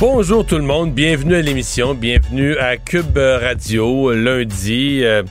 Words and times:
Bonjour 0.00 0.46
tout 0.46 0.56
le 0.56 0.62
monde, 0.62 0.94
bienvenue 0.94 1.34
à 1.34 1.42
l'émission, 1.42 1.92
bienvenue 1.92 2.56
à 2.56 2.78
Cube 2.78 3.18
Radio 3.18 4.14
lundi. 4.14 5.04
Euh, 5.04 5.22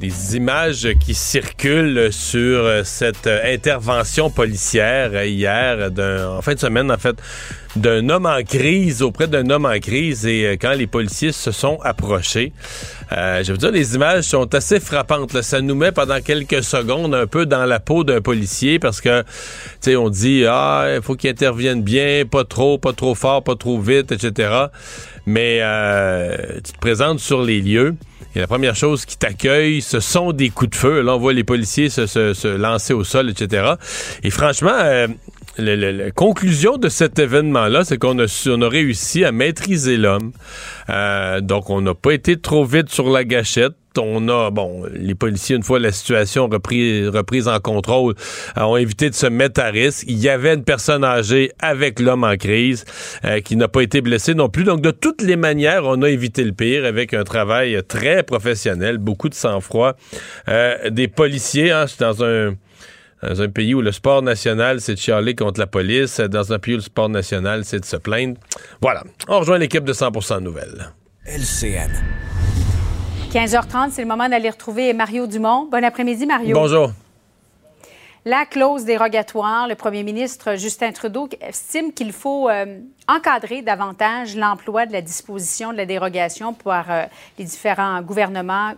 des 0.00 0.34
images 0.34 0.88
qui 0.98 1.12
circulent 1.12 2.10
sur 2.10 2.64
euh, 2.64 2.84
cette 2.84 3.26
euh, 3.26 3.52
intervention 3.52 4.30
policière 4.30 5.24
hier, 5.24 5.90
en 5.98 6.40
fin 6.40 6.54
de 6.54 6.58
semaine 6.58 6.90
en 6.90 6.96
fait, 6.96 7.16
d'un 7.78 8.08
homme 8.08 8.26
en 8.26 8.42
crise 8.42 9.02
auprès 9.02 9.26
d'un 9.28 9.48
homme 9.50 9.66
en 9.66 9.78
crise 9.78 10.26
et 10.26 10.58
quand 10.60 10.72
les 10.72 10.86
policiers 10.86 11.32
se 11.32 11.50
sont 11.50 11.78
approchés. 11.82 12.52
je 13.10 13.50
veux 13.50 13.58
dire, 13.58 13.70
les 13.70 13.94
images 13.94 14.24
sont 14.24 14.54
assez 14.54 14.80
frappantes. 14.80 15.40
Ça 15.42 15.60
nous 15.60 15.74
met 15.74 15.92
pendant 15.92 16.20
quelques 16.20 16.62
secondes 16.62 17.14
un 17.14 17.26
peu 17.26 17.46
dans 17.46 17.64
la 17.64 17.80
peau 17.80 18.04
d'un 18.04 18.20
policier 18.20 18.78
parce 18.78 19.00
que, 19.00 19.22
tu 19.22 19.28
sais, 19.80 19.96
on 19.96 20.10
dit, 20.10 20.44
ah, 20.46 20.92
il 20.96 21.02
faut 21.02 21.14
qu'il 21.14 21.30
intervienne 21.30 21.82
bien, 21.82 22.24
pas 22.30 22.44
trop, 22.44 22.78
pas 22.78 22.92
trop 22.92 23.14
fort, 23.14 23.42
pas 23.42 23.56
trop 23.56 23.80
vite, 23.80 24.12
etc. 24.12 24.66
Mais 25.26 25.58
euh, 25.62 26.36
tu 26.64 26.72
te 26.72 26.78
présentes 26.78 27.20
sur 27.20 27.42
les 27.42 27.60
lieux. 27.60 27.94
Et 28.34 28.40
la 28.40 28.46
première 28.46 28.76
chose 28.76 29.04
qui 29.04 29.16
t'accueille, 29.16 29.80
ce 29.80 30.00
sont 30.00 30.32
des 30.32 30.50
coups 30.50 30.70
de 30.70 30.76
feu. 30.76 31.00
Là, 31.00 31.16
on 31.16 31.18
voit 31.18 31.32
les 31.32 31.44
policiers 31.44 31.88
se, 31.88 32.56
lancer 32.56 32.92
au 32.92 33.04
sol, 33.04 33.30
etc. 33.30 33.74
Et 34.22 34.30
franchement, 34.30 34.74
euh, 34.74 35.08
la, 35.58 36.10
conclusion 36.10 36.76
de 36.76 36.88
cet 36.88 37.18
événement-là, 37.18 37.84
c'est 37.84 37.98
qu'on 37.98 38.18
a, 38.18 38.46
on 38.48 38.62
a 38.62 38.68
réussi 38.68 39.24
à 39.24 39.32
maîtriser 39.32 39.96
l'homme. 39.96 40.32
Euh, 40.88 41.40
donc, 41.40 41.70
on 41.70 41.80
n'a 41.80 41.94
pas 41.94 42.12
été 42.12 42.40
trop 42.40 42.64
vite 42.64 42.90
sur 42.90 43.10
la 43.10 43.24
gâchette 43.24 43.74
on 44.00 44.28
a, 44.28 44.50
bon, 44.50 44.84
les 44.94 45.16
policiers, 45.16 45.56
une 45.56 45.64
fois 45.64 45.80
la 45.80 45.90
situation 45.90 46.46
reprise, 46.46 47.08
reprise 47.08 47.48
en 47.48 47.58
contrôle, 47.58 48.14
euh, 48.56 48.62
ont 48.62 48.76
évité 48.76 49.10
de 49.10 49.14
se 49.14 49.26
mettre 49.26 49.60
à 49.60 49.70
risque. 49.70 50.04
Il 50.06 50.18
y 50.18 50.28
avait 50.28 50.54
une 50.54 50.62
personne 50.62 51.02
âgée 51.02 51.50
avec 51.58 51.98
l'homme 51.98 52.22
en 52.22 52.36
crise 52.36 52.84
euh, 53.24 53.40
qui 53.40 53.56
n'a 53.56 53.66
pas 53.66 53.80
été 53.80 54.00
blessé 54.00 54.34
non 54.34 54.48
plus. 54.48 54.62
Donc, 54.62 54.82
de 54.82 54.92
toutes 54.92 55.22
les 55.22 55.34
manières, 55.34 55.82
on 55.84 56.00
a 56.02 56.10
évité 56.10 56.44
le 56.44 56.52
pire 56.52 56.84
avec 56.84 57.12
un 57.12 57.24
travail 57.24 57.82
très 57.88 58.22
professionnel, 58.22 58.98
beaucoup 58.98 59.28
de 59.28 59.34
sang-froid. 59.34 59.96
des 60.90 61.08
policiers, 61.08 61.72
hein, 61.72 61.86
dans 61.98 62.22
un 62.22 62.54
dans 63.22 63.42
un 63.42 63.48
pays 63.48 63.74
où 63.74 63.80
le 63.80 63.92
sport 63.92 64.22
national, 64.22 64.80
c'est 64.80 64.94
de 64.94 64.98
chialer 64.98 65.34
contre 65.34 65.60
la 65.60 65.66
police, 65.66 66.20
dans 66.20 66.52
un 66.52 66.58
pays 66.58 66.74
où 66.74 66.78
le 66.78 66.82
sport 66.82 67.08
national, 67.08 67.64
c'est 67.64 67.80
de 67.80 67.84
se 67.84 67.96
plaindre. 67.96 68.38
Voilà. 68.80 69.04
On 69.28 69.40
rejoint 69.40 69.58
l'équipe 69.58 69.84
de 69.84 69.92
100% 69.92 70.40
Nouvelles. 70.40 70.92
LCN. 71.26 71.90
15h30, 73.32 73.90
c'est 73.90 74.02
le 74.02 74.08
moment 74.08 74.28
d'aller 74.28 74.48
retrouver 74.48 74.92
Mario 74.94 75.26
Dumont. 75.26 75.68
Bon 75.70 75.84
après-midi, 75.84 76.24
Mario. 76.26 76.54
Bonjour. 76.54 76.92
La 78.24 78.46
clause 78.46 78.84
dérogatoire, 78.84 79.68
le 79.68 79.74
premier 79.74 80.02
ministre 80.02 80.56
Justin 80.56 80.92
Trudeau 80.92 81.28
estime 81.40 81.92
qu'il 81.92 82.12
faut 82.12 82.48
euh, 82.48 82.80
encadrer 83.06 83.62
davantage 83.62 84.36
l'emploi 84.36 84.86
de 84.86 84.92
la 84.92 85.02
disposition 85.02 85.72
de 85.72 85.78
la 85.78 85.86
dérogation 85.86 86.52
par 86.52 86.90
euh, 86.90 87.04
les 87.38 87.44
différents 87.44 88.02
gouvernements 88.02 88.72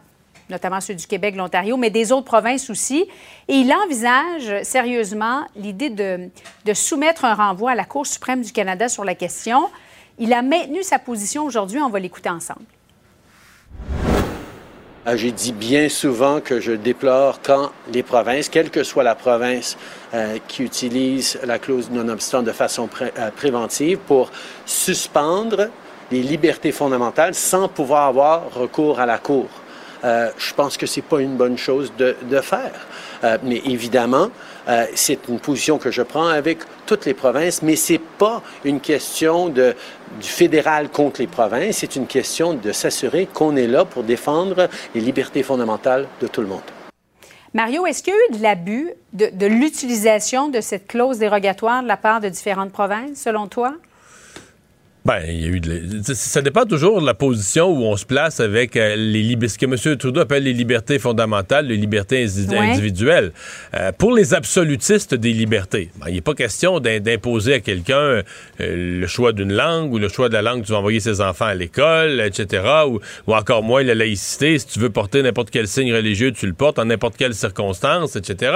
notamment 0.51 0.81
ceux 0.81 0.95
du 0.95 1.07
Québec, 1.07 1.37
l'Ontario, 1.37 1.77
mais 1.77 1.91
des 1.91 2.13
autres 2.13 2.27
provinces 2.27 2.69
aussi. 2.71 3.07
Et 3.49 3.55
il 3.55 3.73
envisage 3.73 4.63
sérieusement 4.63 5.47
l'idée 5.57 5.91
de, 5.91 6.31
soumettre 6.75 7.25
un 7.25 7.35
renvoi 7.35 7.73
à 7.73 7.75
la 7.75 7.85
Cour 7.85 8.07
suprême 8.07 8.43
du 8.43 8.53
Canada 8.53 8.89
sur 8.89 9.05
la 9.05 9.15
question. 9.15 9.69
Il 10.19 10.33
a 10.33 10.43
maintenu 10.43 10.83
sa 10.83 10.99
position 10.99 11.45
aujourd'hui. 11.45 11.81
On 11.81 11.89
va 11.89 11.99
l'écouter 11.99 12.29
ensemble. 12.29 12.65
Ah, 15.07 15.17
j'ai 15.17 15.33
dit 15.33 15.53
bien 15.53 15.89
souvent 15.89 16.41
que 16.41 16.61
je 16.61 16.73
déplore 16.73 17.41
quand 17.43 17.71
les 17.91 18.03
provinces, 18.03 18.51
quelle 18.51 18.69
que 18.69 18.83
soit 18.85 19.03
la 19.03 19.15
province 19.15 19.79
euh, 20.13 20.37
qui 20.47 20.63
utilise 20.63 21.39
la 21.43 21.59
clause 21.59 21.91
non-obstant 21.91 22.43
de 22.43 22.53
façon 22.53 22.87
euh, 23.01 23.31
préventive 23.31 23.97
pour 24.07 24.31
suspendre 24.67 25.69
les 26.11 26.23
libertés 26.23 26.71
fondamentales 26.71 27.35
sans 27.35 27.67
pouvoir 27.69 28.09
avoir 28.09 28.53
recours 28.53 29.01
à 29.01 29.07
la 29.07 29.17
Cour. 29.17 29.47
Euh, 30.05 30.31
je 30.39 30.55
pense 30.55 30.77
que 30.77 30.87
c'est 30.87 31.03
pas 31.03 31.21
une 31.21 31.37
bonne 31.37 31.59
chose 31.59 31.93
de, 31.99 32.15
faire. 32.41 32.87
Euh, 33.23 33.37
mais 33.43 33.61
évidemment, 33.65 34.29
euh, 34.69 34.87
c'est 34.95 35.29
une 35.29 35.39
position 35.39 35.79
que 35.79 35.91
je 35.91 36.03
prends 36.03 36.29
avec 36.29 36.59
toutes 36.87 37.05
les 37.05 37.15
provinces, 37.15 37.63
mais 37.63 37.77
c'est 37.77 38.01
pas 38.01 38.43
une 38.65 38.81
question 38.81 39.49
de, 39.49 39.75
du 40.21 40.29
fédéral 40.29 40.89
contre 40.89 41.21
les 41.21 41.27
provinces, 41.27 41.79
c'est 41.79 41.97
une 41.97 42.07
question 42.07 42.55
de 42.55 42.73
s'assurer 42.73 43.29
qu'on 43.33 43.57
est 43.57 43.67
là 43.67 43.85
pour 43.85 44.03
défendre 44.05 44.69
les 44.95 45.01
libertés 45.01 45.43
fondamentales 45.43 46.07
de 46.21 46.27
tout 46.27 46.41
le 46.41 46.47
monde. 46.47 46.63
Mario, 47.53 47.85
est-ce 47.85 48.03
qu'il 48.03 48.15
y 48.15 48.17
a 48.17 48.21
eu 48.31 48.39
de 48.39 48.43
l'abus 48.43 48.91
de 49.13 49.47
l'utilisation 49.47 50.49
de 50.49 50.61
cette 50.61 50.87
clause 50.87 51.19
dérogatoire 51.19 51.83
de 51.83 51.89
la 51.89 51.97
part 51.97 52.21
de 52.21 52.29
différentes 52.29 52.71
provinces, 52.71 53.19
selon 53.21 53.49
toi? 53.49 53.75
Ben, 55.07 55.23
il 55.27 55.41
y 55.41 55.45
a 55.45 55.49
eu 55.49 55.61
de... 55.61 56.03
Ça 56.13 56.43
dépend 56.43 56.67
toujours 56.67 57.01
de 57.01 57.07
la 57.07 57.15
position 57.15 57.71
où 57.71 57.85
on 57.85 57.97
se 57.97 58.05
place 58.05 58.39
avec 58.39 58.77
euh, 58.77 58.97
les 58.97 59.31
ce 59.49 59.57
que 59.57 59.65
M. 59.65 59.97
Trudeau 59.97 60.21
appelle 60.21 60.43
les 60.43 60.53
libertés 60.53 60.99
fondamentales, 60.99 61.67
les 61.67 61.79
libertés 61.79 62.27
individuelles. 62.51 63.33
Euh, 63.75 63.93
pour 63.97 64.13
les 64.13 64.35
absolutistes 64.35 65.15
des 65.15 65.33
libertés, 65.33 65.91
ben, 65.97 66.07
il 66.09 66.15
n'est 66.15 66.21
pas 66.21 66.35
question 66.35 66.81
d'imposer 66.81 67.55
à 67.55 67.61
quelqu'un 67.61 67.97
euh, 67.97 68.23
le 68.59 69.07
choix 69.07 69.33
d'une 69.33 69.55
langue 69.55 69.91
ou 69.91 69.99
le 69.99 70.09
choix 70.09 70.29
de 70.29 70.35
la 70.35 70.43
langue 70.43 70.61
que 70.61 70.67
tu 70.67 70.73
vas 70.73 70.79
envoyer 70.79 71.01
ses 71.01 71.23
enfants 71.23 71.47
à 71.47 71.55
l'école, 71.55 72.21
etc. 72.21 72.63
Ou, 72.87 73.01
ou, 73.27 73.35
encore 73.35 73.63
moins 73.63 73.83
la 73.83 73.95
laïcité. 73.95 74.59
Si 74.59 74.67
tu 74.67 74.81
veux 74.81 74.91
porter 74.91 75.23
n'importe 75.23 75.51
quel 75.51 75.67
signe 75.67 75.95
religieux, 75.95 76.33
tu 76.33 76.47
le 76.47 76.53
portes 76.53 76.79
en 76.79 76.85
n'importe 76.85 77.17
quelle 77.17 77.35
circonstance, 77.35 78.17
etc. 78.17 78.53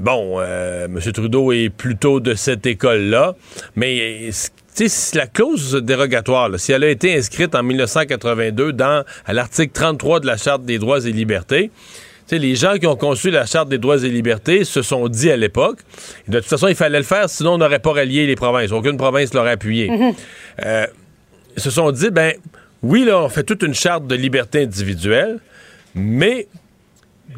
bon, 0.00 0.40
M. 0.40 0.98
Trudeau 1.12 1.52
est 1.52 1.68
plutôt 1.68 2.20
de 2.20 2.34
cette 2.34 2.64
école-là, 2.64 3.34
mais 3.74 4.30
si 4.76 5.16
la 5.16 5.26
clause 5.26 5.74
dérogatoire, 5.74 6.50
si 6.58 6.72
elle 6.72 6.84
a 6.84 6.90
été 6.90 7.16
inscrite 7.16 7.54
en 7.54 7.62
1982 7.62 8.72
dans 8.72 9.04
à 9.24 9.32
l'article 9.32 9.72
33 9.72 10.20
de 10.20 10.26
la 10.26 10.36
Charte 10.36 10.64
des 10.64 10.78
droits 10.78 11.04
et 11.04 11.12
libertés, 11.12 11.70
les 12.30 12.56
gens 12.56 12.74
qui 12.74 12.86
ont 12.86 12.96
conçu 12.96 13.30
la 13.30 13.46
Charte 13.46 13.68
des 13.68 13.78
droits 13.78 13.98
et 13.98 14.08
libertés 14.08 14.64
se 14.64 14.82
sont 14.82 15.08
dit 15.08 15.30
à 15.30 15.36
l'époque, 15.36 15.78
de 16.28 16.40
toute 16.40 16.48
façon, 16.48 16.68
il 16.68 16.74
fallait 16.74 16.98
le 16.98 17.04
faire, 17.04 17.30
sinon 17.30 17.54
on 17.54 17.58
n'aurait 17.58 17.78
pas 17.78 17.92
rallié 17.92 18.26
les 18.26 18.36
provinces. 18.36 18.72
Aucune 18.72 18.96
province 18.96 19.32
l'aurait 19.32 19.52
appuyé. 19.52 19.88
Mm-hmm. 19.88 20.14
Euh, 20.64 20.86
ils 21.56 21.62
se 21.62 21.70
sont 21.70 21.90
dit, 21.92 22.10
ben 22.10 22.34
oui, 22.82 23.04
là, 23.04 23.22
on 23.22 23.28
fait 23.28 23.44
toute 23.44 23.62
une 23.62 23.74
charte 23.74 24.06
de 24.06 24.14
liberté 24.14 24.62
individuelle, 24.62 25.38
mais 25.94 26.48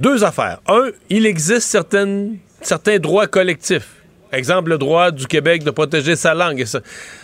deux 0.01 0.25
affaires. 0.25 0.61
Un, 0.67 0.89
il 1.11 1.27
existe 1.27 1.69
certaines, 1.69 2.39
certains 2.63 2.99
droits 2.99 3.27
collectifs 3.27 3.98
Exemple, 4.33 4.71
le 4.71 4.79
droit 4.79 5.11
du 5.11 5.27
Québec 5.27 5.65
de 5.65 5.71
protéger 5.71 6.17
sa 6.17 6.35
langue. 6.35 6.65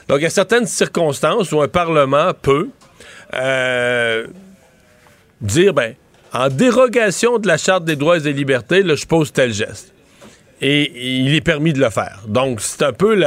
Donc, 0.09 0.19
il 0.19 0.23
y 0.23 0.27
a 0.27 0.31
certaines 0.31 0.67
circonstances 0.67 1.53
où 1.53 1.61
un 1.61 1.69
Parlement 1.69 2.33
peut 2.41 2.69
euh, 3.35 4.27
dire, 5.41 5.75
ben, 5.75 5.95
en 6.33 6.49
dérogation 6.49 7.39
de 7.39 7.47
la 7.47 7.59
Charte 7.59 7.85
des 7.85 7.97
droits 7.97 8.17
et 8.17 8.21
des 8.21 8.33
libertés, 8.33 8.83
je 8.85 9.07
pose 9.07 9.33
tel 9.33 9.53
geste. 9.53 9.93
Et 10.61 11.25
il 11.25 11.35
est 11.35 11.41
permis 11.43 11.73
de 11.73 11.81
le 11.81 11.91
faire. 11.91 12.23
Donc, 12.27 12.61
c'est 12.61 12.83
un 12.83 12.93
peu 12.93 13.23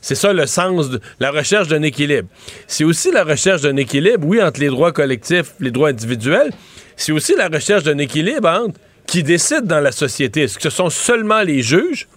c'est 0.00 0.14
ça 0.14 0.32
le 0.32 0.46
sens 0.46 0.90
de 0.90 1.00
la 1.20 1.30
recherche 1.30 1.68
d'un 1.68 1.82
équilibre. 1.82 2.28
C'est 2.66 2.84
aussi 2.84 3.10
la 3.10 3.24
recherche 3.24 3.62
d'un 3.62 3.76
équilibre, 3.76 4.26
oui, 4.26 4.42
entre 4.42 4.60
les 4.60 4.68
droits 4.68 4.92
collectifs, 4.92 5.54
les 5.58 5.70
droits 5.70 5.88
individuels. 5.88 6.50
C'est 6.96 7.12
aussi 7.12 7.34
la 7.34 7.48
recherche 7.48 7.84
d'un 7.84 7.98
équilibre 7.98 8.48
entre 8.48 8.78
qui 9.06 9.22
décide 9.22 9.64
dans 9.64 9.80
la 9.80 9.92
société. 9.92 10.42
Est-ce 10.42 10.56
que 10.56 10.64
ce 10.64 10.70
sont 10.70 10.90
seulement 10.90 11.42
les 11.42 11.62
juges 11.62 12.08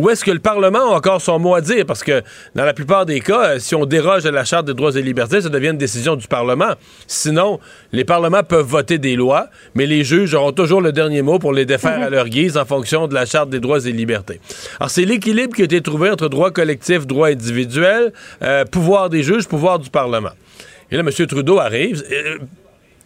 ou 0.00 0.08
est-ce 0.08 0.24
que 0.24 0.30
le 0.30 0.38
Parlement 0.38 0.92
a 0.92 0.96
encore 0.96 1.20
son 1.20 1.38
mot 1.38 1.54
à 1.54 1.60
dire? 1.60 1.84
Parce 1.84 2.02
que 2.02 2.22
dans 2.54 2.64
la 2.64 2.72
plupart 2.72 3.04
des 3.04 3.20
cas, 3.20 3.50
euh, 3.50 3.58
si 3.58 3.74
on 3.74 3.84
déroge 3.84 4.24
à 4.24 4.30
la 4.30 4.44
Charte 4.44 4.66
des 4.66 4.72
droits 4.72 4.96
et 4.96 5.02
libertés, 5.02 5.42
ça 5.42 5.50
devient 5.50 5.68
une 5.68 5.76
décision 5.76 6.16
du 6.16 6.26
Parlement. 6.26 6.72
Sinon, 7.06 7.60
les 7.92 8.04
parlements 8.04 8.42
peuvent 8.42 8.64
voter 8.64 8.96
des 8.96 9.14
lois, 9.14 9.48
mais 9.74 9.84
les 9.84 10.02
juges 10.02 10.32
auront 10.32 10.52
toujours 10.52 10.80
le 10.80 10.92
dernier 10.92 11.20
mot 11.20 11.38
pour 11.38 11.52
les 11.52 11.66
défaire 11.66 11.98
mhm. 11.98 12.04
à 12.04 12.10
leur 12.10 12.28
guise 12.28 12.56
en 12.56 12.64
fonction 12.64 13.08
de 13.08 13.14
la 13.14 13.26
Charte 13.26 13.50
des 13.50 13.60
droits 13.60 13.84
et 13.84 13.92
libertés. 13.92 14.40
Alors, 14.78 14.88
c'est 14.88 15.04
l'équilibre 15.04 15.54
qui 15.54 15.60
a 15.60 15.66
été 15.66 15.82
trouvé 15.82 16.08
entre 16.08 16.28
droit 16.28 16.50
collectif, 16.50 17.06
droit 17.06 17.28
individuel, 17.28 18.14
euh, 18.42 18.64
pouvoir 18.64 19.10
des 19.10 19.22
juges, 19.22 19.46
pouvoir 19.46 19.78
du 19.78 19.90
Parlement. 19.90 20.30
Et 20.90 20.96
là, 20.96 21.02
M. 21.02 21.26
Trudeau 21.26 21.58
arrive. 21.58 22.02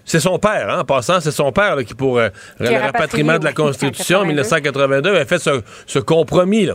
Euh, 0.04 0.06
c'est 0.06 0.20
son 0.20 0.38
père, 0.38 0.70
hein, 0.70 0.80
en 0.80 0.84
passant, 0.84 1.20
c'est 1.20 1.30
son 1.30 1.52
père 1.52 1.76
qui, 1.84 1.94
pour 1.94 2.18
le 2.18 2.80
rapatriement 2.80 3.38
de 3.38 3.44
la 3.44 3.52
Constitution 3.52 4.20
en 4.20 4.24
1982, 4.26 5.10
avait 5.10 5.24
fait 5.24 5.38
ce, 5.38 5.98
compromis. 5.98 6.66
Là. 6.66 6.74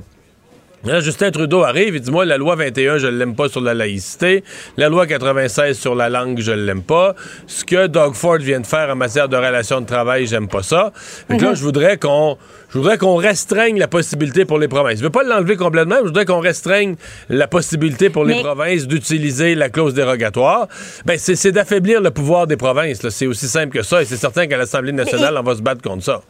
Là, 0.86 1.02
Justin 1.02 1.30
Trudeau 1.32 1.64
arrive 1.64 1.96
et 1.96 2.00
dit 2.00 2.10
Moi, 2.10 2.24
la 2.24 2.38
loi 2.38 2.56
21, 2.56 3.00
je 3.00 3.08
ne 3.08 3.18
l'aime 3.18 3.36
pas 3.36 3.50
sur 3.50 3.60
la 3.60 3.74
laïcité. 3.74 4.46
La 4.78 4.88
loi 4.88 5.08
96 5.08 5.78
sur 5.78 5.94
la 5.94 6.08
langue, 6.08 6.40
je 6.40 6.52
ne 6.52 6.64
l'aime 6.64 6.84
pas. 6.84 7.16
Ce 7.48 7.66
que 7.66 7.88
Doug 7.88 8.14
Ford 8.14 8.38
vient 8.38 8.62
de 8.62 8.66
faire 8.66 8.90
en 8.90 8.96
matière 8.96 9.28
de 9.28 9.36
relations 9.36 9.82
de 9.82 9.86
travail, 9.86 10.26
j'aime 10.26 10.48
pas 10.48 10.64
ça. 10.64 10.94
Donc 11.30 11.42
là, 11.42 11.50
mhm. 11.50 11.56
je 11.56 11.62
voudrais 11.64 11.98
qu'on. 11.98 12.38
Je 12.70 12.78
voudrais 12.78 12.98
qu'on 13.00 13.16
restreigne 13.16 13.80
la 13.80 13.88
possibilité 13.88 14.46
pour 14.46 14.60
les 14.60 14.68
provinces. 14.68 15.00
Je 15.00 15.04
veux 15.04 15.10
pas 15.10 15.24
l'enlever 15.24 15.58
complètement, 15.58 15.96
mais 15.96 16.02
je 16.02 16.08
voudrais 16.08 16.26
qu'on 16.26 16.40
restreigne 16.40 16.96
la 17.28 17.48
possibilité 17.48 18.10
pour 18.12 18.26
les 18.26 18.42
provinces 18.42 18.88
d'utiliser 18.88 19.56
la 19.56 19.70
clause 19.70 19.96
dérogatoire. 19.96 20.68
Ben, 21.04 21.18
c'est 21.18 21.52
d'affaiblir 21.52 22.00
le 22.00 22.12
pouvoir 22.12 22.46
des 22.46 22.58
provinces. 22.58 23.08
C'est 23.10 23.26
aussi 23.26 23.48
simple 23.48 23.76
que 23.76 23.84
ça, 23.84 24.04
et 24.04 24.06
c'est 24.06 24.18
certain 24.18 24.46
qu'à 24.46 24.58
l'Assemblée 24.58 24.92
nationale, 24.92 25.36
on 25.38 25.44
va 25.44 25.56
se 25.56 25.62
battre 25.62 25.82
contre 25.82 26.04
ça. 26.04 26.22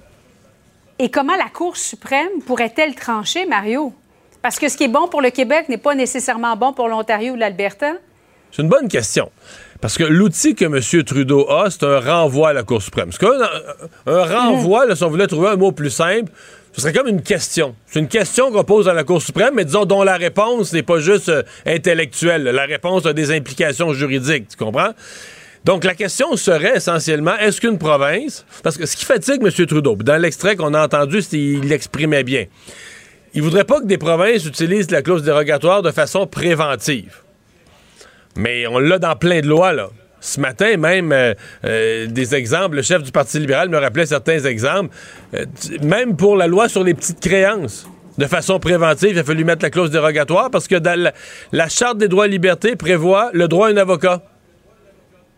Et 0.98 1.10
comment 1.10 1.36
la 1.36 1.50
Cour 1.54 1.78
suprême 1.78 2.42
pourrait-elle 2.46 2.96
trancher, 2.96 3.46
Mario? 3.46 3.94
Parce 4.42 4.58
que 4.58 4.70
ce 4.70 4.78
qui 4.78 4.86
est 4.86 4.90
bon 4.90 5.08
pour 5.08 5.22
le 5.22 5.30
Québec 5.32 5.68
n'est 5.70 5.78
pas 5.78 5.96
nécessairement 5.96 6.56
bon 6.56 6.74
pour 6.74 6.88
l'Ontario 6.88 7.34
ou 7.34 7.36
l'Alberta? 7.36 7.94
C'est 8.52 8.62
une 8.62 8.70
bonne 8.70 8.88
question. 8.88 9.32
Parce 9.82 9.98
que 9.98 10.04
l'outil 10.04 10.56
que 10.56 10.66
M. 10.66 11.04
Trudeau 11.04 11.50
a, 11.50 11.70
c'est 11.70 11.84
un 11.84 12.00
renvoi 12.00 12.50
à 12.50 12.54
la 12.54 12.64
Cour 12.64 12.82
suprême. 12.82 13.12
C'est 13.12 13.26
un, 13.26 13.50
un 14.08 14.24
renvoi, 14.26 14.96
si 14.96 15.04
on 15.04 15.10
voulait 15.10 15.28
trouver 15.28 15.50
un 15.50 15.56
mot 15.56 15.72
plus 15.72 15.90
simple, 15.90 16.32
ce 16.74 16.82
serait 16.82 16.94
comme 16.94 17.08
une 17.08 17.22
question. 17.22 17.76
C'est 17.86 18.00
une 18.00 18.08
question 18.08 18.52
qu'on 18.52 18.64
pose 18.64 18.88
à 18.88 18.94
la 18.94 19.04
Cour 19.04 19.22
suprême, 19.22 19.54
mais 19.56 19.66
disons 19.66 19.86
dont 19.86 20.04
la 20.04 20.18
réponse 20.18 20.74
n'est 20.74 20.84
pas 20.84 21.00
juste 21.00 21.30
euh, 21.30 21.44
intellectuelle. 21.66 22.44
La 22.44 22.66
réponse 22.66 23.06
a 23.06 23.14
des 23.14 23.32
implications 23.32 23.94
juridiques, 23.94 24.50
tu 24.50 24.58
comprends? 24.58 24.92
Donc, 25.66 25.84
la 25.84 25.94
question 25.94 26.36
serait 26.38 26.78
essentiellement, 26.78 27.38
est-ce 27.38 27.60
qu'une 27.60 27.78
province, 27.78 28.46
parce 28.64 28.78
que 28.78 28.86
ce 28.86 28.96
qui 28.96 29.06
fatigue 29.06 29.42
M. 29.44 29.66
Trudeau, 29.66 29.96
dans 29.96 30.22
l'extrait 30.22 30.56
qu'on 30.56 30.74
a 30.74 30.84
entendu, 30.84 31.20
il 31.34 31.68
l'exprimait 31.68 32.24
bien, 32.24 32.46
il 33.34 33.42
voudrait 33.42 33.64
pas 33.64 33.80
que 33.80 33.86
des 33.86 33.98
provinces 33.98 34.46
utilisent 34.46 34.92
la 34.92 35.02
clause 35.02 35.24
dérogatoire 35.24 35.82
de 35.82 35.92
façon 35.92 36.28
préventive. 36.28 37.18
Mais 38.36 38.68
on 38.68 38.80
l'a 38.80 39.00
dans 39.00 39.16
plein 39.16 39.42
de 39.42 39.48
lois. 39.48 39.74
Ce 40.22 40.40
matin, 40.40 40.78
même, 40.78 41.12
euh, 41.12 41.34
euh, 41.64 42.08
des 42.08 42.36
exemples, 42.36 42.76
le 42.76 42.82
chef 42.82 43.04
du 43.04 43.12
Parti 43.12 43.40
libéral 43.40 43.70
me 43.70 43.78
rappelait 43.78 44.06
certains 44.06 44.40
exemples, 44.40 44.94
euh, 45.34 45.46
même 45.82 46.18
pour 46.18 46.36
la 46.36 46.48
loi 46.48 46.68
sur 46.68 46.84
les 46.84 46.94
petites 46.94 47.22
créances. 47.22 47.88
De 48.18 48.26
façon 48.26 48.60
préventive, 48.60 49.12
il 49.12 49.20
a 49.20 49.24
fallu 49.24 49.46
mettre 49.46 49.64
la 49.64 49.70
clause 49.70 49.92
dérogatoire 49.92 50.52
parce 50.52 50.68
que 50.68 50.76
la 51.54 51.70
Charte 51.70 51.98
des 51.98 52.10
droits 52.10 52.26
et 52.26 52.30
libertés 52.30 52.76
prévoit 52.76 53.30
le 53.32 53.48
droit 53.48 53.70
à 53.70 53.72
un 53.72 53.78
avocat. 53.78 54.22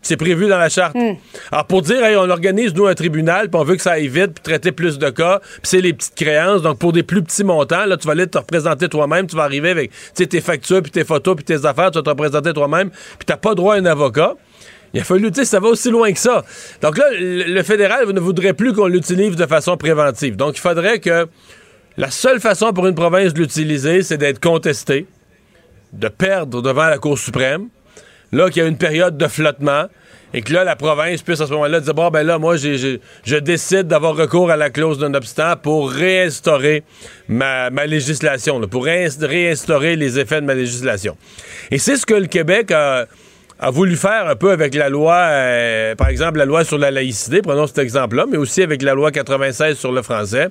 C'est 0.02 0.16
prévu 0.16 0.48
dans 0.48 0.58
la 0.58 0.68
charte. 0.68 0.96
Hmm. 0.96 1.14
Alors, 1.52 1.66
pour 1.66 1.82
dire, 1.82 2.00
on 2.18 2.28
organise, 2.28 2.74
nous, 2.74 2.86
un 2.86 2.94
tribunal, 2.94 3.48
puis 3.48 3.60
on 3.60 3.64
veut 3.64 3.76
que 3.76 3.82
ça 3.82 3.92
aille 3.92 4.08
vite, 4.08 4.34
puis 4.34 4.42
traiter 4.42 4.72
plus 4.72 4.98
de 4.98 5.10
cas, 5.10 5.38
puis 5.40 5.60
c'est 5.62 5.80
les 5.80 5.92
petites 5.92 6.16
créances. 6.16 6.60
Donc, 6.62 6.78
pour 6.78 6.92
des 6.92 7.04
plus 7.04 7.22
petits 7.22 7.44
montants, 7.44 7.86
là, 7.86 7.96
tu 7.96 8.06
vas 8.06 8.12
aller 8.12 8.26
te 8.26 8.36
représenter 8.36 8.88
toi-même, 8.88 9.28
tu 9.28 9.36
vas 9.36 9.44
arriver 9.44 9.70
avec 9.70 9.92
tes 10.14 10.40
factures, 10.40 10.82
puis 10.82 10.90
tes 10.90 11.04
photos, 11.04 11.36
puis 11.36 11.44
tes 11.44 11.64
affaires, 11.64 11.90
tu 11.92 11.98
vas 11.98 12.02
te 12.02 12.10
représenter 12.10 12.52
toi-même, 12.52 12.90
puis 12.90 13.26
t'as 13.26 13.36
pas 13.36 13.54
droit 13.54 13.76
à 13.76 13.78
un 13.78 13.86
avocat. 13.86 14.34
Il 14.94 15.00
a 15.00 15.04
fallu, 15.04 15.30
tu 15.30 15.40
sais, 15.40 15.44
ça 15.46 15.58
va 15.58 15.68
aussi 15.68 15.90
loin 15.90 16.12
que 16.12 16.18
ça. 16.18 16.44
Donc 16.82 16.98
là, 16.98 17.06
le 17.12 17.62
fédéral 17.62 18.10
ne 18.10 18.20
voudrait 18.20 18.52
plus 18.52 18.74
qu'on 18.74 18.88
l'utilise 18.88 19.36
de 19.36 19.46
façon 19.46 19.76
préventive. 19.76 20.36
Donc, 20.36 20.56
il 20.58 20.60
faudrait 20.60 20.98
que 20.98 21.28
la 21.96 22.10
seule 22.10 22.40
façon 22.40 22.72
pour 22.72 22.86
une 22.86 22.94
province 22.94 23.32
de 23.32 23.38
l'utiliser, 23.38 24.02
c'est 24.02 24.18
d'être 24.18 24.40
contesté, 24.40 25.06
de 25.92 26.08
perdre 26.08 26.60
devant 26.60 26.88
la 26.88 26.98
Cour 26.98 27.18
suprême, 27.18 27.68
là, 28.32 28.50
qu'il 28.50 28.62
y 28.62 28.64
a 28.64 28.68
une 28.68 28.78
période 28.78 29.16
de 29.16 29.28
flottement 29.28 29.86
et 30.34 30.42
que 30.42 30.52
là, 30.52 30.64
la 30.64 30.76
province 30.76 31.22
puisse 31.22 31.40
à 31.40 31.46
ce 31.46 31.52
moment-là 31.52 31.80
dire 31.80 31.94
bon, 31.94 32.08
ben 32.10 32.22
là, 32.22 32.38
moi, 32.38 32.56
je 32.56 33.36
décide 33.36 33.82
d'avoir 33.82 34.16
recours 34.16 34.50
à 34.50 34.56
la 34.56 34.70
clause 34.70 34.98
d'un 34.98 35.12
obstant 35.14 35.54
pour 35.62 35.90
réinstaurer 35.90 36.84
ma, 37.28 37.68
législation, 37.86 38.60
pour 38.62 38.84
réinstaurer 38.84 39.96
les 39.96 40.18
effets 40.18 40.40
de 40.40 40.46
ma 40.46 40.54
législation. 40.54 41.16
Et 41.70 41.78
c'est 41.78 41.96
ce 41.96 42.06
que 42.06 42.14
le 42.14 42.26
Québec 42.26 42.70
a, 42.70 43.06
voulu 43.70 43.94
faire 43.94 44.26
un 44.26 44.34
peu 44.34 44.50
avec 44.50 44.74
la 44.74 44.88
loi, 44.88 45.14
euh, 45.14 45.94
par 45.94 46.08
exemple, 46.08 46.38
la 46.38 46.46
loi 46.46 46.64
sur 46.64 46.78
la 46.78 46.90
laïcité, 46.90 47.42
prenons 47.42 47.66
cet 47.68 47.78
exemple-là, 47.78 48.24
mais 48.28 48.36
aussi 48.36 48.62
avec 48.62 48.82
la 48.82 48.94
loi 48.94 49.12
96 49.12 49.76
sur 49.76 49.92
le 49.92 50.02
français, 50.02 50.48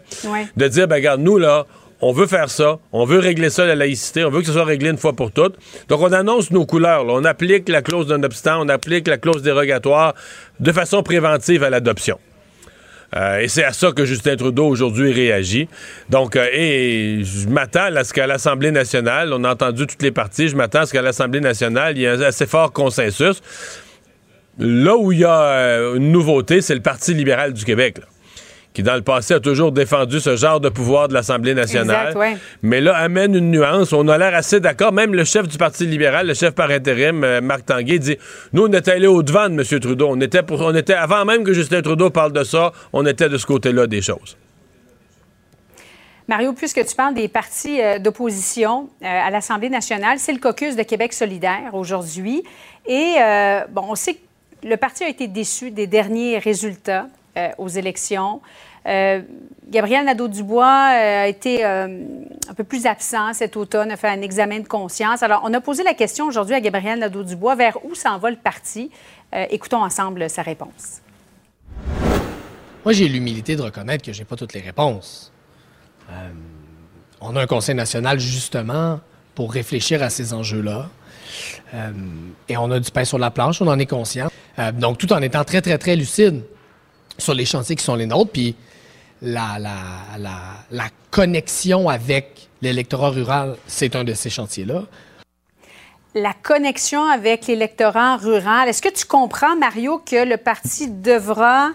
de 0.55 0.67
dire, 0.67 0.87
ben 0.87 0.95
regarde, 0.95 1.19
nous, 1.19 1.37
là, 1.37 1.65
on 2.01 2.11
veut 2.11 2.27
faire 2.27 2.49
ça, 2.49 2.79
on 2.91 3.05
veut 3.05 3.19
régler 3.19 3.49
ça, 3.49 3.65
la 3.65 3.75
laïcité, 3.75 4.25
on 4.25 4.29
veut 4.29 4.41
que 4.41 4.47
ce 4.47 4.53
soit 4.53 4.65
réglé 4.65 4.89
une 4.89 4.97
fois 4.97 5.13
pour 5.13 5.31
toutes. 5.31 5.55
Donc, 5.87 6.01
on 6.01 6.11
annonce 6.11 6.51
nos 6.51 6.65
couleurs. 6.65 7.05
On 7.07 7.23
applique 7.25 7.69
la 7.69 7.81
clause 7.81 8.07
d'un 8.07 8.23
obstant, 8.23 8.61
on 8.61 8.69
applique 8.69 9.07
la 9.07 9.17
clause 9.17 9.43
dérogatoire 9.43 10.15
de 10.59 10.71
façon 10.71 11.03
préventive 11.03 11.63
à 11.63 11.69
l'adoption. 11.69 12.19
Euh, 13.15 13.39
et 13.39 13.47
c'est 13.49 13.63
à 13.63 13.73
ça 13.73 13.91
que 13.91 14.05
Justin 14.05 14.37
Trudeau 14.37 14.67
aujourd'hui 14.67 15.11
réagit. 15.11 15.67
Donc, 16.09 16.35
euh, 16.35 16.47
et 16.53 17.23
je 17.23 17.47
m'attends 17.49 17.93
à 17.93 18.03
ce 18.03 18.13
qu'à 18.13 18.25
l'Assemblée 18.25 18.71
nationale, 18.71 19.33
on 19.33 19.43
a 19.43 19.51
entendu 19.51 19.85
toutes 19.85 20.01
les 20.01 20.11
parties, 20.11 20.47
je 20.47 20.55
m'attends 20.55 20.81
à 20.81 20.85
ce 20.85 20.93
qu'à 20.93 21.01
l'Assemblée 21.01 21.41
nationale, 21.41 21.97
il 21.97 22.01
y 22.01 22.05
ait 22.05 22.09
un 22.09 22.21
assez 22.21 22.47
fort 22.47 22.71
consensus. 22.71 23.41
Là 24.59 24.95
où 24.95 25.11
il 25.11 25.19
y 25.19 25.25
a 25.25 25.41
euh, 25.41 25.95
une 25.95 26.11
nouveauté, 26.11 26.61
c'est 26.61 26.75
le 26.75 26.81
Parti 26.81 27.13
libéral 27.13 27.53
du 27.53 27.65
Québec 27.65 27.97
qui 28.73 28.83
dans 28.83 28.95
le 28.95 29.01
passé 29.01 29.33
a 29.33 29.39
toujours 29.39 29.71
défendu 29.71 30.19
ce 30.19 30.35
genre 30.35 30.59
de 30.59 30.69
pouvoir 30.69 31.07
de 31.07 31.13
l'Assemblée 31.13 31.53
nationale. 31.53 32.15
Mais 32.61 32.79
là, 32.79 32.95
amène 32.95 33.35
une 33.35 33.51
nuance. 33.51 33.91
On 33.91 34.07
a 34.07 34.17
l'air 34.17 34.33
assez 34.33 34.59
d'accord. 34.59 34.93
Même 34.93 35.13
le 35.13 35.25
chef 35.25 35.47
du 35.47 35.57
Parti 35.57 35.85
libéral, 35.85 36.27
le 36.27 36.33
chef 36.33 36.55
par 36.55 36.69
intérim, 36.69 37.23
euh, 37.23 37.41
Marc 37.41 37.65
Tanguay, 37.65 37.99
dit 37.99 38.17
Nous, 38.53 38.63
on 38.63 38.73
était 38.73 38.91
allé 38.91 39.07
au-devant 39.07 39.49
de 39.49 39.53
M. 39.53 39.79
Trudeau. 39.79 40.07
On 40.09 40.21
était, 40.21 40.43
pour, 40.43 40.61
on 40.61 40.73
était, 40.73 40.93
avant 40.93 41.25
même 41.25 41.43
que 41.43 41.53
Justin 41.53 41.81
Trudeau 41.81 42.09
parle 42.09 42.31
de 42.31 42.43
ça, 42.43 42.71
on 42.93 43.05
était 43.05 43.27
de 43.27 43.37
ce 43.37 43.45
côté-là 43.45 43.87
des 43.87 44.01
choses. 44.01 44.37
Mario, 46.29 46.53
puisque 46.53 46.85
tu 46.85 46.95
parles 46.95 47.13
des 47.13 47.27
partis 47.27 47.81
euh, 47.81 47.99
d'opposition 47.99 48.89
euh, 49.01 49.05
à 49.05 49.29
l'Assemblée 49.31 49.69
nationale, 49.69 50.17
c'est 50.17 50.31
le 50.31 50.39
caucus 50.39 50.77
de 50.77 50.83
Québec 50.83 51.11
solidaire 51.11 51.73
aujourd'hui. 51.73 52.43
Et, 52.87 53.15
bon, 53.69 53.83
on 53.89 53.95
sait 53.95 54.15
que 54.15 54.67
le 54.67 54.75
parti 54.75 55.03
a 55.03 55.09
été 55.09 55.27
déçu 55.27 55.69
des 55.71 55.85
derniers 55.85 56.39
résultats 56.39 57.07
euh, 57.37 57.47
aux 57.57 57.69
élections. 57.69 58.41
Euh, 58.85 59.21
Nadeau-Dubois 59.71 60.65
euh, 60.65 61.23
a 61.23 61.27
été 61.27 61.63
un 61.63 62.53
peu 62.57 62.65
plus 62.65 62.85
absent 62.85 63.31
cet 63.33 63.55
automne, 63.55 63.89
a 63.89 63.95
fait 63.95 64.09
un 64.09 64.21
examen 64.21 64.59
de 64.59 64.67
conscience. 64.67 65.23
Alors, 65.23 65.39
on 65.45 65.53
a 65.53 65.61
posé 65.61 65.81
la 65.83 65.93
question 65.93 66.25
aujourd'hui 66.27 66.55
à 66.55 66.59
Gabriel 66.59 66.99
Nadeau-Dubois 66.99 67.55
vers 67.55 67.77
où 67.85 67.95
s'en 67.95 68.17
va 68.17 68.31
le 68.31 68.35
parti? 68.35 68.91
écoutons 69.49 69.81
ensemble 69.81 70.29
sa 70.29 70.41
réponse. 70.41 70.99
Moi, 72.83 72.91
j'ai 72.91 73.07
l'humilité 73.07 73.55
de 73.55 73.61
reconnaître 73.61 74.03
que 74.03 74.11
je 74.11 74.19
n'ai 74.19 74.25
pas 74.25 74.35
toutes 74.35 74.51
les 74.51 74.59
réponses. 74.59 75.31
on 77.21 77.33
a 77.37 77.41
un 77.41 77.47
Conseil 77.47 77.75
national 77.75 78.19
justement 78.19 78.99
pour 79.35 79.53
réfléchir 79.53 80.03
à 80.03 80.09
ces 80.09 80.33
enjeux-là. 80.33 80.89
et 82.49 82.57
on 82.57 82.71
a 82.71 82.79
du 82.81 82.91
pain 82.91 83.05
sur 83.05 83.19
la 83.19 83.31
planche, 83.31 83.61
on 83.61 83.67
en 83.67 83.79
est 83.79 83.85
conscient. 83.85 84.29
donc, 84.73 84.97
tout 84.97 85.13
en 85.13 85.21
étant 85.21 85.45
très, 85.45 85.61
très, 85.61 85.77
très 85.77 85.95
lucide 85.95 86.43
sur 87.21 87.33
les 87.33 87.45
chantiers 87.45 87.75
qui 87.75 87.83
sont 87.83 87.95
les 87.95 88.05
nôtres. 88.05 88.31
Puis 88.31 88.55
la, 89.21 89.57
la, 90.19 90.89
connexion 91.09 91.89
avec 91.89 92.49
l'électorat 92.61 93.09
rural, 93.09 93.57
c'est 93.67 93.95
un 93.95 94.03
de 94.03 94.13
ces 94.13 94.29
chantiers-là. 94.29 94.83
La 96.15 96.33
connexion 96.33 97.07
avec 97.07 97.47
l'électorat 97.47 98.17
rural, 98.17 98.67
est-ce 98.69 98.81
que 98.81 98.93
tu 98.93 99.05
comprends, 99.05 99.55
Mario, 99.55 99.99
que 99.99 100.25
le 100.25 100.37
parti 100.37 100.89
devra 100.89 101.71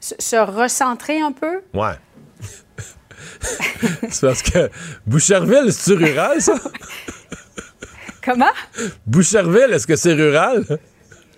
se 0.00 0.36
recentrer 0.36 1.20
un 1.20 1.32
peu? 1.32 1.62
Ouais. 1.74 1.94
c'est 4.10 4.26
parce 4.26 4.42
que 4.42 4.70
Boucherville, 5.06 5.72
c'est-tu 5.72 6.04
rural, 6.04 6.40
ça? 6.40 6.54
Comment? 8.24 8.52
Boucherville, 9.06 9.72
est-ce 9.72 9.86
que 9.86 9.96
c'est 9.96 10.14
rural? 10.14 10.64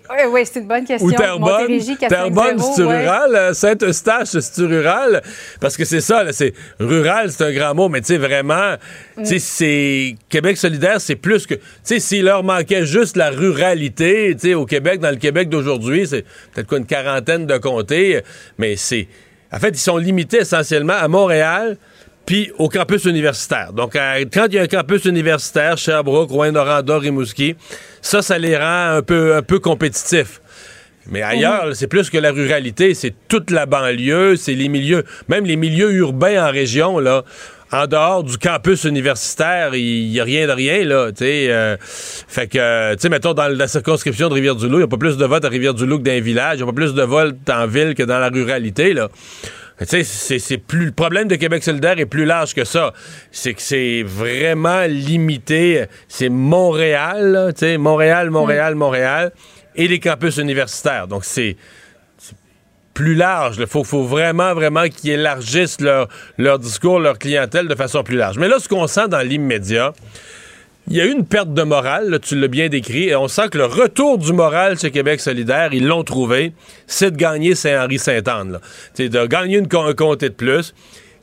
Oui, 0.09 0.17
oui, 0.31 0.41
c'est 0.45 0.59
une 0.59 0.67
bonne 0.67 0.85
question. 0.85 1.07
Ou 1.07 1.11
Terrebonne, 1.11 1.79
Terrebonne 1.99 2.59
c'est 2.59 2.81
rural? 2.81 3.35
Euh, 3.35 3.53
Saint-Eustache, 3.53 4.29
c'est 4.29 4.61
rural? 4.61 5.21
Parce 5.61 5.77
que 5.77 5.85
c'est 5.85 6.01
ça, 6.01 6.25
c'est 6.31 6.53
rural, 6.79 7.31
c'est 7.31 7.43
un 7.43 7.53
grand 7.53 7.75
mot, 7.75 7.89
mais 7.89 8.01
tu 8.01 8.07
sais, 8.07 8.17
vraiment, 8.17 8.75
tu 9.17 9.25
sais, 9.25 9.35
mm. 9.35 9.39
c'est 9.39 10.15
Québec 10.27 10.57
solidaire, 10.57 10.99
c'est 10.99 11.15
plus 11.15 11.45
que, 11.45 11.53
tu 11.53 11.61
sais, 11.83 11.99
s'il 11.99 12.25
leur 12.25 12.43
manquait 12.43 12.85
juste 12.85 13.17
la 13.17 13.29
ruralité, 13.29 14.33
tu 14.33 14.49
sais, 14.49 14.53
au 14.55 14.65
Québec, 14.65 14.99
dans 14.99 15.11
le 15.11 15.17
Québec 15.17 15.47
d'aujourd'hui, 15.47 16.07
c'est 16.07 16.25
peut-être 16.53 16.67
quoi, 16.67 16.79
une 16.79 16.87
quarantaine 16.87 17.45
de 17.45 17.57
comtés, 17.57 18.21
mais 18.57 18.77
c'est, 18.77 19.07
en 19.51 19.59
fait, 19.59 19.69
ils 19.69 19.77
sont 19.77 19.97
limités 19.97 20.37
essentiellement 20.37 20.93
à 20.93 21.07
Montréal, 21.07 21.77
puis 22.29 22.51
au 22.59 22.69
campus 22.69 23.05
universitaire. 23.05 23.73
Donc, 23.73 23.93
quand 23.93 24.45
il 24.45 24.53
y 24.53 24.59
a 24.59 24.61
un 24.61 24.67
campus 24.67 25.05
universitaire, 25.05 25.79
Sherbrooke, 25.79 26.29
Rouen-Noranda, 26.29 26.99
Rimouski, 26.99 27.55
ça, 28.03 28.21
ça 28.21 28.37
les 28.37 28.55
rend 28.55 28.97
un 28.97 29.01
peu, 29.01 29.35
un 29.35 29.41
peu 29.41 29.57
compétitifs. 29.57 30.39
Mais 31.09 31.23
ailleurs, 31.23 31.71
c'est 31.73 31.87
plus 31.87 32.11
que 32.11 32.19
la 32.19 32.31
ruralité, 32.31 32.93
c'est 32.93 33.15
toute 33.29 33.49
la 33.49 33.65
banlieue, 33.65 34.35
c'est 34.35 34.53
les 34.53 34.69
milieux, 34.69 35.05
même 35.27 35.43
les 35.43 35.55
milieux 35.55 35.91
urbains 35.91 36.47
en 36.47 36.51
région, 36.51 36.99
là. 36.99 37.23
En 37.71 37.87
dehors 37.87 38.23
du 38.23 38.37
campus 38.37 38.83
universitaire, 38.83 39.73
il 39.73 40.11
n'y 40.11 40.19
a 40.19 40.23
rien 40.23 40.45
de 40.45 40.51
rien, 40.51 40.85
là, 40.85 41.11
tu 41.11 41.25
sais. 41.25 41.47
Euh, 41.49 41.77
fait 41.79 42.45
que, 42.45 42.93
tu 42.93 43.01
sais, 43.01 43.09
mettons, 43.09 43.33
dans 43.33 43.47
la 43.47 43.67
circonscription 43.67 44.29
de 44.29 44.35
Rivière-du-Loup, 44.35 44.75
il 44.75 44.81
n'y 44.81 44.83
a 44.83 44.87
pas 44.87 44.97
plus 44.97 45.17
de 45.17 45.25
votes 45.25 45.45
à 45.45 45.49
Rivière-du-Loup 45.49 45.97
que 45.97 46.03
dans 46.03 46.11
les 46.11 46.21
villages, 46.21 46.59
il 46.59 46.63
n'y 46.63 46.69
a 46.69 46.71
pas 46.71 46.75
plus 46.75 46.93
de 46.93 47.01
votes 47.01 47.49
en 47.49 47.65
ville 47.65 47.95
que 47.95 48.03
dans 48.03 48.19
la 48.19 48.29
ruralité, 48.29 48.93
là. 48.93 49.09
Tu 49.79 50.03
sais, 50.03 50.39
c'est 50.39 50.57
plus 50.57 50.85
le 50.85 50.91
problème 50.91 51.27
de 51.27 51.35
Québec 51.35 51.63
solidaire 51.63 51.97
est 51.99 52.05
plus 52.05 52.25
large 52.25 52.53
que 52.53 52.65
ça. 52.65 52.93
C'est 53.31 53.53
que 53.53 53.61
c'est 53.61 54.03
vraiment 54.03 54.83
limité. 54.83 55.85
C'est 56.09 56.29
Montréal, 56.29 57.53
tu 57.55 57.59
sais, 57.59 57.77
Montréal, 57.77 58.29
Montréal, 58.29 58.75
mm. 58.75 58.77
Montréal, 58.77 59.31
et 59.75 59.87
les 59.87 59.99
campus 59.99 60.37
universitaires. 60.37 61.07
Donc 61.07 61.23
c'est 61.23 61.55
plus 62.93 63.15
large. 63.15 63.55
Il 63.59 63.67
faut, 63.67 63.85
faut, 63.85 64.03
vraiment, 64.03 64.53
vraiment 64.53 64.89
qu'ils 64.89 65.11
élargissent 65.11 65.79
leur, 65.79 66.09
leur 66.37 66.59
discours, 66.59 66.99
leur 66.99 67.17
clientèle 67.17 67.69
de 67.69 67.75
façon 67.75 68.03
plus 68.03 68.17
large. 68.17 68.37
Mais 68.37 68.49
là, 68.49 68.59
ce 68.59 68.67
qu'on 68.67 68.87
sent 68.87 69.07
dans 69.07 69.25
l'immédiat, 69.25 69.93
il 70.89 70.95
y 70.95 71.01
a 71.01 71.05
eu 71.05 71.11
une 71.11 71.25
perte 71.25 71.53
de 71.53 71.61
morale, 71.61 72.19
tu 72.21 72.35
l'as 72.35 72.47
bien 72.47 72.67
décrit, 72.67 73.09
et 73.09 73.15
on 73.15 73.27
sent 73.27 73.49
que 73.51 73.59
le 73.59 73.65
retour 73.65 74.17
du 74.17 74.33
moral 74.33 74.79
chez 74.79 74.89
Québec 74.89 75.19
solidaire, 75.19 75.69
ils 75.71 75.85
l'ont 75.85 76.03
trouvé, 76.03 76.53
c'est 76.87 77.11
de 77.11 77.15
gagner 77.15 77.53
Saint-Henri-Sainte-Anne. 77.53 78.59
C'est 78.95 79.09
de 79.09 79.25
gagner 79.27 79.57
une, 79.57 79.67
un 79.71 79.93
comté 79.93 80.29
de 80.29 80.33
plus 80.33 80.73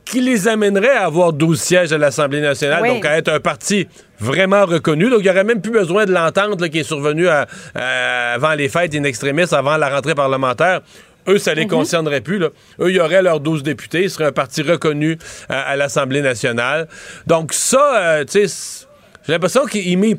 qui 0.05 0.21
les 0.21 0.47
amènerait 0.47 0.95
à 0.95 1.03
avoir 1.03 1.33
12 1.33 1.59
sièges 1.59 1.91
à 1.91 1.97
l'Assemblée 1.97 2.39
nationale, 2.39 2.87
donc 2.87 3.05
à 3.05 3.17
être 3.17 3.27
un 3.27 3.41
parti 3.41 3.89
vraiment 4.21 4.65
reconnu. 4.65 5.09
Donc, 5.09 5.19
il 5.19 5.23
n'y 5.23 5.29
aurait 5.29 5.43
même 5.43 5.61
plus 5.61 5.73
besoin 5.73 6.05
de 6.05 6.13
l'entente 6.13 6.65
qui 6.69 6.79
est 6.79 6.83
survenue 6.83 7.27
avant 7.75 8.53
les 8.53 8.69
fêtes 8.69 8.95
in 8.95 9.03
extremis, 9.03 9.43
avant 9.51 9.75
la 9.75 9.89
rentrée 9.89 10.15
parlementaire. 10.15 10.79
Eux, 11.27 11.39
ça 11.39 11.53
les 11.53 11.63
mhm. 11.63 11.71
concernerait 11.71 12.21
plus. 12.21 12.41
Eux, 12.41 12.53
il 12.87 12.95
y 12.95 13.01
aurait 13.01 13.21
leurs 13.21 13.41
12 13.41 13.63
députés. 13.63 14.03
Ils 14.03 14.09
seraient 14.09 14.29
un 14.29 14.31
parti 14.31 14.61
reconnu 14.61 15.17
à, 15.49 15.75
l'Assemblée 15.75 16.21
nationale. 16.21 16.87
Donc, 17.25 17.51
ça, 17.51 17.97
euh, 17.97 18.23
tu 18.23 18.47
sais 18.47 18.86
j'ai 19.27 19.33
l'impression 19.33 19.65
qu'ils 19.65 19.97
misent, 19.97 20.17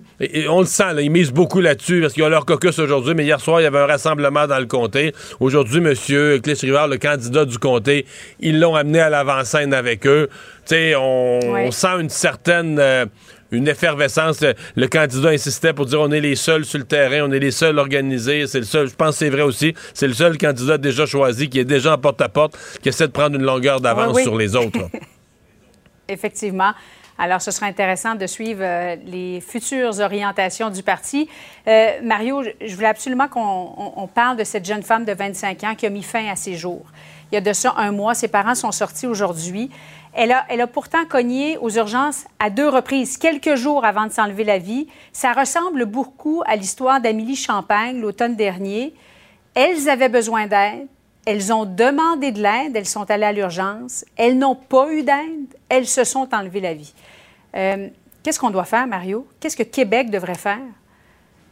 on 0.51 0.61
le 0.61 0.67
sent, 0.67 0.93
là, 0.93 1.01
ils 1.01 1.11
misent 1.11 1.33
beaucoup 1.33 1.61
là-dessus 1.61 2.03
parce 2.03 2.13
qu'ils 2.13 2.25
ont 2.25 2.29
leur 2.29 2.45
caucus 2.45 2.79
aujourd'hui, 2.79 3.15
mais 3.15 3.25
hier 3.25 3.41
soir, 3.41 3.59
il 3.59 3.65
y 3.65 3.67
avait 3.67 3.79
un 3.79 3.87
rassemblement 3.87 4.47
dans 4.47 4.59
le 4.59 4.67
comté. 4.67 5.15
Aujourd'hui, 5.41 5.79
M. 5.79 5.95
Clich-Rivard, 5.95 6.89
le 6.89 6.99
candidat 6.99 7.47
du 7.47 7.57
comté, 7.57 8.05
ils 8.39 8.61
l'ont 8.61 8.75
amené 8.75 9.01
à 9.01 9.09
l'avant-scène 9.09 9.73
avec 9.73 10.07
eux. 10.07 10.29
Tu 10.67 10.75
sais, 10.75 10.95
on, 10.95 11.71
sent 11.71 12.01
une 12.01 12.11
certaine... 12.11 12.79
Euh, 12.79 13.07
une 13.51 13.67
effervescence. 13.67 14.45
Le, 14.77 14.87
candidat 14.89 15.31
insistait 15.31 15.73
pour 15.73 15.87
dire 15.87 16.03
on 16.03 16.11
est 16.11 16.21
les 16.21 16.37
seuls 16.37 16.67
sur 16.67 16.79
le 16.79 16.85
terrain, 16.85 17.27
on 17.27 17.33
est 17.33 17.39
les 17.39 17.51
seuls 17.51 17.79
organisés. 17.79 18.47
C'est 18.47 18.59
le 18.59 18.67
seul, 18.67 18.91
je 18.91 18.95
pense 18.95 19.13
que 19.13 19.19
c'est 19.21 19.31
vrai 19.31 19.41
aussi, 19.41 19.73
c'est 19.95 20.07
le 20.07 20.13
seul 20.13 20.37
candidat 20.37 20.77
déjà 20.77 21.07
choisi 21.07 21.49
qui 21.49 21.59
est 21.59 21.65
déjà 21.65 21.95
en 21.95 21.99
porte-à-porte, 21.99 22.59
qui 22.83 22.91
essaie 22.91 23.07
de 23.07 23.13
prendre 23.13 23.37
une 23.37 23.45
longueur 23.47 23.81
d'avance 23.81 24.21
sur 24.21 24.37
les 24.37 24.55
autres. 24.55 24.91
Effectivement. 26.09 26.73
Alors, 27.21 27.43
ce 27.43 27.51
sera 27.51 27.67
intéressant 27.67 28.15
de 28.15 28.29
suivre 28.29 28.61
euh, 28.63 28.95
les 29.05 29.41
futures 29.41 29.99
orientations 29.99 30.71
du 30.71 30.85
parti. 30.85 31.29
Euh, 31.67 31.99
Mario, 32.01 32.45
je 32.65 32.75
voulais 32.77 32.87
absolument 32.87 33.27
qu'on 33.27 34.09
parle 34.15 34.37
de 34.37 34.45
cette 34.45 34.65
jeune 34.65 34.85
femme 34.85 35.05
de 35.05 35.13
25 35.13 35.65
ans 35.65 35.75
qui 35.75 35.87
a 35.87 35.91
mis 35.91 36.05
fin 36.05 36.29
à 36.29 36.37
ses 36.37 36.55
jours. 36.55 36.87
Il 37.31 37.35
y 37.35 37.39
a 37.39 37.41
de 37.41 37.53
ça 37.53 37.75
un 37.77 37.91
mois, 37.91 38.15
ses 38.15 38.29
parents 38.29 38.55
sont 38.55 38.71
sortis 38.71 39.09
aujourd'hui. 39.09 39.69
Elle 40.15 40.31
a, 40.31 40.47
elle 40.49 40.61
a 40.61 40.69
pourtant 40.69 41.05
cogné 41.07 41.59
aux 41.59 41.71
urgences 41.71 42.25
à 42.39 42.51
deux 42.51 42.69
reprises, 42.69 43.19
quelques 43.19 43.57
jours 43.57 43.85
avant 43.85 44.07
de 44.07 44.13
s'enlever 44.13 44.45
la 44.45 44.59
vie. 44.59 44.87
Ça 45.13 45.33
ressemble 45.33 45.87
beaucoup 45.87 46.43
à 46.47 46.55
l'histoire 46.55 47.01
d'Amélie 47.01 47.37
Champagne 47.37 48.01
l'automne 48.01 48.37
dernier. 48.37 48.95
Elles 49.55 49.89
avaient 49.89 50.09
besoin 50.09 50.47
d'aide. 50.47 50.87
Elles 51.27 51.53
ont 51.53 51.67
demandé 51.67 52.33
de 52.33 52.41
l'aide, 52.41 52.75
elles 52.75 52.87
sont 52.87 53.11
allées 53.11 53.27
à 53.27 53.33
l'urgence, 53.33 54.03
elles 54.17 54.39
n'ont 54.39 54.55
pas 54.55 54.91
eu 54.91 55.03
d'aide, 55.03 55.55
elles 55.69 55.87
se 55.87 56.03
sont 56.03 56.27
enlevées 56.33 56.63
la 56.63 56.73
vie. 56.73 56.95
Euh, 57.57 57.89
qu'est-ce 58.23 58.39
qu'on 58.39 58.51
doit 58.51 58.65
faire, 58.65 58.87
Mario? 58.87 59.27
Qu'est-ce 59.41 59.57
que 59.57 59.63
Québec 59.63 60.11
devrait 60.11 60.35
faire? 60.35 60.61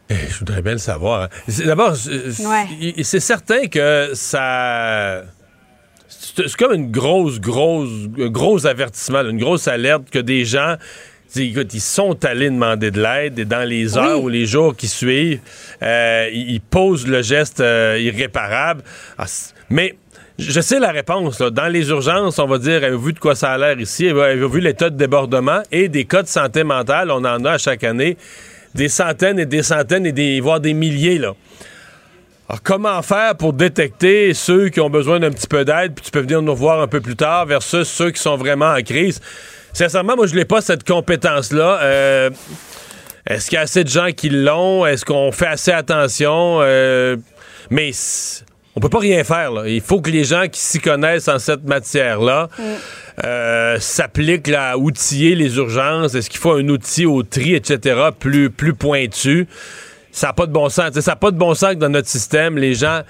Eh, 0.09 0.15
je 0.29 0.39
voudrais 0.39 0.61
bien 0.61 0.73
le 0.73 0.77
savoir. 0.77 1.23
Hein. 1.23 1.51
D'abord, 1.65 1.95
c'est 1.95 3.19
certain 3.19 3.67
que 3.67 4.11
ça. 4.13 5.23
C'est 6.07 6.55
comme 6.55 6.73
une 6.73 6.91
grosse, 6.91 7.39
grosse, 7.39 7.89
un 8.17 8.29
gros 8.29 8.65
avertissement, 8.65 9.21
une 9.21 9.39
grosse 9.39 9.67
alerte 9.67 10.09
que 10.09 10.19
des 10.19 10.45
gens. 10.45 10.75
Écoute, 11.35 11.73
ils 11.73 11.81
sont 11.81 12.23
allés 12.23 12.49
demander 12.49 12.89
de 12.89 13.01
l'aide 13.01 13.37
et 13.37 13.45
dans 13.45 13.67
les 13.67 13.97
heures 13.97 14.23
ou 14.23 14.29
les 14.29 14.45
jours 14.45 14.75
qui 14.75 14.87
suivent, 14.87 15.41
euh, 15.83 16.29
ils 16.31 16.61
posent 16.61 17.05
le 17.05 17.21
geste 17.21 17.59
euh, 17.59 17.99
irréparable. 17.99 18.81
Ah, 19.17 19.25
mais 19.69 19.97
je 20.39 20.61
sais 20.61 20.79
la 20.79 20.91
réponse. 20.91 21.39
Dans 21.39 21.67
les 21.67 21.89
urgences, 21.89 22.39
on 22.39 22.45
va 22.45 22.57
dire, 22.57 22.83
avez-vous 22.83 23.05
vu 23.05 23.13
de 23.13 23.19
quoi 23.19 23.35
ça 23.35 23.51
a 23.51 23.57
l'air 23.57 23.79
ici? 23.79 24.07
Avez-vous 24.07 24.49
vu 24.49 24.59
l'état 24.59 24.89
de 24.89 24.95
débordement? 24.95 25.61
Et 25.71 25.87
des 25.87 26.05
cas 26.05 26.23
de 26.23 26.27
santé 26.27 26.63
mentale, 26.63 27.11
on 27.11 27.25
en 27.25 27.43
a 27.45 27.51
à 27.53 27.57
chaque 27.57 27.83
année 27.83 28.17
des 28.75 28.89
centaines 28.89 29.39
et 29.39 29.45
des 29.45 29.63
centaines 29.63 30.05
et 30.05 30.11
des, 30.11 30.39
voire 30.39 30.59
des 30.59 30.73
milliers. 30.73 31.17
Là. 31.17 31.33
Alors, 32.47 32.61
comment 32.63 33.01
faire 33.01 33.35
pour 33.35 33.53
détecter 33.53 34.33
ceux 34.33 34.69
qui 34.69 34.79
ont 34.79 34.89
besoin 34.89 35.19
d'un 35.19 35.31
petit 35.31 35.47
peu 35.47 35.65
d'aide, 35.65 35.93
puis 35.95 36.05
tu 36.05 36.11
peux 36.11 36.21
venir 36.21 36.41
nous 36.41 36.55
voir 36.55 36.81
un 36.81 36.87
peu 36.87 37.01
plus 37.01 37.15
tard, 37.15 37.45
versus 37.45 37.87
ceux 37.87 38.11
qui 38.11 38.21
sont 38.21 38.37
vraiment 38.37 38.71
en 38.71 38.81
crise? 38.81 39.19
Sincèrement, 39.73 40.15
moi, 40.15 40.27
je 40.27 40.35
n'ai 40.35 40.45
pas 40.45 40.61
cette 40.61 40.87
compétence-là. 40.87 41.79
Euh, 41.81 42.29
est-ce 43.27 43.49
qu'il 43.49 43.55
y 43.55 43.59
a 43.59 43.61
assez 43.61 43.83
de 43.83 43.89
gens 43.89 44.11
qui 44.15 44.29
l'ont? 44.29 44.85
Est-ce 44.85 45.03
qu'on 45.03 45.31
fait 45.31 45.47
assez 45.47 45.71
attention? 45.71 46.59
Euh, 46.61 47.17
mais 47.69 47.91
on 48.77 48.79
peut 48.79 48.89
pas 48.89 48.99
rien 48.99 49.23
faire. 49.23 49.51
Là. 49.51 49.67
Il 49.67 49.81
faut 49.81 50.01
que 50.01 50.11
les 50.11 50.23
gens 50.23 50.47
qui 50.47 50.59
s'y 50.59 50.79
connaissent 50.79 51.27
en 51.27 51.39
cette 51.39 51.63
matière-là 51.63 52.47
mm. 52.59 52.63
euh, 53.25 53.79
s'appliquent 53.79 54.51
à 54.53 54.77
outiller 54.77 55.33
les 55.33 55.57
urgences. 55.57 56.13
Est-ce 56.13 56.29
qu'il 56.29 56.39
faut 56.39 56.51
un 56.51 56.67
outil 56.69 57.07
au 57.07 57.23
tri, 57.23 57.55
etc., 57.55 58.09
plus, 58.19 58.51
plus 58.51 58.75
pointu? 58.75 59.47
Ça 60.11 60.27
n'a 60.27 60.33
pas 60.33 60.45
de 60.45 60.51
bon 60.51 60.69
sens. 60.69 60.93
ça 60.99 61.11
n'a 61.11 61.15
pas 61.15 61.31
de 61.31 61.37
bon 61.37 61.55
sens 61.55 61.73
que 61.73 61.79
dans 61.79 61.89
notre 61.89 62.07
système, 62.07 62.59
les 62.59 62.75
gens... 62.75 63.01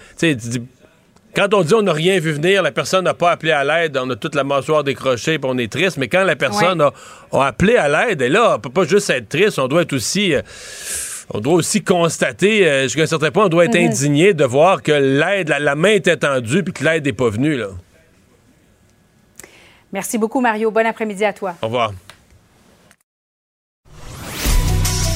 Quand 1.35 1.53
on 1.53 1.63
dit 1.63 1.73
on 1.73 1.81
n'a 1.81 1.91
rien 1.91 2.17
vu 2.17 2.31
venir, 2.31 2.63
la 2.63 2.71
personne 2.71 3.03
n'a 3.03 3.13
pas 3.13 3.31
appelé 3.31 3.51
à 3.51 3.65
l'aide, 3.65 3.97
on 4.01 4.09
a 4.09 4.15
toute 4.15 4.35
la 4.35 4.45
mâchoire 4.45 4.85
décrochée, 4.85 5.37
puis 5.37 5.51
on 5.53 5.57
est 5.57 5.71
triste, 5.71 5.97
mais 5.97 6.07
quand 6.07 6.23
la 6.23 6.37
personne 6.37 6.81
a, 6.81 6.93
appelé 7.45 7.75
à 7.75 7.89
l'aide, 7.89 8.21
et 8.21 8.29
là, 8.29 8.55
on 8.55 8.59
peut 8.59 8.69
pas 8.69 8.85
juste 8.85 9.09
être 9.09 9.27
triste, 9.27 9.59
on 9.59 9.67
doit 9.67 9.81
être 9.81 9.93
aussi... 9.93 10.33
Euh, 10.33 10.41
on 11.33 11.39
doit 11.39 11.53
aussi 11.53 11.83
constater, 11.83 12.67
euh, 12.67 12.83
jusqu'à 12.83 13.03
un 13.03 13.07
certain 13.07 13.31
point, 13.31 13.45
on 13.45 13.49
doit 13.49 13.65
être 13.65 13.77
mhm. 13.77 13.87
indigné 13.87 14.33
de 14.33 14.45
voir 14.45 14.81
que 14.81 14.91
l'aide, 14.91 15.49
la, 15.49 15.75
main 15.75 15.89
est 15.89 16.07
étendue 16.07 16.63
puis 16.63 16.73
que 16.73 16.83
l'aide 16.83 17.05
n'est 17.05 17.13
pas 17.13 17.29
venue. 17.29 17.57
Là. 17.57 17.67
Merci 19.91 20.17
beaucoup, 20.17 20.41
Mario. 20.41 20.71
Bon 20.71 20.85
après-midi 20.85 21.25
à 21.25 21.33
toi. 21.33 21.55
Au 21.61 21.67
revoir. 21.67 21.93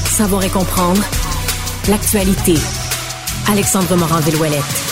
Savoir 0.04 0.44
et 0.44 0.50
comprendre 0.50 1.02
l'actualité. 1.88 2.54
Alexandre 3.50 3.96
Morand-Villouellette. 3.96 4.91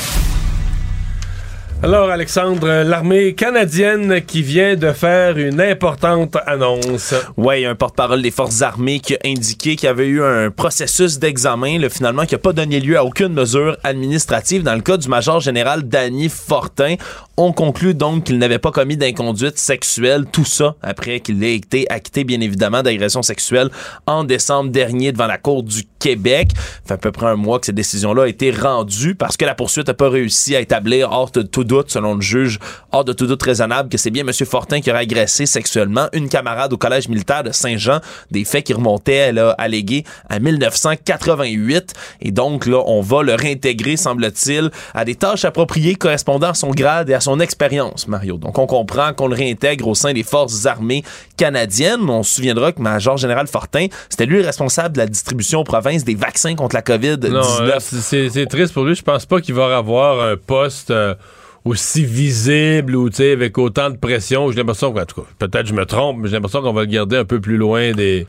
Alors, 1.83 2.11
Alexandre, 2.11 2.85
l'armée 2.85 3.35
canadienne 3.35 4.21
qui 4.27 4.43
vient 4.43 4.77
de 4.77 4.93
faire 4.93 5.39
une 5.39 5.63
importante 5.63 6.37
annonce. 6.45 7.15
Oui, 7.39 7.65
un 7.65 7.75
porte-parole 7.75 8.21
des 8.21 8.31
forces 8.31 8.61
armées 8.61 9.01
qui 9.01 9.15
a 9.15 9.19
indiqué 9.25 9.77
qu'il 9.77 9.87
y 9.87 9.89
avait 9.89 10.07
eu 10.07 10.23
un 10.23 10.51
processus 10.51 11.19
d'examen, 11.19 11.89
finalement, 11.89 12.27
qui 12.27 12.35
n'a 12.35 12.39
pas 12.39 12.53
donné 12.53 12.81
lieu 12.81 12.99
à 12.99 13.05
aucune 13.05 13.33
mesure 13.33 13.79
administrative. 13.83 14.63
Dans 14.63 14.75
le 14.75 14.83
cas 14.83 14.99
du 14.99 15.09
major 15.09 15.41
général 15.41 15.89
Danny 15.89 16.29
Fortin, 16.29 16.97
on 17.39 17.53
conclut 17.53 17.95
donc 17.95 18.25
qu'il 18.25 18.37
n'avait 18.37 18.59
pas 18.59 18.73
commis 18.73 18.99
d'inconduite 18.99 19.57
sexuelle. 19.57 20.27
Tout 20.31 20.45
ça 20.45 20.77
après 20.83 21.21
qu'il 21.21 21.43
ait 21.43 21.55
été 21.55 21.91
acquitté, 21.91 22.25
bien 22.25 22.43
évidemment, 22.43 22.83
d'agression 22.83 23.23
sexuelle 23.23 23.71
en 24.07 24.25
décembre 24.25 24.71
dernier 24.71 25.13
devant 25.13 25.27
la 25.27 25.39
Cour 25.39 25.63
du 25.63 25.85
Québec. 25.99 26.51
Ça 26.85 26.89
fait 26.89 26.93
à 26.95 26.99
peu 26.99 27.13
près 27.13 27.29
un 27.29 27.37
mois 27.37 27.59
que 27.59 27.65
cette 27.65 27.75
décision-là 27.75 28.25
a 28.25 28.29
été 28.29 28.51
rendue 28.51 29.15
parce 29.15 29.39
que 29.39 29.47
la 29.47 29.55
poursuite 29.55 29.89
n'a 29.89 29.95
pas 29.95 30.11
réussi 30.11 30.55
à 30.55 30.61
établir 30.61 31.11
hors 31.13 31.31
de 31.31 31.41
tout 31.41 31.65
doute, 31.71 31.91
selon 31.91 32.15
le 32.15 32.21
juge, 32.21 32.59
hors 32.91 33.05
de 33.05 33.13
tout 33.13 33.27
doute 33.27 33.43
raisonnable, 33.43 33.89
que 33.89 33.97
c'est 33.97 34.11
bien 34.11 34.27
M. 34.27 34.33
Fortin 34.45 34.81
qui 34.81 34.91
aurait 34.91 35.01
agressé 35.01 35.47
sexuellement 35.47 36.09
une 36.13 36.29
camarade 36.29 36.73
au 36.73 36.77
collège 36.77 37.09
militaire 37.09 37.45
de 37.45 37.53
Saint-Jean, 37.53 38.01
des 38.31 38.45
faits 38.45 38.65
qui 38.65 38.73
remontaient, 38.73 39.33
là, 39.33 39.55
allégués 39.57 40.05
à 40.29 40.41
1988. 40.41 41.95
Et 42.23 42.33
donc, 42.33 42.67
là, 42.67 42.83
on 42.87 43.01
va 43.01 43.23
le 43.23 43.35
réintégrer, 43.35 43.97
semble-t-il, 43.97 44.71
à 44.95 45.05
des 45.05 45.15
tâches 45.15 45.45
appropriées 45.45 45.95
correspondant 45.95 46.51
à 46.51 46.55
son 46.55 46.71
grade 46.71 47.09
et 47.09 47.15
à 47.15 47.21
son 47.21 47.39
expérience, 47.39 48.09
Mario. 48.09 48.37
Donc, 48.37 48.59
on 48.59 48.67
comprend 48.67 49.13
qu'on 49.13 49.29
le 49.29 49.37
réintègre 49.37 49.87
au 49.87 49.95
sein 49.95 50.13
des 50.13 50.25
forces 50.25 50.67
armées 50.67 51.05
canadiennes. 51.37 52.11
On 52.11 52.25
se 52.25 52.35
souviendra 52.35 52.73
que 52.73 52.83
Major 52.83 53.17
Général 53.17 53.47
Fortin, 53.47 53.87
c'était 54.09 54.27
lui 54.27 54.39
le 54.39 54.45
responsable 54.45 54.95
de 54.95 54.99
la 54.99 55.07
distribution 55.07 55.61
aux 55.61 55.65
provinces 55.65 56.05
des 56.05 56.17
vaccins 56.17 56.57
contre 56.57 56.75
la 56.75 56.83
COVID-19. 56.83 57.81
C'est 57.81 58.47
triste 58.47 58.75
pour 58.75 58.85
lui. 58.85 58.97
Je 58.97 59.03
pense 59.03 59.25
pas 59.25 59.41
qu'il 59.41 59.55
va 59.55 59.77
avoir 59.77 60.21
un 60.21 60.37
poste... 60.37 60.91
Euh, 60.91 61.15
aussi 61.65 62.05
visible 62.05 62.97
ou 62.97 63.09
avec 63.19 63.59
autant 63.59 63.91
de 63.91 63.97
pression. 63.97 64.51
J'ai 64.51 64.59
l'impression, 64.59 64.89
en 64.89 65.05
tout 65.05 65.23
cas, 65.23 65.29
peut-être 65.39 65.67
je 65.67 65.75
me 65.75 65.85
trompe, 65.85 66.19
mais 66.21 66.29
j'ai 66.29 66.35
l'impression 66.35 66.63
qu'on 66.63 66.73
va 66.73 66.83
le 66.83 66.87
garder 66.89 67.17
un 67.17 67.25
peu 67.25 67.41
plus 67.41 67.57
loin 67.57 67.93
des 67.93 68.27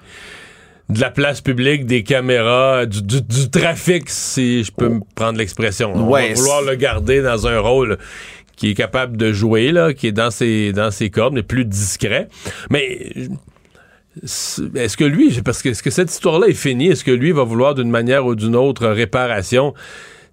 de 0.90 1.00
la 1.00 1.10
place 1.10 1.40
publique, 1.40 1.86
des 1.86 2.04
caméras, 2.04 2.86
du, 2.86 3.50
trafic, 3.50 4.10
si 4.10 4.64
je 4.66 4.72
peux 4.74 4.90
me 4.90 5.00
prendre 5.16 5.38
l'expression. 5.38 5.94
On 5.96 6.10
va 6.10 6.34
vouloir 6.34 6.62
le 6.64 6.76
garder 6.76 7.22
dans 7.22 7.48
un 7.48 7.60
rôle 7.60 7.98
qui 8.58 8.72
est 8.72 8.74
capable 8.74 9.16
de 9.16 9.32
jouer, 9.32 9.72
là, 9.72 9.94
qui 9.94 10.08
est 10.08 10.12
dans 10.12 10.32
ses, 10.32 10.74
dans 10.74 10.92
ses 10.92 11.10
cordes, 11.10 11.34
mais 11.34 11.44
plus 11.44 11.64
discret. 11.64 12.28
Mais 12.70 13.14
est-ce 14.76 14.98
que 14.98 15.06
lui, 15.06 15.42
parce 15.44 15.62
que, 15.62 15.70
est-ce 15.70 15.82
que 15.82 15.90
cette 15.90 16.12
histoire-là 16.12 16.48
est 16.48 16.54
finie? 16.54 16.88
Est-ce 16.88 17.06
que 17.06 17.12
lui 17.12 17.32
va 17.32 17.44
vouloir 17.44 17.74
d'une 17.74 17.90
manière 17.90 18.26
ou 18.26 18.36
d'une 18.36 18.56
autre 18.56 18.88
réparation? 18.88 19.74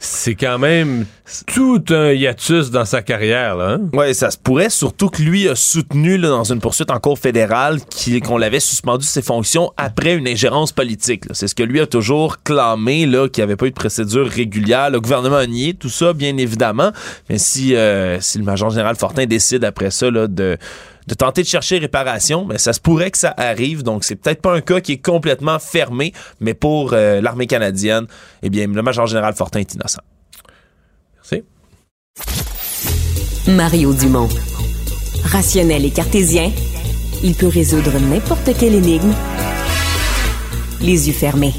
C'est 0.00 0.36
quand 0.36 0.58
même 0.58 1.06
tout 1.46 1.84
un 1.90 2.12
hiatus 2.12 2.70
dans 2.70 2.84
sa 2.84 3.02
carrière. 3.02 3.56
Là, 3.56 3.70
hein? 3.72 3.80
Oui, 3.92 4.14
ça 4.14 4.30
se 4.30 4.38
pourrait, 4.38 4.70
surtout 4.70 5.08
que 5.08 5.20
lui 5.22 5.48
a 5.48 5.56
soutenu 5.56 6.18
dans 6.18 6.44
une 6.44 6.60
poursuite 6.60 6.90
en 6.90 7.00
cour 7.00 7.18
fédérale 7.18 7.80
qu'on 8.24 8.38
l'avait 8.38 8.60
suspendu 8.60 9.04
ses 9.04 9.22
fonctions 9.22 9.72
après 9.76 10.14
une 10.14 10.28
ingérence 10.28 10.72
politique. 10.72 11.24
C'est 11.32 11.48
ce 11.48 11.54
que 11.54 11.64
lui 11.64 11.80
a 11.80 11.86
toujours 11.86 12.42
clamé, 12.42 13.02
qu'il 13.02 13.30
n'y 13.38 13.42
avait 13.42 13.56
pas 13.56 13.66
eu 13.66 13.70
de 13.70 13.74
procédure 13.74 14.28
régulière. 14.28 14.90
Le 14.90 15.00
gouvernement 15.00 15.36
a 15.36 15.46
nié 15.46 15.74
tout 15.74 15.88
ça, 15.88 16.12
bien 16.12 16.36
évidemment. 16.36 16.92
Mais 17.28 17.38
si, 17.38 17.74
euh, 17.74 18.20
si 18.20 18.38
le 18.38 18.44
major 18.44 18.70
général 18.70 18.96
Fortin 18.96 19.26
décide 19.26 19.64
après 19.64 19.90
ça 19.90 20.10
là, 20.10 20.28
de 20.28 20.56
de 21.08 21.14
tenter 21.14 21.42
de 21.42 21.46
chercher 21.46 21.78
réparation, 21.78 22.44
mais 22.44 22.58
ça 22.58 22.72
se 22.72 22.80
pourrait 22.80 23.10
que 23.10 23.18
ça 23.18 23.32
arrive. 23.36 23.82
Donc, 23.82 24.04
c'est 24.04 24.14
peut-être 24.14 24.42
pas 24.42 24.54
un 24.54 24.60
cas 24.60 24.80
qui 24.80 24.92
est 24.92 25.04
complètement 25.04 25.58
fermé, 25.58 26.12
mais 26.40 26.52
pour 26.52 26.92
euh, 26.92 27.20
l'armée 27.22 27.46
canadienne, 27.46 28.06
eh 28.42 28.50
bien, 28.50 28.66
le 28.66 28.82
major 28.82 29.06
général 29.06 29.34
Fortin 29.34 29.60
est 29.60 29.74
innocent. 29.74 30.02
Merci. 31.16 31.42
Mario 33.48 33.94
Dumont. 33.94 34.28
Rationnel 35.24 35.84
et 35.86 35.90
cartésien, 35.90 36.52
il 37.24 37.34
peut 37.34 37.48
résoudre 37.48 37.98
n'importe 37.98 38.50
quelle 38.58 38.74
énigme 38.74 39.12
les 40.80 41.08
yeux 41.08 41.14
fermés. 41.14 41.54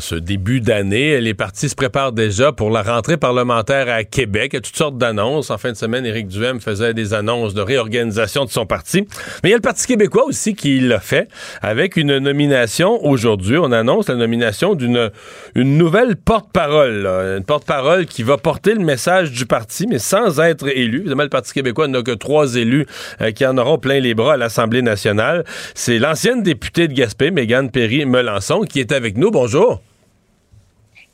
Ce 0.00 0.14
début 0.14 0.60
d'année, 0.60 1.20
les 1.20 1.34
partis 1.34 1.68
se 1.68 1.74
préparent 1.74 2.12
déjà 2.12 2.52
pour 2.52 2.70
la 2.70 2.82
rentrée 2.82 3.16
parlementaire 3.16 3.88
à 3.88 4.04
Québec. 4.04 4.50
Il 4.52 4.56
y 4.56 4.58
a 4.58 4.60
toutes 4.60 4.76
sortes 4.76 4.98
d'annonces. 4.98 5.50
En 5.50 5.58
fin 5.58 5.72
de 5.72 5.76
semaine, 5.76 6.04
Éric 6.06 6.28
Duhem 6.28 6.60
faisait 6.60 6.94
des 6.94 7.14
annonces 7.14 7.54
de 7.54 7.60
réorganisation 7.60 8.44
de 8.44 8.50
son 8.50 8.66
parti. 8.66 9.02
Mais 9.42 9.48
il 9.48 9.50
y 9.50 9.54
a 9.54 9.56
le 9.56 9.62
Parti 9.62 9.86
québécois 9.86 10.24
aussi 10.24 10.54
qui 10.54 10.80
l'a 10.80 11.00
fait 11.00 11.28
avec 11.62 11.96
une 11.96 12.18
nomination 12.18 13.04
aujourd'hui. 13.04 13.58
On 13.58 13.72
annonce 13.72 14.08
la 14.08 14.14
nomination 14.14 14.74
d'une 14.74 15.10
une 15.54 15.78
nouvelle 15.78 16.16
porte-parole. 16.16 17.06
Une 17.38 17.44
porte-parole 17.44 18.06
qui 18.06 18.22
va 18.22 18.36
porter 18.36 18.74
le 18.74 18.84
message 18.84 19.32
du 19.32 19.46
parti, 19.46 19.86
mais 19.86 19.98
sans 19.98 20.40
être 20.40 20.68
élu. 20.68 21.00
Évidemment, 21.00 21.24
le 21.24 21.28
Parti 21.28 21.52
québécois 21.52 21.88
n'a 21.88 22.02
que 22.02 22.12
trois 22.12 22.56
élus 22.56 22.86
euh, 23.20 23.30
qui 23.32 23.44
en 23.46 23.56
auront 23.58 23.78
plein 23.78 24.00
les 24.00 24.14
bras 24.14 24.34
à 24.34 24.36
l'Assemblée 24.36 24.82
nationale. 24.82 25.44
C'est 25.74 25.98
l'ancienne 25.98 26.42
députée 26.42 26.88
de 26.88 26.92
Gaspé, 26.92 27.30
Mégane 27.30 27.70
Perry-Melançon, 27.70 28.60
qui 28.62 28.80
est 28.80 28.92
avec 28.92 29.16
nous. 29.16 29.30
Bonjour. 29.30 29.77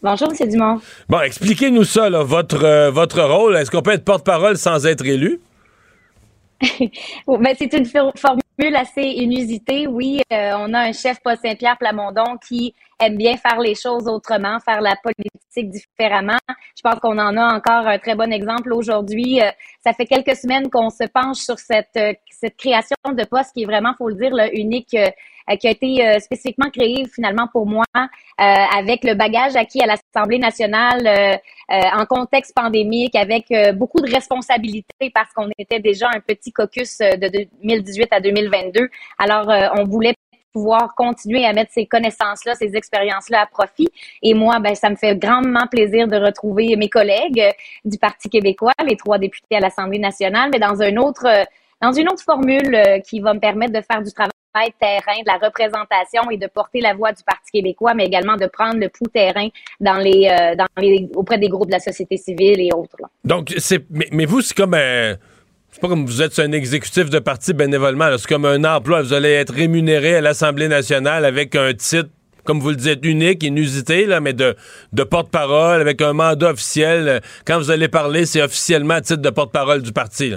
Bonjour, 0.05 0.29
M. 0.39 0.49
Dumont. 0.51 0.81
Bon, 1.09 1.21
expliquez-nous 1.23 1.85
ça, 1.85 2.11
votre, 2.11 2.63
euh, 2.63 2.91
votre 2.91 3.23
rôle. 3.23 3.57
Est-ce 3.57 3.71
qu'on 3.71 3.81
peut 3.81 3.93
être 3.93 4.05
porte-parole 4.05 4.59
sans 4.59 4.85
être 4.85 5.03
élu? 5.07 5.41
ben, 7.27 7.55
c'est 7.57 7.73
une 7.73 7.87
formule 7.87 8.77
assez 8.77 9.01
inusitée. 9.01 9.87
Oui, 9.87 10.21
euh, 10.31 10.51
on 10.59 10.75
a 10.75 10.81
un 10.81 10.93
chef, 10.93 11.21
Paul 11.25 11.39
Saint-Pierre 11.43 11.79
Plamondon, 11.79 12.37
qui 12.47 12.75
aime 13.01 13.17
bien 13.17 13.39
faire 13.39 13.59
les 13.59 13.75
choses 13.75 14.07
autrement, 14.07 14.59
faire 14.61 14.83
la 14.83 14.95
politique 15.03 15.71
différemment. 15.71 16.37
Je 16.77 16.83
pense 16.83 17.01
qu'on 17.01 17.19
en 17.19 17.39
a 17.39 17.55
encore 17.55 17.87
un 17.87 17.99
très 17.99 18.15
bon 18.15 18.31
exemple 18.31 18.75
aujourd'hui. 18.75 19.41
Euh, 19.41 19.51
ça 19.83 19.95
fait 19.95 20.05
quelques 20.05 20.37
semaines 20.37 20.69
qu'on 20.69 20.91
se 20.91 21.05
penche 21.05 21.39
sur 21.39 21.59
cette, 21.59 21.99
cette 22.29 22.59
création 22.59 22.97
de 23.11 23.25
poste 23.25 23.55
qui 23.55 23.63
est 23.63 23.67
vraiment, 23.67 23.95
faut 23.97 24.11
le 24.11 24.17
dire, 24.17 24.35
là, 24.35 24.53
unique 24.53 24.95
qui 25.59 25.69
a 25.69 25.71
été 25.71 26.07
euh, 26.07 26.19
spécifiquement 26.19 26.71
créé 26.71 27.05
finalement 27.13 27.49
pour 27.53 27.67
moi 27.67 27.85
euh, 27.97 28.45
avec 28.79 29.05
le 29.05 29.15
bagage 29.15 29.57
acquis 29.57 29.83
à 29.83 29.87
l'Assemblée 29.87 30.39
nationale 30.39 31.41
en 31.69 32.05
contexte 32.07 32.55
pandémique, 32.55 33.17
avec 33.17 33.47
beaucoup 33.75 34.01
de 34.01 34.11
responsabilités 34.11 35.11
parce 35.15 35.33
qu'on 35.33 35.49
était 35.59 35.81
déjà 35.81 36.09
un 36.15 36.21
petit 36.21 36.53
caucus 36.53 36.99
de 36.99 37.47
2018 37.63 38.09
à 38.11 38.21
2022. 38.21 38.89
Alors, 39.19 39.49
on 39.77 39.85
voulait 39.85 40.15
pouvoir 40.53 40.95
continuer 40.95 41.47
à 41.47 41.53
mettre 41.53 41.73
ces 41.73 41.87
connaissances-là, 41.87 42.55
ces 42.55 42.77
expériences-là 42.77 43.43
à 43.43 43.47
profit. 43.47 43.89
Et 44.23 44.35
moi, 44.35 44.59
ben, 44.61 44.75
ça 44.75 44.91
me 44.91 44.97
fait 44.97 45.17
grandement 45.17 45.67
plaisir 45.71 46.07
de 46.07 46.17
retrouver 46.17 46.77
mes 46.77 46.89
collègues 46.89 47.43
du 47.85 47.99
Parti 47.99 48.29
québécois, 48.29 48.73
les 48.87 48.97
trois 48.97 49.19
députés 49.19 49.57
à 49.57 49.61
l'Assemblée 49.61 49.99
nationale, 49.99 50.51
mais 50.53 50.61
dans 50.61 50.83
un 50.83 50.97
autre, 50.97 51.27
dans 51.81 51.93
une 51.93 52.09
autre 52.09 52.23
formule 52.23 52.79
qui 53.07 53.21
va 53.21 53.33
me 53.33 53.41
permettre 53.41 53.73
de 53.73 53.81
faire 53.81 54.03
du 54.03 54.13
travail 54.13 54.34
terrain, 54.79 55.21
de 55.21 55.27
la 55.27 55.47
représentation 55.47 56.31
et 56.31 56.37
de 56.37 56.47
porter 56.47 56.81
la 56.81 56.95
voix 56.95 57.13
du 57.13 57.23
Parti 57.25 57.51
québécois, 57.53 57.95
mais 57.95 58.07
également 58.07 58.37
de 58.37 58.47
prendre 58.47 58.79
le 58.79 58.89
pouls 58.89 59.09
terrain 59.09 59.49
dans 59.81 59.99
les, 59.99 60.29
euh, 60.29 60.55
dans 60.55 60.67
les, 60.79 61.09
auprès 61.15 61.39
des 61.39 61.49
groupes 61.49 61.69
de 61.69 61.73
la 61.73 61.81
société 61.81 62.17
civile 62.17 62.61
et 62.61 62.71
autres. 62.75 62.97
Donc, 63.25 63.53
c'est, 63.59 63.85
mais, 63.91 64.25
vous, 64.25 64.41
c'est 64.41 64.55
comme 64.57 64.75
un. 64.75 65.17
C'est 65.71 65.81
pas 65.81 65.89
comme 65.89 66.07
vous 66.07 66.23
êtes 66.23 66.39
un 66.39 66.53
exécutif 66.53 67.11
de 67.11 67.19
parti 67.19 67.53
bénévolement. 67.53 68.17
C'est 68.17 68.29
comme 68.29 68.45
un 68.45 68.63
emploi. 68.63 69.03
Vous 69.03 69.13
allez 69.13 69.33
être 69.33 69.53
rémunéré 69.53 70.15
à 70.15 70.21
l'Assemblée 70.21 70.69
nationale 70.69 71.25
avec 71.25 71.57
un 71.57 71.75
titre, 71.75 72.11
comme 72.45 72.61
vous 72.61 72.71
le 72.71 72.77
dites, 72.77 73.05
unique, 73.05 73.43
inusité, 73.43 74.07
là, 74.07 74.21
mais 74.21 74.35
de, 74.35 74.55
de 74.93 75.03
porte-parole, 75.03 75.81
avec 75.81 76.01
un 76.01 76.13
mandat 76.13 76.51
officiel. 76.51 77.21
Quand 77.45 77.59
vous 77.59 77.73
allez 77.73 77.89
parler, 77.89 78.25
c'est 78.25 78.41
officiellement 78.41 79.01
titre 79.01 79.21
de 79.21 79.31
porte-parole 79.31 79.83
du 79.83 79.93
parti. 79.93 80.35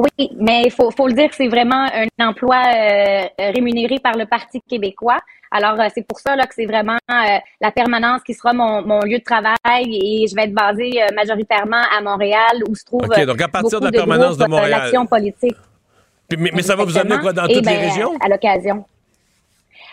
Oui, 0.00 0.30
mais 0.38 0.62
il 0.64 0.70
faut, 0.70 0.90
faut, 0.90 1.08
le 1.08 1.12
dire, 1.12 1.28
c'est 1.32 1.48
vraiment 1.48 1.86
un 1.92 2.26
emploi 2.26 2.56
euh, 2.56 3.24
rémunéré 3.38 3.98
par 4.02 4.16
le 4.16 4.24
Parti 4.24 4.62
québécois. 4.66 5.18
Alors, 5.50 5.78
euh, 5.78 5.88
c'est 5.94 6.06
pour 6.06 6.18
ça 6.18 6.36
là, 6.36 6.46
que 6.46 6.54
c'est 6.54 6.64
vraiment 6.64 6.96
euh, 7.10 7.38
la 7.60 7.70
permanence 7.70 8.22
qui 8.22 8.32
sera 8.32 8.54
mon, 8.54 8.80
mon, 8.80 9.00
lieu 9.00 9.18
de 9.18 9.24
travail 9.24 9.54
et 9.84 10.26
je 10.26 10.34
vais 10.34 10.44
être 10.44 10.54
basée 10.54 11.02
majoritairement 11.14 11.82
à 11.94 12.00
Montréal 12.00 12.62
où 12.66 12.74
se 12.74 12.84
trouve 12.84 13.02
OK, 13.02 13.26
donc 13.26 13.42
à 13.42 13.48
partir 13.48 13.78
de 13.78 13.86
la 13.86 13.92
permanence 13.92 14.38
de, 14.38 14.46
Montréal. 14.46 14.70
l'action 14.70 15.04
politique. 15.04 15.56
mais, 16.38 16.62
ça 16.62 16.76
va 16.76 16.84
vous 16.84 16.96
amener 16.96 17.18
quoi 17.18 17.34
dans 17.34 17.46
toutes 17.46 17.56
les 17.56 17.60
ben, 17.60 17.90
régions? 17.90 18.12
À, 18.20 18.28
l'occasion. 18.28 18.84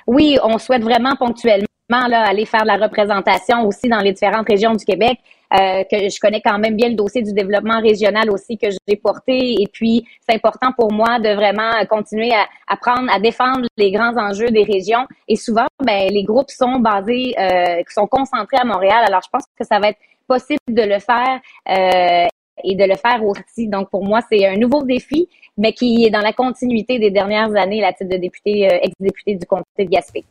Oui, 0.06 0.38
on 0.42 0.58
souhaite 0.58 0.84
vraiment 0.84 1.18
ponctuellement 1.18 1.67
aller 1.96 2.46
faire 2.46 2.64
de 2.64 2.68
la 2.68 2.78
représentation 2.78 3.66
aussi 3.66 3.88
dans 3.88 4.00
les 4.00 4.14
différentes 4.14 4.48
régions 4.48 4.74
du 4.74 4.86
Québec. 4.86 5.20
Euh, 5.54 5.86
que 5.90 6.10
je 6.10 6.20
connais 6.20 6.42
quand 6.42 6.60
même 6.60 6.76
bien 6.76 6.90
le 6.90 6.96
dossier 6.96 7.22
du 7.22 7.32
développement 7.32 7.80
régional 7.80 8.30
aussi 8.30 8.58
que 8.58 8.68
j'ai 8.70 8.98
porté. 8.98 9.62
Et 9.62 9.68
puis, 9.72 10.06
c'est 10.28 10.36
important 10.36 10.74
pour 10.78 10.92
moi 10.92 11.20
de 11.20 11.30
vraiment 11.30 11.72
continuer 11.90 12.34
à, 12.34 12.48
à, 12.68 12.76
prendre, 12.76 13.10
à 13.10 13.18
défendre 13.18 13.66
les 13.78 13.92
grands 13.92 14.18
enjeux 14.18 14.50
des 14.50 14.64
régions. 14.64 15.08
Et 15.30 15.38
souvent, 15.38 15.68
ben, 15.82 16.10
les 16.12 16.24
groupes 16.24 16.50
sont 16.50 16.80
basés, 16.80 17.34
euh, 17.40 17.82
sont 17.88 18.08
concentrés 18.08 18.58
à 18.58 18.66
Montréal. 18.66 19.06
Alors, 19.08 19.22
je 19.24 19.30
pense 19.32 19.46
que 19.58 19.66
ça 19.66 19.80
va 19.80 19.88
être 19.90 20.00
possible 20.28 20.60
de 20.68 20.82
le 20.82 21.00
faire. 21.00 21.40
Euh, 21.70 22.28
et 22.64 22.76
de 22.76 22.84
le 22.84 22.96
faire 22.96 23.24
aussi. 23.24 23.68
Donc, 23.68 23.92
pour 23.92 24.04
moi, 24.04 24.20
c'est 24.32 24.46
un 24.48 24.56
nouveau 24.56 24.84
défi, 24.84 25.30
mais 25.58 25.74
qui 25.74 26.06
est 26.06 26.10
dans 26.10 26.22
la 26.22 26.34
continuité 26.34 26.98
des 26.98 27.12
dernières 27.12 27.56
années, 27.56 27.82
la 27.82 27.94
titre 27.94 28.10
de 28.10 28.18
député, 28.18 28.68
euh, 28.68 28.80
ex-député 28.82 29.36
du 29.36 29.46
comté 29.46 29.86
de 29.86 29.90
Gaspé. 29.90 30.26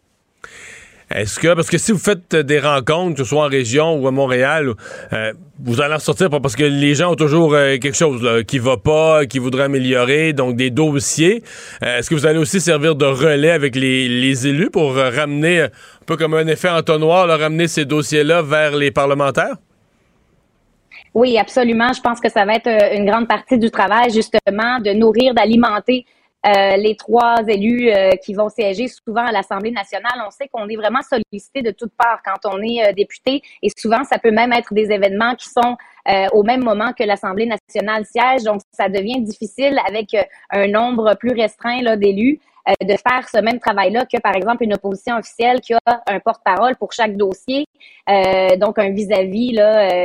Est-ce 1.08 1.38
que, 1.38 1.54
parce 1.54 1.70
que 1.70 1.78
si 1.78 1.92
vous 1.92 1.98
faites 1.98 2.34
des 2.34 2.58
rencontres, 2.58 3.12
que 3.12 3.22
ce 3.22 3.28
soit 3.28 3.44
en 3.44 3.48
région 3.48 3.94
ou 3.94 4.08
à 4.08 4.10
Montréal, 4.10 4.72
euh, 5.12 5.32
vous 5.60 5.80
allez 5.80 5.94
en 5.94 6.00
sortir 6.00 6.28
parce 6.30 6.56
que 6.56 6.64
les 6.64 6.96
gens 6.96 7.12
ont 7.12 7.16
toujours 7.16 7.54
euh, 7.54 7.78
quelque 7.78 7.96
chose 7.96 8.20
là, 8.22 8.42
qui 8.42 8.58
va 8.58 8.76
pas, 8.76 9.24
qui 9.24 9.38
voudrait 9.38 9.64
améliorer, 9.64 10.32
donc 10.32 10.56
des 10.56 10.70
dossiers. 10.70 11.44
Euh, 11.84 11.98
est-ce 11.98 12.10
que 12.10 12.16
vous 12.16 12.26
allez 12.26 12.40
aussi 12.40 12.60
servir 12.60 12.96
de 12.96 13.06
relais 13.06 13.52
avec 13.52 13.76
les, 13.76 14.46
élus 14.48 14.70
pour 14.70 14.96
ramener, 14.96 15.62
un 15.62 15.70
peu 16.06 16.16
comme 16.16 16.34
un 16.34 16.46
effet 16.48 16.70
entonnoir, 16.70 17.28
ramener 17.28 17.68
ces 17.68 17.84
dossiers-là 17.84 18.42
vers 18.42 18.74
les 18.74 18.90
parlementaires? 18.90 19.54
Oui, 21.14 21.38
absolument. 21.38 21.92
Je 21.92 22.00
pense 22.00 22.20
que 22.20 22.28
ça 22.28 22.44
va 22.44 22.54
être 22.56 22.68
une 22.94 23.06
grande 23.06 23.28
partie 23.28 23.58
du 23.58 23.70
travail, 23.70 24.10
justement, 24.10 24.80
de 24.80 24.90
nourrir, 24.90 25.34
d'alimenter 25.34 26.04
euh, 26.46 26.76
les 26.76 26.94
trois 26.94 27.42
élus 27.48 27.90
euh, 27.90 28.12
qui 28.24 28.32
vont 28.32 28.48
siéger 28.48 28.86
souvent 28.86 29.26
à 29.26 29.32
l'Assemblée 29.32 29.72
nationale, 29.72 30.22
on 30.24 30.30
sait 30.30 30.46
qu'on 30.46 30.68
est 30.68 30.76
vraiment 30.76 31.00
sollicité 31.02 31.62
de 31.62 31.72
toutes 31.72 31.92
parts 31.96 32.20
quand 32.24 32.48
on 32.48 32.62
est 32.62 32.86
euh, 32.86 32.92
député 32.92 33.42
et 33.62 33.68
souvent 33.76 34.04
ça 34.04 34.18
peut 34.18 34.30
même 34.30 34.52
être 34.52 34.72
des 34.72 34.92
événements 34.92 35.34
qui 35.34 35.48
sont 35.48 35.76
au 36.32 36.44
même 36.44 36.62
moment 36.62 36.92
que 36.92 37.02
l'Assemblée 37.02 37.46
nationale 37.46 38.04
siège, 38.04 38.44
donc 38.44 38.60
ça 38.70 38.88
devient 38.88 39.20
difficile 39.20 39.76
avec 39.88 40.16
un 40.50 40.68
nombre 40.68 41.16
plus 41.18 41.32
restreint 41.32 41.96
d'élus. 41.96 42.38
De 42.80 42.96
faire 42.96 43.28
ce 43.28 43.38
même 43.38 43.58
travail-là 43.58 44.04
que, 44.06 44.18
par 44.20 44.34
exemple, 44.34 44.64
une 44.64 44.74
opposition 44.74 45.16
officielle 45.16 45.60
qui 45.60 45.74
a 45.74 46.02
un 46.06 46.20
porte-parole 46.20 46.76
pour 46.76 46.92
chaque 46.92 47.16
dossier, 47.16 47.64
donc 48.58 48.78
un 48.78 48.90
vis-à-vis 48.90 49.52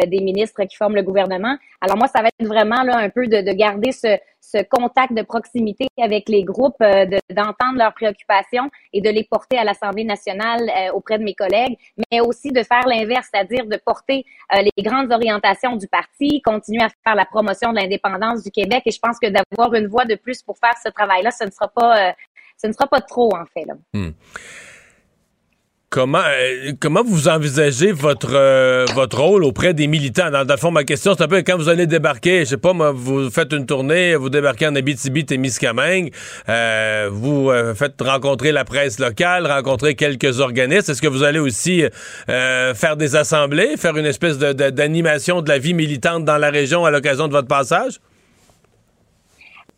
des 0.07 0.19
ministres 0.21 0.63
qui 0.65 0.75
forment 0.75 0.95
le 0.95 1.03
gouvernement. 1.03 1.55
Alors 1.81 1.97
moi, 1.97 2.07
ça 2.07 2.21
va 2.21 2.27
être 2.27 2.47
vraiment 2.47 2.83
là 2.83 2.97
un 2.97 3.09
peu 3.09 3.27
de, 3.27 3.41
de 3.41 3.51
garder 3.53 3.91
ce, 3.91 4.17
ce 4.41 4.57
contact 4.63 5.13
de 5.13 5.21
proximité 5.21 5.87
avec 6.01 6.27
les 6.27 6.43
groupes, 6.43 6.81
euh, 6.81 7.05
d'entendre 7.29 7.77
leurs 7.77 7.93
préoccupations 7.93 8.69
et 8.91 9.01
de 9.01 9.09
les 9.09 9.23
porter 9.23 9.57
à 9.57 9.63
l'Assemblée 9.63 10.03
nationale 10.03 10.61
euh, 10.69 10.91
auprès 10.93 11.17
de 11.19 11.23
mes 11.23 11.35
collègues, 11.35 11.77
mais 12.11 12.19
aussi 12.19 12.51
de 12.51 12.63
faire 12.63 12.87
l'inverse, 12.87 13.27
c'est-à-dire 13.31 13.65
de 13.65 13.77
porter 13.77 14.25
euh, 14.53 14.61
les 14.61 14.83
grandes 14.83 15.11
orientations 15.11 15.75
du 15.75 15.87
parti, 15.87 16.41
continuer 16.41 16.83
à 16.83 16.89
faire 17.03 17.15
la 17.15 17.25
promotion 17.25 17.71
de 17.71 17.77
l'indépendance 17.77 18.43
du 18.43 18.51
Québec. 18.51 18.81
Et 18.85 18.91
je 18.91 18.99
pense 18.99 19.19
que 19.19 19.27
d'avoir 19.27 19.73
une 19.75 19.87
voix 19.87 20.05
de 20.05 20.15
plus 20.15 20.41
pour 20.41 20.57
faire 20.57 20.75
ce 20.83 20.89
travail-là, 20.89 21.31
ce 21.31 21.45
ne 21.45 21.51
sera 21.51 21.67
pas, 21.67 22.13
ce 22.61 22.67
ne 22.67 22.73
sera 22.73 22.87
pas 22.87 23.01
trop 23.01 23.35
en 23.35 23.45
fait. 23.53 23.65
Hmm. 23.93 24.11
Comment, 25.89 26.19
euh, 26.19 26.71
comment 26.79 27.03
vous 27.03 27.27
envisagez 27.27 27.91
votre, 27.91 28.33
euh, 28.33 28.85
votre 28.95 29.19
rôle 29.19 29.43
auprès 29.43 29.73
des 29.73 29.87
militants? 29.87 30.31
Dans, 30.31 30.47
le 30.47 30.55
fond, 30.57 30.71
ma 30.71 30.85
question, 30.85 31.15
c'est 31.17 31.23
un 31.25 31.27
peu 31.27 31.41
quand 31.45 31.57
vous 31.57 31.67
allez 31.67 31.85
débarquer, 31.85 32.45
je 32.45 32.51
sais 32.51 32.57
pas, 32.57 32.71
vous 32.93 33.29
faites 33.29 33.51
une 33.51 33.65
tournée, 33.65 34.15
vous 34.15 34.29
débarquez 34.29 34.67
en 34.67 34.75
Abitibi-Témiscamingue, 34.75 36.13
euh, 36.47 37.09
vous 37.11 37.51
faites 37.75 38.01
rencontrer 38.01 38.53
la 38.53 38.63
presse 38.63 38.99
locale, 38.99 39.45
rencontrer 39.45 39.95
quelques 39.95 40.39
organismes. 40.39 40.93
Est-ce 40.93 41.01
que 41.01 41.09
vous 41.09 41.23
allez 41.23 41.39
aussi 41.39 41.83
faire 42.27 42.95
des 42.95 43.17
assemblées, 43.17 43.75
faire 43.75 43.97
une 43.97 44.05
espèce 44.05 44.37
d'animation 44.37 45.41
de 45.41 45.49
la 45.49 45.57
vie 45.57 45.73
militante 45.73 46.23
dans 46.23 46.37
la 46.37 46.51
région 46.51 46.85
à 46.85 46.91
l'occasion 46.91 47.27
de 47.27 47.33
votre 47.33 47.49
passage? 47.49 47.99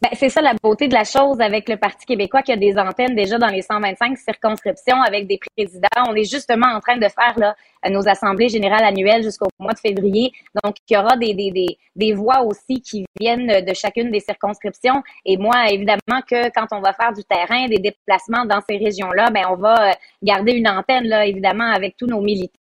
Ben, 0.03 0.09
c'est 0.15 0.27
ça 0.27 0.41
la 0.41 0.53
beauté 0.61 0.89
de 0.89 0.93
la 0.93 1.05
chose 1.05 1.39
avec 1.39 1.69
le 1.69 1.77
Parti 1.77 2.05
québécois 2.05 2.41
qui 2.41 2.51
a 2.51 2.57
des 2.57 2.77
antennes 2.77 3.15
déjà 3.15 3.37
dans 3.37 3.47
les 3.47 3.61
125 3.61 4.17
circonscriptions 4.17 5.01
avec 5.01 5.27
des 5.27 5.39
présidents. 5.55 5.87
On 6.09 6.13
est 6.13 6.29
justement 6.29 6.67
en 6.75 6.81
train 6.81 6.97
de 6.97 7.07
faire 7.07 7.33
là, 7.37 7.55
nos 7.89 8.05
assemblées 8.09 8.49
générales 8.49 8.83
annuelles 8.83 9.23
jusqu'au 9.23 9.47
mois 9.57 9.71
de 9.71 9.79
février. 9.79 10.33
Donc, 10.61 10.75
il 10.89 10.93
y 10.93 10.97
aura 10.97 11.15
des, 11.15 11.33
des, 11.33 11.51
des, 11.51 11.77
des, 11.95 12.11
voix 12.11 12.41
aussi 12.41 12.81
qui 12.81 13.05
viennent 13.17 13.47
de 13.47 13.73
chacune 13.73 14.11
des 14.11 14.19
circonscriptions. 14.19 15.01
Et 15.25 15.37
moi, 15.37 15.69
évidemment 15.69 16.21
que 16.29 16.49
quand 16.49 16.67
on 16.73 16.81
va 16.81 16.91
faire 16.91 17.13
du 17.13 17.23
terrain, 17.23 17.67
des 17.67 17.79
déplacements 17.79 18.43
dans 18.43 18.59
ces 18.69 18.75
régions-là, 18.75 19.29
ben 19.29 19.43
on 19.51 19.55
va 19.55 19.91
euh, 19.91 19.93
garder 20.21 20.51
une 20.51 20.67
antenne, 20.67 21.07
là, 21.07 21.25
évidemment, 21.25 21.71
avec 21.71 21.95
tous 21.95 22.07
nos 22.07 22.19
militants. 22.19 22.57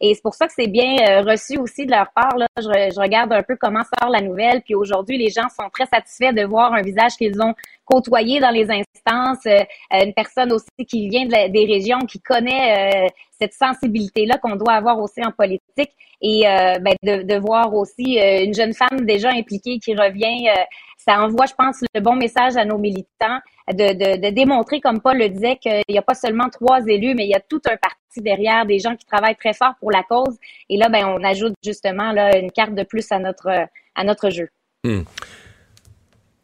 Et 0.00 0.14
c'est 0.14 0.22
pour 0.22 0.34
ça 0.34 0.46
que 0.46 0.52
c'est 0.54 0.66
bien 0.66 0.96
euh, 1.08 1.22
reçu 1.22 1.58
aussi 1.58 1.86
de 1.86 1.90
leur 1.90 2.10
part. 2.12 2.36
Là. 2.36 2.46
Je, 2.56 3.00
regarde 3.00 3.32
un 3.32 3.42
peu 3.42 3.56
comment 3.56 3.82
sort 4.00 4.10
la 4.10 4.20
nouvelle. 4.20 4.62
Puis 4.62 4.74
aujourd'hui, 4.74 5.18
les 5.18 5.30
gens 5.30 5.48
sont 5.48 5.68
très 5.72 5.86
satisfaits 5.86 6.32
de 6.32 6.44
voir 6.44 6.72
un 6.72 6.82
visage 6.82 7.16
qu'ils 7.16 7.40
ont 7.42 7.54
côtoyé 7.84 8.40
dans 8.40 8.50
les 8.50 8.68
instances, 8.70 9.46
euh, 9.46 9.64
une 9.92 10.12
personne 10.12 10.52
aussi 10.52 10.86
qui 10.86 11.08
vient 11.08 11.24
de 11.24 11.50
des 11.50 11.64
régions, 11.64 12.00
qui 12.00 12.20
connaît 12.20 13.06
euh, 13.06 13.08
cette 13.40 13.54
sensibilité-là 13.54 14.38
qu'on 14.38 14.56
doit 14.56 14.74
avoir 14.74 14.98
aussi 14.98 15.24
en 15.24 15.32
politique 15.32 15.92
et 16.20 16.42
ben, 16.42 16.96
de, 17.04 17.38
voir 17.38 17.72
aussi 17.72 18.18
une 18.18 18.52
jeune 18.52 18.74
femme 18.74 19.06
déjà 19.06 19.30
impliquée 19.30 19.78
qui 19.78 19.94
revient, 19.94 20.48
ça 20.96 21.20
envoie, 21.22 21.46
je 21.46 21.54
pense, 21.54 21.84
le 21.94 22.00
bon 22.00 22.16
message 22.16 22.56
à 22.56 22.64
nos 22.64 22.76
militants 22.76 23.38
de, 23.72 23.92
de, 23.92 24.20
de 24.20 24.30
démontrer, 24.30 24.80
comme 24.80 25.00
Paul 25.00 25.18
le 25.18 25.28
disait, 25.28 25.56
qu'il 25.56 25.82
n'y 25.88 25.98
a 25.98 26.02
pas 26.02 26.14
seulement 26.14 26.48
trois 26.48 26.80
élus, 26.86 27.14
mais 27.14 27.24
il 27.24 27.30
y 27.30 27.34
a 27.34 27.40
tout 27.40 27.60
un 27.66 27.76
parti 27.76 28.20
derrière, 28.20 28.66
des 28.66 28.78
gens 28.78 28.96
qui 28.96 29.06
travaillent 29.06 29.36
très 29.36 29.52
fort 29.52 29.74
pour 29.80 29.90
la 29.90 30.02
cause. 30.02 30.36
Et 30.68 30.76
là, 30.76 30.88
ben, 30.88 31.06
on 31.06 31.22
ajoute 31.24 31.54
justement 31.64 32.12
là, 32.12 32.36
une 32.38 32.50
carte 32.50 32.74
de 32.74 32.82
plus 32.82 33.10
à 33.12 33.18
notre, 33.18 33.48
à 33.94 34.04
notre 34.04 34.30
jeu. 34.30 34.48
Hmm. 34.84 35.02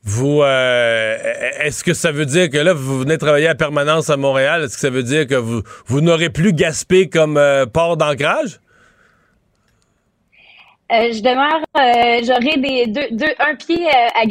Vous, 0.06 0.42
euh, 0.42 1.16
est-ce 1.60 1.82
que 1.82 1.94
ça 1.94 2.12
veut 2.12 2.26
dire 2.26 2.50
que 2.50 2.58
là, 2.58 2.74
vous 2.74 2.98
venez 2.98 3.16
travailler 3.16 3.48
à 3.48 3.54
permanence 3.54 4.10
à 4.10 4.18
Montréal? 4.18 4.62
Est-ce 4.62 4.74
que 4.74 4.80
ça 4.80 4.90
veut 4.90 5.02
dire 5.02 5.26
que 5.26 5.34
vous, 5.34 5.62
vous 5.86 6.02
n'aurez 6.02 6.28
plus 6.28 6.52
Gaspé 6.52 7.08
comme 7.08 7.38
euh, 7.38 7.64
port 7.64 7.96
d'ancrage? 7.96 8.60
Euh, 10.92 11.10
je 11.10 11.22
demeure, 11.22 11.64
j'aurai 12.22 12.60
des 12.60 12.86
deux, 12.86 13.16
deux, 13.16 13.32
un 13.38 13.54
pied 13.54 13.88
à 13.88 14.26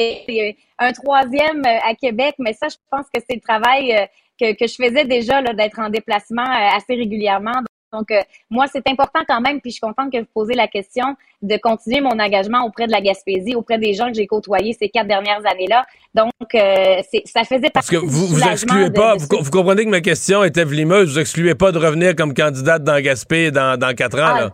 et 0.00 0.56
un 0.78 0.92
troisième 0.92 1.62
à 1.64 1.94
Québec, 1.94 2.34
mais 2.38 2.52
ça, 2.52 2.68
je 2.68 2.76
pense 2.90 3.06
que 3.12 3.20
c'est 3.28 3.36
le 3.36 3.40
travail 3.40 4.08
que, 4.40 4.52
que 4.52 4.66
je 4.66 4.74
faisais 4.74 5.04
déjà 5.04 5.42
d'être 5.42 5.78
en 5.78 5.90
déplacement 5.90 6.46
assez 6.74 6.94
régulièrement. 6.94 7.62
Donc, 7.92 8.10
euh, 8.12 8.20
moi, 8.48 8.66
c'est 8.72 8.86
important 8.86 9.20
quand 9.26 9.40
même, 9.40 9.60
puis 9.60 9.70
je 9.70 9.74
suis 9.74 9.80
contente 9.80 10.12
que 10.12 10.18
vous 10.18 10.28
posiez 10.32 10.54
la 10.54 10.68
question 10.68 11.16
de 11.42 11.56
continuer 11.56 12.00
mon 12.00 12.20
engagement 12.20 12.64
auprès 12.64 12.86
de 12.86 12.92
la 12.92 13.00
Gaspésie, 13.00 13.54
auprès 13.56 13.78
des 13.78 13.94
gens 13.94 14.06
que 14.06 14.14
j'ai 14.14 14.26
côtoyés 14.26 14.76
ces 14.78 14.88
quatre 14.88 15.08
dernières 15.08 15.44
années-là. 15.44 15.84
Donc, 16.14 16.30
euh, 16.54 17.02
ça 17.24 17.42
faisait 17.42 17.70
partie 17.70 17.72
Parce 17.72 17.90
que 17.90 17.96
vous 17.96 18.28
vous 18.28 18.42
excluez 18.42 18.90
pas, 18.90 19.16
vous, 19.16 19.50
comprenez 19.50 19.84
que 19.84 19.90
ma 19.90 20.00
question 20.00 20.44
était 20.44 20.64
vlimeuse, 20.64 21.14
vous 21.14 21.18
excluez 21.18 21.56
pas 21.56 21.72
de 21.72 21.78
revenir 21.78 22.14
comme 22.14 22.32
candidate 22.32 22.84
dans 22.84 23.00
Gaspé 23.00 23.50
dans, 23.50 23.76
dans 23.76 23.94
quatre 23.94 24.18
ans, 24.20 24.34
là? 24.34 24.50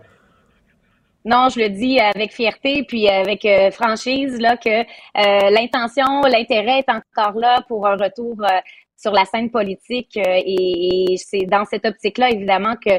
Non, 1.26 1.48
je 1.48 1.60
le 1.60 1.68
dis 1.68 1.98
avec 2.00 2.32
fierté 2.32 2.84
puis 2.84 3.08
avec 3.08 3.44
euh, 3.44 3.70
franchise 3.70 4.38
là 4.40 4.56
que 4.56 4.84
l'intention, 5.52 6.22
l'intérêt 6.22 6.78
est 6.78 6.88
encore 6.88 7.38
là 7.38 7.62
pour 7.68 7.86
un 7.86 7.96
retour 7.96 8.36
sur 8.96 9.12
la 9.12 9.24
scène 9.24 9.50
politique 9.50 10.16
et 10.16 11.16
c'est 11.18 11.44
dans 11.46 11.64
cette 11.64 11.84
optique-là 11.84 12.30
évidemment 12.30 12.76
que 12.76 12.92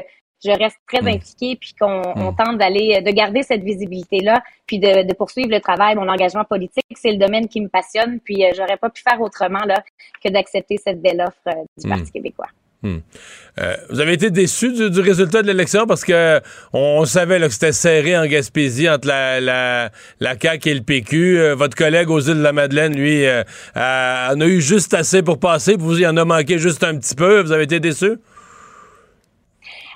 je 0.44 0.50
reste 0.50 0.78
très 0.86 1.02
mm. 1.02 1.08
impliquée 1.08 1.56
puis 1.56 1.74
qu'on 1.78 2.00
mm. 2.00 2.36
tente 2.36 2.58
d'aller 2.58 3.00
de 3.02 3.10
garder 3.10 3.42
cette 3.42 3.62
visibilité 3.62 4.20
là 4.20 4.42
puis 4.66 4.78
de, 4.78 5.12
poursuivre 5.14 5.50
le 5.50 5.60
travail 5.60 5.96
mon 5.96 6.08
engagement 6.08 6.44
politique 6.44 6.84
c'est 6.94 7.12
le 7.12 7.18
domaine 7.18 7.48
qui 7.48 7.60
me 7.60 7.68
passionne 7.68 8.20
puis 8.20 8.44
euh, 8.44 8.50
j'aurais 8.56 8.76
pas 8.76 8.90
pu 8.90 9.02
faire 9.02 9.20
autrement 9.20 9.64
là 9.66 9.82
que 10.22 10.28
d'accepter 10.28 10.76
cette 10.76 11.00
belle 11.00 11.20
offre 11.20 11.48
euh, 11.48 11.64
du 11.76 11.86
mm. 11.86 11.90
Parti 11.90 12.12
québécois 12.12 12.48
euh, 12.84 13.76
vous 13.90 14.00
avez 14.00 14.12
été 14.12 14.30
déçu 14.30 14.72
du, 14.90 15.00
résultat 15.00 15.42
de 15.42 15.48
l'élection 15.48 15.86
parce 15.86 16.04
que 16.04 16.40
on, 16.72 17.04
savait 17.04 17.40
que 17.40 17.48
c'était 17.48 17.72
serré 17.72 18.16
en 18.16 18.24
Gaspésie 18.26 18.88
entre 18.88 19.08
la, 19.08 19.40
la, 19.40 19.90
la 20.20 20.38
CAQ 20.38 20.68
et 20.70 20.74
le 20.74 20.82
PQ. 20.82 21.52
votre 21.54 21.76
collègue 21.76 22.08
aux 22.08 22.20
îles 22.20 22.38
de 22.38 22.42
la 22.42 22.52
Madeleine, 22.52 22.94
lui, 22.94 23.26
en 23.74 24.40
a 24.40 24.46
eu 24.46 24.60
juste 24.60 24.94
assez 24.94 25.22
pour 25.22 25.40
passer. 25.40 25.76
Vous, 25.76 25.98
il 25.98 26.06
en 26.06 26.16
a 26.16 26.24
manqué 26.24 26.58
juste 26.58 26.84
un 26.84 26.96
petit 26.96 27.14
peu. 27.14 27.40
Vous 27.40 27.52
avez 27.52 27.64
été 27.64 27.80
déçu? 27.80 28.18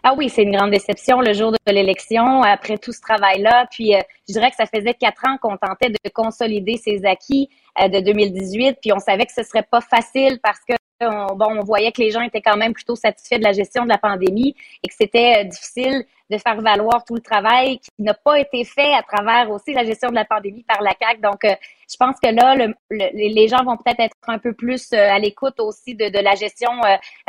Ah 0.05 0.15
oui, 0.17 0.29
c'est 0.29 0.43
une 0.43 0.51
grande 0.51 0.73
déception 0.73 1.21
le 1.21 1.33
jour 1.33 1.53
de 1.53 1.59
l'élection, 1.73 2.43
après 2.43 2.77
tout 2.77 2.91
ce 2.91 3.01
travail-là. 3.01 3.67
Puis, 3.71 3.95
euh, 3.95 4.01
je 4.29 4.33
dirais 4.33 4.51
que 4.51 4.57
ça 4.57 4.67
faisait 4.67 4.95
quatre 4.95 5.25
ans 5.29 5.37
qu'on 5.41 5.57
tentait 5.57 5.91
de 5.91 6.11
consolider 6.13 6.77
ces 6.77 7.05
acquis 7.05 7.49
euh, 7.81 7.87
de 7.87 8.01
2018, 8.01 8.79
puis 8.83 8.93
on 8.93 8.99
savait 8.99 9.27
que 9.27 9.33
ce 9.33 9.45
serait 9.45 9.63
pas 9.63 9.81
facile 9.81 10.41
parce 10.43 10.59
que 10.69 10.75
on, 11.09 11.65
voyait 11.65 11.93
que 11.93 12.01
les 12.01 12.11
gens 12.11 12.23
étaient 12.23 12.41
quand 12.41 12.57
même 12.57 12.73
plutôt 12.73 12.97
satisfaits 12.97 13.39
de 13.39 13.45
la 13.45 13.53
gestion 13.53 13.85
de 13.85 13.89
la 13.89 13.99
pandémie 13.99 14.55
et 14.83 14.89
que 14.89 14.95
c'était 14.95 15.41
euh, 15.41 15.45
difficile 15.45 16.05
de 16.31 16.39
faire 16.39 16.61
valoir 16.61 17.05
tout 17.05 17.15
le 17.15 17.21
travail 17.21 17.79
qui 17.79 17.91
n'a 17.99 18.15
pas 18.15 18.39
été 18.39 18.65
fait 18.65 18.95
à 18.95 19.03
travers 19.03 19.51
aussi 19.51 19.75
la 19.75 19.85
gestion 19.85 20.09
de 20.09 20.15
la 20.15 20.25
pandémie 20.25 20.65
par 20.65 20.81
la 20.83 20.95
CAC. 20.95 21.21
Donc, 21.21 21.45
euh, 21.45 21.55
je 21.91 21.97
pense 21.99 22.17
que 22.23 22.29
là, 22.29 22.55
le, 22.55 22.75
les 22.91 23.49
gens 23.49 23.63
vont 23.65 23.77
peut-être 23.77 24.01
être 24.01 24.17
un 24.29 24.39
peu 24.39 24.55
plus 24.55 24.93
euh, 24.93 25.11
à 25.11 25.19
l'écoute 25.19 25.61
aussi 25.61 25.95
de, 25.95 26.23
la 26.23 26.35
gestion 26.35 26.71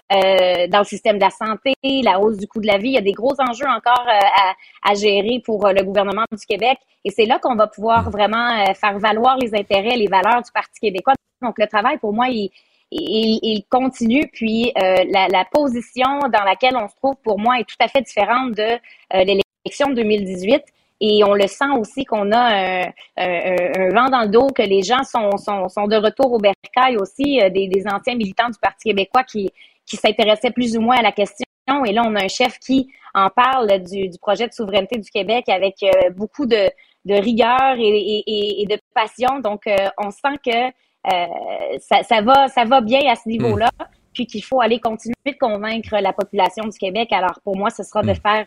dans 0.09 0.79
le 0.79 0.85
système 0.85 1.17
de 1.17 1.23
la 1.23 1.31
santé, 1.31 1.73
la 1.83 2.19
hausse 2.19 2.37
du 2.37 2.47
coût 2.47 2.61
de 2.61 2.67
la 2.67 2.77
vie. 2.77 2.89
Il 2.89 2.93
y 2.93 2.97
a 2.97 3.01
des 3.01 3.11
gros 3.11 3.33
enjeux 3.39 3.67
encore 3.67 4.05
à, 4.07 4.53
à, 4.89 4.93
gérer 4.93 5.41
pour 5.43 5.67
le 5.67 5.83
gouvernement 5.83 6.23
du 6.31 6.45
Québec. 6.45 6.77
Et 7.03 7.09
c'est 7.09 7.25
là 7.25 7.39
qu'on 7.39 7.55
va 7.55 7.67
pouvoir 7.67 8.09
vraiment 8.09 8.73
faire 8.73 8.99
valoir 8.99 9.37
les 9.37 9.53
intérêts, 9.53 9.97
les 9.97 10.07
valeurs 10.07 10.41
du 10.41 10.51
Parti 10.53 10.79
québécois. 10.79 11.13
Donc, 11.41 11.57
le 11.57 11.67
travail, 11.67 11.97
pour 11.97 12.13
moi, 12.13 12.27
il, 12.29 12.51
il, 12.93 13.63
continue. 13.69 14.27
Puis 14.31 14.71
euh, 14.77 14.95
la, 15.09 15.45
position 15.45 16.19
dans 16.31 16.43
laquelle 16.43 16.75
on 16.75 16.87
se 16.87 16.95
trouve, 16.95 17.15
pour 17.23 17.39
moi, 17.39 17.59
est 17.59 17.65
tout 17.65 17.75
à 17.79 17.87
fait 17.87 18.01
différente 18.01 18.53
de 18.53 18.63
euh, 18.63 19.23
l'élection 19.23 19.89
de 19.89 19.95
2018. 19.95 20.63
Et 21.01 21.23
on 21.25 21.33
le 21.33 21.47
sent 21.47 21.69
aussi 21.77 22.05
qu'on 22.05 22.31
a 22.31 22.85
un, 23.17 23.89
vent 23.89 24.09
dans 24.09 24.21
le 24.21 24.29
dos, 24.29 24.47
que 24.47 24.61
les 24.61 24.83
gens 24.83 25.03
sont, 25.03 25.37
sont, 25.37 25.87
de 25.87 25.97
retour 25.97 26.31
au 26.31 26.37
bercail 26.37 26.97
aussi, 26.97 27.41
euh, 27.41 27.49
des, 27.49 27.83
anciens 27.91 28.15
militants 28.15 28.49
du 28.49 28.59
Parti 28.61 28.89
québécois 28.89 29.23
qui, 29.23 29.49
qui 29.85 29.97
s'intéressaient 29.97 30.51
plus 30.51 30.77
ou 30.77 30.81
moins 30.81 30.97
à 30.97 31.01
la 31.01 31.11
question. 31.11 31.45
Et 31.85 31.91
là, 31.91 32.03
on 32.05 32.15
a 32.15 32.23
un 32.23 32.27
chef 32.27 32.57
qui 32.59 32.89
en 33.13 33.29
parle 33.29 33.83
du, 33.83 34.09
projet 34.21 34.47
de 34.47 34.53
souveraineté 34.53 34.97
du 34.97 35.09
Québec 35.09 35.49
avec 35.49 35.75
beaucoup 36.15 36.45
de, 36.45 36.69
rigueur 37.05 37.75
et, 37.77 38.65
de 38.69 38.77
passion. 38.93 39.39
Donc, 39.39 39.63
on 39.97 40.09
sent 40.09 40.39
que 40.45 40.71
euh, 41.11 41.77
ça, 41.79 42.21
va, 42.21 42.47
ça 42.47 42.65
va 42.65 42.81
bien 42.81 43.01
à 43.11 43.15
ce 43.15 43.27
niveau-là. 43.27 43.69
Hmm. 43.79 43.85
Puis 44.13 44.27
qu'il 44.27 44.43
faut 44.43 44.61
aller 44.61 44.79
continuer 44.79 45.15
de 45.25 45.37
convaincre 45.39 45.97
la 45.99 46.13
population 46.13 46.65
du 46.65 46.77
Québec. 46.77 47.11
Alors 47.11 47.39
pour 47.43 47.57
moi, 47.57 47.71
ce 47.71 47.81
sera 47.83 48.03
de 48.03 48.11
hmm. 48.11 48.15
faire 48.15 48.45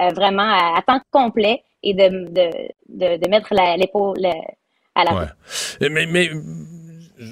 euh, 0.00 0.08
vraiment 0.14 0.50
à, 0.74 0.80
temps 0.86 1.00
complet 1.10 1.62
et 1.82 1.92
de, 1.92 2.08
de, 2.08 2.50
de, 2.88 3.22
de 3.22 3.28
mettre 3.28 3.52
l'épaule 3.76 4.16
à 4.94 5.04
la 5.04 5.14
ouais. 5.14 5.88
mais, 5.90 6.06
mais 6.06 6.30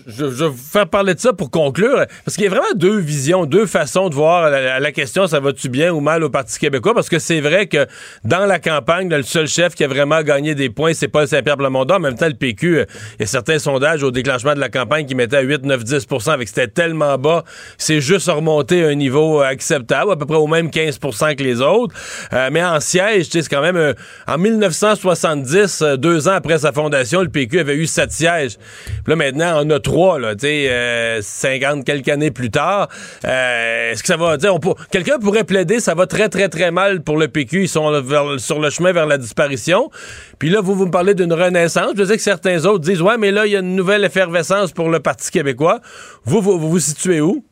je, 0.07 0.25
vais 0.25 0.49
vous 0.49 0.57
faire 0.57 0.89
parler 0.89 1.15
de 1.15 1.21
ça 1.21 1.33
pour 1.33 1.51
conclure, 1.51 2.05
parce 2.25 2.37
qu'il 2.37 2.45
y 2.45 2.47
a 2.47 2.51
vraiment 2.51 2.75
deux 2.75 2.99
visions, 2.99 3.47
deux 3.47 3.67
façons 3.67 4.09
de 4.09 4.15
voir 4.15 4.51
la, 4.51 4.93
question, 4.93 5.27
ça 5.27 5.41
va-tu 5.41 5.69
bien 5.69 5.93
ou 5.93 6.01
mal 6.01 6.23
au 6.25 6.31
Parti 6.31 6.59
québécois, 6.59 6.95
parce 6.95 7.09
que 7.09 7.19
c'est 7.19 7.41
vrai 7.41 7.67
que 7.67 7.87
dans 8.25 8.47
la 8.47 8.59
campagne, 8.59 9.09
le 9.09 9.23
seul 9.23 9.47
chef 9.47 9.75
qui 9.75 9.85
a 9.85 9.89
vraiment 9.89 10.23
gagné 10.23 10.55
des 10.55 10.71
points, 10.71 10.95
c'est 10.95 11.09
Paul 11.09 11.27
Saint-Pierre 11.27 11.57
Plamondon. 11.57 11.95
En 11.95 12.01
même 12.01 12.17
temps, 12.17 12.29
le 12.29 12.35
PQ, 12.35 12.79
euh, 12.79 12.85
il 13.19 13.21
y 13.21 13.25
a 13.25 13.27
certains 13.27 13.59
sondages 13.59 14.03
au 14.03 14.11
déclenchement 14.11 14.55
de 14.55 14.61
la 14.61 14.69
campagne 14.69 15.07
qui 15.07 15.15
mettaient 15.15 15.37
à 15.37 15.43
8, 15.43 15.65
9, 15.65 15.85
10 15.85 16.07
avec 16.29 16.49
c'était 16.49 16.69
tellement 16.69 17.19
bas, 17.19 17.45
c'est 17.79 18.01
juste 18.01 18.29
remonté 18.29 18.85
à 18.85 18.89
un 18.89 18.95
niveau 18.95 19.41
acceptable, 19.41 20.13
à 20.13 20.17
peu 20.17 20.27
près 20.27 20.37
au 20.37 20.47
même 20.47 20.69
15% 20.69 21.37
que 21.37 21.43
les 21.43 21.61
autres. 21.61 21.95
Euh, 22.33 22.49
mais 22.53 22.63
en 22.63 22.81
siège, 22.81 23.29
c'est 23.31 23.49
quand 23.49 23.63
même... 23.63 23.77
Euh, 23.77 23.95
en 24.27 24.39
1970, 24.39 25.83
deux 25.99 26.29
ans 26.29 26.33
après 26.33 26.59
sa 26.59 26.73
fondation, 26.73 27.23
le 27.23 27.29
PQ 27.29 27.61
avait 27.61 27.77
eu 27.77 27.87
sept 27.87 28.13
sièges. 28.13 28.57
Puis 28.87 29.03
là, 29.09 29.17
maintenant, 29.17 29.63
on 29.65 29.71
a 29.71 29.80
trois, 29.81 30.19
là, 30.19 30.35
tu 30.35 30.47
sais, 30.47 31.19
50 31.21 31.79
euh, 31.79 31.83
quelques 31.83 32.09
années 32.09 32.31
plus 32.31 32.51
tard. 32.51 32.89
Euh, 33.25 33.93
est-ce 33.93 34.03
que 34.03 34.09
ça 34.09 34.17
va 34.17 34.37
dire, 34.37 34.57
quelqu'un 34.91 35.19
pourrait 35.19 35.45
plaider, 35.45 35.81
ça 35.81 35.95
va 35.95 36.07
très, 36.07 36.29
très, 36.29 36.49
très 36.49 36.71
mal 36.71 37.03
pour 37.03 37.17
le 37.17 37.29
PQ, 37.29 37.63
ils 37.63 37.69
sont 37.69 37.91
sur 38.39 38.61
le 38.61 38.71
chemin 38.71 38.93
vers 38.93 39.07
la 39.07 39.19
disparition. 39.19 39.91
Puis 40.39 40.51
là, 40.51 40.61
vous, 40.61 40.75
vous 40.75 40.87
me 40.87 40.91
parlez 40.91 41.15
d'une 41.15 41.33
renaissance. 41.33 41.93
Je 41.97 42.05
sais 42.05 42.17
que 42.17 42.23
certains 42.23 42.65
autres 42.65 42.85
disent, 42.85 43.03
ouais, 43.03 43.19
mais 43.19 43.31
là, 43.31 43.47
il 43.47 43.53
y 43.53 43.57
a 43.57 43.61
une 43.61 43.75
nouvelle 43.75 44.05
effervescence 44.05 44.73
pour 44.73 44.89
le 44.89 45.01
Parti 45.01 45.31
québécois. 45.31 45.81
Vous, 46.25 46.41
vous 46.41 46.59
vous, 46.59 46.71
vous 46.71 46.79
situez 46.79 47.21
où? 47.21 47.45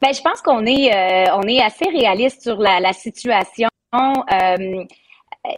Ben, 0.00 0.12
je 0.12 0.20
pense 0.20 0.42
qu'on 0.42 0.66
est, 0.66 0.90
on 1.32 1.42
est 1.42 1.62
assez 1.62 1.88
réaliste 1.88 2.42
sur 2.42 2.58
la, 2.58 2.78
la 2.80 2.92
situation. 2.92 3.68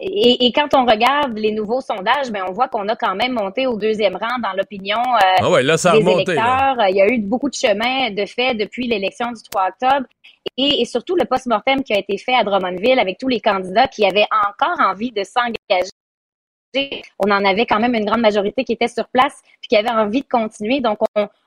Et, 0.01 0.51
quand 0.53 0.67
on 0.73 0.85
regarde 0.85 1.37
les 1.37 1.53
nouveaux 1.53 1.79
sondages, 1.79 2.29
ben 2.29 2.43
on 2.47 2.51
voit 2.51 2.67
qu'on 2.67 2.87
a 2.89 2.95
quand 2.97 3.15
même 3.15 3.31
monté 3.31 3.67
au 3.67 3.77
deuxième 3.77 4.17
rang 4.17 4.37
dans 4.43 4.51
l'opinion 4.51 4.97
euh, 4.97 5.35
ah 5.39 5.49
ouais, 5.49 5.63
là, 5.63 5.77
ça 5.77 5.91
a 5.91 5.93
des 5.93 5.99
remonté, 5.99 6.33
électeurs. 6.33 6.75
Il 6.89 6.95
y 6.97 7.01
a 7.01 7.07
eu 7.07 7.19
beaucoup 7.19 7.49
de 7.49 7.55
chemin 7.55 8.11
de 8.11 8.25
fait 8.25 8.53
depuis 8.53 8.87
l'élection 8.87 9.31
du 9.31 9.41
3 9.49 9.69
octobre. 9.69 10.05
Et, 10.57 10.83
surtout 10.85 11.15
le 11.15 11.25
post-mortem 11.25 11.83
qui 11.83 11.93
a 11.93 11.99
été 11.99 12.17
fait 12.17 12.35
à 12.35 12.43
Drummondville 12.43 12.99
avec 12.99 13.17
tous 13.17 13.27
les 13.29 13.39
candidats 13.39 13.87
qui 13.87 14.05
avaient 14.05 14.27
encore 14.49 14.79
envie 14.79 15.11
de 15.11 15.23
s'engager. 15.23 15.89
On 17.19 17.31
en 17.31 17.45
avait 17.45 17.65
quand 17.65 17.79
même 17.79 17.95
une 17.95 18.05
grande 18.05 18.21
majorité 18.21 18.63
qui 18.63 18.73
était 18.73 18.87
sur 18.87 19.07
place 19.07 19.41
puis 19.61 19.69
qui 19.69 19.77
avait 19.77 19.89
envie 19.89 20.21
de 20.21 20.27
continuer. 20.27 20.79
Donc, 20.79 20.99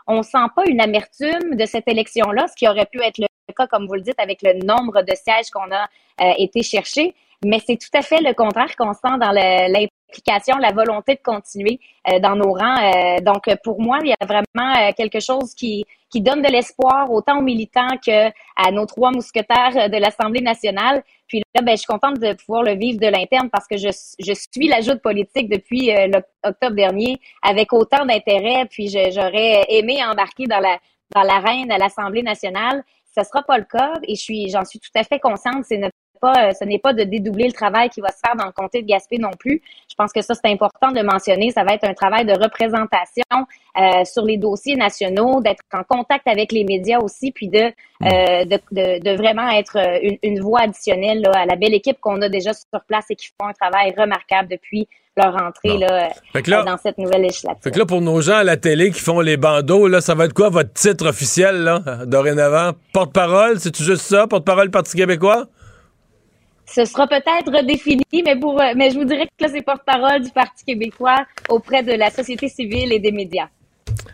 on 0.06 0.16
ne 0.16 0.22
sent 0.22 0.38
pas 0.56 0.64
une 0.66 0.80
amertume 0.80 1.56
de 1.56 1.66
cette 1.66 1.88
élection-là, 1.88 2.48
ce 2.48 2.56
qui 2.56 2.68
aurait 2.68 2.86
pu 2.86 3.00
être 3.02 3.18
le 3.18 3.26
cas, 3.56 3.66
comme 3.66 3.86
vous 3.86 3.94
le 3.94 4.02
dites, 4.02 4.18
avec 4.18 4.42
le 4.42 4.54
nombre 4.64 5.02
de 5.02 5.14
sièges 5.14 5.50
qu'on 5.50 5.70
a 5.72 5.88
euh, 6.22 6.34
été 6.38 6.62
chercher 6.62 7.14
mais 7.44 7.58
c'est 7.66 7.76
tout 7.76 7.88
à 7.94 8.02
fait 8.02 8.20
le 8.20 8.34
contraire 8.34 8.74
qu'on 8.76 8.92
sent 8.92 9.18
dans 9.18 9.32
l'implication, 9.32 10.58
la 10.58 10.72
volonté 10.72 11.14
de 11.14 11.20
continuer 11.22 11.80
euh, 12.10 12.18
dans 12.18 12.36
nos 12.36 12.52
rangs. 12.52 12.76
Euh, 12.82 13.20
donc, 13.20 13.48
pour 13.64 13.80
moi, 13.80 13.98
il 14.02 14.08
y 14.08 14.14
a 14.18 14.26
vraiment 14.26 14.76
euh, 14.76 14.92
quelque 14.96 15.20
chose 15.20 15.54
qui, 15.54 15.84
qui 16.10 16.20
donne 16.20 16.42
de 16.42 16.48
l'espoir 16.48 17.10
autant 17.10 17.38
aux 17.38 17.42
militants 17.42 17.96
que 18.04 18.28
à 18.56 18.70
nos 18.72 18.86
trois 18.86 19.10
mousquetaires 19.10 19.88
de 19.88 19.96
l'Assemblée 19.96 20.40
nationale. 20.40 21.02
Puis 21.26 21.42
là, 21.54 21.62
ben, 21.62 21.72
je 21.72 21.82
suis 21.82 21.86
contente 21.86 22.18
de 22.18 22.32
pouvoir 22.32 22.64
le 22.64 22.74
vivre 22.74 22.98
de 22.98 23.06
l'interne 23.06 23.48
parce 23.50 23.66
que 23.66 23.76
je, 23.76 23.88
je 23.88 24.32
suis 24.32 24.68
l'ajout 24.68 24.98
politique 24.98 25.48
depuis 25.48 25.90
l'octobre 26.44 26.74
dernier 26.74 27.18
avec 27.42 27.72
autant 27.72 28.04
d'intérêt. 28.04 28.66
Puis 28.68 28.88
j'aurais 28.88 29.64
aimé 29.68 30.04
embarquer 30.04 30.46
dans 30.46 30.58
la 30.58 30.78
dans 31.14 31.22
l'arène 31.22 31.70
à 31.70 31.78
l'Assemblée 31.78 32.22
nationale. 32.22 32.82
Ce 33.16 33.24
sera 33.24 33.42
pas 33.42 33.58
le 33.58 33.64
cas 33.64 33.92
et 34.04 34.14
je 34.14 34.20
suis, 34.20 34.48
j'en 34.50 34.64
suis 34.64 34.78
tout 34.78 34.90
à 34.94 35.02
fait 35.02 35.18
consciente. 35.18 35.64
Pas, 36.20 36.32
euh, 36.48 36.52
ce 36.58 36.64
n'est 36.64 36.78
pas 36.78 36.92
de 36.92 37.02
dédoubler 37.04 37.46
le 37.46 37.52
travail 37.52 37.88
qui 37.88 38.00
va 38.00 38.08
se 38.08 38.18
faire 38.24 38.36
dans 38.36 38.46
le 38.46 38.52
comté 38.52 38.82
de 38.82 38.86
Gaspé 38.86 39.18
non 39.18 39.30
plus. 39.38 39.62
Je 39.88 39.94
pense 39.94 40.12
que 40.12 40.22
ça, 40.22 40.34
c'est 40.34 40.50
important 40.50 40.92
de 40.92 41.00
mentionner. 41.02 41.50
Ça 41.50 41.64
va 41.64 41.74
être 41.74 41.84
un 41.84 41.94
travail 41.94 42.24
de 42.24 42.32
représentation 42.32 43.46
euh, 43.78 44.04
sur 44.04 44.24
les 44.24 44.36
dossiers 44.36 44.76
nationaux, 44.76 45.40
d'être 45.40 45.62
en 45.72 45.82
contact 45.82 46.26
avec 46.28 46.52
les 46.52 46.64
médias 46.64 46.98
aussi, 46.98 47.32
puis 47.32 47.48
de, 47.48 47.58
euh, 47.58 48.44
de, 48.44 48.58
de, 48.72 49.02
de, 49.02 49.16
vraiment 49.16 49.48
être 49.50 49.76
une, 50.02 50.18
une 50.22 50.40
voix 50.40 50.60
additionnelle 50.62 51.22
là, 51.22 51.32
à 51.34 51.46
la 51.46 51.56
belle 51.56 51.74
équipe 51.74 51.98
qu'on 52.00 52.20
a 52.22 52.28
déjà 52.28 52.52
sur 52.52 52.80
place 52.86 53.06
et 53.10 53.16
qui 53.16 53.28
font 53.28 53.48
un 53.48 53.52
travail 53.52 53.94
remarquable 53.96 54.48
depuis 54.48 54.88
leur 55.16 55.34
entrée 55.34 55.76
là, 55.78 56.64
dans 56.64 56.76
cette 56.76 56.98
nouvelle 56.98 57.22
législature. 57.22 57.60
Fait 57.62 57.70
que 57.70 57.78
là, 57.78 57.86
pour 57.86 58.00
nos 58.00 58.20
gens 58.20 58.36
à 58.36 58.44
la 58.44 58.56
télé 58.56 58.90
qui 58.90 59.00
font 59.00 59.20
les 59.20 59.36
bandeaux, 59.36 59.88
là, 59.88 60.00
ça 60.00 60.14
va 60.14 60.26
être 60.26 60.32
quoi 60.32 60.48
votre 60.48 60.72
titre 60.72 61.08
officiel 61.08 61.62
là, 61.62 61.80
dorénavant? 62.06 62.72
Porte-parole? 62.92 63.58
C'est-tu 63.58 63.82
juste 63.82 64.02
ça? 64.02 64.26
Porte-parole 64.26 64.70
Parti 64.70 64.96
québécois? 64.96 65.46
Ce 66.72 66.84
sera 66.84 67.06
peut-être 67.06 67.52
redéfini, 67.52 68.04
mais, 68.24 68.36
pour, 68.36 68.60
euh, 68.60 68.72
mais 68.76 68.90
je 68.90 68.98
vous 68.98 69.04
dirais 69.04 69.26
que 69.26 69.44
là, 69.44 69.50
c'est 69.52 69.62
porte-parole 69.62 70.22
du 70.22 70.30
Parti 70.30 70.64
québécois 70.64 71.24
auprès 71.48 71.82
de 71.82 71.92
la 71.92 72.10
société 72.10 72.48
civile 72.48 72.92
et 72.92 72.98
des 73.00 73.12
médias. 73.12 73.48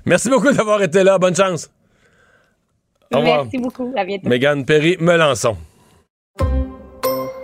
Merci 0.05 0.31
beaucoup 0.31 0.53
d'avoir 0.53 0.83
été 0.83 1.03
là. 1.03 1.19
Bonne 1.19 1.37
chance. 1.37 1.71
Au 3.13 3.19
revoir. 3.19 3.45
Merci 3.45 3.59
beaucoup. 3.59 3.93
À 3.97 4.05
bientôt. 4.05 4.29
Mégane 4.29 4.65
Perry, 4.65 4.97
Melançon. 5.01 5.57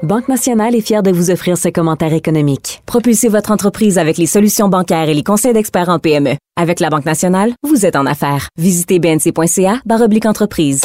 Banque 0.03 0.29
Nationale 0.29 0.75
est 0.75 0.81
fière 0.81 1.05
de 1.05 1.13
vous 1.13 1.31
offrir 1.31 1.57
ce 1.57 1.69
commentaire 1.69 2.13
économique. 2.13 2.83
Propulsez 2.87 3.29
votre 3.29 3.53
entreprise 3.53 3.99
avec 3.99 4.19
les 4.19 4.27
solutions 4.27 4.69
bancaires 4.69 5.09
et 5.09 5.15
les 5.15 5.23
conseils 5.23 5.53
d'experts 5.53 5.91
en 5.91 6.01
PME. 6.01 6.35
Avec 6.57 6.81
la 6.81 6.91
Banque 6.91 7.05
Nationale, 7.05 7.53
vous 7.63 7.87
êtes 7.87 7.95
en 7.95 8.07
affaires. 8.07 8.49
Visitez 8.59 8.99
bnc.ca 8.99 9.81
entreprise. 10.27 10.83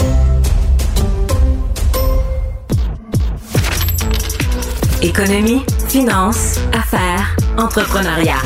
Économie, 5.01 5.63
finance, 5.87 6.59
affaires, 6.73 7.35
entrepreneuriat. 7.57 8.41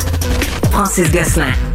Francis 0.70 1.10
Gosselin. 1.10 1.71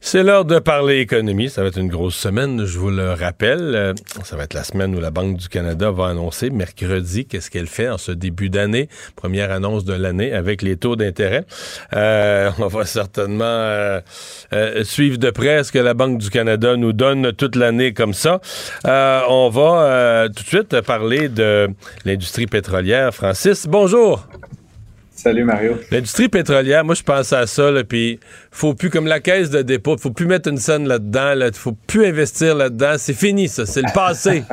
C'est 0.00 0.22
l'heure 0.22 0.44
de 0.44 0.58
parler 0.58 1.00
économie. 1.00 1.50
Ça 1.50 1.62
va 1.62 1.68
être 1.68 1.78
une 1.78 1.88
grosse 1.88 2.14
semaine, 2.14 2.64
je 2.64 2.78
vous 2.78 2.90
le 2.90 3.12
rappelle. 3.12 3.74
Euh, 3.74 3.94
ça 4.24 4.36
va 4.36 4.44
être 4.44 4.54
la 4.54 4.62
semaine 4.62 4.94
où 4.94 5.00
la 5.00 5.10
Banque 5.10 5.36
du 5.36 5.48
Canada 5.48 5.90
va 5.90 6.06
annoncer 6.06 6.50
mercredi 6.50 7.26
qu'est-ce 7.26 7.50
qu'elle 7.50 7.66
fait 7.66 7.88
en 7.88 7.98
ce 7.98 8.12
début 8.12 8.48
d'année. 8.48 8.88
Première 9.16 9.50
annonce 9.50 9.84
de 9.84 9.92
l'année 9.92 10.32
avec 10.32 10.62
les 10.62 10.76
taux 10.76 10.96
d'intérêt. 10.96 11.44
Euh, 11.94 12.50
on 12.58 12.68
va 12.68 12.86
certainement 12.86 13.44
euh, 13.44 14.00
suivre 14.84 15.18
de 15.18 15.30
près 15.30 15.64
ce 15.64 15.72
que 15.72 15.78
la 15.78 15.94
Banque 15.94 16.18
du 16.18 16.30
Canada 16.30 16.76
nous 16.76 16.92
donne 16.92 17.32
toute 17.32 17.56
l'année 17.56 17.92
comme 17.92 18.14
ça. 18.14 18.40
on 18.84 19.50
va 19.52 20.28
tout 20.28 20.42
de 20.42 20.48
suite 20.48 20.80
parler 20.82 21.28
de 21.28 21.68
l'industrie 22.04 22.46
pétrolière. 22.46 23.12
Francis, 23.12 23.66
bonjour. 23.66 24.26
Salut 25.18 25.42
Mario. 25.42 25.74
L'industrie 25.90 26.28
pétrolière, 26.28 26.84
moi 26.84 26.94
je 26.94 27.02
pense 27.02 27.32
à 27.32 27.48
ça, 27.48 27.72
puis 27.82 28.20
faut 28.52 28.74
plus, 28.74 28.88
comme 28.88 29.08
la 29.08 29.18
caisse 29.18 29.50
de 29.50 29.62
dépôt, 29.62 29.98
faut 29.98 30.12
plus 30.12 30.26
mettre 30.26 30.48
une 30.48 30.58
scène 30.58 30.86
là-dedans, 30.86 31.34
là, 31.34 31.50
faut 31.52 31.72
plus 31.72 32.06
investir 32.06 32.54
là-dedans, 32.54 32.94
c'est 32.98 33.14
fini 33.14 33.48
ça, 33.48 33.66
c'est 33.66 33.82
le 33.82 33.92
passé. 33.92 34.44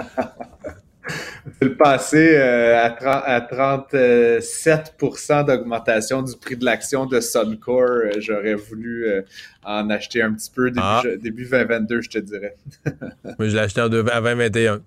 c'est 1.59 1.65
le 1.65 1.77
passé 1.77 2.35
euh, 2.35 2.83
à, 2.83 3.41
37% 3.41 5.45
d'augmentation 5.45 6.23
du 6.23 6.35
prix 6.35 6.55
de 6.55 6.65
l'action 6.65 7.05
de 7.05 7.19
Suncor. 7.19 7.83
Euh, 7.83 8.13
j'aurais 8.17 8.55
voulu 8.55 9.05
euh, 9.05 9.21
en 9.63 9.91
acheter 9.91 10.23
un 10.23 10.33
petit 10.33 10.49
peu 10.49 10.71
début, 10.71 10.81
ah. 10.81 11.03
début 11.21 11.47
2022, 11.47 12.01
je 12.01 12.09
te 12.09 12.17
dirais. 12.17 12.55
moi 13.23 13.35
je 13.41 13.55
l'ai 13.55 13.59
acheté 13.59 13.81
en, 13.81 13.85
à 13.85 13.89
2021. 13.89 14.81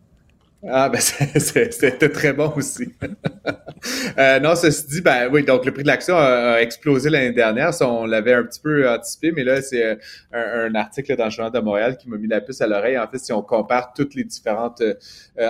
Ah, 0.66 0.88
ben 0.88 1.01
c'était 1.01 2.09
très 2.09 2.33
bon 2.33 2.53
aussi. 2.57 2.92
euh, 4.18 4.40
non, 4.40 4.57
ceci 4.57 4.88
dit, 4.88 5.01
ben 5.01 5.29
oui, 5.33 5.44
donc 5.44 5.64
le 5.64 5.73
prix 5.73 5.85
de 5.85 5.88
l'action 5.88 6.16
a, 6.16 6.61
explosé 6.61 7.11
l'année 7.11 7.33
dernière. 7.33 7.71
On 7.81 8.07
l'avait 8.07 8.35
un 8.35 8.42
petit 8.42 8.59
peu 8.61 8.88
anticipé, 8.88 9.31
mais 9.31 9.44
là, 9.44 9.62
c'est 9.62 9.85
euh, 9.85 9.94
un, 10.33 10.75
article 10.75 11.14
dans 11.14 11.27
le 11.27 11.31
Journal 11.31 11.53
de 11.53 11.61
Montréal 11.61 11.97
qui 11.97 12.09
m'a 12.09 12.16
mis 12.16 12.27
la 12.27 12.40
puce 12.40 12.61
à 12.61 12.66
l'oreille. 12.66 12.99
En 12.99 13.07
fait, 13.07 13.18
si 13.18 13.33
on 13.33 13.40
compare 13.40 13.92
toutes 13.92 14.16
les 14.16 14.25
différentes 14.25 14.81
euh, 14.81 14.94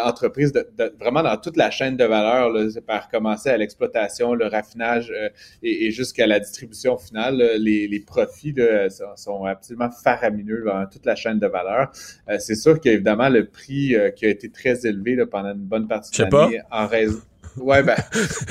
entreprises, 0.04 0.52
vraiment 1.00 1.22
dans 1.22 1.38
toute 1.38 1.56
la 1.56 1.70
chaîne 1.70 1.96
de 1.96 2.04
valeur, 2.04 2.52
par 2.86 3.08
commencer 3.08 3.48
à 3.48 3.56
l'exploitation, 3.56 4.34
le 4.34 4.46
raffinage 4.46 5.10
et, 5.62 5.90
jusqu'à 5.90 6.26
la 6.26 6.38
distribution 6.38 6.98
finale, 6.98 7.36
les, 7.58 8.04
profits 8.06 8.52
là, 8.52 8.88
sont, 9.16 9.44
absolument 9.44 9.90
faramineux 9.90 10.64
dans 10.66 10.86
toute 10.86 11.06
la 11.06 11.14
chaîne 11.14 11.38
de 11.38 11.46
valeur. 11.46 11.90
c'est 12.38 12.54
sûr 12.54 12.78
qu'évidemment, 12.78 13.30
le 13.30 13.46
prix 13.46 13.94
qui 14.14 14.26
a 14.26 14.28
été 14.28 14.50
très 14.50 14.86
élevé 14.86 14.97
pendant 15.30 15.52
une 15.52 15.58
bonne 15.58 15.88
partie 15.88 16.22
de 16.22 16.28
l'année 16.30 16.60
en 16.70 16.86
raison 16.86 17.20
Ouais, 17.60 17.82
ben, 17.82 17.96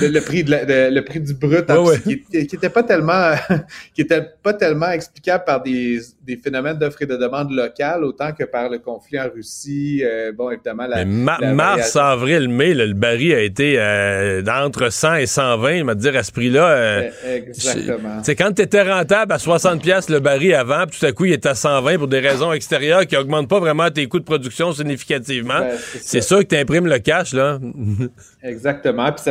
le, 0.00 0.20
prix 0.20 0.44
de, 0.44 0.94
le 0.94 1.00
prix 1.00 1.20
du 1.20 1.34
brut, 1.34 1.66
Qui, 2.02 2.22
qui, 2.46 2.56
était 2.56 2.68
pas 2.68 2.82
tellement, 2.82 3.34
qui 3.94 4.02
était 4.02 4.26
pas 4.42 4.54
tellement 4.54 4.90
explicable 4.90 5.44
par 5.44 5.62
des, 5.62 6.00
des 6.28 6.36
phénomènes 6.36 6.76
d'offres 6.76 7.00
et 7.00 7.06
de 7.06 7.16
demande 7.16 7.50
locales 7.50 8.04
autant 8.04 8.32
que 8.32 8.44
par 8.44 8.68
le 8.68 8.78
conflit 8.78 9.18
en 9.18 9.30
Russie. 9.34 10.02
Euh, 10.04 10.30
bon, 10.30 10.50
évidemment, 10.50 10.86
la, 10.86 11.06
mars, 11.06 11.96
avril, 11.96 12.48
mai, 12.50 12.74
le 12.74 12.92
baril 12.92 13.32
a 13.32 13.40
été 13.40 13.76
euh, 13.78 14.42
entre 14.46 14.92
100 14.92 15.14
et 15.16 15.26
120. 15.26 15.72
Il 15.72 15.84
m'a 15.84 15.94
dire 15.94 16.14
à 16.16 16.22
ce 16.22 16.30
prix-là. 16.30 16.68
Euh, 16.68 17.10
eh, 17.26 17.36
Exactement. 17.36 18.22
C'est 18.22 18.36
quand 18.36 18.52
tu 18.52 18.60
étais 18.60 18.82
rentable 18.82 19.32
à 19.32 19.38
60 19.38 19.80
pièces 19.80 20.10
le 20.10 20.20
baril 20.20 20.52
avant, 20.52 20.84
puis 20.86 21.00
tout 21.00 21.06
à 21.06 21.12
coup 21.12 21.24
il 21.24 21.32
est 21.32 21.46
à 21.46 21.54
120 21.54 21.96
pour 21.96 22.08
des 22.08 22.20
raisons 22.20 22.52
extérieures 22.52 23.06
qui 23.06 23.16
augmentent 23.16 23.48
pas 23.48 23.60
vraiment 23.60 23.90
tes 23.90 24.06
coûts 24.06 24.20
de 24.20 24.24
production 24.24 24.72
significativement. 24.72 25.60
Ben, 25.60 25.78
c'est 25.78 26.20
sûr 26.20 26.40
que 26.40 26.44
tu 26.54 26.56
imprimes 26.56 26.86
le 26.86 26.98
cash 26.98 27.32
là. 27.32 27.58
Exactement. 28.42 29.10
Puis 29.12 29.24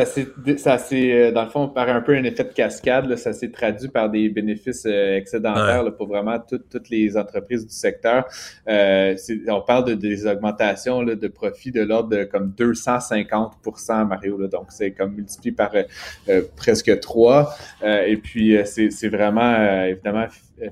ça 0.58 0.78
s'est, 0.78 1.32
dans 1.32 1.44
le 1.44 1.50
fond, 1.50 1.68
par 1.68 1.88
un 1.88 2.00
peu 2.00 2.16
un 2.16 2.24
effet 2.24 2.44
de 2.44 2.52
cascade, 2.52 3.14
ça 3.14 3.32
s'est 3.32 3.50
traduit 3.50 3.88
par 3.88 4.10
des 4.10 4.28
bénéfices 4.28 4.84
excédentaires 4.84 5.84
pour 5.96 6.08
vraiment 6.08 6.38
les 6.90 7.16
entreprises 7.16 7.66
du 7.66 7.74
secteur. 7.74 8.26
Euh, 8.68 9.16
on 9.48 9.60
parle 9.60 9.86
de 9.86 9.94
des 9.94 10.26
augmentations 10.26 11.02
là, 11.02 11.14
de 11.14 11.28
profits 11.28 11.72
de 11.72 11.82
l'ordre 11.82 12.10
de 12.10 12.24
comme 12.24 12.54
250% 12.56 14.06
Mario. 14.06 14.38
Là, 14.38 14.48
donc, 14.48 14.66
c'est 14.70 14.92
comme 14.92 15.14
multiplié 15.14 15.52
par 15.52 15.72
presque 16.56 17.00
3. 17.00 17.54
et 18.06 18.16
puis, 18.16 18.56
c'est 18.64 19.08
vraiment, 19.08 19.84
évidemment, 19.84 20.26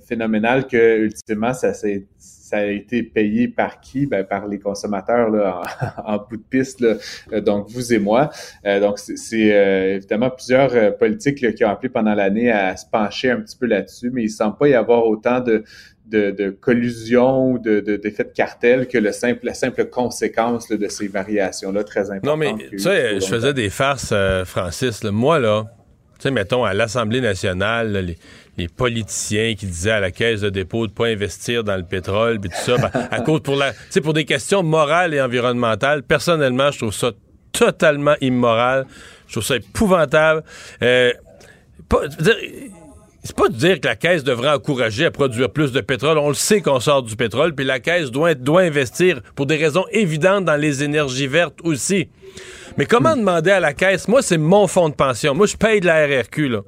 phénoménal 0.07 0.67
que, 0.67 0.99
ultimement, 0.99 1.53
ça 1.53 1.75
s'est 1.75 2.07
ça 2.47 2.59
a 2.59 2.67
été 2.67 3.03
payé 3.03 3.49
par 3.49 3.81
qui? 3.81 4.07
Ben, 4.07 4.25
par 4.25 4.47
les 4.47 4.61
consommateurs 4.61 5.31
là, 5.31 5.63
en, 6.05 6.19
bout 6.31 6.37
de 6.37 6.43
piste, 6.49 6.81
là, 6.81 6.95
euh, 7.33 7.41
donc 7.41 7.69
vous 7.71 7.93
et 7.93 7.99
moi. 7.99 8.31
Euh, 8.65 8.79
donc, 8.79 8.99
c'est 8.99 9.53
euh, 9.53 9.97
évidemment 9.97 10.31
plusieurs 10.31 10.97
politiques 10.97 11.55
qui 11.55 11.65
ont 11.65 11.69
appelé 11.69 11.89
pendant 11.89 12.15
l'année 12.15 12.51
à 12.53 12.77
se 12.77 12.87
pencher 12.87 13.31
un 13.31 13.41
petit 13.41 13.57
peu 13.57 13.67
là-dessus, 13.67 14.11
mais 14.13 14.23
il 14.23 14.27
ne 14.27 14.31
semble 14.31 14.57
pas 14.57 14.69
y 14.69 14.75
avoir 14.75 15.07
autant 15.07 15.41
de, 15.41 15.65
de, 16.07 16.31
de 16.31 16.51
collusion 16.51 17.53
ou 17.53 17.59
de, 17.59 17.81
d'effet 17.81 18.25
de, 18.25 18.31
cartel 18.31 18.89
que 18.89 18.99
le 18.99 19.13
simple, 19.13 19.41
la 19.45 19.55
simple 19.55 19.87
conséquence 19.87 20.69
de 20.69 20.89
ces 20.89 21.09
variations-là 21.09 21.85
très 21.85 22.11
importantes. 22.11 22.25
Non, 22.25 22.37
mais 22.37 22.55
tu 22.71 22.79
sais, 22.79 23.21
je 23.21 23.27
faisais 23.27 23.55
des 23.55 23.71
farces, 23.71 24.15
Francis. 24.45 25.03
moi, 25.05 25.39
là, 25.39 25.65
tu 26.19 26.23
sais, 26.23 26.31
mettons, 26.31 26.65
à 26.65 26.73
l'Assemblée 26.73 27.21
nationale, 27.21 27.93
les, 27.93 28.17
les 28.57 28.69
politiciens 28.69 29.55
qui 29.55 29.67
disaient 29.67 29.91
à 29.91 30.01
la 30.01 30.11
caisse 30.11 30.41
de 30.41 30.49
dépôt 30.49 30.87
de 30.87 30.93
pas 30.93 31.07
investir 31.07 31.63
dans 31.63 31.77
le 31.77 31.83
pétrole, 31.83 32.41
puis 32.41 32.51
tout 32.51 32.57
ça, 32.57 32.77
ben, 32.79 32.91
à 33.11 33.21
cause 33.21 33.41
pour 33.41 33.57
la, 33.57 33.73
pour 34.03 34.15
des 34.15 34.25
questions 34.25 34.63
morales 34.63 35.13
et 35.13 35.21
environnementales. 35.21 36.03
Personnellement, 36.03 36.71
je 36.71 36.79
trouve 36.79 36.95
ça 36.95 37.13
totalement 37.53 38.15
immoral. 38.21 38.87
Je 39.27 39.33
trouve 39.33 39.45
ça 39.45 39.57
épouvantable. 39.57 40.43
Euh, 40.83 41.13
c'est 43.27 43.37
pas 43.37 43.49
de 43.49 43.55
dire 43.55 43.81
que 43.81 43.89
la 43.89 43.97
Caisse 43.97 44.25
devrait 44.25 44.51
encourager 44.51 45.05
à 45.05 45.11
produire 45.11 45.51
plus 45.51 45.73
de 45.73 45.81
pétrole. 45.81 46.19
On 46.19 46.29
le 46.29 46.35
sait 46.35 46.61
qu'on 46.61 46.81
sort 46.81 47.03
du 47.03 47.17
pétrole, 47.17 47.55
puis 47.55 47.65
la 47.65 47.81
Caisse 47.81 48.11
doit, 48.11 48.35
doit 48.35 48.63
investir 48.63 49.21
pour 49.35 49.47
des 49.47 49.57
raisons 49.57 49.85
évidentes 49.91 50.45
dans 50.45 50.57
les 50.57 50.83
énergies 50.83 51.27
vertes 51.27 51.59
aussi. 51.65 52.09
Mais 52.79 52.87
comment 52.87 53.17
demander 53.17 53.51
à 53.51 53.61
la 53.61 53.73
Caisse, 53.73 54.07
moi, 54.09 54.23
c'est 54.23 54.39
mon 54.39 54.67
fonds 54.67 54.89
de 54.89 54.95
pension. 54.95 55.35
Moi, 55.35 55.47
je 55.47 55.57
paye 55.57 55.81
de 55.81 55.87
la 55.87 56.07
RRQ, 56.07 56.49
là. 56.49 56.61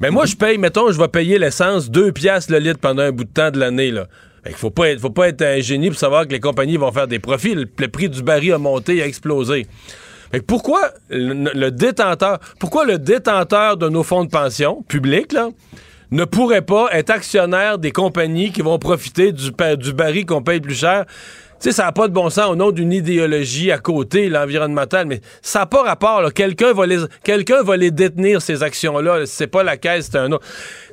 Mais 0.00 0.10
moi, 0.10 0.26
je 0.26 0.36
paye, 0.36 0.58
mettons, 0.58 0.92
je 0.92 0.98
vais 0.98 1.08
payer 1.08 1.38
l'essence 1.38 1.90
2 1.90 2.12
piastres 2.12 2.52
le 2.52 2.58
litre 2.58 2.78
pendant 2.78 3.02
un 3.02 3.10
bout 3.10 3.24
de 3.24 3.32
temps 3.32 3.50
de 3.50 3.58
l'année, 3.58 3.90
là. 3.90 4.06
Il 4.46 4.54
faut 4.54 4.70
pas 4.70 4.90
être, 4.90 5.00
faut 5.00 5.10
pas 5.10 5.28
être 5.28 5.42
un 5.42 5.60
génie 5.60 5.90
pour 5.90 5.98
savoir 5.98 6.26
que 6.26 6.32
les 6.32 6.40
compagnies 6.40 6.76
vont 6.76 6.92
faire 6.92 7.08
des 7.08 7.18
profits. 7.18 7.54
Le, 7.54 7.66
prix 7.66 8.08
du 8.08 8.22
baril 8.22 8.52
a 8.52 8.58
monté, 8.58 9.02
a 9.02 9.06
explosé. 9.06 9.66
Pourquoi 10.46 10.90
le, 11.10 11.70
détenteur, 11.70 12.38
pourquoi 12.58 12.84
le 12.84 12.98
détenteur 12.98 13.76
de 13.76 13.88
nos 13.88 14.02
fonds 14.02 14.24
de 14.24 14.30
pension 14.30 14.82
publics, 14.88 15.32
là, 15.32 15.48
ne 16.10 16.24
pourrait 16.24 16.62
pas 16.62 16.88
être 16.92 17.10
actionnaire 17.10 17.78
des 17.78 17.92
compagnies 17.92 18.52
qui 18.52 18.62
vont 18.62 18.78
profiter 18.78 19.32
du, 19.32 19.50
du 19.76 19.92
baril 19.92 20.26
qu'on 20.26 20.42
paye 20.42 20.60
plus 20.60 20.78
cher? 20.78 21.04
Tu 21.60 21.70
sais, 21.70 21.72
ça 21.72 21.84
n'a 21.86 21.92
pas 21.92 22.06
de 22.06 22.12
bon 22.12 22.30
sens 22.30 22.50
au 22.50 22.54
nom 22.54 22.70
d'une 22.70 22.92
idéologie 22.92 23.72
à 23.72 23.78
côté, 23.78 24.28
l'environnemental, 24.28 25.06
mais 25.06 25.20
ça 25.42 25.60
n'a 25.60 25.66
pas 25.66 25.82
rapport. 25.82 26.32
Quelqu'un 26.32 26.72
va, 26.72 26.86
les, 26.86 26.98
quelqu'un 27.24 27.64
va 27.64 27.76
les 27.76 27.90
détenir, 27.90 28.40
ces 28.40 28.62
actions-là. 28.62 29.26
C'est 29.26 29.48
pas 29.48 29.64
la 29.64 29.76
caisse, 29.76 30.08
c'est 30.12 30.18
un 30.18 30.30
autre. 30.30 30.46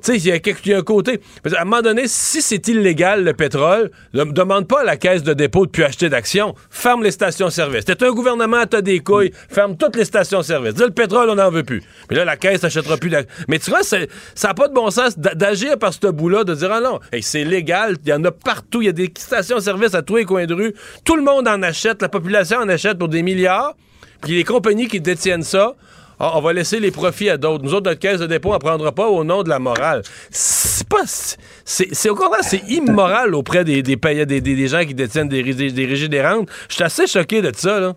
Sais, 0.05 0.17
il 0.17 0.25
y, 0.27 0.73
a 0.73 0.77
un 0.77 0.81
côté. 0.83 1.19
À 1.57 1.61
un 1.61 1.65
moment 1.65 1.81
donné, 1.81 2.03
si 2.05 2.39
c'est 2.39 2.67
illégal, 2.67 3.23
le 3.23 3.33
pétrole, 3.33 3.89
ne 4.13 4.23
demande 4.23 4.67
pas 4.67 4.81
à 4.81 4.83
la 4.83 4.97
caisse 4.97 5.23
de 5.23 5.33
dépôt 5.33 5.65
de 5.65 5.71
plus 5.71 5.83
acheter 5.83 6.09
d'actions. 6.09 6.53
Ferme 6.69 7.01
les 7.01 7.09
stations-service. 7.09 7.85
T'es 7.85 8.03
un 8.03 8.11
gouvernement, 8.11 8.67
t'as 8.69 8.81
des 8.81 8.99
couilles. 8.99 9.31
Ferme 9.49 9.75
toutes 9.77 9.95
les 9.95 10.05
stations-service. 10.05 10.75
Dis 10.75 10.83
le 10.83 10.91
pétrole, 10.91 11.27
on 11.31 11.33
n'en 11.33 11.49
veut 11.49 11.63
plus. 11.63 11.81
Mais 12.07 12.17
là, 12.17 12.23
la 12.23 12.37
caisse 12.37 12.61
n'achètera 12.61 12.97
plus 12.97 13.09
d'actions. 13.09 13.33
Mais 13.47 13.57
tu 13.57 13.71
vois, 13.71 13.81
ça 13.81 13.97
n'a 13.97 14.53
pas 14.53 14.67
de 14.67 14.75
bon 14.75 14.91
sens 14.91 15.17
d'agir 15.17 15.79
par 15.79 15.91
ce 15.91 16.05
bout-là, 16.11 16.43
de 16.43 16.53
dire, 16.53 16.71
ah 16.71 16.81
non, 16.81 16.99
c'est 17.21 17.43
légal, 17.43 17.97
il 18.05 18.09
y 18.09 18.13
en 18.13 18.23
a 18.25 18.31
partout, 18.31 18.83
il 18.83 18.85
y 18.85 18.89
a 18.89 18.91
des 18.91 19.11
stations-service 19.17 19.95
à 19.95 20.03
tous 20.03 20.17
les 20.17 20.25
coins 20.25 20.45
de 20.45 20.53
rue. 20.53 20.75
Tout 21.03 21.15
le 21.15 21.23
monde 21.23 21.47
en 21.47 21.63
achète, 21.63 22.03
la 22.03 22.09
population 22.09 22.59
en 22.59 22.69
achète 22.69 22.99
pour 22.99 23.09
des 23.09 23.23
milliards. 23.23 23.75
Puis 24.21 24.35
les 24.35 24.43
compagnies 24.43 24.87
qui 24.87 25.01
détiennent 25.01 25.41
ça, 25.41 25.75
ah, 26.19 26.33
on 26.35 26.41
va 26.41 26.53
laisser 26.53 26.79
les 26.79 26.91
profits 26.91 27.29
à 27.29 27.37
d'autres. 27.37 27.63
Nous 27.63 27.73
autres, 27.73 27.89
notre 27.89 27.99
caisse 27.99 28.19
de 28.19 28.27
dépôt, 28.27 28.51
on 28.51 28.53
ne 28.53 28.59
prendra 28.59 28.91
pas 28.91 29.07
au 29.07 29.23
nom 29.23 29.43
de 29.43 29.49
la 29.49 29.59
morale. 29.59 30.01
C'est 30.29 30.87
pas. 30.87 31.03
C'est 31.65 32.09
au 32.09 32.15
contraire, 32.15 32.43
c'est 32.43 32.63
immoral 32.69 33.35
auprès 33.35 33.63
des, 33.65 33.81
des, 33.81 33.95
des, 33.95 34.41
des, 34.41 34.67
gens 34.67 34.85
qui 34.85 34.93
détiennent 34.93 35.29
des, 35.29 35.43
des 35.43 35.85
régies 35.85 36.09
des 36.09 36.21
rentes. 36.21 36.49
Je 36.69 36.75
suis 36.75 36.83
assez 36.83 37.07
choqué 37.07 37.41
de 37.41 37.51
ça, 37.55 37.79
là. 37.79 37.95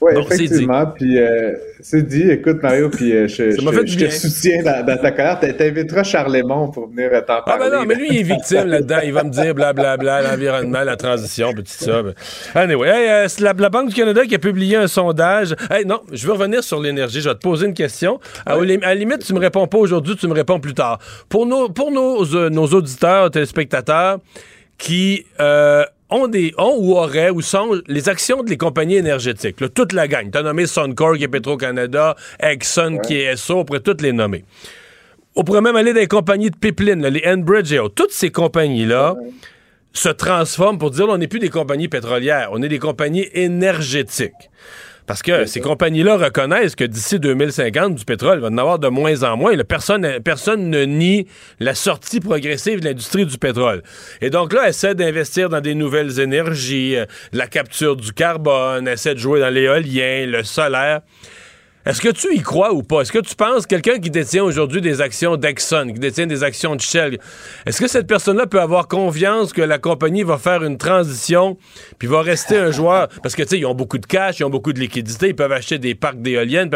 Oui, 0.00 0.12
effectivement. 0.16 0.86
Puis 0.86 1.18
euh, 1.18 1.52
c'est 1.80 2.02
dit, 2.02 2.28
écoute 2.28 2.60
Mario, 2.62 2.90
puis 2.90 3.12
euh, 3.12 3.28
je, 3.28 3.52
je, 3.52 3.96
te 3.96 4.10
soutiens 4.10 4.62
dans, 4.62 4.96
ta 4.96 5.12
colère. 5.12 5.38
T'inviteras 5.38 6.02
Charles 6.02 6.42
pour 6.72 6.88
venir 6.88 7.10
t'en 7.24 7.42
parler. 7.42 7.44
Ah 7.46 7.58
ben 7.58 7.70
non, 7.70 7.84
mais 7.86 7.94
lui 7.94 8.08
il 8.10 8.18
est 8.18 8.22
victime 8.22 8.66
là-dedans. 8.66 8.98
Il 9.04 9.12
va 9.12 9.22
me 9.22 9.30
dire 9.30 9.54
blablabla, 9.54 10.22
l'environnement, 10.22 10.82
la 10.82 10.96
transition, 10.96 11.52
puis 11.52 11.62
tout 11.62 11.84
ça. 11.84 12.02
Anyway, 12.56 12.88
euh, 12.88 13.28
c'est 13.28 13.42
la, 13.42 13.54
Banque 13.54 13.88
du 13.88 13.94
Canada 13.94 14.24
qui 14.26 14.34
a 14.34 14.38
publié 14.38 14.76
un 14.76 14.88
sondage. 14.88 15.54
Hey, 15.70 15.84
non, 15.84 16.00
je 16.12 16.26
veux 16.26 16.32
revenir 16.32 16.62
sur 16.64 16.80
l'énergie. 16.80 17.20
Je 17.20 17.28
vais 17.28 17.34
te 17.34 17.40
poser 17.40 17.66
une 17.66 17.74
question. 17.74 18.18
À, 18.46 18.56
la 18.56 18.94
limite, 18.94 19.24
tu 19.24 19.32
me 19.32 19.38
réponds 19.38 19.66
pas 19.68 19.78
aujourd'hui, 19.78 20.16
tu 20.16 20.26
me 20.26 20.34
réponds 20.34 20.58
plus 20.58 20.74
tard. 20.74 20.98
Pour 21.28 21.46
nos, 21.46 21.68
pour 21.68 21.92
nos, 21.92 22.50
nos 22.50 22.66
auditeurs, 22.66 23.30
téléspectateurs, 23.30 24.18
qui 24.76 25.24
ont, 26.14 26.28
des, 26.28 26.54
ont 26.58 26.76
ou 26.78 26.96
auraient 26.96 27.30
ou 27.30 27.40
sont 27.40 27.80
les 27.86 28.08
actions 28.08 28.42
des 28.42 28.56
compagnies 28.56 28.96
énergétiques. 28.96 29.56
toute 29.74 29.92
la 29.92 30.08
gang. 30.08 30.30
Tu 30.30 30.38
as 30.38 30.42
nommé 30.42 30.66
Suncor 30.66 31.16
qui 31.16 31.24
est 31.24 31.28
Petro-Canada, 31.28 32.16
Exxon 32.40 32.98
qui 32.98 33.16
est 33.16 33.36
SO, 33.36 33.58
on 33.58 33.64
pourrait 33.64 33.80
toutes 33.80 34.02
les 34.02 34.12
nommer. 34.12 34.44
On 35.36 35.42
pourrait 35.42 35.60
même 35.60 35.76
aller 35.76 35.92
dans 35.92 36.00
les 36.00 36.06
compagnies 36.06 36.50
de 36.50 36.56
pipeline, 36.56 37.04
les 37.06 37.22
Enbridge 37.26 37.72
et 37.72 37.78
autres. 37.78 37.94
Toutes 37.94 38.12
ces 38.12 38.30
compagnies-là 38.30 39.16
se 39.92 40.08
transforment 40.08 40.78
pour 40.78 40.90
dire 40.90 41.06
on 41.08 41.18
n'est 41.18 41.28
plus 41.28 41.40
des 41.40 41.48
compagnies 41.48 41.88
pétrolières, 41.88 42.50
on 42.52 42.62
est 42.62 42.68
des 42.68 42.78
compagnies 42.78 43.28
énergétiques. 43.32 44.50
Parce 45.06 45.22
que 45.22 45.44
ces 45.44 45.60
compagnies-là 45.60 46.16
reconnaissent 46.16 46.74
que 46.74 46.84
d'ici 46.84 47.18
2050, 47.18 47.94
du 47.94 48.04
pétrole 48.04 48.40
va 48.40 48.48
en 48.48 48.56
avoir 48.56 48.78
de 48.78 48.88
moins 48.88 49.22
en 49.22 49.36
moins. 49.36 49.56
personne, 49.64 50.20
personne 50.24 50.70
ne 50.70 50.84
nie 50.84 51.26
la 51.60 51.74
sortie 51.74 52.20
progressive 52.20 52.80
de 52.80 52.86
l'industrie 52.86 53.26
du 53.26 53.36
pétrole. 53.36 53.82
Et 54.22 54.30
donc 54.30 54.54
là, 54.54 54.68
essaie 54.68 54.94
d'investir 54.94 55.50
dans 55.50 55.60
des 55.60 55.74
nouvelles 55.74 56.20
énergies, 56.20 56.96
euh, 56.96 57.04
la 57.32 57.46
capture 57.46 57.96
du 57.96 58.12
carbone, 58.12 58.88
essaie 58.88 59.14
de 59.14 59.18
jouer 59.18 59.40
dans 59.40 59.50
l'éolien, 59.50 60.26
le 60.26 60.42
solaire. 60.42 61.02
Est-ce 61.86 62.00
que 62.00 62.08
tu 62.08 62.34
y 62.34 62.40
crois 62.40 62.72
ou 62.72 62.82
pas? 62.82 63.02
Est-ce 63.02 63.12
que 63.12 63.18
tu 63.18 63.34
penses 63.34 63.66
quelqu'un 63.66 63.98
qui 63.98 64.08
détient 64.08 64.42
aujourd'hui 64.42 64.80
des 64.80 65.02
actions 65.02 65.36
d'Exxon, 65.36 65.92
qui 65.92 66.00
détient 66.00 66.26
des 66.26 66.42
actions 66.42 66.76
de 66.76 66.80
Shell, 66.80 67.18
est-ce 67.66 67.78
que 67.78 67.88
cette 67.88 68.06
personne-là 68.06 68.46
peut 68.46 68.60
avoir 68.60 68.88
confiance 68.88 69.52
que 69.52 69.60
la 69.60 69.78
compagnie 69.78 70.22
va 70.22 70.38
faire 70.38 70.64
une 70.64 70.78
transition 70.78 71.58
puis 71.98 72.08
va 72.08 72.22
rester 72.22 72.56
un 72.56 72.70
joueur? 72.70 73.08
Parce 73.22 73.36
que, 73.36 73.42
tu 73.42 73.50
sais, 73.50 73.58
ils 73.58 73.66
ont 73.66 73.74
beaucoup 73.74 73.98
de 73.98 74.06
cash, 74.06 74.40
ils 74.40 74.44
ont 74.44 74.50
beaucoup 74.50 74.72
de 74.72 74.80
liquidités, 74.80 75.28
ils 75.28 75.36
peuvent 75.36 75.52
acheter 75.52 75.78
des 75.78 75.94
parcs 75.94 76.22
d'éoliennes. 76.22 76.70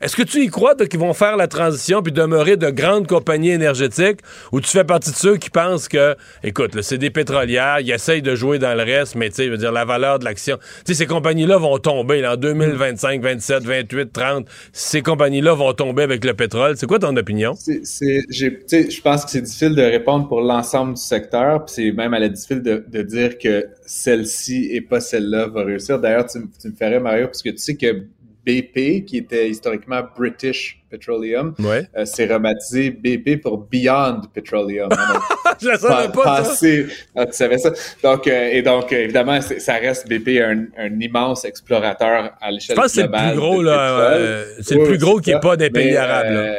Est-ce 0.00 0.14
que 0.14 0.22
tu 0.22 0.44
y 0.44 0.46
crois 0.46 0.76
qu'ils 0.76 1.00
vont 1.00 1.12
faire 1.12 1.36
la 1.36 1.48
transition 1.48 2.02
puis 2.02 2.12
demeurer 2.12 2.56
de 2.56 2.70
grandes 2.70 3.08
compagnies 3.08 3.50
énergétiques 3.50 4.20
ou 4.52 4.60
tu 4.60 4.68
fais 4.68 4.84
partie 4.84 5.10
de 5.10 5.16
ceux 5.16 5.36
qui 5.38 5.50
pensent 5.50 5.88
que, 5.88 6.14
écoute, 6.44 6.80
c'est 6.82 6.98
des 6.98 7.10
pétrolières, 7.10 7.80
ils 7.80 7.90
essayent 7.90 8.22
de 8.22 8.36
jouer 8.36 8.60
dans 8.60 8.74
le 8.76 8.84
reste, 8.84 9.16
mais 9.16 9.28
tu 9.30 9.36
sais, 9.36 9.56
dire, 9.56 9.72
la 9.72 9.84
valeur 9.84 10.20
de 10.20 10.24
l'action. 10.24 10.56
Tu 10.84 10.92
sais, 10.92 10.94
ces 10.94 11.06
compagnies-là 11.06 11.56
vont 11.58 11.78
tomber 11.78 12.24
en 12.24 12.36
2025, 12.36 13.20
27, 13.20 13.64
28, 13.64 14.12
30. 14.12 14.46
Ces 14.72 15.02
compagnies-là 15.02 15.54
vont 15.54 15.72
tomber 15.72 16.04
avec 16.04 16.24
le 16.24 16.34
pétrole. 16.34 16.76
C'est 16.76 16.86
quoi 16.86 17.00
ton 17.00 17.16
opinion? 17.16 17.54
Je 17.66 19.00
pense 19.00 19.24
que 19.24 19.30
c'est 19.32 19.42
difficile 19.42 19.74
de 19.74 19.82
répondre 19.82 20.28
pour 20.28 20.42
l'ensemble 20.42 20.94
du 20.94 21.02
secteur, 21.02 21.64
puis 21.64 21.74
c'est 21.74 21.90
même 21.90 22.14
à 22.14 22.20
la 22.20 22.28
difficile 22.28 22.62
de, 22.62 22.84
de 22.86 23.02
dire 23.02 23.36
que 23.36 23.66
celle-ci 23.84 24.68
et 24.70 24.80
pas 24.80 25.00
celle-là 25.00 25.48
va 25.48 25.64
réussir. 25.64 25.98
D'ailleurs, 25.98 26.26
tu, 26.26 26.38
tu 26.60 26.68
me 26.68 26.74
ferais, 26.74 27.00
Mario, 27.00 27.26
parce 27.26 27.42
que 27.42 27.50
tu 27.50 27.58
sais 27.58 27.74
que 27.74 28.04
BP, 28.48 29.04
qui 29.04 29.18
était 29.18 29.50
historiquement 29.50 30.00
British 30.16 30.82
Petroleum, 30.88 31.54
ouais. 31.58 31.86
euh, 31.94 32.06
s'est 32.06 32.24
rebaptisé 32.24 32.90
BP 32.90 33.42
pour 33.42 33.58
Beyond 33.58 34.22
Petroleum. 34.32 34.88
je 35.60 35.68
ne 35.68 35.76
savais 35.76 36.10
pas. 36.10 36.44
ça. 36.44 36.66
Ah, 37.14 37.26
tu 37.26 37.32
savais 37.34 37.58
ça. 37.58 37.72
Donc, 38.02 38.26
euh, 38.26 38.48
et 38.50 38.62
donc, 38.62 38.90
euh, 38.90 39.04
évidemment, 39.04 39.38
ça 39.42 39.74
reste 39.74 40.08
BP 40.08 40.40
un, 40.40 40.64
un 40.78 40.98
immense 40.98 41.44
explorateur 41.44 42.32
à 42.40 42.50
l'échelle 42.50 42.76
globale. 42.76 42.76
Je 42.76 42.80
pense 42.80 42.84
que 42.86 43.00
c'est 43.00 43.02
le 43.02 43.30
plus 43.30 43.38
gros, 43.38 43.62
là. 43.62 44.44
c'est 44.62 44.74
le 44.76 44.84
plus 44.84 44.98
gros 44.98 45.20
qui 45.20 45.30
n'est 45.34 45.40
pas 45.40 45.56
des 45.58 45.68
pays 45.68 45.94
arabes, 45.94 46.32
là 46.32 46.54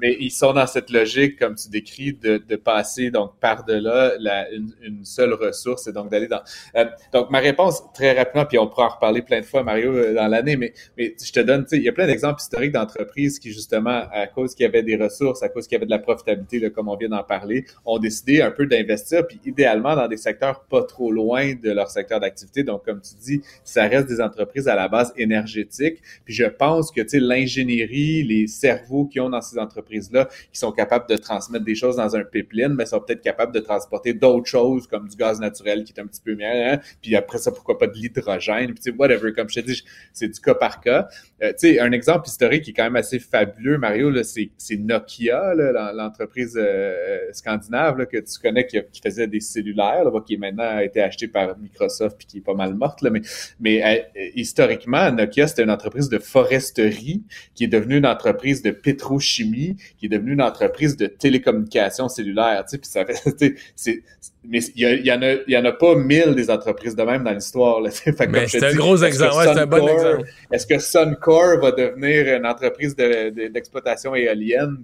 mais 0.00 0.16
ils 0.18 0.30
sont 0.30 0.52
dans 0.52 0.66
cette 0.66 0.90
logique, 0.90 1.38
comme 1.38 1.54
tu 1.54 1.68
décris, 1.68 2.12
de, 2.12 2.38
de 2.38 2.56
passer 2.56 3.10
donc 3.10 3.32
par-delà 3.40 4.14
une, 4.52 4.72
une, 4.82 5.04
seule 5.04 5.34
ressource 5.34 5.86
et 5.86 5.92
donc 5.92 6.10
d'aller 6.10 6.26
dans. 6.26 6.40
Euh, 6.76 6.86
donc, 7.12 7.30
ma 7.30 7.38
réponse, 7.38 7.82
très 7.92 8.12
rapidement, 8.12 8.46
puis 8.46 8.58
on 8.58 8.66
pourra 8.66 8.86
en 8.86 8.88
reparler 8.90 9.22
plein 9.22 9.40
de 9.40 9.44
fois, 9.44 9.62
Mario, 9.62 9.92
euh, 9.92 10.14
dans 10.14 10.28
l'année, 10.28 10.56
mais, 10.56 10.72
mais 10.96 11.14
je 11.22 11.32
te 11.32 11.40
donne, 11.40 11.64
tu 11.64 11.70
sais, 11.70 11.76
il 11.76 11.82
y 11.82 11.88
a 11.88 11.92
plein 11.92 12.06
d'exemples 12.06 12.40
historiques 12.40 12.72
d'entreprises 12.72 13.38
qui, 13.38 13.52
justement, 13.52 14.02
à 14.12 14.26
cause 14.26 14.54
qu'il 14.54 14.64
y 14.64 14.68
avait 14.68 14.82
des 14.82 14.96
ressources, 14.96 15.42
à 15.42 15.48
cause 15.48 15.66
qu'il 15.66 15.76
y 15.76 15.76
avait 15.76 15.86
de 15.86 15.90
la 15.90 15.98
profitabilité, 15.98 16.58
là, 16.58 16.70
comme 16.70 16.88
on 16.88 16.96
vient 16.96 17.08
d'en 17.08 17.24
parler, 17.24 17.64
ont 17.84 17.98
décidé 17.98 18.42
un 18.42 18.50
peu 18.50 18.66
d'investir, 18.66 19.26
puis 19.26 19.40
idéalement 19.44 19.94
dans 19.96 20.08
des 20.08 20.16
secteurs 20.16 20.64
pas 20.64 20.82
trop 20.82 21.12
loin 21.12 21.54
de 21.54 21.70
leur 21.70 21.90
secteur 21.90 22.20
d'activité. 22.20 22.62
Donc, 22.62 22.84
comme 22.84 23.00
tu 23.00 23.14
dis, 23.20 23.42
ça 23.64 23.86
reste 23.86 24.08
des 24.08 24.20
entreprises 24.20 24.68
à 24.68 24.74
la 24.74 24.88
base 24.88 25.12
énergétique. 25.16 25.98
Puis 26.24 26.34
je 26.34 26.44
pense 26.44 26.90
que, 26.90 27.00
tu 27.00 27.10
sais, 27.10 27.20
l'ingénierie, 27.20 28.22
les 28.22 28.46
cerveaux 28.46 29.06
qui 29.06 29.20
ont 29.20 29.30
dans 29.30 29.40
ces 29.40 29.58
entreprises, 29.58 29.89
qui 29.90 30.58
sont 30.58 30.72
capables 30.72 31.08
de 31.08 31.16
transmettre 31.16 31.64
des 31.64 31.74
choses 31.74 31.96
dans 31.96 32.16
un 32.16 32.24
pipeline, 32.24 32.74
mais 32.74 32.86
sont 32.86 33.00
peut-être 33.00 33.22
capables 33.22 33.52
de 33.52 33.60
transporter 33.60 34.14
d'autres 34.14 34.46
choses 34.46 34.86
comme 34.86 35.08
du 35.08 35.16
gaz 35.16 35.40
naturel 35.40 35.84
qui 35.84 35.92
est 35.92 36.00
un 36.00 36.06
petit 36.06 36.20
peu 36.20 36.34
mieux, 36.34 36.44
hein, 36.44 36.80
puis 37.02 37.16
après 37.16 37.38
ça, 37.38 37.50
pourquoi 37.52 37.78
pas 37.78 37.86
de 37.86 37.94
l'hydrogène, 37.94 38.74
puis 38.74 38.92
whatever, 38.96 39.32
comme 39.32 39.48
je 39.48 39.60
te 39.60 39.66
dis, 39.66 39.84
c'est 40.12 40.28
du 40.28 40.40
cas 40.40 40.54
par 40.54 40.80
cas. 40.80 41.08
Euh, 41.42 41.52
tu 41.52 41.74
sais, 41.74 41.80
un 41.80 41.92
exemple 41.92 42.28
historique 42.28 42.64
qui 42.64 42.70
est 42.70 42.74
quand 42.74 42.84
même 42.84 42.96
assez 42.96 43.18
fabuleux, 43.18 43.78
Mario, 43.78 44.12
c'est 44.22 44.76
Nokia, 44.76 45.54
l'entreprise 45.94 46.54
euh, 46.56 47.18
scandinave 47.32 47.98
là, 47.98 48.06
que 48.06 48.18
tu 48.18 48.38
connais 48.40 48.66
qui, 48.66 48.80
faisait 49.02 49.26
des 49.26 49.40
cellulaires, 49.40 50.04
là, 50.04 50.20
qui 50.20 50.36
maintenant 50.36 50.64
a 50.64 50.84
été 50.84 51.00
acheté 51.02 51.28
par 51.28 51.58
Microsoft 51.58 52.18
puis 52.18 52.26
qui 52.26 52.38
est 52.38 52.42
pas 52.42 52.54
mal 52.54 52.74
morte, 52.74 53.02
là, 53.02 53.10
mais, 53.10 53.22
mais 53.58 53.82
euh, 53.84 54.28
historiquement, 54.34 55.10
Nokia, 55.10 55.46
c'était 55.46 55.62
une 55.62 55.70
entreprise 55.70 56.08
de 56.08 56.18
foresterie 56.18 57.22
qui 57.54 57.64
est 57.64 57.68
devenue 57.68 57.98
une 57.98 58.06
entreprise 58.06 58.62
de 58.62 58.70
pétrochimie 58.70 59.76
qui 59.98 60.06
est 60.06 60.08
devenue 60.08 60.32
une 60.32 60.42
entreprise 60.42 60.96
de 60.96 61.06
télécommunications 61.06 62.08
cellulaires. 62.08 62.64
Tu 62.64 62.70
sais, 62.70 62.78
puis 62.78 62.90
ça 62.90 63.04
fait, 63.04 63.56
c'est 63.76 64.02
mais 64.42 64.60
il 64.74 65.06
y, 65.06 65.12
en 65.12 65.20
a, 65.22 65.34
y 65.46 65.56
en 65.56 65.64
a 65.64 65.72
pas 65.72 65.94
mille 65.94 66.34
des 66.34 66.50
entreprises 66.50 66.96
de 66.96 67.02
même 67.02 67.24
dans 67.24 67.32
l'histoire. 67.32 67.80
C'est 67.90 68.20
un 68.20 68.74
gros 68.74 69.02
exemple. 69.02 69.34
c'est 69.42 69.60
un 69.60 69.66
bon 69.66 69.86
exemple. 69.86 70.24
Est-ce 70.50 70.66
que 70.66 70.78
Suncor 70.78 71.60
va 71.60 71.72
devenir 71.72 72.36
une 72.36 72.46
entreprise 72.46 72.96
d'exploitation 72.96 74.14
éolienne? 74.14 74.78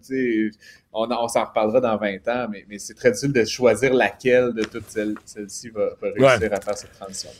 on, 0.92 1.08
on 1.10 1.28
s'en 1.28 1.44
reparlera 1.44 1.80
dans 1.80 1.96
20 1.96 2.28
ans, 2.28 2.48
mais, 2.50 2.64
mais 2.68 2.78
c'est 2.78 2.94
très 2.94 3.10
difficile 3.10 3.32
de 3.32 3.44
choisir 3.44 3.92
laquelle 3.92 4.52
de 4.54 4.64
toutes 4.64 4.88
celles-ci 4.88 5.70
va, 5.70 5.90
réussir 6.02 6.52
à 6.52 6.60
faire 6.60 6.76
cette 6.76 6.92
transition. 6.92 7.30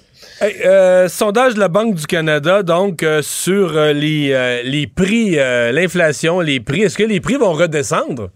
Euh, 0.42 1.08
sondage 1.08 1.54
de 1.54 1.60
la 1.60 1.68
Banque 1.68 1.94
du 1.94 2.06
Canada, 2.06 2.62
donc, 2.62 3.02
euh, 3.02 3.22
sur 3.22 3.76
euh, 3.76 3.92
les, 3.92 4.62
les 4.64 4.86
prix, 4.86 5.36
l'inflation, 5.36 6.40
les 6.40 6.60
prix. 6.60 6.82
Est-ce 6.82 6.98
que 6.98 7.04
les 7.04 7.20
prix 7.20 7.36
vont 7.36 7.52
redescendre? 7.52 8.30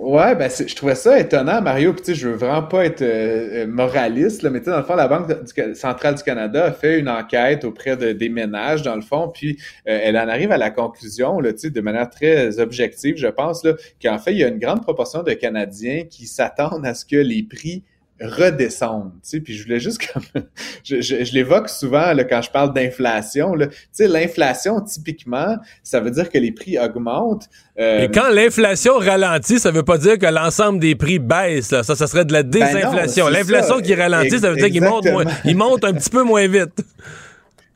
Ouais, 0.00 0.34
ben 0.34 0.50
je 0.50 0.74
trouvais 0.74 0.94
ça 0.94 1.18
étonnant, 1.20 1.60
Mario. 1.60 1.92
Puis, 1.92 2.14
je 2.14 2.26
veux 2.26 2.34
vraiment 2.34 2.62
pas 2.62 2.86
être 2.86 3.02
euh, 3.02 3.64
euh, 3.64 3.66
moraliste, 3.66 4.40
là, 4.40 4.48
mais 4.48 4.60
dans 4.60 4.78
le 4.78 4.82
fond, 4.82 4.94
la 4.94 5.06
Banque 5.06 5.30
centrale 5.74 6.14
du 6.14 6.22
Canada 6.22 6.64
a 6.64 6.72
fait 6.72 6.98
une 6.98 7.08
enquête 7.10 7.64
auprès 7.64 7.98
de, 7.98 8.12
des 8.12 8.30
ménages, 8.30 8.80
dans 8.80 8.96
le 8.96 9.02
fond, 9.02 9.28
puis 9.28 9.58
euh, 9.86 10.00
elle 10.02 10.16
en 10.16 10.26
arrive 10.26 10.52
à 10.52 10.56
la 10.56 10.70
conclusion, 10.70 11.38
là, 11.38 11.52
de 11.52 11.80
manière 11.82 12.08
très 12.08 12.58
objective, 12.60 13.18
je 13.18 13.26
pense, 13.26 13.62
qu'en 14.02 14.16
fait, 14.16 14.32
il 14.32 14.38
y 14.38 14.44
a 14.44 14.48
une 14.48 14.58
grande 14.58 14.82
proportion 14.82 15.22
de 15.22 15.34
Canadiens 15.34 16.04
qui 16.08 16.26
s'attendent 16.26 16.86
à 16.86 16.94
ce 16.94 17.04
que 17.04 17.16
les 17.16 17.42
prix 17.42 17.84
redescendre. 18.20 19.12
Tu 19.22 19.30
sais, 19.30 19.40
puis 19.40 19.54
je 19.54 19.64
voulais 19.64 19.80
juste 19.80 20.00
comme 20.12 20.22
je, 20.84 21.00
je, 21.00 21.32
l'évoque 21.32 21.68
souvent 21.68 22.12
là, 22.12 22.24
quand 22.24 22.42
je 22.42 22.50
parle 22.50 22.72
d'inflation. 22.74 23.54
Tu 23.58 23.68
sais, 23.92 24.08
l'inflation 24.08 24.80
typiquement, 24.80 25.56
ça 25.82 26.00
veut 26.00 26.10
dire 26.10 26.28
que 26.28 26.38
les 26.38 26.52
prix 26.52 26.78
augmentent. 26.78 27.48
Euh, 27.78 28.04
Et 28.04 28.10
quand 28.10 28.28
l'inflation 28.28 28.94
ralentit, 28.98 29.58
ça 29.58 29.70
veut 29.70 29.82
pas 29.82 29.96
dire 29.98 30.18
que 30.18 30.26
l'ensemble 30.26 30.78
des 30.80 30.94
prix 30.94 31.18
baisse. 31.18 31.72
Là. 31.72 31.82
Ça, 31.82 31.96
ça 31.96 32.06
serait 32.06 32.24
de 32.24 32.32
la 32.32 32.42
ben 32.42 32.50
désinflation. 32.50 33.28
l'inflation 33.28 33.80
qui 33.80 33.94
ralentit, 33.94 34.38
ça 34.38 34.50
veut 34.50 34.56
dire 34.56 34.70
qu'il 34.70 34.82
monte 34.82 35.10
moins, 35.10 35.24
il 35.44 35.56
monte 35.56 35.84
un 35.84 35.94
petit 35.94 36.10
peu 36.10 36.22
moins 36.22 36.46
vite. 36.46 36.84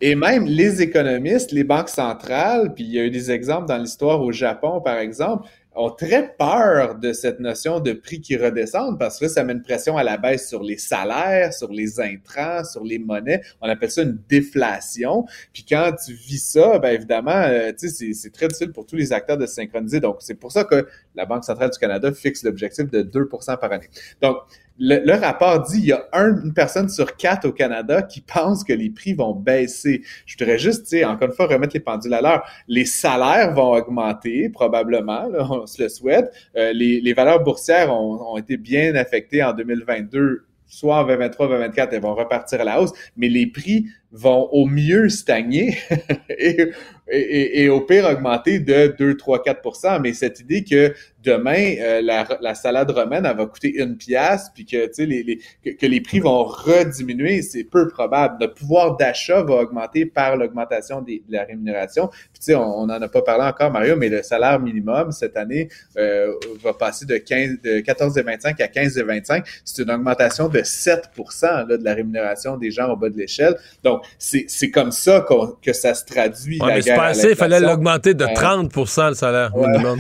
Et 0.01 0.15
même 0.15 0.45
les 0.45 0.83
économistes, 0.83 1.53
les 1.53 1.65
banques 1.65 1.89
centrales, 1.89 2.75
puis 2.75 2.85
il 2.85 2.93
y 2.93 2.99
a 2.99 3.05
eu 3.05 3.11
des 3.11 3.31
exemples 3.31 3.67
dans 3.67 3.79
l'histoire 3.79 4.21
au 4.21 4.33
Japon, 4.33 4.83
par 4.83 4.99
exemple, 4.99 5.49
ont 5.75 5.91
très 5.91 6.35
peur 6.37 6.97
de 6.97 7.13
cette 7.13 7.41
notion 7.41 7.81
de 7.81 7.93
prix 7.93 8.21
qui 8.21 8.37
redescendent 8.37 8.99
parce 8.99 9.19
que 9.19 9.29
ça 9.29 9.45
met 9.45 9.53
une 9.53 9.63
pression 9.63 9.97
à 9.97 10.05
la 10.05 10.17
baisse 10.17 10.49
sur 10.49 10.63
les 10.63 10.79
salaires, 10.79 11.53
sur 11.53 11.73
les 11.73 12.01
intrants, 12.01 12.65
sur 12.65 12.85
les 12.85 12.99
monnaies. 12.99 13.43
On 13.61 13.69
appelle 13.69 13.91
ça 13.91 14.03
une 14.03 14.19
déflation. 14.29 15.27
Puis 15.53 15.65
quand 15.69 15.93
tu 16.05 16.13
vis 16.13 16.39
ça, 16.39 16.79
ben 16.79 16.91
évidemment, 16.91 17.33
euh, 17.33 17.73
c'est 17.77 18.33
très 18.33 18.49
difficile 18.49 18.73
pour 18.73 18.87
tous 18.87 18.97
les 18.97 19.13
acteurs 19.13 19.39
de 19.39 19.47
synchroniser. 19.47 20.01
Donc, 20.01 20.17
c'est 20.21 20.35
pour 20.35 20.53
ça 20.53 20.65
que 20.65 20.87
la 21.15 21.27
Banque 21.27 21.45
centrale 21.45 21.71
du 21.71 21.79
Canada 21.79 22.13
fixe 22.13 22.43
l'objectif 22.45 22.91
de 22.91 23.03
2% 23.03 23.59
par 23.59 23.73
année. 23.73 23.89
Donc, 24.21 24.37
le, 24.79 25.15
rapport 25.15 25.63
dit 25.63 25.79
il 25.79 25.87
y 25.87 25.93
a 25.93 26.07
une 26.13 26.53
personne 26.53 26.89
sur 26.89 27.17
quatre 27.17 27.47
au 27.47 27.53
Canada 27.53 28.03
qui 28.03 28.21
pense 28.21 28.65
que 28.65 28.73
les 28.73 28.91
prix 28.91 29.15
vont 29.15 29.35
baisser. 29.35 30.03
Je 30.27 30.37
voudrais 30.37 30.59
juste, 30.59 30.95
encore 31.05 31.29
une 31.29 31.35
fois, 31.35 31.47
remettre 31.47 31.75
les 31.75 31.81
pendules 31.81 32.15
à 32.15 32.21
l'heure. 32.21 32.45
Les 32.67 32.85
salaires 32.85 33.55
vont 33.55 33.73
augmenter, 33.73 34.49
probablement, 34.49 35.29
on 35.51 35.67
se 35.67 35.83
le 35.83 35.89
souhaite. 35.89 36.33
Euh, 36.57 36.73
les, 36.73 37.01
les, 37.01 37.13
valeurs 37.15 37.43
boursières 37.43 37.93
ont, 37.93 38.33
ont 38.33 38.37
été 38.37 38.57
bien 38.57 38.95
affectées 38.95 39.43
en 39.43 39.53
2022 39.53 40.47
soit 40.67 40.97
en 40.97 41.07
2023, 41.07 41.49
2024, 41.49 41.93
elles 41.93 42.03
vont 42.03 42.15
repartir 42.15 42.61
à 42.61 42.65
la 42.65 42.81
hausse, 42.81 42.93
mais 43.17 43.29
les 43.29 43.47
prix 43.47 43.87
vont 44.15 44.49
au 44.53 44.65
mieux 44.67 45.09
stagner 45.09 45.77
et, 46.29 46.71
et, 47.11 47.65
et, 47.65 47.69
au 47.69 47.81
pire 47.81 48.07
augmenter 48.07 48.61
de 48.61 48.95
2, 48.97 49.17
3, 49.17 49.43
4% 49.43 50.01
Mais 50.01 50.15
cette 50.15 50.41
idée 50.41 50.65
que 50.65 50.95
demain, 51.25 51.75
euh, 51.81 52.01
la, 52.03 52.27
la, 52.41 52.55
salade 52.55 52.91
romaine, 52.91 53.27
elle 53.27 53.37
va 53.37 53.47
coûter 53.47 53.75
une 53.83 53.97
pièce, 53.97 54.51
puis 54.55 54.65
que, 54.67 54.89
les, 55.03 55.23
les, 55.23 55.75
que, 55.75 55.87
les 55.87 56.01
prix 56.01 56.21
vont 56.21 56.45
rediminuer, 56.45 57.43
c'est 57.43 57.65
peu 57.65 57.89
probable. 57.89 58.37
Le 58.41 58.53
pouvoir 58.53 58.97
d'achat 58.97 59.43
va 59.43 59.55
augmenter 59.55 60.07
par 60.07 60.37
l'augmentation 60.37 61.01
de 61.01 61.21
la 61.29 61.45
rémunération. 61.45 62.11
Puis, 62.33 62.55
on 62.55 62.87
n'en 62.87 63.01
a 63.01 63.09
pas 63.09 63.23
parlé 63.23 63.45
encore, 63.45 63.71
Mario, 63.71 63.97
mais 63.97 64.09
le 64.09 64.23
salaire 64.23 64.61
minimum 64.61 65.13
cette 65.13 65.37
année 65.37 65.69
euh, 65.97 66.33
va 66.63 66.75
passer 66.75 67.07
de, 67.07 67.17
15, 67.17 67.61
de 67.63 67.81
14,25 67.81 68.63
à 68.63 68.67
15,25. 68.67 69.61
C'est 69.65 69.83
une 69.83 69.91
augmentation 69.91 70.49
de 70.49 70.61
7% 70.61 71.69
là, 71.69 71.77
de 71.77 71.85
la 71.85 71.95
rémunération 71.95 72.57
des 72.57 72.71
gens 72.71 72.91
au 72.91 72.97
bas 72.97 73.09
de 73.09 73.17
l'échelle. 73.17 73.57
Donc, 73.83 74.04
c'est 74.19 74.71
comme 74.71 74.93
ça 74.93 75.25
que 75.63 75.73
ça 75.73 75.95
se 75.95 76.05
traduit. 76.05 76.61
Ouais, 76.61 76.75
mais 76.75 76.83
c'est 76.83 76.95
pas 76.95 77.07
assez, 77.07 77.31
il 77.31 77.37
fallait 77.37 77.61
l'augmenter 77.61 78.15
de 78.15 78.25
30% 78.25 79.09
le 79.09 79.15
salaire 79.15 79.51
minimum. 79.57 79.99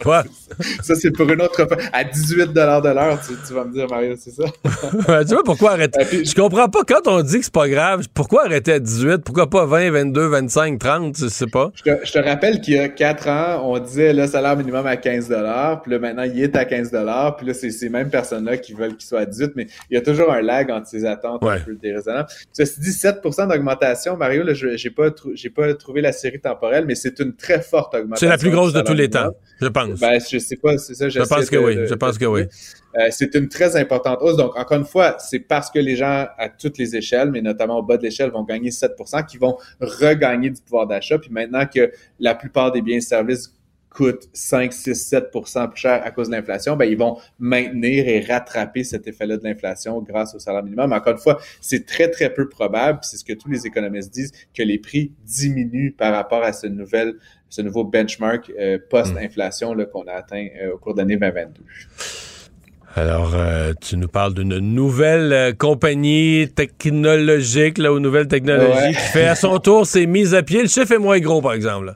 Quoi? 0.00 0.24
ça, 0.82 0.94
c'est 0.94 1.10
pour 1.10 1.30
une 1.30 1.42
autre 1.42 1.66
fois. 1.66 1.76
À 1.92 2.04
18 2.04 2.52
de 2.52 2.60
l'heure, 2.60 3.20
tu, 3.46 3.52
vas 3.52 3.64
me 3.64 3.72
dire, 3.72 3.86
Mario, 3.88 4.14
c'est 4.18 4.30
ça? 4.30 4.44
tu 5.24 5.34
vois 5.34 5.44
pourquoi 5.44 5.72
arrêter? 5.72 6.24
Je 6.24 6.34
comprends 6.34 6.68
pas 6.68 6.80
quand 6.86 7.06
on 7.06 7.22
dit 7.22 7.38
que 7.38 7.44
c'est 7.44 7.52
pas 7.52 7.68
grave, 7.68 8.06
pourquoi 8.14 8.46
arrêter 8.46 8.72
à 8.72 8.78
18? 8.78 9.18
Pourquoi 9.18 9.48
pas 9.48 9.66
20, 9.66 9.90
22, 9.90 10.26
25, 10.26 10.78
30? 10.78 11.16
Je 11.18 11.28
sais 11.28 11.46
pas. 11.46 11.70
Je 11.74 11.82
te, 11.82 12.06
je 12.06 12.12
te 12.12 12.18
rappelle 12.18 12.60
qu'il 12.60 12.74
y 12.74 12.78
a 12.78 12.88
4 12.88 13.28
ans, 13.28 13.62
on 13.64 13.78
disait 13.78 14.12
le 14.12 14.26
salaire 14.26 14.56
minimum 14.56 14.86
à 14.86 14.96
15 14.96 15.26
puis 15.82 15.92
là, 15.92 15.98
maintenant, 15.98 16.22
il 16.22 16.40
est 16.42 16.56
à 16.56 16.64
15 16.64 16.90
puis 17.36 17.46
là, 17.46 17.54
c'est 17.54 17.70
ces 17.70 17.88
mêmes 17.88 18.10
personnes-là 18.10 18.56
qui 18.56 18.72
veulent 18.72 18.96
qu'il 18.96 19.06
soit 19.06 19.20
à 19.20 19.26
18, 19.26 19.52
mais 19.56 19.66
il 19.90 19.94
y 19.94 19.96
a 19.96 20.00
toujours 20.00 20.32
un 20.32 20.42
lag 20.42 20.70
entre 20.70 20.88
ces 20.88 21.04
attentes 21.04 21.42
un 21.42 21.58
peu 21.58 21.74
déraisonnables. 21.74 22.28
Ceci 22.52 22.80
dit, 22.80 22.92
7 22.92 23.20
d'augmentation, 23.48 24.16
Mario, 24.16 24.42
là, 24.42 24.52
j'ai 24.54 24.90
pas, 24.90 25.08
j'ai 25.34 25.50
pas 25.50 25.74
trouvé 25.74 26.00
la 26.00 26.12
série 26.12 26.40
temporelle, 26.40 26.84
mais 26.86 26.94
c'est 26.94 27.18
une 27.20 27.34
très 27.34 27.60
forte 27.60 27.94
augmentation. 27.94 28.26
C'est 28.26 28.30
la 28.30 28.38
plus 28.38 28.50
grosse 28.50 28.72
de 28.72 28.80
tous 28.82 28.94
les 28.94 29.10
temps, 29.10 29.34
je 29.60 29.68
pense. 29.68 30.00
Ben, 30.00 30.20
je 30.20 30.35
sais 30.38 30.56
pas, 30.56 30.78
c'est 30.78 30.94
ça. 30.94 31.08
Je 31.08 31.20
pense 31.20 31.50
que 31.50 31.56
oui, 31.56 31.86
je 31.86 31.94
pense 31.94 32.18
que 32.18 32.24
oui. 32.24 32.42
Euh, 32.98 33.08
c'est 33.10 33.34
une 33.34 33.48
très 33.48 33.76
importante 33.76 34.18
hausse. 34.20 34.36
Donc, 34.36 34.56
encore 34.56 34.78
une 34.78 34.86
fois, 34.86 35.16
c'est 35.18 35.40
parce 35.40 35.70
que 35.70 35.78
les 35.78 35.96
gens 35.96 36.26
à 36.38 36.48
toutes 36.48 36.78
les 36.78 36.96
échelles, 36.96 37.30
mais 37.30 37.42
notamment 37.42 37.78
au 37.78 37.82
bas 37.82 37.96
de 37.96 38.02
l'échelle, 38.02 38.30
vont 38.30 38.44
gagner 38.44 38.70
7% 38.70 39.26
qui 39.26 39.36
vont 39.36 39.56
regagner 39.80 40.50
du 40.50 40.60
pouvoir 40.62 40.86
d'achat. 40.86 41.18
Puis 41.18 41.30
maintenant 41.30 41.66
que 41.66 41.90
la 42.18 42.34
plupart 42.34 42.72
des 42.72 42.80
biens 42.80 42.96
et 42.96 43.02
services 43.02 43.52
coûtent 43.96 44.28
5, 44.34 44.72
6, 44.72 45.12
7% 45.12 45.70
plus 45.70 45.80
cher 45.80 46.02
à 46.04 46.10
cause 46.10 46.28
de 46.28 46.32
l'inflation, 46.34 46.76
ben, 46.76 46.84
ils 46.84 46.98
vont 46.98 47.18
maintenir 47.38 48.06
et 48.06 48.20
rattraper 48.20 48.84
cet 48.84 49.06
effet-là 49.08 49.38
de 49.38 49.44
l'inflation 49.44 50.02
grâce 50.02 50.34
au 50.34 50.38
salaire 50.38 50.62
minimum. 50.62 50.92
Encore 50.92 51.14
une 51.14 51.18
fois, 51.18 51.40
c'est 51.62 51.86
très, 51.86 52.10
très 52.10 52.32
peu 52.32 52.46
probable, 52.48 52.98
c'est 53.02 53.16
ce 53.16 53.24
que 53.24 53.32
tous 53.32 53.48
les 53.48 53.66
économistes 53.66 54.12
disent, 54.12 54.32
que 54.54 54.62
les 54.62 54.78
prix 54.78 55.12
diminuent 55.24 55.94
par 55.96 56.12
rapport 56.12 56.42
à 56.42 56.52
ce, 56.52 56.66
nouvel, 56.66 57.14
ce 57.48 57.62
nouveau 57.62 57.84
benchmark 57.84 58.52
euh, 58.58 58.78
post-inflation 58.90 59.74
qu'on 59.92 60.06
a 60.06 60.12
atteint 60.12 60.46
euh, 60.60 60.74
au 60.74 60.78
cours 60.78 60.94
de 60.94 61.00
l'année 61.00 61.16
2022. 61.16 61.62
Alors, 62.94 63.34
euh, 63.34 63.74
tu 63.80 63.96
nous 63.98 64.08
parles 64.08 64.32
d'une 64.32 64.58
nouvelle 64.58 65.54
compagnie 65.56 66.48
technologique, 66.54 67.76
là, 67.76 67.92
ou 67.92 68.00
nouvelle 68.00 68.26
technologie 68.26 68.94
qui 68.94 68.94
fait 68.94 69.28
à 69.28 69.34
son 69.34 69.58
tour 69.58 69.86
ses 69.86 70.06
mises 70.06 70.34
à 70.34 70.42
pied. 70.42 70.62
Le 70.62 70.68
chiffre 70.68 70.92
est 70.92 70.98
moins 70.98 71.20
gros, 71.20 71.42
par 71.42 71.52
exemple. 71.52 71.94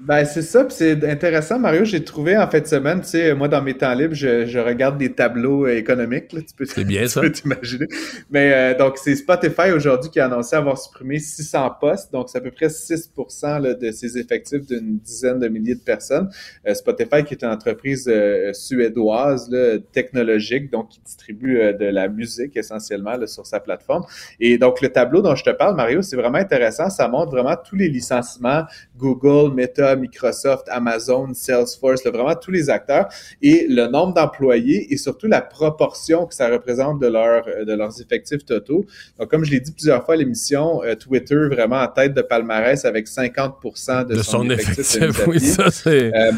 Ben, 0.00 0.24
c'est 0.24 0.42
ça, 0.42 0.64
puis 0.64 0.74
c'est 0.76 1.08
intéressant, 1.08 1.56
Mario. 1.60 1.84
J'ai 1.84 2.02
trouvé 2.02 2.36
en 2.36 2.48
fin 2.48 2.58
de 2.58 2.66
semaine, 2.66 3.00
tu 3.00 3.10
sais, 3.10 3.32
moi, 3.32 3.46
dans 3.46 3.62
mes 3.62 3.74
temps 3.74 3.94
libres, 3.94 4.14
je, 4.14 4.44
je 4.44 4.58
regarde 4.58 4.98
des 4.98 5.12
tableaux 5.12 5.66
euh, 5.66 5.76
économiques, 5.76 6.32
là, 6.32 6.40
tu 6.40 6.52
peux 6.56 6.64
C'est 6.64 6.84
bien 6.84 7.06
ça. 7.06 7.20
t'imaginer. 7.30 7.86
Mais 8.28 8.52
euh, 8.52 8.76
donc, 8.76 8.98
c'est 8.98 9.14
Spotify 9.14 9.70
aujourd'hui 9.72 10.10
qui 10.10 10.18
a 10.18 10.26
annoncé 10.26 10.56
avoir 10.56 10.78
supprimé 10.78 11.20
600 11.20 11.76
postes, 11.80 12.12
donc 12.12 12.28
c'est 12.28 12.38
à 12.38 12.40
peu 12.40 12.50
près 12.50 12.70
6 12.70 13.12
là, 13.42 13.74
de 13.74 13.92
ses 13.92 14.18
effectifs 14.18 14.66
d'une 14.66 14.98
dizaine 14.98 15.38
de 15.38 15.46
milliers 15.46 15.76
de 15.76 15.80
personnes. 15.80 16.28
Euh, 16.66 16.74
Spotify, 16.74 17.22
qui 17.24 17.34
est 17.34 17.44
une 17.44 17.50
entreprise 17.50 18.10
suédoise, 18.52 19.48
là, 19.48 19.78
technologique, 19.92 20.72
donc 20.72 20.88
qui 20.88 21.00
distribue 21.04 21.72
de 21.72 21.86
la 21.86 22.08
musique 22.08 22.56
essentiellement 22.56 23.16
là, 23.16 23.28
sur 23.28 23.46
sa 23.46 23.60
plateforme. 23.60 24.02
Et 24.40 24.58
donc, 24.58 24.80
le 24.80 24.88
tableau 24.88 25.22
dont 25.22 25.36
je 25.36 25.44
te 25.44 25.50
parle, 25.50 25.76
Mario, 25.76 26.02
c'est 26.02 26.16
vraiment 26.16 26.38
intéressant. 26.38 26.90
Ça 26.90 27.06
montre 27.06 27.30
vraiment 27.30 27.54
tous 27.56 27.76
les 27.76 27.88
licenciements 27.88 28.64
Google, 28.96 29.54
Meta, 29.54 29.83
Microsoft, 29.96 30.66
Amazon, 30.70 31.32
Salesforce, 31.34 32.04
vraiment 32.04 32.34
tous 32.34 32.50
les 32.50 32.70
acteurs 32.70 33.08
et 33.42 33.66
le 33.68 33.86
nombre 33.86 34.14
d'employés 34.14 34.92
et 34.92 34.96
surtout 34.96 35.26
la 35.26 35.40
proportion 35.40 36.26
que 36.26 36.34
ça 36.34 36.48
représente 36.48 37.00
de, 37.00 37.06
leur, 37.06 37.44
de 37.44 37.72
leurs 37.72 38.00
effectifs 38.00 38.44
totaux. 38.44 38.84
Donc, 39.18 39.30
comme 39.30 39.44
je 39.44 39.50
l'ai 39.50 39.60
dit 39.60 39.72
plusieurs 39.72 40.04
fois 40.04 40.14
à 40.14 40.16
l'émission, 40.16 40.82
euh, 40.82 40.94
Twitter 40.94 41.48
vraiment 41.50 41.80
en 41.80 41.88
tête 41.88 42.14
de 42.14 42.22
palmarès 42.22 42.84
avec 42.84 43.06
50% 43.06 44.06
de, 44.06 44.22
son, 44.22 44.48
effectif. 44.50 45.26
oui, 45.26 45.40
ça 45.40 45.70
c'est... 45.70 46.14
Euh, 46.14 46.32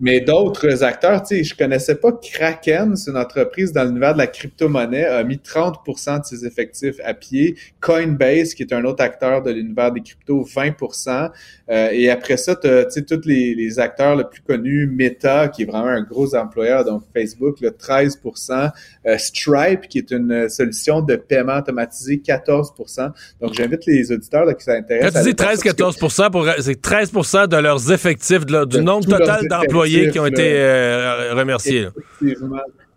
mais 0.00 0.20
d'autres 0.20 0.82
acteurs, 0.82 1.22
tu 1.22 1.36
sais, 1.36 1.44
je 1.44 1.56
connaissais 1.56 1.94
pas 1.94 2.12
Kraken, 2.12 2.96
c'est 2.96 3.10
une 3.10 3.16
entreprise 3.16 3.72
dans 3.72 3.84
l'univers 3.84 4.12
de 4.14 4.18
la 4.18 4.26
crypto-monnaie, 4.26 5.04
a 5.04 5.22
mis 5.24 5.36
30% 5.36 6.20
de 6.20 6.24
ses 6.24 6.46
effectifs 6.46 6.96
à 7.04 7.14
pied. 7.14 7.56
Coinbase, 7.80 8.54
qui 8.54 8.62
est 8.62 8.72
un 8.72 8.84
autre 8.84 9.02
acteur 9.02 9.42
de 9.42 9.50
l'univers 9.50 9.92
des 9.92 10.00
cryptos, 10.00 10.42
20 10.54 10.74
euh, 11.70 11.88
Et 11.92 12.10
après 12.10 12.36
ça, 12.36 12.56
tu 12.56 12.68
sais, 12.88 13.02
tous 13.02 13.26
les, 13.26 13.78
acteurs 13.78 14.16
les 14.16 14.24
plus 14.24 14.42
connus, 14.42 14.86
Meta, 14.86 15.48
qui 15.48 15.62
est 15.62 15.64
vraiment 15.64 15.88
un 15.88 16.02
gros 16.02 16.34
employeur, 16.34 16.84
donc 16.84 17.02
Facebook, 17.14 17.60
le 17.60 17.70
13% 17.70 18.70
euh, 19.06 19.18
Stripe, 19.18 19.88
qui 19.88 19.98
est 19.98 20.10
une 20.10 20.48
solution 20.48 21.00
de 21.02 21.16
paiement 21.16 21.58
automatisé, 21.58 22.22
14% 22.24 23.10
Donc, 23.40 23.54
j'invite 23.54 23.86
les 23.86 24.12
auditeurs 24.12 24.44
là, 24.44 24.54
qui 24.54 24.64
s'intéressent. 24.64 25.24
Quand 25.24 25.52
tu 25.52 25.60
dis 25.62 25.70
13-14 25.70 25.98
pour, 25.98 26.12
c'est 26.60 26.80
13 26.80 27.12
de 27.48 27.56
leurs 27.56 27.92
effectifs, 27.92 28.46
du 28.46 28.80
nombre 28.80 29.06
total 29.06 29.46
d'employés 29.48 30.10
qui 30.10 30.18
ont 30.18 30.26
été 30.26 30.54
euh, 30.56 31.34
remerciés. 31.34 31.88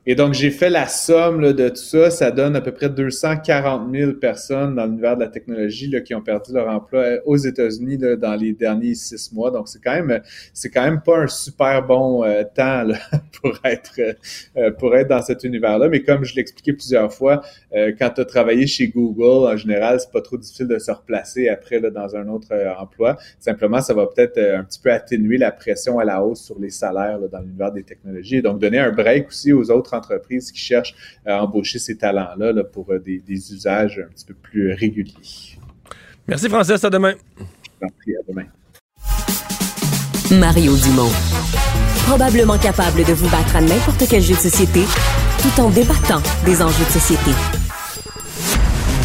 Et 0.06 0.16
donc, 0.16 0.34
j'ai 0.34 0.52
fait 0.52 0.70
la 0.70 0.88
somme 0.90 1.54
de 1.54 1.70
tout 1.70 1.76
ça. 1.78 2.12
Ça 2.12 2.30
donne 2.30 2.58
à 2.58 2.62
peu 2.62 2.74
près 2.74 2.90
240 2.90 3.90
000 3.90 4.12
personnes 4.14 4.76
dans 4.76 4.86
l'univers 4.86 5.16
de 5.16 5.22
la 5.22 5.30
technologie 5.30 5.90
là, 5.90 6.02
qui 6.02 6.14
ont 6.14 6.22
perdu 6.22 6.52
leur 6.52 6.68
emploi 6.68 7.00
euh, 7.00 7.20
aux 7.26 7.38
États-Unis 7.38 7.98
dans 7.98 8.36
les 8.36 8.52
derniers 8.52 8.96
six 8.96 9.32
mois. 9.32 9.50
Donc, 9.50 9.70
c'est 9.70 9.82
quand 9.82 9.94
même, 9.94 10.22
c'est 10.54 10.70
quand 10.70 10.84
même 10.84 11.02
pas 11.02 11.20
un 11.20 11.28
super 11.28 11.88
bon 11.88 12.26
euh, 12.26 12.44
temps 12.44 12.84
là, 12.84 12.98
pour 13.42 13.58
être 13.64 13.94
euh, 14.58 14.72
pour 14.72 14.94
être 14.94 15.08
dans 15.08 15.22
cet 15.22 15.46
univers-là. 15.46 15.88
Mais 15.88 16.04
comme 16.04 16.26
je 16.26 16.36
l'ai 16.36 16.42
expliqué 16.42 16.74
plusieurs 16.74 17.14
fois, 17.14 17.42
quand 17.72 18.10
tu 18.10 18.22
as 18.22 18.26
travaillé 18.26 18.68
chez 18.68 18.88
Google, 18.90 19.52
en 19.52 19.58
général, 19.58 20.00
c'est 20.00 20.12
pas 20.12 20.22
trop 20.22 20.38
difficile 20.38 20.68
de 20.68 20.80
se 20.80 20.92
replacer 20.92 21.48
après 21.48 21.80
là, 21.80 21.90
dans 21.90 22.16
un 22.16 22.28
autre 22.28 22.50
emploi. 22.78 23.18
Simplement, 23.40 23.82
ça 23.82 23.94
va 23.94 24.08
peut-être 24.08 24.38
un 24.38 24.64
petit 24.64 24.80
peu 24.80 24.92
atténuer 24.92 25.38
la 25.38 25.52
pression 25.52 26.00
à 26.00 26.06
la 26.06 26.24
hausse 26.24 26.44
sur 26.44 26.60
les 26.60 26.70
salaires 26.70 27.20
là, 27.20 27.28
dans 27.28 27.40
l'univers 27.40 27.72
des 27.72 27.84
technologies 27.84 28.38
et 28.38 28.42
donc 28.42 28.60
donner 28.60 28.80
un 28.80 28.92
break 28.92 29.30
aussi 29.30 29.54
aux 29.54 29.72
autres 29.72 29.93
entreprises 29.94 30.52
qui 30.52 30.60
cherchent 30.60 30.96
à 31.26 31.44
embaucher 31.44 31.80
ces 31.80 31.98
talents-là 31.98 32.64
pour 32.64 32.92
euh, 32.92 33.00
des, 33.00 33.22
usages 33.30 34.00
un 34.00 34.12
petit 34.12 34.26
peu 34.26 34.34
plus 34.34 34.74
réguliers. 34.74 35.58
Merci 36.28 36.50
Francis, 36.50 36.84
à 36.84 36.90
demain. 36.90 37.14
Merci, 37.82 38.16
à 38.16 38.32
demain. 38.32 38.46
Mario 40.40 40.76
Dumont. 40.78 41.12
Probablement 42.08 42.58
capable 42.58 43.04
de 43.04 43.14
vous 43.14 43.30
battre 43.30 43.56
à 43.56 43.62
n'importe 43.62 44.06
quel 44.10 44.22
jeu 44.22 44.34
de 44.34 44.40
société 44.40 44.82
tout 45.42 45.62
en 45.62 45.70
débattant 45.70 46.22
des 46.46 46.62
enjeux 46.62 46.86
de 46.86 46.90
société. 46.90 47.32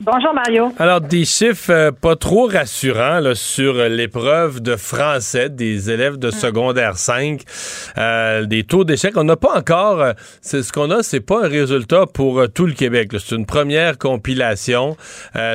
Bonjour 0.00 0.32
Mario. 0.32 0.72
Alors, 0.78 1.00
des 1.00 1.24
chiffres 1.24 1.72
euh, 1.72 1.90
pas 1.90 2.14
trop 2.14 2.46
rassurants 2.46 3.20
sur 3.34 3.74
l'épreuve 3.74 4.60
de 4.60 4.76
français 4.76 5.48
des 5.48 5.90
élèves 5.90 6.18
de 6.18 6.30
secondaire 6.30 6.96
5, 6.96 7.42
euh, 7.98 8.46
des 8.46 8.62
taux 8.62 8.84
d'échec. 8.84 9.16
On 9.16 9.24
n'a 9.24 9.34
pas 9.34 9.58
encore, 9.58 10.00
euh, 10.00 10.12
c'est 10.40 10.62
ce 10.62 10.72
qu'on 10.72 10.92
a, 10.92 11.02
c'est 11.02 11.18
pas 11.18 11.44
un 11.44 11.48
résultat 11.48 12.06
pour 12.06 12.48
tout 12.48 12.66
le 12.66 12.74
Québec. 12.74 13.10
C'est 13.18 13.34
une 13.34 13.44
première 13.44 13.98
compilation 13.98 14.96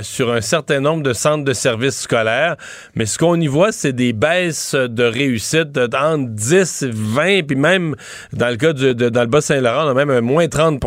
sur 0.01 0.31
un 0.33 0.41
certain 0.41 0.81
nombre 0.81 1.03
de 1.03 1.13
centres 1.13 1.45
de 1.45 1.53
services 1.53 2.01
scolaires, 2.01 2.57
mais 2.95 3.05
ce 3.05 3.17
qu'on 3.17 3.39
y 3.39 3.47
voit, 3.47 3.71
c'est 3.71 3.93
des 3.93 4.11
baisses 4.11 4.75
de 4.75 5.03
réussite 5.03 5.77
entre 5.77 6.29
10, 6.29 6.87
20, 6.91 7.47
puis 7.47 7.55
même 7.55 7.95
dans 8.33 8.49
le 8.49 8.57
cas 8.57 8.73
de, 8.73 8.91
dans 8.91 9.21
le 9.21 9.27
Bas-Saint-Laurent, 9.27 9.85
on 9.85 9.91
a 9.91 9.93
même 9.93 10.09
un 10.09 10.21
moins 10.21 10.47
30 10.47 10.81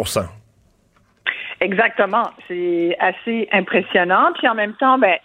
Exactement. 1.61 2.31
C'est 2.49 2.97
assez 3.01 3.49
impressionnant. 3.53 4.33
Puis 4.39 4.49
en 4.49 4.55
même 4.55 4.75
temps, 4.75 4.99
ben, 4.99 5.17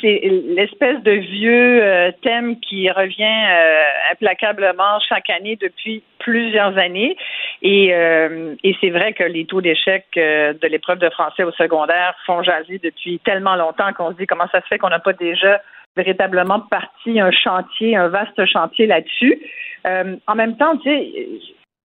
c'est 0.00 0.20
l'espèce 0.22 1.02
de 1.02 1.12
vieux 1.12 1.82
euh, 1.82 2.10
thème 2.22 2.58
qui 2.60 2.90
revient 2.90 3.24
euh, 3.24 4.12
implacablement 4.12 4.98
chaque 5.08 5.28
année 5.30 5.56
depuis 5.60 6.02
plusieurs 6.18 6.78
années. 6.78 7.16
Et, 7.62 7.92
euh, 7.92 8.54
et 8.62 8.74
c'est 8.80 8.90
vrai 8.90 9.12
que 9.12 9.24
les 9.24 9.44
taux 9.44 9.60
d'échec 9.60 10.06
de 10.14 10.66
l'épreuve 10.66 10.98
de 10.98 11.10
français 11.10 11.44
au 11.44 11.52
secondaire 11.52 12.14
font 12.24 12.42
jaser 12.42 12.80
depuis 12.82 13.18
tellement 13.20 13.56
longtemps 13.56 13.92
qu'on 13.92 14.12
se 14.12 14.16
dit 14.16 14.26
comment 14.26 14.48
ça 14.52 14.60
se 14.60 14.66
fait 14.66 14.78
qu'on 14.78 14.88
n'a 14.88 14.98
pas 14.98 15.12
déjà 15.12 15.60
véritablement 15.96 16.60
parti 16.60 17.20
un 17.20 17.30
chantier, 17.30 17.96
un 17.96 18.08
vaste 18.08 18.44
chantier 18.46 18.86
là-dessus. 18.86 19.38
en 19.84 20.34
même 20.34 20.56
temps, 20.56 20.76
tu 20.78 20.90
sais, 20.90 21.12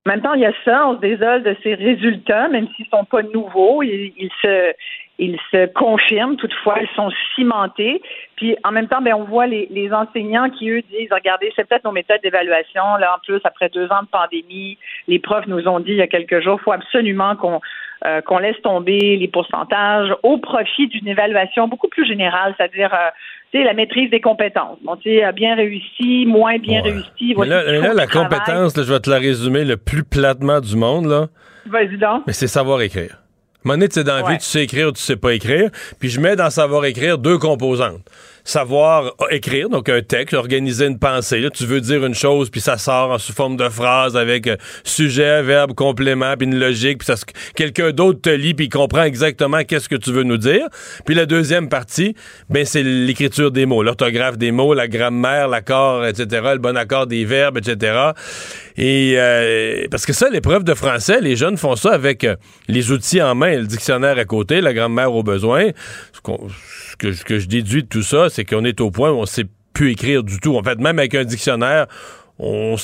en 0.09 0.13
même 0.13 0.21
temps, 0.23 0.33
il 0.33 0.41
y 0.41 0.45
a 0.45 0.53
ça, 0.65 0.87
on 0.87 0.95
se 0.95 1.01
désole 1.01 1.43
de 1.43 1.55
ces 1.61 1.75
résultats, 1.75 2.47
même 2.47 2.67
s'ils 2.75 2.87
ne 2.91 2.97
sont 2.97 3.05
pas 3.05 3.21
nouveaux, 3.21 3.83
ils, 3.83 4.31
se 4.41 4.73
ils 5.19 5.37
se 5.51 5.67
confirment, 5.67 6.35
toutefois, 6.35 6.77
ils 6.81 6.89
sont 6.95 7.11
cimentés. 7.35 8.01
Puis 8.35 8.57
en 8.63 8.71
même 8.71 8.87
temps, 8.87 9.03
ben, 9.03 9.13
on 9.13 9.25
voit 9.25 9.45
les, 9.45 9.93
enseignants 9.93 10.49
qui, 10.49 10.71
eux, 10.71 10.81
disent 10.89 11.09
Regardez, 11.11 11.53
c'est 11.55 11.67
peut-être 11.67 11.83
nos 11.83 11.91
méthodes 11.91 12.21
d'évaluation. 12.23 12.95
Là, 12.99 13.17
en 13.17 13.19
plus, 13.19 13.39
après 13.43 13.69
deux 13.69 13.85
ans 13.91 14.01
de 14.01 14.07
pandémie, 14.07 14.79
les 15.07 15.19
profs 15.19 15.45
nous 15.45 15.67
ont 15.67 15.79
dit 15.79 15.91
il 15.91 15.97
y 15.97 16.01
a 16.01 16.07
quelques 16.07 16.41
jours, 16.41 16.57
il 16.59 16.63
faut 16.63 16.71
absolument 16.71 17.35
qu'on 17.35 17.61
euh, 18.05 18.21
qu'on 18.21 18.39
laisse 18.39 18.59
tomber 18.61 19.17
les 19.17 19.27
pourcentages 19.27 20.15
au 20.23 20.37
profit 20.37 20.87
d'une 20.87 21.09
évaluation 21.09 21.67
beaucoup 21.67 21.89
plus 21.89 22.07
générale, 22.07 22.55
c'est-à-dire 22.57 22.93
euh, 22.93 23.09
la 23.53 23.73
maîtrise 23.73 24.09
des 24.09 24.21
compétences. 24.21 24.77
Bon, 24.83 24.95
tu 24.97 25.09
sais, 25.09 25.31
bien 25.33 25.55
réussi, 25.55 26.25
moins 26.27 26.57
bien 26.57 26.81
réussi. 26.81 27.35
Mais 27.37 27.47
là, 27.47 27.93
la 27.93 28.07
compétence, 28.07 28.73
je 28.75 28.81
vais 28.81 28.99
te 28.99 29.09
la 29.09 29.17
résumer 29.17 29.65
le 29.65 29.77
plus 29.77 30.03
platement 30.03 30.59
du 30.61 30.75
monde, 30.75 31.07
là. 31.07 31.27
Vas-y 31.65 31.97
donc. 31.97 32.23
Mais 32.27 32.33
c'est 32.33 32.47
savoir 32.47 32.81
écrire. 32.81 33.21
À 33.65 33.71
un 33.71 33.75
moment 33.75 33.85
tu 33.87 33.91
sais, 33.91 34.03
dans 34.03 34.15
la 34.15 34.29
vie, 34.29 34.37
tu 34.37 34.45
sais 34.45 34.63
écrire 34.63 34.87
ou 34.87 34.91
tu 34.91 35.01
sais 35.01 35.17
pas 35.17 35.33
écrire. 35.33 35.69
Puis 35.99 36.09
je 36.09 36.21
mets 36.21 36.35
dans 36.35 36.49
savoir 36.49 36.85
écrire 36.85 37.17
deux 37.17 37.37
composantes 37.37 38.01
savoir 38.49 39.13
écrire, 39.29 39.69
donc 39.69 39.89
un 39.89 40.01
texte, 40.01 40.33
organiser 40.33 40.87
une 40.87 40.97
pensée. 40.97 41.39
Là, 41.39 41.49
tu 41.51 41.65
veux 41.65 41.81
dire 41.81 42.03
une 42.03 42.15
chose, 42.15 42.49
puis 42.49 42.61
ça 42.61 42.77
sort 42.77 43.19
sous 43.21 43.31
forme 43.31 43.57
de 43.57 43.69
phrase 43.69 44.17
avec 44.17 44.47
euh, 44.47 44.57
sujet, 44.83 45.43
verbe, 45.43 45.73
complément, 45.75 46.33
puis 46.35 46.47
une 46.47 46.57
logique, 46.57 46.97
puis 46.97 47.13
quelqu'un 47.55 47.91
d'autre 47.91 48.21
te 48.21 48.29
lit, 48.29 48.55
puis 48.55 48.67
comprend 48.67 49.03
exactement 49.03 49.63
qu'est-ce 49.63 49.87
que 49.87 49.95
tu 49.95 50.11
veux 50.11 50.23
nous 50.23 50.37
dire. 50.37 50.67
Puis 51.05 51.13
la 51.13 51.27
deuxième 51.27 51.69
partie, 51.69 52.15
ben 52.49 52.65
c'est 52.65 52.81
l'écriture 52.81 53.51
des 53.51 53.67
mots, 53.67 53.83
l'orthographe 53.83 54.37
des 54.37 54.51
mots, 54.51 54.73
la 54.73 54.87
grammaire, 54.87 55.47
l'accord, 55.47 56.05
etc., 56.05 56.25
le 56.53 56.57
bon 56.57 56.75
accord 56.75 57.05
des 57.05 57.25
verbes, 57.25 57.59
etc. 57.59 58.11
Et 58.77 59.13
euh, 59.17 59.85
parce 59.91 60.05
que 60.05 60.13
ça, 60.13 60.29
l'épreuve 60.29 60.63
de 60.63 60.73
français, 60.73 61.21
les 61.21 61.35
jeunes 61.35 61.57
font 61.57 61.75
ça 61.75 61.91
avec 61.91 62.23
euh, 62.23 62.35
les 62.67 62.91
outils 62.91 63.21
en 63.21 63.35
main, 63.35 63.57
le 63.57 63.67
dictionnaire 63.67 64.17
à 64.17 64.25
côté, 64.25 64.59
la 64.61 64.73
grammaire 64.73 65.13
au 65.13 65.21
besoin. 65.21 65.67
Que, 66.99 67.39
je 67.39 67.47
déduis 67.47 67.83
de 67.83 67.87
tout 67.87 68.03
ça, 68.03 68.29
c'est 68.29 68.45
qu'on 68.45 68.65
est 68.65 68.81
au 68.81 68.91
point 68.91 69.11
où 69.11 69.15
on 69.15 69.25
sait 69.25 69.45
plus 69.73 69.91
écrire 69.91 70.23
du 70.23 70.39
tout. 70.39 70.55
En 70.55 70.63
fait, 70.63 70.79
même 70.79 70.99
avec 70.99 71.15
un 71.15 71.23
dictionnaire, 71.23 71.87
on, 72.39 72.75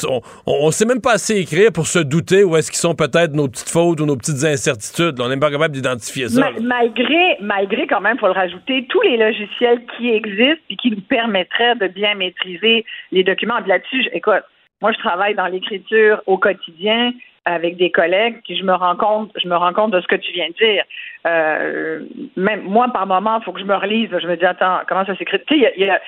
on, 0.46 0.72
sait 0.72 0.86
même 0.86 1.02
pas 1.02 1.14
assez 1.14 1.38
écrire 1.38 1.72
pour 1.72 1.88
se 1.88 2.00
douter 2.00 2.44
où 2.44 2.58
est-ce 2.58 2.70
qu'ils 2.70 2.80
sont 2.80 2.94
peut-être 2.94 3.34
nos 3.34 3.48
petites 3.48 3.70
fautes 3.70 4.02
ou 4.02 4.06
nos 4.06 4.18
petites 4.18 4.44
incertitudes. 4.44 5.20
On 5.22 5.30
n'est 5.30 5.38
pas 5.38 5.50
capable 5.50 5.74
d'identifier 5.74 6.28
ça. 6.28 6.52
malgré, 6.62 7.38
malgré 7.42 7.88
quand 7.88 8.02
même, 8.02 8.18
faut 8.18 8.28
le 8.28 8.34
rajouter, 8.34 8.86
tous 8.90 9.02
les 9.02 9.16
logiciels 9.16 9.82
qui 9.98 10.10
existent 10.10 10.64
et 10.70 10.76
qui 10.76 10.92
nous 10.92 11.02
permettraient 11.02 11.76
de 11.76 11.88
bien 11.88 12.16
maîtriser 12.16 12.86
les 13.12 13.24
documents. 13.24 13.60
Là-dessus, 13.66 14.10
écoute, 14.12 14.44
moi, 14.82 14.92
je 14.92 15.00
travaille 15.00 15.36
dans 15.36 15.48
l'écriture 15.48 16.22
au 16.26 16.38
quotidien 16.38 17.14
avec 17.46 17.78
des 17.78 17.92
collègues, 17.92 18.42
puis 18.44 18.58
je 18.58 18.64
me 18.64 18.74
rends 18.74 18.96
compte, 18.96 19.32
je 19.42 19.48
me 19.48 19.56
rends 19.56 19.74
compte 19.74 19.92
de 19.92 20.02
ce 20.02 20.08
que 20.08 20.16
tu 20.16 20.32
viens 20.34 20.48
de 20.48 20.54
dire. 20.54 20.84
Euh, 21.28 22.02
même 22.36 22.64
moi, 22.64 22.88
par 22.92 23.06
moment, 23.06 23.40
il 23.40 23.44
faut 23.44 23.52
que 23.52 23.60
je 23.60 23.66
me 23.66 23.76
relise. 23.76 24.10
Je 24.10 24.28
me 24.28 24.36
dis, 24.36 24.46
attends, 24.46 24.80
comment 24.88 25.06
ça 25.06 25.16
s'écrit? 25.16 25.40
Tu 25.48 25.60
sais, 25.60 25.74
il 25.78 25.84
y 25.86 25.90
a, 25.90 26.00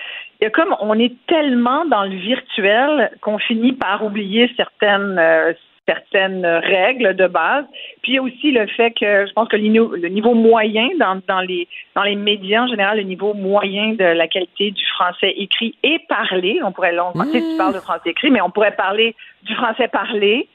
y 0.42 0.46
a, 0.46 0.50
comme 0.50 0.76
on 0.80 0.98
est 1.00 1.14
tellement 1.28 1.86
dans 1.86 2.04
le 2.04 2.16
virtuel 2.16 3.12
qu'on 3.22 3.38
finit 3.38 3.74
par 3.74 4.04
oublier 4.04 4.52
certaines 4.58 5.18
euh, 5.20 5.54
certaines 5.88 6.46
règles 6.46 7.16
de 7.16 7.28
base. 7.28 7.66
Puis 8.02 8.12
il 8.12 8.16
y 8.16 8.18
a 8.18 8.22
aussi 8.22 8.52
le 8.52 8.68
fait 8.68 8.92
que 8.92 9.26
je 9.26 9.34
pense 9.34 9.48
que 9.48 9.56
le 9.56 10.10
niveau, 10.10 10.34
moyen 10.34 10.90
dans, 11.00 11.22
dans, 11.28 11.40
les 11.40 11.68
dans 11.96 12.04
les 12.04 12.16
médias 12.16 12.64
en 12.64 12.68
général, 12.68 12.98
le 12.98 13.04
niveau 13.04 13.34
moyen 13.34 13.94
de 13.94 14.04
la 14.04 14.28
qualité 14.28 14.72
du 14.72 14.86
français 14.88 15.34
écrit 15.38 15.76
et 15.84 16.00
parlé, 16.10 16.60
on 16.64 16.72
pourrait 16.72 16.94
longtemps, 16.94 17.24
tu, 17.32 17.40
tu 17.40 17.58
parles 17.58 17.74
de 17.74 17.80
français 17.80 18.10
écrit, 18.10 18.32
mais 18.32 18.42
on 18.42 18.50
pourrait 18.50 18.76
parler 18.76 19.16
du 19.44 19.56
français 19.56 19.88
parlé. 19.88 20.50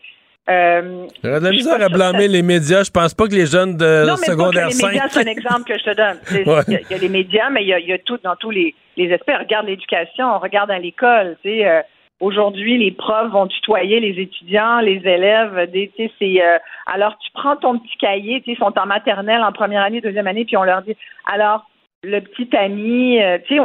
Euh, 0.50 1.06
J'aurais 1.22 1.38
de 1.38 1.44
la 1.44 1.50
misère 1.50 1.80
à 1.80 1.88
blâmer 1.88 2.26
les 2.26 2.42
médias. 2.42 2.82
Je 2.82 2.90
pense 2.90 3.14
pas 3.14 3.26
que 3.26 3.34
les 3.34 3.46
jeunes 3.46 3.76
de 3.76 4.04
non, 4.06 4.14
mais 4.20 4.26
secondaire 4.26 4.68
pas 4.68 4.72
que 4.72 4.76
les 4.76 4.86
médias, 4.88 5.08
c'est 5.08 5.20
un 5.20 5.30
exemple 5.30 5.64
que 5.64 5.78
je 5.78 5.84
te 5.84 5.94
donne. 5.94 6.18
Il 6.68 6.86
y, 6.90 6.94
a 6.94 6.98
les 6.98 7.08
médias, 7.08 7.48
mais 7.50 7.62
il 7.62 7.68
y 7.68 7.92
a, 7.92 7.98
tout 7.98 8.18
dans 8.24 8.34
tous 8.36 8.50
les, 8.50 8.74
les 8.96 9.12
aspects. 9.12 9.32
Regarde 9.38 9.66
l'éducation, 9.66 10.26
on 10.34 10.38
regarde 10.38 10.70
à 10.70 10.78
l'école. 10.78 11.36
Euh, 11.46 11.82
Aujourd'hui, 12.22 12.78
les 12.78 12.92
profs 12.92 13.32
vont 13.32 13.48
tutoyer 13.48 13.98
les 13.98 14.22
étudiants, 14.22 14.78
les 14.78 15.02
élèves. 15.04 15.68
C'est, 15.96 16.40
euh, 16.40 16.58
alors, 16.86 17.18
tu 17.18 17.28
prends 17.34 17.56
ton 17.56 17.80
petit 17.80 17.96
cahier, 17.98 18.40
ils 18.46 18.56
sont 18.56 18.78
en 18.78 18.86
maternelle, 18.86 19.42
en 19.42 19.50
première 19.50 19.82
année, 19.82 20.00
deuxième 20.00 20.28
année, 20.28 20.44
puis 20.44 20.56
on 20.56 20.62
leur 20.62 20.82
dit, 20.82 20.96
alors, 21.26 21.68
le 22.04 22.20
petit 22.20 22.56
ami, 22.56 23.20
euh, 23.20 23.38
tu 23.48 23.56
sais, 23.56 23.62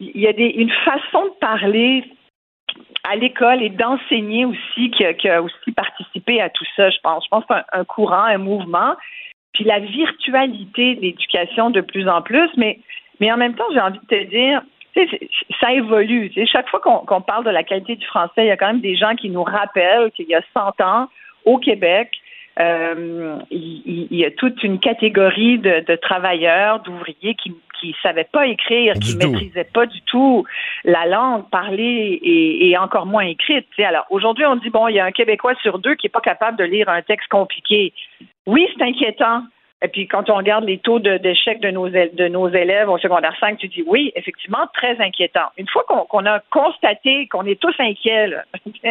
il 0.00 0.18
y 0.18 0.26
a 0.26 0.32
des, 0.32 0.46
une 0.46 0.70
façon 0.82 1.26
de 1.26 1.38
parler 1.40 2.04
à 3.04 3.16
l'école 3.16 3.62
et 3.62 3.70
d'enseigner 3.70 4.44
aussi 4.44 4.90
qui, 4.90 5.28
a 5.28 5.42
aussi 5.42 5.72
participé 5.72 6.40
à 6.40 6.50
tout 6.50 6.64
ça, 6.76 6.90
je 6.90 6.98
pense. 7.02 7.24
Je 7.24 7.28
pense 7.28 7.44
qu'un 7.46 7.64
un 7.72 7.84
courant, 7.84 8.24
un 8.24 8.38
mouvement, 8.38 8.94
puis 9.52 9.64
la 9.64 9.78
virtualité 9.80 10.96
de 10.96 11.00
l'éducation 11.00 11.70
de 11.70 11.80
plus 11.80 12.08
en 12.08 12.22
plus, 12.22 12.50
mais, 12.56 12.78
mais 13.20 13.32
en 13.32 13.36
même 13.36 13.54
temps, 13.54 13.64
j'ai 13.72 13.80
envie 13.80 13.98
de 13.98 14.06
te 14.06 14.24
dire, 14.24 14.62
ça 15.60 15.72
évolue. 15.72 16.32
chaque 16.46 16.68
fois 16.68 16.80
qu'on 16.80 17.20
parle 17.20 17.44
de 17.44 17.50
la 17.50 17.62
qualité 17.62 17.96
du 17.96 18.06
français, 18.06 18.44
il 18.44 18.46
y 18.46 18.50
a 18.50 18.56
quand 18.56 18.66
même 18.66 18.80
des 18.80 18.96
gens 18.96 19.14
qui 19.14 19.30
nous 19.30 19.44
rappellent 19.44 20.10
qu'il 20.12 20.28
y 20.28 20.34
a 20.34 20.42
100 20.54 20.80
ans, 20.84 21.08
au 21.44 21.58
Québec, 21.58 22.10
euh, 22.60 23.38
il, 23.50 24.08
y 24.10 24.24
a 24.24 24.30
toute 24.32 24.62
une 24.64 24.80
catégorie 24.80 25.58
de, 25.58 25.96
travailleurs, 25.96 26.80
d'ouvriers 26.80 27.34
qui, 27.34 27.54
qui 27.80 27.94
savaient 28.02 28.28
pas 28.30 28.46
écrire, 28.46 28.94
qui 28.94 29.16
ne 29.16 29.26
maîtrisaient 29.26 29.64
pas 29.72 29.86
du 29.86 30.00
tout 30.02 30.44
la 30.84 31.06
langue 31.06 31.48
parlée 31.50 32.18
et, 32.22 32.76
encore 32.78 33.06
moins 33.06 33.24
écrite. 33.24 33.66
Alors 33.78 34.06
aujourd'hui, 34.10 34.44
on 34.46 34.56
dit 34.56 34.70
bon, 34.70 34.88
il 34.88 34.96
y 34.96 35.00
a 35.00 35.04
un 35.04 35.12
Québécois 35.12 35.54
sur 35.62 35.78
deux 35.78 35.94
qui 35.94 36.06
est 36.06 36.10
pas 36.10 36.20
capable 36.20 36.58
de 36.58 36.64
lire 36.64 36.88
un 36.88 37.02
texte 37.02 37.28
compliqué. 37.28 37.92
Oui, 38.46 38.68
c'est 38.76 38.84
inquiétant. 38.84 39.42
Et 39.80 39.88
puis, 39.88 40.08
quand 40.08 40.28
on 40.28 40.34
regarde 40.34 40.64
les 40.64 40.78
taux 40.78 40.98
d'échec 40.98 41.60
de, 41.60 41.70
nos, 41.70 41.88
de 41.88 42.28
nos 42.28 42.48
élèves 42.48 42.88
au 42.88 42.98
secondaire 42.98 43.34
5, 43.38 43.58
tu 43.58 43.68
dis 43.68 43.84
oui, 43.86 44.10
effectivement, 44.16 44.66
très 44.74 45.00
inquiétant. 45.00 45.48
Une 45.56 45.68
fois 45.68 45.84
qu'on 45.86 46.26
a 46.26 46.40
constaté 46.50 47.28
qu'on 47.28 47.46
est 47.46 47.60
tous 47.60 47.74
inquiets, 47.78 48.30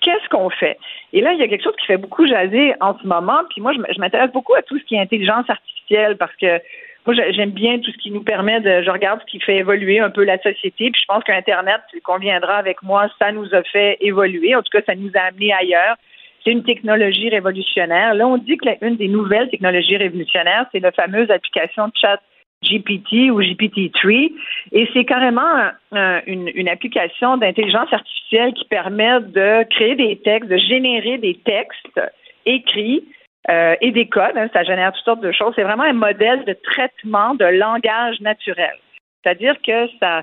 qu'est-ce 0.00 0.28
qu'on 0.30 0.48
fait? 0.50 0.78
Et 1.12 1.22
là, 1.22 1.32
il 1.32 1.40
y 1.40 1.42
a 1.42 1.48
quelque 1.48 1.64
chose 1.64 1.74
qui 1.80 1.86
fait 1.86 1.96
beaucoup 1.96 2.26
jaser 2.26 2.74
en 2.80 2.96
ce 2.98 3.06
moment. 3.06 3.40
Puis 3.50 3.60
moi, 3.60 3.72
je 3.72 3.98
m'intéresse 3.98 4.30
beaucoup 4.30 4.54
à 4.54 4.62
tout 4.62 4.78
ce 4.78 4.84
qui 4.84 4.94
est 4.94 5.00
intelligence 5.00 5.50
artificielle 5.50 6.16
parce 6.16 6.34
que 6.36 6.60
moi, 7.08 7.16
j'aime 7.30 7.52
bien 7.52 7.78
tout 7.78 7.90
ce 7.90 7.96
qui 7.96 8.10
nous 8.10 8.22
permet 8.22 8.60
de. 8.60 8.82
Je 8.82 8.90
regarde 8.90 9.20
ce 9.22 9.30
qui 9.30 9.40
fait 9.40 9.56
évoluer 9.56 9.98
un 9.98 10.10
peu 10.10 10.24
la 10.24 10.36
société. 10.42 10.90
Puis 10.90 11.00
je 11.00 11.06
pense 11.06 11.24
qu'Internet, 11.24 11.80
tu 11.90 12.02
conviendras 12.02 12.56
avec 12.56 12.82
moi, 12.82 13.08
ça 13.18 13.32
nous 13.32 13.54
a 13.54 13.62
fait 13.62 13.96
évoluer. 14.02 14.54
En 14.54 14.60
tout 14.60 14.70
cas, 14.70 14.82
ça 14.84 14.94
nous 14.94 15.10
a 15.14 15.20
amené 15.20 15.50
ailleurs 15.54 15.96
c'est 16.44 16.52
une 16.52 16.62
technologie 16.62 17.28
révolutionnaire. 17.28 18.14
Là, 18.14 18.26
on 18.26 18.38
dit 18.38 18.56
que 18.56 18.68
l'une 18.80 18.96
des 18.96 19.08
nouvelles 19.08 19.50
technologies 19.50 19.96
révolutionnaires, 19.96 20.66
c'est 20.70 20.80
la 20.80 20.92
fameuse 20.92 21.30
application 21.30 21.90
chat 21.94 22.20
GPT 22.62 23.30
ou 23.30 23.42
GPT-3. 23.42 24.32
Et 24.72 24.88
c'est 24.92 25.04
carrément 25.04 25.70
une, 26.26 26.68
application 26.68 27.36
d'intelligence 27.38 27.92
artificielle 27.92 28.52
qui 28.54 28.64
permet 28.66 29.20
de 29.20 29.64
créer 29.70 29.96
des 29.96 30.16
textes, 30.16 30.48
de 30.48 30.56
générer 30.56 31.18
des 31.18 31.34
textes 31.44 32.00
écrits 32.46 33.04
euh, 33.50 33.74
et 33.80 33.90
des 33.92 34.08
codes. 34.08 34.36
Hein, 34.36 34.48
ça 34.52 34.62
génère 34.64 34.92
toutes 34.92 35.04
sortes 35.04 35.20
de 35.22 35.32
choses. 35.32 35.52
C'est 35.56 35.62
vraiment 35.62 35.84
un 35.84 35.92
modèle 35.92 36.44
de 36.44 36.52
traitement 36.52 37.34
de 37.34 37.44
langage 37.44 38.20
naturel. 38.20 38.74
C'est-à-dire 39.22 39.56
que 39.66 39.88
ça, 40.00 40.22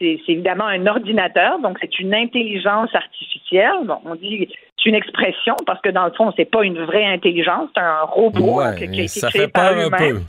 c'est 0.00 0.18
évidemment 0.28 0.66
un 0.66 0.86
ordinateur, 0.86 1.58
donc 1.60 1.78
c'est 1.80 1.98
une 1.98 2.14
intelligence 2.14 2.94
artificielle. 2.94 3.84
Bon, 3.84 3.98
on 4.04 4.14
dit 4.16 4.48
c'est 4.76 4.88
une 4.90 4.96
expression 4.96 5.54
parce 5.66 5.80
que 5.80 5.90
dans 5.90 6.04
le 6.04 6.12
fond, 6.12 6.32
c'est 6.36 6.44
pas 6.44 6.62
une 6.64 6.84
vraie 6.84 7.06
intelligence, 7.06 7.70
c'est 7.74 7.80
un 7.80 8.02
robot 8.02 8.60
qui, 8.76 8.84
a 8.84 8.86
été 8.86 9.08
ça 9.08 9.28
créé 9.28 9.42
fait 9.42 9.48
peur 9.48 9.78
un 9.78 9.90
peu. 9.90 10.20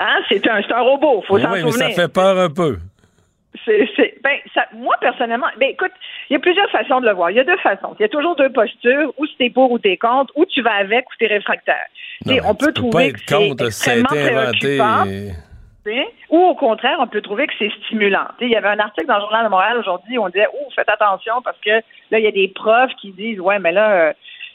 hein? 0.00 0.16
C'est 0.28 0.48
un, 0.48 0.60
un 0.68 0.80
robot, 0.80 1.22
faut 1.26 1.38
s'en 1.38 1.54
souvenir. 1.54 1.72
ça 1.72 1.90
fait 1.90 2.12
peur 2.12 2.38
un 2.38 2.50
peu. 2.50 2.78
C'est, 3.64 4.14
ben, 4.22 4.36
ça, 4.54 4.66
moi, 4.74 4.94
personnellement, 5.00 5.46
ben, 5.58 5.70
écoute, 5.70 5.92
il 6.28 6.34
y 6.34 6.36
a 6.36 6.38
plusieurs 6.38 6.70
façons 6.70 7.00
de 7.00 7.06
le 7.06 7.14
voir. 7.14 7.30
Il 7.30 7.36
y 7.36 7.40
a 7.40 7.44
deux 7.44 7.56
façons. 7.58 7.94
Il 7.98 8.02
y 8.02 8.04
a 8.04 8.08
toujours 8.08 8.36
deux 8.36 8.50
postures, 8.50 9.12
ou 9.18 9.26
si 9.26 9.36
t'es 9.36 9.50
pour 9.50 9.70
ou 9.70 9.78
t'es 9.78 9.96
contre, 9.96 10.32
ou 10.36 10.44
tu 10.44 10.62
vas 10.62 10.74
avec 10.74 11.06
ou 11.06 11.12
t'es 11.18 11.26
réfractaire. 11.26 11.86
Non, 12.26 12.36
on 12.46 12.54
peut 12.54 12.72
trouver 12.72 13.12
que 13.12 13.20
c'est 13.26 13.52
extrêmement 13.60 14.06
préoccupant. 14.08 15.04
Ou 16.30 16.38
au 16.38 16.54
contraire, 16.54 16.96
on 17.00 17.06
peut 17.06 17.20
trouver 17.20 17.46
que 17.46 17.52
c'est 17.58 17.70
stimulant. 17.84 18.26
il 18.40 18.48
y 18.48 18.56
avait 18.56 18.68
un 18.68 18.78
article 18.78 19.06
dans 19.06 19.16
le 19.16 19.20
Journal 19.20 19.44
de 19.44 19.50
Montréal 19.50 19.78
aujourd'hui 19.78 20.16
où 20.16 20.24
on 20.24 20.28
disait 20.28 20.46
Oh, 20.52 20.68
faites 20.74 20.88
attention 20.88 21.42
parce 21.44 21.58
que 21.60 21.70
là, 22.10 22.18
il 22.18 22.24
y 22.24 22.26
a 22.26 22.32
des 22.32 22.48
profs 22.48 22.94
qui 23.00 23.12
disent 23.12 23.40
Ouais, 23.40 23.58
mais 23.58 23.72
là, 23.72 23.92
euh, 23.92 24.12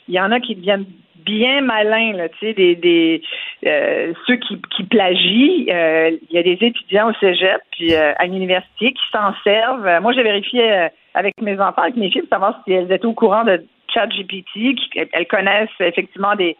il 0.08 0.16
y 0.16 0.20
en 0.20 0.32
a 0.32 0.40
qui 0.40 0.56
deviennent 0.56 0.86
bien 1.26 1.62
malins, 1.62 2.14
là, 2.14 2.30
tu 2.30 2.38
sais, 2.40 2.54
des, 2.54 3.22
euh, 3.66 4.14
ceux 4.28 4.38
qui, 4.38 4.84
plagient. 4.84 5.66
Euh, 5.70 6.18
il 6.30 6.36
y 6.36 6.38
a 6.38 6.44
des 6.44 6.58
étudiants 6.62 7.10
au 7.10 7.14
Cégep 7.20 7.62
puis 7.72 7.94
à 7.94 8.26
l'université 8.26 8.94
qui 8.94 9.04
s'en 9.12 9.34
servent. 9.44 10.02
Moi, 10.02 10.14
j'ai 10.14 10.24
vérifié 10.24 10.90
avec 11.14 11.40
mes 11.42 11.60
enfants, 11.60 11.84
avec 11.84 11.96
mes 11.96 12.10
filles, 12.10 12.22
pour 12.22 12.30
savoir 12.30 12.62
si 12.66 12.74
elles 12.74 12.92
étaient 12.92 13.06
au 13.06 13.14
courant 13.14 13.44
de 13.44 13.64
ChatGPT, 13.94 14.76
elles 15.14 15.28
connaissent 15.28 15.70
effectivement 15.80 16.36
des 16.36 16.56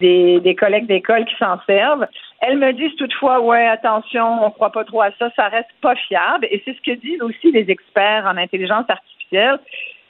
des, 0.00 0.56
collègues 0.58 0.86
d'école 0.86 1.24
qui 1.24 1.34
s'en 1.36 1.58
servent. 1.66 2.06
Elles 2.40 2.58
me 2.58 2.72
disent 2.72 2.94
toutefois, 2.96 3.40
ouais, 3.40 3.66
attention, 3.66 4.44
on 4.44 4.50
croit 4.50 4.70
pas 4.70 4.84
trop 4.84 5.02
à 5.02 5.10
ça, 5.18 5.30
ça 5.34 5.48
reste 5.48 5.70
pas 5.80 5.96
fiable. 5.96 6.46
Et 6.50 6.62
c'est 6.64 6.74
ce 6.74 6.80
que 6.82 6.96
disent 6.98 7.22
aussi 7.22 7.50
les 7.50 7.70
experts 7.70 8.24
en 8.26 8.36
intelligence 8.36 8.84
artificielle, 8.88 9.58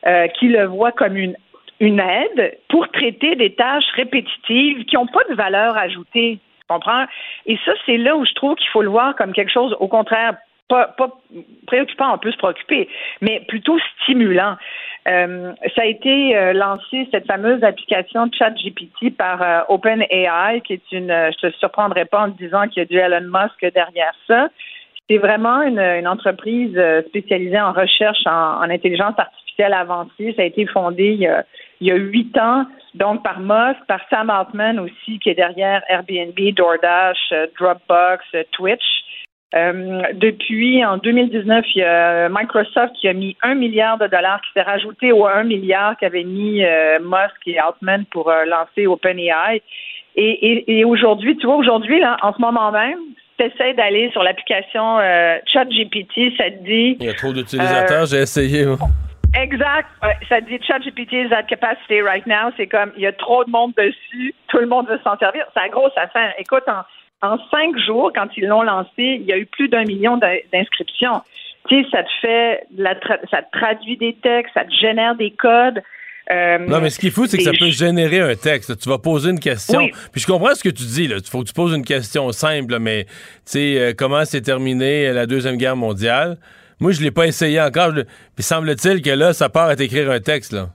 euh, 0.06 0.28
qui 0.28 0.48
le 0.48 0.66
voient 0.66 0.92
comme 0.92 1.16
une 1.16 1.36
une 1.80 2.00
aide 2.00 2.58
pour 2.68 2.88
traiter 2.88 3.36
des 3.36 3.54
tâches 3.54 3.90
répétitives 3.94 4.84
qui 4.84 4.96
n'ont 4.96 5.06
pas 5.06 5.24
de 5.30 5.34
valeur 5.34 5.76
ajoutée. 5.76 6.38
Tu 6.60 6.66
comprends? 6.68 7.04
Et 7.46 7.58
ça, 7.64 7.72
c'est 7.86 7.96
là 7.96 8.16
où 8.16 8.24
je 8.24 8.32
trouve 8.34 8.56
qu'il 8.56 8.68
faut 8.68 8.82
le 8.82 8.90
voir 8.90 9.14
comme 9.16 9.32
quelque 9.32 9.52
chose, 9.52 9.76
au 9.80 9.88
contraire, 9.88 10.34
pas, 10.68 10.94
préoccupant, 11.66 12.14
on 12.14 12.18
peut 12.18 12.30
se 12.30 12.36
préoccuper, 12.36 12.88
mais 13.20 13.40
plutôt 13.48 13.78
stimulant. 14.02 14.56
Euh, 15.08 15.52
ça 15.74 15.82
a 15.82 15.86
été 15.86 16.36
euh, 16.36 16.52
lancé, 16.52 17.08
cette 17.10 17.26
fameuse 17.26 17.64
application 17.64 18.30
ChatGPT 18.30 19.16
par 19.16 19.40
euh, 19.42 19.60
OpenAI, 19.68 20.60
qui 20.60 20.74
est 20.74 20.92
une, 20.92 21.08
je 21.08 21.48
te 21.48 21.56
surprendrai 21.56 22.04
pas 22.04 22.26
en 22.26 22.30
te 22.30 22.36
disant 22.36 22.68
qu'il 22.68 22.82
y 22.82 22.82
a 22.82 22.84
du 22.84 22.98
Elon 22.98 23.26
Musk 23.26 23.72
derrière 23.72 24.14
ça. 24.26 24.48
C'est 25.08 25.16
vraiment 25.16 25.62
une, 25.62 26.06
entreprise 26.06 26.78
spécialisée 27.06 27.58
en 27.58 27.72
recherche 27.72 28.26
en, 28.26 28.60
intelligence 28.60 29.14
artificielle 29.16 29.72
avancée. 29.72 30.34
Ça 30.36 30.42
a 30.42 30.44
été 30.44 30.66
fondé 30.66 31.26
il 31.80 31.86
y 31.86 31.92
a 31.92 31.96
huit 31.96 32.36
ans, 32.38 32.66
donc 32.94 33.22
par 33.22 33.40
Musk, 33.40 33.84
par 33.86 34.00
Sam 34.10 34.30
Altman 34.30 34.78
aussi, 34.80 35.18
qui 35.18 35.30
est 35.30 35.34
derrière 35.34 35.82
Airbnb, 35.88 36.38
DoorDash, 36.54 37.32
Dropbox, 37.58 38.24
Twitch. 38.52 38.84
Euh, 39.54 40.02
depuis 40.12 40.84
en 40.84 40.98
2019, 40.98 41.64
il 41.74 41.78
y 41.78 41.84
a 41.84 42.28
Microsoft 42.28 42.94
qui 43.00 43.08
a 43.08 43.14
mis 43.14 43.34
un 43.42 43.54
milliard 43.54 43.96
de 43.96 44.06
dollars 44.06 44.40
qui 44.42 44.50
s'est 44.52 44.62
rajouté 44.62 45.10
au 45.10 45.26
un 45.26 45.44
milliard 45.44 45.96
qu'avaient 45.96 46.24
mis 46.24 46.62
euh, 46.62 46.98
Musk 47.00 47.46
et 47.46 47.58
Altman 47.58 48.04
pour 48.10 48.28
euh, 48.28 48.44
lancer 48.44 48.86
OpenAI. 48.86 49.62
Et, 50.16 50.52
et, 50.52 50.78
et 50.78 50.84
aujourd'hui, 50.84 51.36
tu 51.38 51.46
vois, 51.46 51.56
aujourd'hui, 51.56 51.98
là, 51.98 52.18
en 52.22 52.34
ce 52.34 52.40
moment 52.40 52.72
même, 52.72 52.98
tu 53.38 53.46
essaies 53.46 53.72
d'aller 53.74 54.10
sur 54.10 54.22
l'application 54.22 54.98
ChatGPT, 55.46 56.36
ça 56.36 56.50
te 56.50 56.64
dit. 56.64 56.96
Il 57.00 57.06
y 57.06 57.08
a 57.08 57.14
trop 57.14 57.32
d'utilisateurs, 57.32 58.04
j'ai 58.06 58.18
essayé. 58.18 58.66
Exact. 59.34 59.88
ça 60.28 60.40
dit 60.40 60.58
ChatGPT 60.66 61.12
is 61.12 61.32
at 61.32 61.44
capacity 61.44 62.00
right 62.00 62.26
now. 62.26 62.50
C'est 62.56 62.66
comme, 62.66 62.92
il 62.96 63.02
y 63.02 63.06
a 63.06 63.12
trop 63.12 63.44
de 63.44 63.50
monde 63.50 63.72
dessus, 63.76 64.34
tout 64.48 64.58
le 64.58 64.66
monde 64.66 64.88
veut 64.88 65.00
s'en 65.04 65.16
servir. 65.18 65.44
C'est 65.54 65.60
un 65.60 65.68
gros 65.68 65.90
affaire. 65.96 66.34
Écoute, 66.38 66.64
en, 66.66 67.28
en 67.28 67.38
cinq 67.50 67.78
jours, 67.78 68.10
quand 68.14 68.28
ils 68.36 68.46
l'ont 68.46 68.62
lancé, 68.62 68.90
il 68.98 69.22
y 69.24 69.32
a 69.32 69.38
eu 69.38 69.46
plus 69.46 69.68
d'un 69.68 69.84
million 69.84 70.16
d'inscriptions. 70.16 71.22
Tu 71.68 71.82
sais, 71.82 71.90
ça 71.90 72.02
te 72.02 72.10
fait, 72.20 72.64
la 72.76 72.94
ça 73.30 73.42
te 73.42 73.58
traduit 73.58 73.96
des 73.96 74.14
textes, 74.22 74.54
ça 74.54 74.64
te 74.64 74.74
génère 74.74 75.14
des 75.16 75.32
codes. 75.32 75.82
Euh, 76.30 76.58
non, 76.58 76.80
mais 76.80 76.90
ce 76.90 76.98
qui 76.98 77.06
est 77.08 77.10
fou, 77.10 77.26
c'est 77.26 77.38
que 77.38 77.42
ça 77.42 77.52
peut 77.58 77.70
générer 77.70 78.20
un 78.20 78.34
texte. 78.34 78.78
Tu 78.78 78.88
vas 78.88 78.98
poser 78.98 79.30
une 79.30 79.40
question. 79.40 79.88
Puis 80.12 80.20
je 80.20 80.26
comprends 80.26 80.54
ce 80.54 80.62
que 80.62 80.68
tu 80.68 80.84
dis. 80.84 81.04
Il 81.04 81.20
faut 81.24 81.42
que 81.42 81.48
tu 81.48 81.54
poses 81.54 81.74
une 81.74 81.84
question 81.84 82.30
simple, 82.32 82.78
mais 82.78 83.04
tu 83.04 83.10
sais, 83.46 83.78
euh, 83.78 83.92
comment 83.96 84.24
s'est 84.24 84.42
terminée 84.42 85.10
la 85.12 85.26
Deuxième 85.26 85.56
Guerre 85.56 85.76
mondiale? 85.76 86.36
Moi, 86.80 86.92
je 86.92 87.02
l'ai 87.02 87.10
pas 87.10 87.26
essayé 87.26 87.60
encore. 87.60 87.92
Puis 88.34 88.44
semble-t-il 88.44 89.02
que 89.02 89.10
là, 89.10 89.32
ça 89.32 89.48
part 89.48 89.68
à 89.68 89.76
t'écrire 89.76 90.10
un 90.10 90.20
texte. 90.20 90.52
Là. 90.52 90.66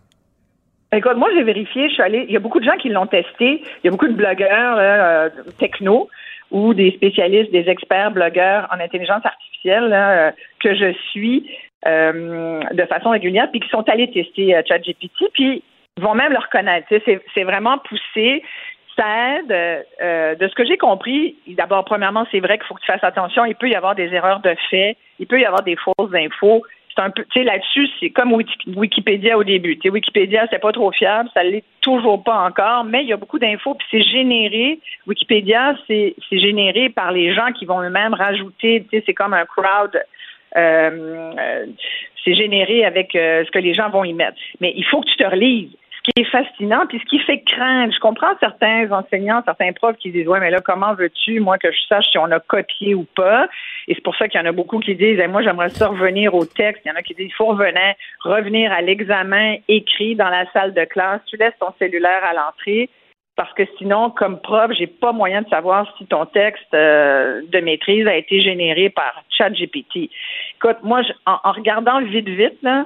Écoute, 0.94 1.18
moi, 1.18 1.30
j'ai 1.36 1.44
vérifié. 1.44 1.90
Je 1.90 1.94
suis 1.94 2.04
allée. 2.04 2.26
Il 2.28 2.34
y 2.34 2.38
a 2.38 2.40
beaucoup 2.40 2.60
de 2.60 2.66
gens 2.66 2.78
qui 2.78 2.90
l'ont 2.90 3.08
testé. 3.08 3.64
Il 3.84 3.86
y 3.86 3.88
a 3.88 3.92
beaucoup 3.92 4.08
de 4.08 4.14
blogueurs 4.14 4.78
euh, 4.78 5.30
techno 5.60 6.10
ou 6.52 6.74
des 6.74 6.92
spécialistes, 6.92 7.52
des 7.52 7.68
experts, 7.68 8.12
blogueurs 8.12 8.68
en 8.72 8.80
intelligence 8.80 9.26
artificielle 9.26 9.92
euh, 9.92 10.30
que 10.60 10.76
je 10.76 10.94
suis 11.10 11.50
euh, 11.88 12.62
de 12.72 12.86
façon 12.86 13.10
régulière, 13.10 13.50
puis 13.50 13.60
qui 13.60 13.70
sont 13.70 13.88
allés 13.90 14.12
tester 14.12 14.56
ChatGPT, 14.68 15.32
puis 15.34 15.64
vont 16.00 16.14
même 16.14 16.32
le 16.32 16.38
reconnaître. 16.40 16.88
C'est 17.34 17.44
vraiment 17.44 17.80
poussé. 17.80 18.44
Ça 18.96 19.40
aide. 19.40 19.48
de 19.48 20.48
ce 20.48 20.54
que 20.54 20.66
j'ai 20.66 20.78
compris, 20.78 21.36
d'abord, 21.48 21.84
premièrement, 21.86 22.26
c'est 22.32 22.40
vrai 22.40 22.58
qu'il 22.58 22.68
faut 22.68 22.76
que 22.76 22.82
tu 22.82 22.88
fasses 22.88 23.04
attention. 23.04 23.46
Il 23.46 23.56
peut 23.56 23.70
y 23.70 23.76
avoir 23.76 23.96
des 23.96 24.14
erreurs 24.14 24.40
de 24.40 24.56
fait. 24.70 24.98
Il 25.20 25.28
peut 25.28 25.40
y 25.40 25.46
avoir 25.46 25.64
des 25.64 25.76
fausses 25.76 26.14
infos 26.14 26.64
c'est 26.96 27.02
un 27.02 27.10
peu, 27.10 27.24
tu 27.24 27.40
sais, 27.40 27.44
là-dessus, 27.44 27.88
c'est 28.00 28.10
comme 28.10 28.34
Wikipédia 28.34 29.38
au 29.38 29.44
début. 29.44 29.76
Tu 29.78 29.84
sais, 29.84 29.90
Wikipédia, 29.90 30.48
c'est 30.52 30.60
pas 30.60 30.72
trop 30.72 30.92
fiable, 30.92 31.30
ça 31.34 31.44
l'est 31.44 31.64
toujours 31.82 32.24
pas 32.24 32.46
encore, 32.46 32.84
mais 32.84 33.04
il 33.04 33.10
y 33.10 33.14
a 33.14 33.18
beaucoup 33.18 33.40
d'infos, 33.40 33.76
puis 33.76 33.88
c'est 33.90 34.02
généré. 34.02 34.80
Wikipédia, 35.08 35.76
c'est 35.88 36.16
généré 36.32 36.90
par 36.90 37.12
les 37.12 37.34
gens 37.34 37.52
qui 37.58 37.66
vont 37.66 37.82
eux-mêmes 37.82 38.14
rajouter, 38.14 38.86
tu 38.90 38.98
sais, 38.98 39.04
c'est 39.06 39.14
comme 39.14 39.34
un 39.34 39.46
crowd. 39.46 40.02
Euh, 40.56 41.34
euh, 41.40 41.66
c'est 42.24 42.36
généré 42.36 42.86
avec 42.86 43.16
euh, 43.16 43.44
ce 43.44 43.52
que 43.52 43.60
les 43.60 43.74
gens 43.74 43.90
vont 43.90 44.04
y 44.04 44.14
mettre. 44.14 44.38
Mais 44.62 44.72
il 44.76 44.86
faut 44.86 45.02
que 45.02 45.10
tu 45.10 45.18
te 45.18 45.26
relises 45.26 45.72
qui 46.04 46.22
est 46.22 46.26
fascinant, 46.26 46.86
puis 46.88 47.00
ce 47.00 47.06
qui 47.06 47.20
fait 47.20 47.42
craindre. 47.42 47.94
Je 47.94 48.00
comprends 48.00 48.34
certains 48.40 48.92
enseignants, 48.92 49.42
certains 49.46 49.72
profs 49.72 49.98
qui 49.98 50.12
disent 50.12 50.28
Ouais, 50.28 50.40
mais 50.40 50.52
là, 50.52 50.60
comment 50.60 50.94
veux-tu, 50.94 51.40
moi, 51.40 51.58
que 51.58 51.72
je 51.72 51.80
sache 51.88 52.06
si 52.12 52.18
on 52.18 52.30
a 52.32 52.40
copié 52.40 52.94
ou 52.94 53.06
pas? 53.16 53.48
Et 53.88 53.96
c'est 53.96 54.04
pour 54.04 54.16
ça 54.16 54.28
qu'il 54.28 54.40
y 54.40 54.44
en 54.44 54.48
a 54.48 54.52
beaucoup 54.52 54.80
qui 54.80 54.96
disent 54.96 55.20
Moi, 55.30 55.42
j'aimerais 55.44 55.70
ça 55.70 55.88
revenir 55.88 56.36
au 56.36 56.46
texte. 56.46 56.82
Il 56.86 56.90
y 56.90 56.92
en 56.92 56.96
a 56.96 57.02
qui 57.02 57.14
disent 57.14 57.28
Il 57.30 57.36
faut 57.36 57.46
revenir, 57.46 57.94
revenir 58.24 58.72
à 58.74 58.82
l'examen 58.82 59.56
écrit 59.68 60.16
dans 60.16 60.30
la 60.30 60.46
salle 60.52 60.74
de 60.74 60.84
classe. 60.84 61.22
Tu 61.28 61.38
laisses 61.38 61.58
ton 61.60 61.74
cellulaire 61.80 62.24
à 62.24 62.34
l'entrée. 62.34 62.90
Parce 63.36 63.54
que 63.54 63.64
sinon, 63.80 64.12
comme 64.12 64.40
prof, 64.42 64.72
j'ai 64.78 64.86
pas 64.86 65.12
moyen 65.12 65.42
de 65.42 65.50
savoir 65.50 65.92
si 65.98 66.06
ton 66.06 66.26
texte 66.28 66.72
euh, 66.76 67.42
de 67.52 67.60
maîtrise 67.62 68.06
a 68.06 68.16
été 68.16 68.42
généré 68.42 68.90
par 68.90 69.24
ChatGPT. 69.30 70.12
Écoute, 70.58 70.78
moi, 70.84 71.02
en 71.26 71.52
regardant 71.52 72.00
vite, 72.02 72.30
vite, 72.30 72.62
là, 72.62 72.86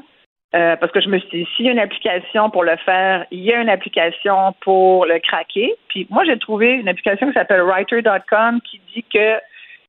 euh, 0.55 0.75
parce 0.77 0.91
que 0.91 1.01
je 1.01 1.09
me 1.09 1.19
suis 1.19 1.29
dit, 1.43 1.47
s'il 1.55 1.65
y 1.65 1.69
a 1.69 1.71
une 1.73 1.79
application 1.79 2.49
pour 2.49 2.63
le 2.63 2.77
faire, 2.77 3.25
il 3.31 3.43
y 3.43 3.51
a 3.51 3.61
une 3.61 3.69
application 3.69 4.53
pour 4.61 5.05
le 5.05 5.19
craquer. 5.19 5.75
Puis 5.89 6.07
moi, 6.09 6.23
j'ai 6.25 6.39
trouvé 6.39 6.73
une 6.73 6.87
application 6.87 7.27
qui 7.27 7.33
s'appelle 7.33 7.61
writer.com 7.61 8.61
qui 8.61 8.81
dit 8.93 9.03
que 9.13 9.37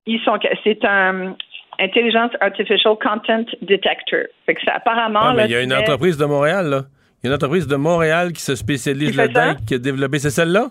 ils 0.07 0.21
sont, 0.25 0.39
c'est 0.65 0.85
un 0.85 1.37
Intelligence 1.79 2.33
Artificial 2.41 2.97
Content 3.01 3.45
Detector. 3.63 4.25
Fait 4.47 4.55
que 4.55 4.63
ça, 4.65 4.73
apparemment. 4.75 5.21
Ah, 5.23 5.35
mais 5.37 5.45
il 5.45 5.53
y 5.53 5.55
a 5.55 5.63
une 5.63 5.75
entreprise 5.75 6.17
de 6.17 6.25
Montréal, 6.25 6.67
là. 6.67 6.83
Il 7.23 7.27
y 7.27 7.29
a 7.29 7.31
une 7.31 7.35
entreprise 7.35 7.67
de 7.67 7.77
Montréal 7.77 8.33
qui 8.33 8.43
se 8.43 8.55
spécialise 8.55 9.17
là-dedans, 9.17 9.55
qui 9.67 9.75
a 9.75 9.79
développé. 9.79 10.19
C'est 10.19 10.31
celle-là? 10.31 10.69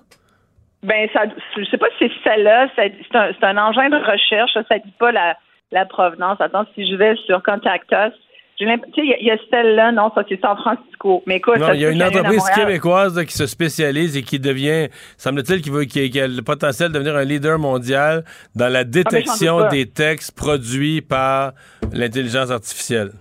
Ben, 0.84 1.08
ça, 1.14 1.24
je 1.58 1.64
sais 1.66 1.78
pas 1.78 1.88
si 1.98 2.08
c'est 2.08 2.12
celle-là. 2.24 2.70
C'est 2.76 3.16
un, 3.16 3.32
un, 3.42 3.58
engin 3.58 3.90
de 3.90 3.98
recherche. 3.98 4.52
Ça, 4.54 4.64
ne 4.76 4.84
dit 4.84 4.94
pas 4.98 5.12
la, 5.12 5.38
la 5.72 5.86
provenance. 5.86 6.40
Attends, 6.40 6.66
si 6.76 6.90
je 6.90 6.96
vais 6.96 7.16
sur 7.26 7.42
Contact 7.44 7.92
Us, 7.92 8.14
il 8.60 9.18
y, 9.22 9.32
a 9.32 9.38
celle-là, 9.52 9.92
non, 9.92 10.12
ça 10.16 10.24
c'est 10.28 10.42
San 10.42 10.58
Francisco. 10.58 11.22
Mais 11.28 11.38
écoute, 11.38 11.58
il 11.74 11.80
y 11.80 11.86
a 11.86 11.92
une 11.92 12.02
entreprise 12.02 12.50
québécoise 12.56 13.24
qui 13.26 13.34
se 13.34 13.46
spécialise 13.46 14.18
et 14.18 14.24
qui 14.24 14.40
devient, 14.40 14.88
semble-t-il, 15.18 15.62
qui, 15.62 15.70
veut, 15.70 15.84
qui, 15.84 16.20
a 16.20 16.28
le 16.28 16.42
potentiel 16.42 16.90
de 16.90 16.94
devenir 16.96 17.16
un 17.16 17.24
leader 17.24 17.60
mondial 17.60 18.24
dans 18.56 18.72
la 18.72 18.80
ah, 18.80 18.84
détection 18.84 19.68
des 19.68 19.86
textes 19.86 20.36
produits 20.36 21.02
par 21.02 21.52
l'intelligence 21.94 22.50
artificielle. 22.50 23.12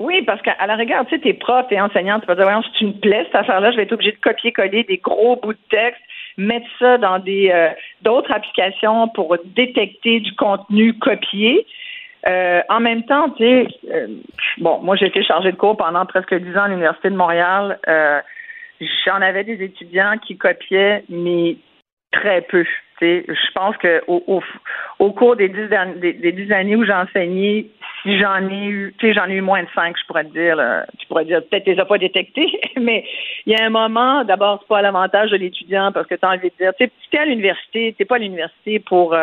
Oui, 0.00 0.22
parce 0.22 0.42
qu'à 0.42 0.66
la 0.66 0.74
rigueur, 0.74 1.06
tu 1.06 1.14
sais, 1.14 1.22
t'es 1.22 1.34
prof 1.34 1.66
et 1.70 1.80
enseignante, 1.80 2.22
tu 2.22 2.26
vas 2.26 2.34
dire, 2.34 2.44
voyons, 2.44 2.62
c'est 2.62 2.84
une 2.84 2.98
plaie, 2.98 3.22
cette 3.26 3.36
affaire-là, 3.36 3.70
je 3.70 3.76
vais 3.76 3.84
être 3.84 3.92
obligé 3.92 4.10
de 4.10 4.18
copier-coller 4.20 4.82
des 4.84 4.96
gros 4.96 5.36
bouts 5.36 5.52
de 5.52 5.58
texte, 5.70 6.02
mettre 6.36 6.66
ça 6.80 6.98
dans 6.98 7.20
des 7.20 7.50
euh, 7.54 7.68
d'autres 8.02 8.32
applications 8.32 9.06
pour 9.08 9.36
détecter 9.54 10.18
du 10.18 10.34
contenu 10.34 10.98
copié. 10.98 11.64
Euh, 12.26 12.62
en 12.68 12.80
même 12.80 13.04
temps, 13.04 13.30
tu 13.30 13.44
sais, 13.44 13.66
euh, 13.92 14.06
bon, 14.58 14.80
moi 14.80 14.96
j'ai 14.96 15.06
été 15.06 15.22
chargée 15.22 15.52
de 15.52 15.56
cours 15.56 15.76
pendant 15.76 16.06
presque 16.06 16.34
dix 16.34 16.56
ans 16.56 16.62
à 16.62 16.68
l'Université 16.68 17.10
de 17.10 17.16
Montréal. 17.16 17.78
Euh, 17.86 18.20
j'en 19.04 19.20
avais 19.20 19.44
des 19.44 19.62
étudiants 19.62 20.16
qui 20.26 20.38
copiaient, 20.38 21.04
mais 21.08 21.56
très 22.12 22.40
peu. 22.42 22.64
Je 23.00 23.52
pense 23.54 23.76
que 23.76 24.02
au, 24.06 24.40
au, 24.98 25.12
cours 25.12 25.36
des 25.36 25.50
dix, 25.50 25.68
des, 25.96 26.32
dix 26.32 26.50
années 26.52 26.76
où 26.76 26.86
j'ai 26.86 26.94
enseigné, 26.94 27.70
si 28.02 28.18
j'en 28.18 28.48
ai 28.48 28.64
eu, 28.66 28.94
tu 28.98 29.08
sais, 29.08 29.12
j'en 29.12 29.28
ai 29.28 29.34
eu 29.34 29.40
moins 29.42 29.62
de 29.62 29.68
cinq, 29.74 29.94
je 30.00 30.06
pourrais 30.06 30.24
te 30.24 30.32
dire. 30.32 30.56
Tu 30.98 31.06
pourrais 31.08 31.26
dire, 31.26 31.42
peut-être 31.42 31.66
les 31.66 31.78
as 31.78 31.84
pas 31.84 31.98
détectés, 31.98 32.48
mais 32.80 33.04
il 33.44 33.52
y 33.52 33.56
a 33.56 33.66
un 33.66 33.68
moment, 33.68 34.24
d'abord, 34.24 34.60
c'est 34.62 34.68
pas 34.68 34.78
à 34.78 34.82
l'avantage 34.82 35.30
de 35.32 35.36
l'étudiant 35.36 35.92
parce 35.92 36.06
que 36.06 36.14
tu 36.14 36.24
as 36.24 36.30
envie 36.30 36.48
de 36.48 36.56
dire, 36.58 36.72
tu 36.80 36.88
sais, 37.10 37.18
à 37.18 37.26
l'université, 37.26 37.94
t'es 37.98 38.06
pas 38.06 38.16
à 38.16 38.20
l'université 38.20 38.78
pour 38.78 39.14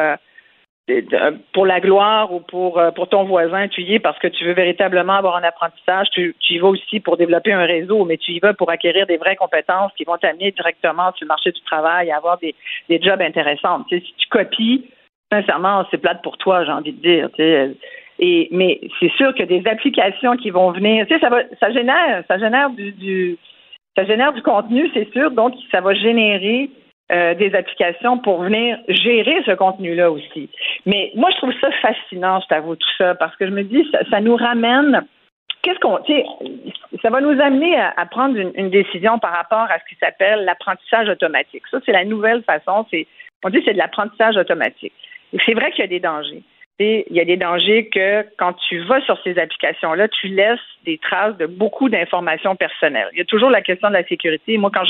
pour 1.54 1.66
la 1.66 1.80
gloire 1.80 2.34
ou 2.34 2.40
pour, 2.40 2.80
euh, 2.80 2.92
pour 2.92 3.10
ton 3.10 3.24
voisin, 3.24 3.68
tu 3.68 3.82
y 3.82 3.96
es 3.96 4.00
parce 4.00 4.18
que 4.20 4.28
tu 4.28 4.46
veux 4.46 4.54
véritablement 4.54 5.14
avoir 5.14 5.36
un 5.36 5.44
apprentissage. 5.44 6.10
Tu, 6.12 6.36
y 6.50 6.58
vas 6.60 6.70
aussi 6.70 7.00
pour 7.00 7.18
développer 7.18 7.54
un 7.54 7.66
réseau, 7.66 8.06
mais 8.06 8.18
tu 8.18 8.32
y 8.32 8.40
vas 8.40 8.54
pour 8.54 8.70
acquérir 8.70 9.08
des 9.08 9.18
vraies 9.18 9.36
compétences 9.36 9.92
qui 9.98 10.04
vont 10.04 10.18
t'amener 10.18 10.52
directement 10.52 11.12
sur 11.14 11.26
le 11.26 11.30
marché 11.30 11.52
du 11.52 11.62
travail 11.62 12.08
et 12.08 12.12
avoir 12.12 12.38
des, 12.40 12.56
des 12.90 13.02
jobs 13.02 13.22
intéressants. 13.22 13.84
Tu 13.90 14.00
sais, 14.00 14.06
si 14.06 14.14
tu 14.18 14.28
copies, 14.30 14.90
sincèrement, 15.32 15.86
c'est 15.92 15.98
plate 15.98 16.22
pour 16.22 16.38
toi, 16.38 16.66
j'ai 16.66 16.72
envie 16.72 16.94
de 16.94 17.02
dire. 17.02 17.30
Et, 18.20 18.48
mais 18.52 18.80
c'est 19.00 19.12
sûr 19.14 19.34
que 19.34 19.44
des 19.44 19.64
applications 19.66 20.36
qui 20.38 20.52
vont 20.52 20.72
venir, 20.72 21.08
tu 21.08 21.14
sais, 21.14 21.20
ça, 21.20 21.30
va, 21.30 21.42
ça 21.60 21.72
génère, 21.72 22.24
ça 22.28 22.38
génère 22.38 22.70
du 22.70 23.38
ça 23.96 24.06
génère 24.06 24.32
du 24.34 24.42
contenu, 24.42 24.90
c'est 24.94 25.12
sûr, 25.12 25.32
donc 25.32 25.54
ça 25.72 25.82
va 25.82 25.94
générer 25.94 26.70
euh, 27.12 27.34
des 27.36 27.54
applications 27.56 28.18
pour 28.20 28.42
venir 28.42 28.78
gérer 28.88 29.42
ce 29.46 29.52
contenu-là 29.52 30.12
aussi. 30.12 30.50
Mais 30.86 31.12
moi, 31.16 31.30
je 31.32 31.38
trouve 31.38 31.54
ça 31.60 31.70
fascinant, 31.82 32.40
je 32.42 32.48
t'avoue, 32.48 32.76
tout 32.76 32.90
ça, 32.98 33.16
parce 33.16 33.36
que 33.36 33.46
je 33.46 33.52
me 33.52 33.64
dis, 33.64 33.86
ça, 33.92 34.00
ça 34.10 34.22
nous 34.22 34.36
ramène. 34.36 35.02
Qu'est-ce 35.62 35.80
qu'on, 35.80 36.00
ça 37.02 37.10
va 37.10 37.22
nous 37.22 37.40
amener 37.40 37.76
à, 37.78 38.06
prendre 38.06 38.38
une, 38.38 38.70
décision 38.70 39.20
par 39.20 39.32
rapport 39.32 39.70
à 39.70 39.78
ce 39.80 39.86
qui 39.90 39.96
s'appelle 40.00 40.46
l'apprentissage 40.46 41.08
automatique. 41.10 41.64
Ça, 41.70 41.80
c'est 41.86 41.92
la 41.92 42.06
nouvelle 42.06 42.44
façon. 42.44 42.86
On 43.44 43.50
dit, 43.50 43.62
c'est 43.66 43.74
de 43.74 43.78
l'apprentissage 43.78 44.38
automatique. 44.38 44.94
C'est 45.46 45.54
vrai 45.54 45.72
qu'il 45.72 45.82
y 45.82 45.84
a 45.84 45.88
des 45.88 46.00
dangers 46.00 46.44
il 46.80 47.16
y 47.16 47.20
a 47.20 47.26
des 47.26 47.38
dangers 47.38 47.90
que 47.90 48.26
quand 48.38 48.54
tu 48.68 48.80
vas 48.80 49.02
sur 49.02 49.18
ces 49.24 49.38
applications-là, 49.38 50.08
tu 50.08 50.28
laisses 50.28 50.60
des 50.86 50.98
traces 50.98 51.38
de 51.38 51.46
beaucoup 51.46 51.90
d'informations 51.90 52.56
personnelles. 52.56 53.08
Il 53.14 53.20
y 53.20 53.22
a 53.22 53.26
toujours 53.26 53.50
la 53.50 53.62
question 53.62 53.90
de 53.90 53.94
la 53.94 54.04
sécurité. 54.06 54.58
Moi, 54.58 54.72
quand 54.74 54.84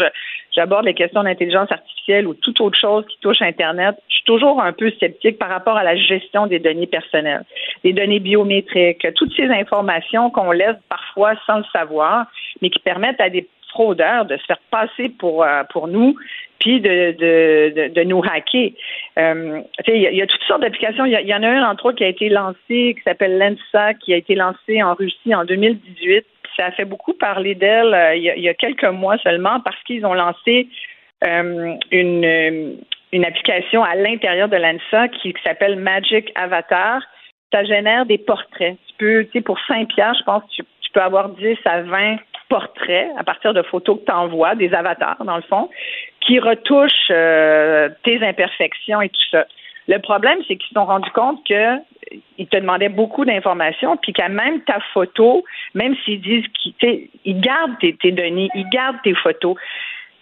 j'aborde 0.56 0.86
les 0.86 0.94
questions 0.94 1.24
d'intelligence 1.24 1.72
artificielle 1.72 2.28
ou 2.28 2.34
toute 2.34 2.62
autre 2.62 2.80
chose 2.80 3.06
qui 3.08 3.18
touche 3.20 3.42
Internet, 3.42 3.96
je 4.08 4.16
suis 4.16 4.24
toujours 4.24 4.62
un 4.62 4.72
peu 4.72 4.92
sceptique 5.00 5.38
par 5.38 5.50
rapport 5.50 5.76
à 5.76 5.84
la 5.84 5.96
gestion 5.96 6.48
des 6.48 6.60
données 6.60 6.88
personnelles, 6.88 7.44
des 7.84 7.94
données 7.94 8.20
biométriques, 8.20 9.06
toutes 9.16 9.34
ces 9.36 9.50
informations 9.50 10.30
qu'on 10.30 10.52
laisse 10.52 10.78
parfois 10.88 11.34
sans 11.46 11.58
le 11.58 11.66
savoir, 11.74 12.28
mais 12.62 12.70
qui 12.70 12.80
permettent 12.80 13.22
à 13.22 13.30
des 13.30 13.48
fraudeurs 13.70 14.26
de 14.26 14.38
se 14.38 14.44
faire 14.46 14.60
passer 14.70 15.10
pour, 15.10 15.44
euh, 15.44 15.64
pour 15.72 15.88
nous, 15.88 16.16
puis 16.62 16.80
de, 16.80 18.04
nous 18.04 18.22
hacker. 18.24 18.72
Euh, 19.18 19.62
il 19.88 20.02
y, 20.02 20.22
a 20.22 20.28
toutes 20.28 20.44
sortes 20.44 20.62
d'applications. 20.62 21.06
Il 21.06 21.14
y, 21.14 21.36
en 21.36 21.44
a 21.44 21.50
un, 21.50 21.70
entre 21.70 21.88
autres, 21.88 21.98
qui 21.98 22.04
a 22.04 22.08
été 22.08 22.30
lancé, 22.30 22.96
qui 22.96 23.02
s'appelle 23.04 23.38
Lensa, 23.38 23.96
qui 23.96 24.14
a 24.14 24.18
été 24.18 24.36
lancé 24.36 24.82
en 24.82 24.94
Russie 24.94 25.36
en 25.36 25.44
2018. 25.44 26.26
Ça 26.56 26.68
a 26.68 26.72
fait 26.72 26.86
beaucoup 26.86 27.14
parler 27.14 27.56
d'elle 27.56 27.94
euh, 27.94 28.16
il, 28.16 28.24
y 28.24 28.50
a 28.50 28.54
quelques 28.54 28.86
mois 28.86 29.18
seulement 29.20 29.60
parce 29.62 29.82
qu'ils 29.84 30.06
ont 30.06 30.14
lancé 30.14 30.68
une, 31.24 32.78
une 33.12 33.26
application 33.26 33.84
à 33.84 33.96
l'intérieur 33.96 34.50
de 34.50 34.58
Lensa 34.58 35.08
qui, 35.10 35.34
s'appelle 35.44 35.78
Magic 35.78 36.32
Avatar. 36.36 37.02
Ça 37.52 37.64
génère 37.64 38.06
des 38.06 38.18
portraits. 38.18 38.78
Tu 38.88 38.94
peux, 38.98 39.26
tu 39.26 39.32
sais, 39.34 39.42
pour 39.42 39.60
5 39.68 39.88
piastres, 39.90 40.20
je 40.20 40.24
pense, 40.24 40.44
tu, 40.50 40.64
tu 40.82 40.92
peux 40.94 41.02
avoir 41.02 41.30
10 41.30 41.58
à 41.66 41.82
20 41.82 42.18
portraits 42.52 43.08
à 43.18 43.24
partir 43.24 43.54
de 43.54 43.62
photos 43.62 44.00
que 44.00 44.06
tu 44.06 44.12
envoies, 44.12 44.56
des 44.56 44.74
avatars 44.74 45.24
dans 45.24 45.38
le 45.38 45.44
fond, 45.44 45.70
qui 46.22 46.40
retouchent 46.40 47.10
euh, 47.10 47.90
tes 48.04 48.24
imperfections 48.24 49.02
et 49.02 49.10
tout 49.10 49.30
ça. 49.32 49.46
Le 49.88 49.98
problème, 50.00 50.40
c'est 50.48 50.56
qu'ils 50.56 50.70
se 50.70 50.76
sont 50.76 50.86
rendus 50.86 51.12
compte 51.12 51.44
qu'ils 51.44 52.48
te 52.48 52.58
demandaient 52.58 52.90
beaucoup 52.90 53.26
d'informations, 53.26 53.98
puis 53.98 54.14
qu'à 54.14 54.30
même 54.30 54.62
ta 54.62 54.80
photo, 54.94 55.44
même 55.74 55.96
s'ils 56.06 56.22
disent 56.22 56.46
qu'ils 56.80 57.42
gardent 57.42 57.78
tes, 57.80 58.12
données, 58.12 58.50
ils 58.54 58.70
gardent 58.70 59.02
tes 59.04 59.16
photos, 59.16 59.56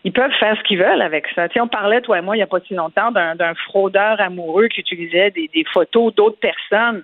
ils 0.05 0.13
peuvent 0.13 0.33
faire 0.39 0.57
ce 0.57 0.63
qu'ils 0.63 0.79
veulent 0.79 1.01
avec 1.01 1.27
ça. 1.35 1.47
on 1.59 1.67
parlait, 1.67 2.01
toi 2.01 2.19
et 2.19 2.21
moi, 2.21 2.35
il 2.35 2.39
n'y 2.39 2.43
a 2.43 2.47
pas 2.47 2.61
si 2.61 2.73
longtemps, 2.73 3.11
d'un 3.11 3.53
fraudeur 3.65 4.19
amoureux 4.21 4.69
qui 4.69 4.79
utilisait 4.79 5.31
des 5.31 5.65
photos 5.73 6.15
d'autres 6.15 6.39
personnes 6.39 7.03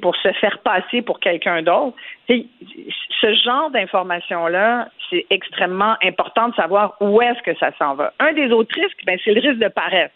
pour 0.00 0.16
se 0.16 0.32
faire 0.32 0.58
passer 0.58 1.02
pour 1.02 1.20
quelqu'un 1.20 1.62
d'autre. 1.62 1.96
Ce 2.28 3.34
genre 3.44 3.70
d'information-là, 3.70 4.88
c'est 5.10 5.26
extrêmement 5.30 5.96
important 6.02 6.48
de 6.48 6.54
savoir 6.54 6.96
où 7.00 7.20
est-ce 7.20 7.42
que 7.42 7.54
ça 7.58 7.70
s'en 7.78 7.94
va. 7.94 8.12
Un 8.18 8.32
des 8.32 8.50
autres 8.50 8.74
risques, 8.74 9.04
ben, 9.04 9.18
c'est 9.24 9.34
le 9.34 9.40
risque 9.40 9.62
de 9.62 9.68
paresse. 9.68 10.10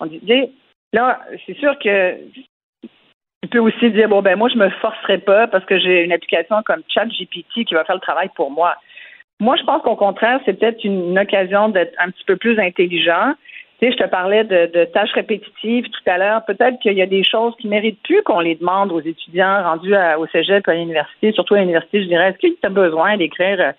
On 0.00 0.06
dit, 0.06 0.20
là, 0.92 1.20
c'est 1.46 1.56
sûr 1.58 1.78
que 1.78 2.16
tu 3.42 3.48
peux 3.48 3.58
aussi 3.58 3.90
dire, 3.90 4.08
bon, 4.08 4.20
ben 4.20 4.36
moi, 4.36 4.48
je 4.48 4.58
me 4.58 4.68
forcerai 4.68 5.18
pas 5.18 5.46
parce 5.46 5.64
que 5.64 5.78
j'ai 5.78 6.04
une 6.04 6.12
application 6.12 6.62
comme 6.64 6.82
ChatGPT 6.88 7.64
qui 7.64 7.74
va 7.74 7.84
faire 7.84 7.96
le 7.96 8.00
travail 8.00 8.30
pour 8.34 8.50
moi. 8.50 8.76
Moi, 9.40 9.56
je 9.56 9.62
pense 9.62 9.82
qu'au 9.82 9.94
contraire, 9.94 10.40
c'est 10.44 10.58
peut-être 10.58 10.82
une 10.82 11.18
occasion 11.18 11.68
d'être 11.68 11.94
un 11.98 12.10
petit 12.10 12.24
peu 12.24 12.36
plus 12.36 12.58
intelligent 12.58 13.34
tu 13.78 13.86
sais, 13.86 13.92
je 13.92 14.04
te 14.04 14.08
parlais 14.08 14.42
de, 14.42 14.84
tâches 14.86 15.12
répétitives 15.12 15.84
tout 15.84 16.10
à 16.10 16.18
l'heure. 16.18 16.44
Peut-être 16.44 16.80
qu'il 16.80 16.94
y 16.94 17.02
a 17.02 17.06
des 17.06 17.22
choses 17.22 17.54
qui 17.60 17.68
méritent 17.68 18.02
plus 18.02 18.22
qu'on 18.22 18.40
les 18.40 18.56
demande 18.56 18.90
aux 18.90 19.00
étudiants 19.00 19.62
rendus 19.62 19.94
au 20.18 20.26
cégep 20.26 20.66
à 20.66 20.74
l'université, 20.74 21.32
surtout 21.32 21.54
à 21.54 21.60
l'université, 21.60 22.02
je 22.02 22.08
dirais. 22.08 22.30
Est-ce 22.30 22.38
que 22.38 22.52
tu 22.52 22.66
as 22.66 22.70
besoin 22.70 23.16
d'écrire, 23.16 23.74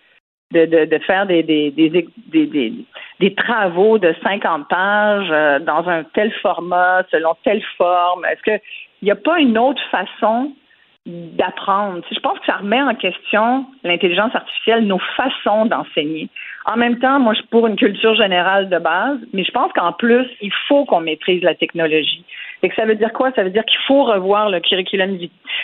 de, 0.53 0.65
de, 0.65 0.97
faire 0.99 1.25
des, 1.25 1.43
des, 1.43 1.71
des, 1.71 1.89
des, 3.19 3.35
travaux 3.35 3.97
de 3.97 4.15
50 4.23 4.69
pages 4.69 5.27
euh, 5.31 5.59
dans 5.59 5.87
un 5.89 6.03
tel 6.03 6.31
format, 6.41 7.03
selon 7.11 7.35
telle 7.43 7.61
forme? 7.77 8.23
Est-ce 8.23 8.43
qu'il 8.43 8.61
n'y 9.01 9.11
a 9.11 9.15
pas 9.15 9.39
une 9.39 9.57
autre 9.57 9.81
façon 9.91 10.53
d'apprendre. 11.05 12.01
Je 12.11 12.19
pense 12.19 12.37
que 12.39 12.45
ça 12.45 12.57
remet 12.57 12.81
en 12.81 12.93
question 12.93 13.65
l'intelligence 13.83 14.35
artificielle, 14.35 14.85
nos 14.85 14.99
façons 15.15 15.65
d'enseigner. 15.65 16.29
En 16.65 16.77
même 16.77 16.99
temps, 16.99 17.19
moi, 17.19 17.33
je 17.33 17.39
suis 17.39 17.47
pour 17.47 17.67
une 17.67 17.77
culture 17.77 18.15
générale 18.15 18.69
de 18.69 18.77
base, 18.77 19.17
mais 19.33 19.43
je 19.43 19.51
pense 19.51 19.71
qu'en 19.73 19.93
plus, 19.93 20.27
il 20.41 20.51
faut 20.67 20.85
qu'on 20.85 21.01
maîtrise 21.01 21.41
la 21.41 21.55
technologie. 21.55 22.23
Et 22.61 22.69
que 22.69 22.75
ça 22.75 22.85
veut 22.85 22.95
dire 22.95 23.13
quoi? 23.13 23.31
Ça 23.31 23.43
veut 23.43 23.49
dire 23.49 23.65
qu'il 23.65 23.79
faut 23.87 24.03
revoir 24.03 24.49
le 24.49 24.59
curriculum, 24.59 25.17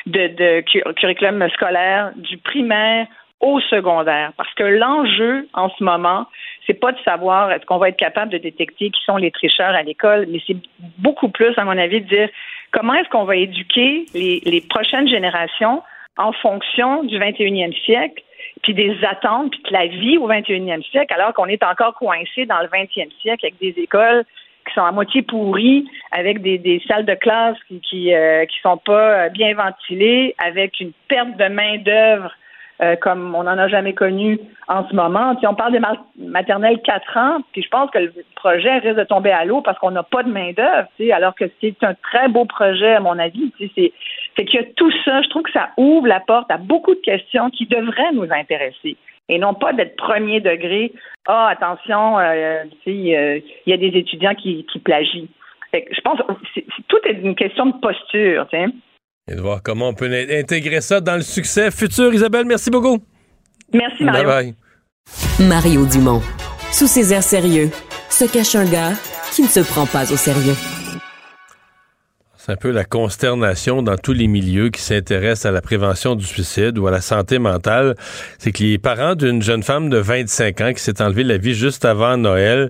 de, 0.08 0.62
curriculum 0.94 1.48
scolaire 1.50 2.12
du 2.16 2.38
primaire 2.38 3.08
au 3.42 3.60
secondaire. 3.60 4.32
Parce 4.38 4.54
que 4.54 4.64
l'enjeu 4.64 5.48
en 5.54 5.70
ce 5.70 5.84
moment, 5.84 6.26
c'est 6.66 6.80
pas 6.80 6.94
de 6.94 7.00
savoir 7.04 7.52
est-ce 7.52 7.66
qu'on 7.66 7.78
va 7.78 7.90
être 7.90 7.98
capable 7.98 8.32
de 8.32 8.38
détecter 8.38 8.90
qui 8.90 9.04
sont 9.06 9.18
les 9.18 9.32
tricheurs 9.32 9.76
à 9.76 9.84
l'école, 9.84 10.26
mais 10.30 10.40
c'est 10.48 10.58
beaucoup 10.98 11.30
plus, 11.30 11.54
à 11.58 11.66
mon 11.66 11.78
avis, 11.78 12.02
de 12.02 12.08
dire 12.08 12.30
comment 12.72 12.94
est-ce 12.94 13.10
qu'on 13.10 13.26
va 13.26 13.36
éduquer 13.36 14.06
les, 14.14 14.64
prochaines 14.70 15.08
générations 15.08 15.82
en 16.18 16.32
fonction 16.32 17.04
du 17.04 17.18
21e 17.18 17.74
siècle, 17.84 18.24
puis 18.64 18.74
des 18.74 18.96
attentes, 19.04 19.52
puis 19.52 19.62
de 19.64 19.74
la 19.74 19.88
vie 19.88 20.18
au 20.18 20.30
21e 20.30 20.84
siècle, 20.90 21.14
alors 21.14 21.34
qu'on 21.34 21.48
est 21.48 21.64
encore 21.64 21.94
coincé 21.96 22.46
dans 22.46 22.60
le 22.62 22.68
20e 22.68 23.12
siècle 23.22 23.46
avec 23.46 23.60
des 23.60 23.82
écoles 23.82 24.24
qui 24.68 24.74
sont 24.74 24.84
à 24.84 24.92
moitié 24.92 25.22
pourries, 25.22 25.86
avec 26.12 26.42
des, 26.42 26.82
salles 26.88 27.06
de 27.06 27.14
classe 27.14 27.58
qui 27.68 27.80
qui, 27.82 28.14
euh, 28.14 28.46
sont 28.64 28.78
pas 28.78 29.30
bien 29.30 29.54
ventilées, 29.54 30.34
avec 30.38 30.80
une 30.80 30.92
perte 31.08 31.38
de 31.38 31.48
main 31.50 31.78
d'œuvre 31.78 32.32
euh, 32.82 32.96
comme 32.98 33.34
on 33.36 33.44
n'en 33.44 33.58
a 33.58 33.68
jamais 33.68 33.94
connu 33.94 34.40
en 34.68 34.88
ce 34.88 34.96
moment. 34.96 35.36
on 35.44 35.56
parle 35.56 35.72
des 35.72 35.82
maternelles 36.18 36.82
4 36.82 37.18
ans, 37.18 37.38
puis 37.54 37.62
je 37.62 37.70
pense 37.70 37.90
que 37.92 38.00
le 38.00 38.14
projet 38.36 38.80
risque 38.80 38.98
de 38.98 39.04
tomber 39.04 39.32
à 39.32 39.46
l'eau 39.46 39.62
parce 39.62 39.80
qu'on 39.80 39.92
n'a 39.92 40.04
pas 40.04 40.24
de 40.24 40.30
main-d'œuvre, 40.30 40.88
alors 41.14 41.36
que 41.36 41.46
c'est 41.62 41.82
un 41.84 41.94
très 41.94 42.28
beau 42.28 42.46
projet, 42.46 42.96
à 42.96 43.00
mon 43.00 43.18
avis. 43.18 43.54
C'est, 43.76 43.94
a 44.38 44.64
tout 44.76 44.92
ça. 45.06 45.22
Je 45.22 45.30
trouve 45.30 45.44
que 45.44 45.52
ça 45.52 45.70
ouvre 45.78 46.08
la 46.08 46.20
porte 46.20 46.52
à 46.52 46.58
beaucoup 46.58 46.96
de 46.96 47.00
questions 47.00 47.50
qui 47.50 47.66
devraient 47.66 48.12
nous 48.14 48.28
intéresser 48.32 48.98
et 49.30 49.40
non 49.40 49.54
pas 49.54 49.74
d'être 49.74 49.96
premier 49.96 50.40
degré. 50.40 50.92
Ah, 51.28 51.48
attention, 51.50 52.20
euh, 52.20 52.64
il 52.86 53.42
y 53.66 53.74
a 53.74 53.78
des 53.78 53.98
étudiants 53.98 54.36
qui, 54.36 54.66
qui 54.66 54.80
plagient. 54.80 55.28
je 55.74 56.02
pense 56.02 56.20
que 56.20 56.62
tout 56.88 57.00
est 57.06 57.14
une 57.24 57.36
question 57.36 57.68
de 57.68 57.78
posture. 57.80 58.48
Et 59.32 59.36
de 59.36 59.42
voir 59.42 59.62
comment 59.64 59.90
on 59.90 59.94
peut 59.94 60.12
intégrer 60.32 60.82
ça 60.82 61.02
dans 61.02 61.16
le 61.16 61.24
succès 61.24 61.72
futur. 61.72 62.14
Isabelle, 62.14 62.46
merci 62.46 62.70
beaucoup. 62.70 63.00
Merci, 63.74 64.04
Mario. 64.04 64.24
Bye 64.28 64.54
bye. 65.40 65.48
Mario 65.48 65.86
Dumont. 65.86 66.22
Sous 66.72 66.88
ses 66.88 67.14
airs 67.14 67.24
sérieux, 67.24 67.72
se 68.10 68.26
cache 68.26 68.56
un 68.56 68.66
gars 68.66 68.94
qui 69.32 69.42
ne 69.44 69.48
se 69.48 69.62
prend 69.62 69.86
pas 69.86 70.12
au 70.12 70.18
sérieux. 70.18 70.56
C'est 72.46 72.52
un 72.52 72.58
peu 72.58 72.70
la 72.70 72.86
consternation 72.86 73.82
dans 73.82 73.98
tous 73.98 74.14
les 74.14 74.28
milieux 74.28 74.70
qui 74.70 74.80
s'intéressent 74.80 75.48
à 75.48 75.52
la 75.52 75.62
prévention 75.62 76.14
du 76.14 76.24
suicide 76.24 76.78
ou 76.78 76.86
à 76.86 76.92
la 76.92 77.02
santé 77.02 77.40
mentale. 77.40 77.96
C'est 78.38 78.52
que 78.52 78.62
les 78.62 78.78
parents 78.78 79.16
d'une 79.16 79.42
jeune 79.42 79.64
femme 79.64 79.90
de 79.90 79.98
25 79.98 80.62
ans 80.62 80.72
qui 80.72 80.84
s'est 80.84 81.02
enlevée 81.02 81.24
la 81.24 81.38
vie 81.38 81.56
juste 81.56 81.86
avant 81.86 82.18
Noël 82.18 82.70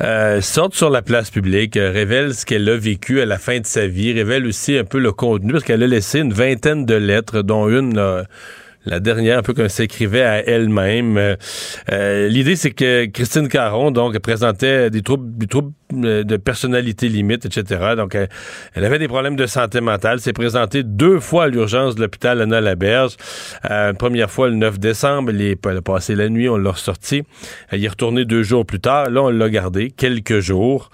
euh, 0.00 0.40
sortent 0.40 0.74
sur 0.74 0.90
la 0.90 1.02
place 1.02 1.30
publique, 1.30 1.76
euh, 1.76 1.92
révèlent 1.92 2.34
ce 2.34 2.44
qu'elle 2.44 2.68
a 2.68 2.76
vécu 2.76 3.20
à 3.20 3.24
la 3.24 3.38
fin 3.38 3.60
de 3.60 3.66
sa 3.66 3.86
vie, 3.86 4.12
révèlent 4.12 4.46
aussi 4.46 4.76
un 4.76 4.84
peu 4.84 4.98
le 4.98 5.12
contenu 5.12 5.52
parce 5.52 5.62
qu'elle 5.62 5.84
a 5.84 5.86
laissé 5.86 6.18
une 6.18 6.32
vingtaine 6.32 6.84
de 6.84 6.96
lettres, 6.96 7.42
dont 7.42 7.68
une 7.68 8.24
la 8.84 9.00
dernière, 9.00 9.38
un 9.38 9.42
peu 9.42 9.54
comme 9.54 9.68
s'écrivait 9.68 10.22
à 10.22 10.46
elle-même. 10.46 11.16
Euh, 11.16 11.36
euh, 11.92 12.28
l'idée, 12.28 12.56
c'est 12.56 12.72
que 12.72 13.06
Christine 13.06 13.48
Caron, 13.48 13.90
donc, 13.90 14.18
présentait 14.18 14.90
des 14.90 15.02
troubles, 15.02 15.36
des 15.38 15.46
troubles 15.46 15.72
de 15.92 16.36
personnalité 16.36 17.08
limite, 17.08 17.44
etc. 17.44 17.94
Donc, 17.96 18.14
elle, 18.14 18.84
avait 18.84 18.98
des 18.98 19.08
problèmes 19.08 19.36
de 19.36 19.46
santé 19.46 19.80
mentale. 19.80 20.20
S'est 20.20 20.32
présentée 20.32 20.82
deux 20.82 21.20
fois 21.20 21.44
à 21.44 21.48
l'urgence 21.48 21.94
de 21.94 22.00
l'hôpital 22.00 22.40
Anna 22.40 22.60
Laberge. 22.60 23.16
Euh, 23.70 23.92
première 23.92 24.30
fois 24.30 24.48
le 24.48 24.56
9 24.56 24.78
décembre. 24.78 25.30
Elle, 25.30 25.40
elle 25.40 25.76
a 25.76 25.82
passé 25.82 26.14
la 26.14 26.28
nuit, 26.28 26.48
on 26.48 26.56
l'a 26.56 26.70
ressorti. 26.70 27.22
Elle 27.70 27.84
est 27.84 27.88
retournée 27.88 28.24
deux 28.24 28.42
jours 28.42 28.66
plus 28.66 28.80
tard. 28.80 29.10
Là, 29.10 29.22
on 29.22 29.30
l'a 29.30 29.48
gardée 29.48 29.90
quelques 29.90 30.40
jours. 30.40 30.90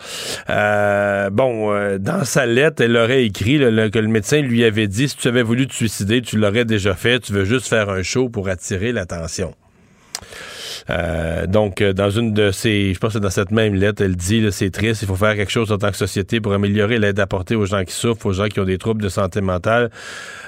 bon, 0.49 1.99
dans 1.99 2.25
sa 2.25 2.47
lettre, 2.47 2.83
elle 2.83 2.97
aurait 2.97 3.25
écrit 3.25 3.59
que 3.59 3.99
le 3.99 4.09
médecin 4.09 4.41
lui 4.41 4.65
avait 4.65 4.87
dit, 4.89 5.09
si 5.09 5.17
tu 5.17 5.29
avais 5.29 5.43
voulu 5.43 5.67
te 5.67 5.75
suicider, 5.75 6.23
tu 6.23 6.37
l'aurais 6.37 6.65
déjà 6.65 6.95
fait. 6.95 7.21
Tu 7.21 7.33
veux 7.33 7.45
juste 7.45 7.69
faire 7.69 7.89
un 7.91 8.03
show 8.03 8.29
pour 8.29 8.49
attirer 8.49 8.93
l'attention. 8.93 9.55
Euh, 10.91 11.47
donc, 11.47 11.81
euh, 11.81 11.93
dans 11.93 12.11
une 12.11 12.33
de 12.33 12.51
ces, 12.51 12.95
je 12.95 12.99
pense 12.99 13.15
que 13.15 13.19
dans 13.19 13.31
cette 13.31 13.51
même 13.51 13.75
lettre, 13.75 14.03
elle 14.03 14.17
dit, 14.17 14.47
c'est 14.51 14.71
triste, 14.71 15.03
il 15.03 15.09
faut 15.09 15.17
faire 15.17 15.35
quelque 15.37 15.51
chose 15.51 15.73
en 15.73 15.79
tant 15.79 15.91
que 15.91 15.97
société 15.97 16.41
pour 16.41 16.53
améliorer 16.53 16.99
l'aide 16.99 17.21
apportée 17.21 17.55
aux 17.55 17.67
gens 17.67 17.85
qui 17.85 17.95
souffrent, 17.95 18.27
aux 18.27 18.33
gens 18.33 18.49
qui 18.49 18.61
ont 18.61 18.65
des 18.65 18.79
troubles 18.79 19.03
de 19.03 19.09
santé 19.09 19.41
mentale, 19.41 19.91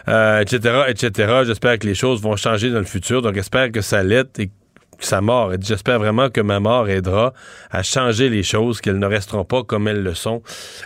etc., 0.06 0.60
euh, 0.64 0.86
etc. 0.86 1.42
J'espère 1.46 1.78
que 1.78 1.86
les 1.86 1.94
choses 1.94 2.20
vont 2.22 2.36
changer 2.36 2.70
dans 2.70 2.78
le 2.78 2.84
futur. 2.84 3.22
Donc, 3.22 3.34
j'espère 3.34 3.70
que 3.72 3.80
sa 3.80 4.02
lettre 4.02 4.40
est 4.40 4.50
sa 5.00 5.20
mort. 5.20 5.52
J'espère 5.60 5.98
vraiment 5.98 6.30
que 6.30 6.40
ma 6.40 6.60
mort 6.60 6.88
aidera 6.88 7.32
à 7.70 7.82
changer 7.82 8.28
les 8.28 8.42
choses, 8.42 8.80
qu'elles 8.80 8.98
ne 8.98 9.06
resteront 9.06 9.44
pas 9.44 9.62
comme 9.62 9.88
elles 9.88 10.02
le 10.02 10.14
sont 10.14 10.42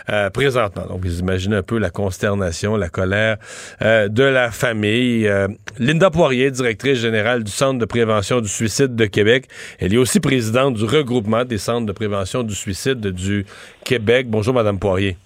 euh, 0.09 0.29
présentement. 0.29 0.85
Donc, 0.87 1.05
vous 1.05 1.19
imaginez 1.19 1.57
un 1.57 1.63
peu 1.63 1.77
la 1.77 1.89
consternation, 1.89 2.75
la 2.75 2.89
colère 2.89 3.37
euh, 3.81 4.07
de 4.07 4.23
la 4.23 4.51
famille. 4.51 5.27
Euh, 5.27 5.47
Linda 5.79 6.09
Poirier, 6.09 6.51
directrice 6.51 6.99
générale 6.99 7.43
du 7.43 7.51
Centre 7.51 7.79
de 7.79 7.85
prévention 7.85 8.41
du 8.41 8.49
suicide 8.49 8.95
de 8.95 9.05
Québec. 9.05 9.47
Elle 9.79 9.93
est 9.93 9.97
aussi 9.97 10.19
présidente 10.19 10.75
du 10.75 10.85
regroupement 10.85 11.45
des 11.45 11.57
centres 11.57 11.85
de 11.85 11.91
prévention 11.91 12.43
du 12.43 12.55
suicide 12.55 12.99
du 12.99 13.45
Québec. 13.83 14.27
Bonjour, 14.29 14.53
Madame 14.53 14.79
Poirier. 14.79 15.17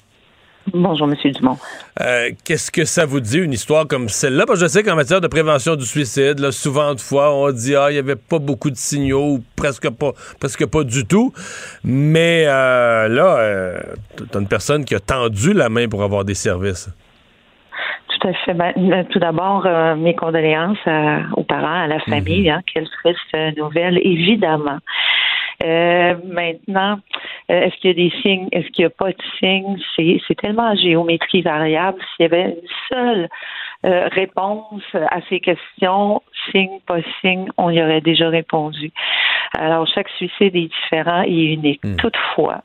Bonjour, 0.74 1.08
M. 1.10 1.16
Dumont. 1.32 1.58
Euh, 2.02 2.30
qu'est-ce 2.46 2.72
que 2.72 2.86
ça 2.86 3.06
vous 3.06 3.20
dit, 3.20 3.40
une 3.40 3.54
histoire 3.54 3.88
comme 3.88 4.08
celle-là? 4.08 4.46
Parce 4.46 4.60
que 4.60 4.66
je 4.66 4.70
sais 4.70 4.84
qu'en 4.84 4.96
matière 4.96 5.22
de 5.22 5.28
prévention 5.28 5.76
du 5.76 5.86
suicide, 5.86 6.40
là, 6.40 6.52
souvent 6.52 6.94
de 6.94 7.00
fois, 7.00 7.34
on 7.34 7.52
dit 7.52 7.76
ah, 7.76 7.90
il 7.90 7.94
n'y 7.94 8.00
avait 8.00 8.16
pas 8.16 8.40
beaucoup 8.40 8.70
de 8.70 8.76
signaux, 8.76 9.36
ou 9.36 9.44
presque 9.56 9.90
pas, 9.90 10.12
presque 10.40 10.66
pas 10.68 10.84
du 10.84 11.06
tout. 11.06 11.34
Mais 11.84 12.46
euh, 12.46 13.08
là, 13.08 13.38
euh, 13.40 13.80
une 14.36 14.48
personne 14.48 14.86
qui 14.86 14.94
a 14.96 15.00
tendu 15.00 15.54
la 15.54 15.70
main 15.70 15.88
pour 15.88 16.04
avoir 16.04 16.24
des 16.24 16.36
services. 16.36 16.90
Tout 18.10 18.28
à 18.28 18.34
fait. 18.34 18.54
Ben, 18.54 18.74
tout 19.10 19.20
d'abord, 19.20 19.66
mes 19.98 20.16
condoléances 20.16 20.78
aux 21.38 21.44
parents, 21.44 21.84
à 21.84 21.88
la 21.88 22.00
famille. 22.02 22.50
Mhm. 22.50 22.56
Hein, 22.56 22.62
quelle 22.72 22.88
triste 23.02 23.58
nouvelle, 23.58 23.98
évidemment. 24.04 24.80
Euh, 25.64 26.16
maintenant, 26.26 27.00
euh, 27.52 27.62
est-ce 27.62 27.76
qu'il 27.78 27.90
y 27.90 27.92
a 27.92 28.10
des 28.10 28.16
signes? 28.22 28.48
Est-ce 28.52 28.68
qu'il 28.70 28.84
n'y 28.84 28.88
a 28.88 28.90
pas 28.92 29.12
de 29.12 29.24
signes? 29.40 29.78
C'est 29.96 30.36
tellement 30.36 30.68
à 30.68 30.76
géométrie 30.76 31.42
variable. 31.42 32.00
S'il 32.16 32.24
y 32.24 32.26
avait 32.26 32.44
une 32.44 32.68
seule 32.90 33.30
euh, 33.86 34.08
réponse 34.10 34.84
à 34.94 35.20
ces 35.30 35.40
questions, 35.40 36.22
signe, 36.52 36.80
pas 36.86 37.00
signe, 37.22 37.50
on 37.58 37.70
y 37.70 37.82
aurait 37.82 38.02
déjà 38.02 38.30
répondu. 38.30 38.92
Alors, 39.58 39.88
chaque 39.88 40.10
suicide 40.10 40.56
est 40.56 40.70
différent 40.70 41.24
et 41.26 41.54
unique. 41.54 41.84
Hmm. 41.84 41.96
Toutefois, 41.96 42.62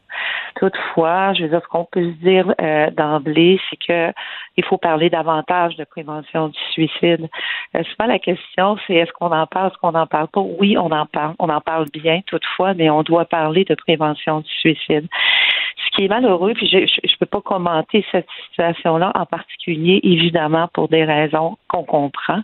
toutefois, 0.56 1.32
je 1.34 1.42
veux 1.42 1.48
dire, 1.48 1.60
ce 1.62 1.68
qu'on 1.68 1.84
peut 1.84 2.12
se 2.12 2.16
dire 2.24 2.54
euh, 2.60 2.90
d'emblée, 2.90 3.60
c'est 3.68 3.76
que 3.76 4.12
il 4.56 4.64
faut 4.64 4.78
parler 4.78 5.10
davantage 5.10 5.76
de 5.76 5.84
prévention 5.84 6.48
du 6.48 6.58
suicide. 6.72 7.28
Euh, 7.74 7.82
pas 7.98 8.06
la 8.06 8.18
question, 8.18 8.76
c'est 8.86 8.94
est-ce 8.94 9.12
qu'on 9.12 9.32
en 9.32 9.46
parle, 9.46 9.68
est-ce 9.68 9.78
qu'on 9.78 9.92
n'en 9.92 10.06
parle 10.06 10.28
pas? 10.28 10.40
Oui, 10.40 10.76
on 10.78 10.90
en 10.90 11.06
parle, 11.06 11.34
on 11.38 11.48
en 11.48 11.60
parle 11.60 11.86
bien 11.92 12.20
toutefois, 12.26 12.74
mais 12.74 12.90
on 12.90 13.02
doit 13.02 13.24
parler 13.24 13.64
de 13.64 13.74
prévention 13.74 14.40
du 14.40 14.50
suicide. 14.50 15.08
Ce 15.76 15.96
qui 15.96 16.04
est 16.04 16.08
malheureux, 16.08 16.54
puis 16.54 16.68
je 16.68 16.78
ne 16.78 17.16
peux 17.18 17.26
pas 17.26 17.40
commenter 17.40 18.04
cette 18.10 18.28
situation-là 18.48 19.12
en 19.14 19.26
particulier, 19.26 20.00
évidemment, 20.02 20.68
pour 20.72 20.88
des 20.88 21.04
raisons 21.04 21.56
qu'on 21.68 21.84
comprend. 21.84 22.40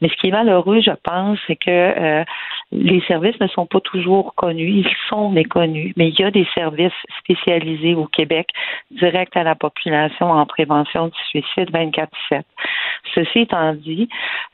Mais 0.00 0.08
ce 0.08 0.14
qui 0.16 0.28
est 0.28 0.32
malheureux, 0.32 0.80
je 0.80 0.92
pense, 1.04 1.38
c'est 1.46 1.56
que 1.56 1.70
euh, 1.70 2.24
les 2.72 3.00
services 3.02 3.38
ne 3.40 3.48
sont 3.48 3.66
pas 3.66 3.80
toujours 3.80 4.34
connus, 4.34 4.84
ils 4.84 4.96
sont 5.08 5.30
méconnus, 5.30 5.92
mais 5.96 6.08
il 6.08 6.18
y 6.18 6.24
a 6.24 6.30
des 6.30 6.46
services 6.54 6.92
spécialisés 7.18 7.94
au 7.94 8.06
Québec 8.06 8.48
direct 8.90 9.36
à 9.36 9.42
la 9.42 9.54
population 9.54 10.30
en 10.30 10.46
prévention 10.46 11.08
du 11.08 11.18
suicide 11.28 11.70
24/7. 11.70 12.44
Ceci 13.14 13.40
étant 13.40 13.74
dit, 13.74 14.08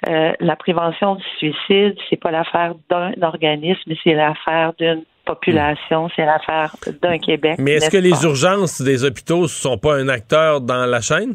euh, 0.09 0.33
la 0.41 0.57
prévention 0.57 1.17
du 1.17 1.25
suicide, 1.39 1.97
c'est 2.09 2.21
pas 2.21 2.31
l'affaire 2.31 2.75
d'un 2.91 3.13
organisme, 3.23 3.93
c'est 4.03 4.15
l'affaire 4.15 4.73
d'une 4.79 5.05
population, 5.27 6.09
c'est 6.17 6.25
l'affaire 6.25 6.75
d'un 7.03 7.19
Québec. 7.19 7.57
Mais 7.59 7.73
est-ce 7.73 7.91
que 7.91 7.97
les 7.97 8.25
urgences 8.25 8.81
des 8.81 9.05
hôpitaux 9.05 9.43
ne 9.43 9.49
sont 9.49 9.77
pas 9.77 9.97
un 9.97 10.09
acteur 10.09 10.61
dans 10.61 10.87
la 10.87 11.01
chaîne? 11.01 11.35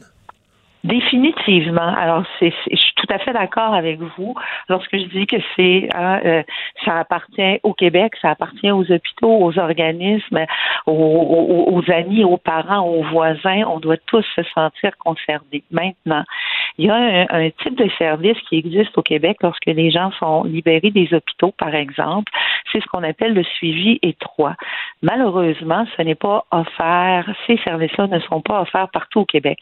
Définitivement. 0.83 1.93
Alors, 1.95 2.23
c'est, 2.39 2.51
je 2.71 2.75
suis 2.75 2.93
tout 2.95 3.05
à 3.09 3.19
fait 3.19 3.33
d'accord 3.33 3.75
avec 3.75 3.99
vous 4.17 4.33
lorsque 4.67 4.97
je 4.97 5.05
dis 5.15 5.27
que 5.27 5.35
c'est 5.55 5.89
hein, 5.93 6.19
euh, 6.25 6.43
ça 6.83 6.97
appartient 6.97 7.59
au 7.61 7.73
Québec, 7.73 8.13
ça 8.19 8.31
appartient 8.31 8.71
aux 8.71 8.91
hôpitaux, 8.91 9.43
aux 9.43 9.59
organismes, 9.59 10.45
aux, 10.87 11.83
amis, 11.87 12.23
aux 12.23 12.37
parents, 12.37 12.81
aux 12.81 13.03
voisins. 13.03 13.61
On 13.67 13.79
doit 13.79 13.97
tous 14.07 14.25
se 14.35 14.41
sentir 14.55 14.97
concernés. 14.97 15.63
Maintenant, 15.69 16.23
il 16.79 16.87
y 16.87 16.89
a 16.89 17.27
un, 17.29 17.49
type 17.61 17.77
de 17.77 17.89
service 17.99 18.37
qui 18.49 18.57
existe 18.57 18.97
au 18.97 19.03
Québec 19.03 19.37
lorsque 19.41 19.67
les 19.67 19.91
gens 19.91 20.11
sont 20.13 20.45
libérés 20.45 20.89
des 20.89 21.13
hôpitaux, 21.13 21.53
par 21.59 21.75
exemple. 21.75 22.31
C'est 22.71 22.81
ce 22.81 22.85
qu'on 22.87 23.03
appelle 23.03 23.33
le 23.33 23.43
suivi 23.43 23.99
étroit. 24.01 24.55
Malheureusement, 25.01 25.85
ce 25.97 26.01
n'est 26.03 26.15
pas 26.15 26.45
offert. 26.51 27.29
Ces 27.47 27.57
services-là 27.57 28.07
ne 28.07 28.19
sont 28.19 28.41
pas 28.41 28.61
offerts 28.61 28.89
partout 28.89 29.21
au 29.21 29.25
Québec. 29.25 29.59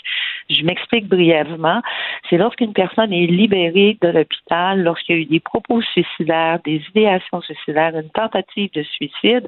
Je 0.50 0.64
m'explique 0.64 1.08
brièvement, 1.08 1.82
c'est 2.30 2.38
lorsqu'une 2.38 2.74
personne 2.74 3.14
est 3.14 3.28
libérée 3.28 3.98
de 4.02 4.10
l'hôpital, 4.10 4.82
lorsqu'il 4.82 5.16
y 5.16 5.20
a 5.20 5.22
eu 5.22 5.26
des 5.26 5.40
propos 5.40 5.82
suicidaires, 5.82 6.60
des 6.66 6.82
idéations 6.90 7.42
suicidaires, 7.42 7.96
une 7.96 8.10
tentative 8.10 8.72
de 8.74 8.84
suicide, 8.84 9.48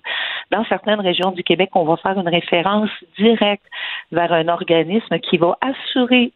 dans 0.51 0.63
certaines 0.65 0.99
régions 0.99 1.31
du 1.31 1.43
Québec, 1.43 1.69
on 1.73 1.85
va 1.85 1.97
faire 1.97 2.17
une 2.19 2.29
référence 2.29 2.89
directe 3.17 3.65
vers 4.11 4.31
un 4.31 4.47
organisme 4.47 5.19
qui 5.19 5.37
va 5.37 5.57
assurer 5.61 6.31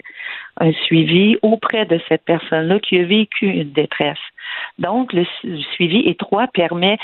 un 0.59 0.71
suivi 0.71 1.37
auprès 1.41 1.85
de 1.85 1.99
cette 2.07 2.23
personne-là 2.23 2.79
qui 2.79 2.97
a 2.99 3.03
vécu 3.03 3.47
une 3.47 3.71
détresse. 3.71 4.17
Donc, 4.79 5.13
le 5.13 5.25
suivi 5.73 5.99
étroit 6.07 6.47
permet 6.47 6.97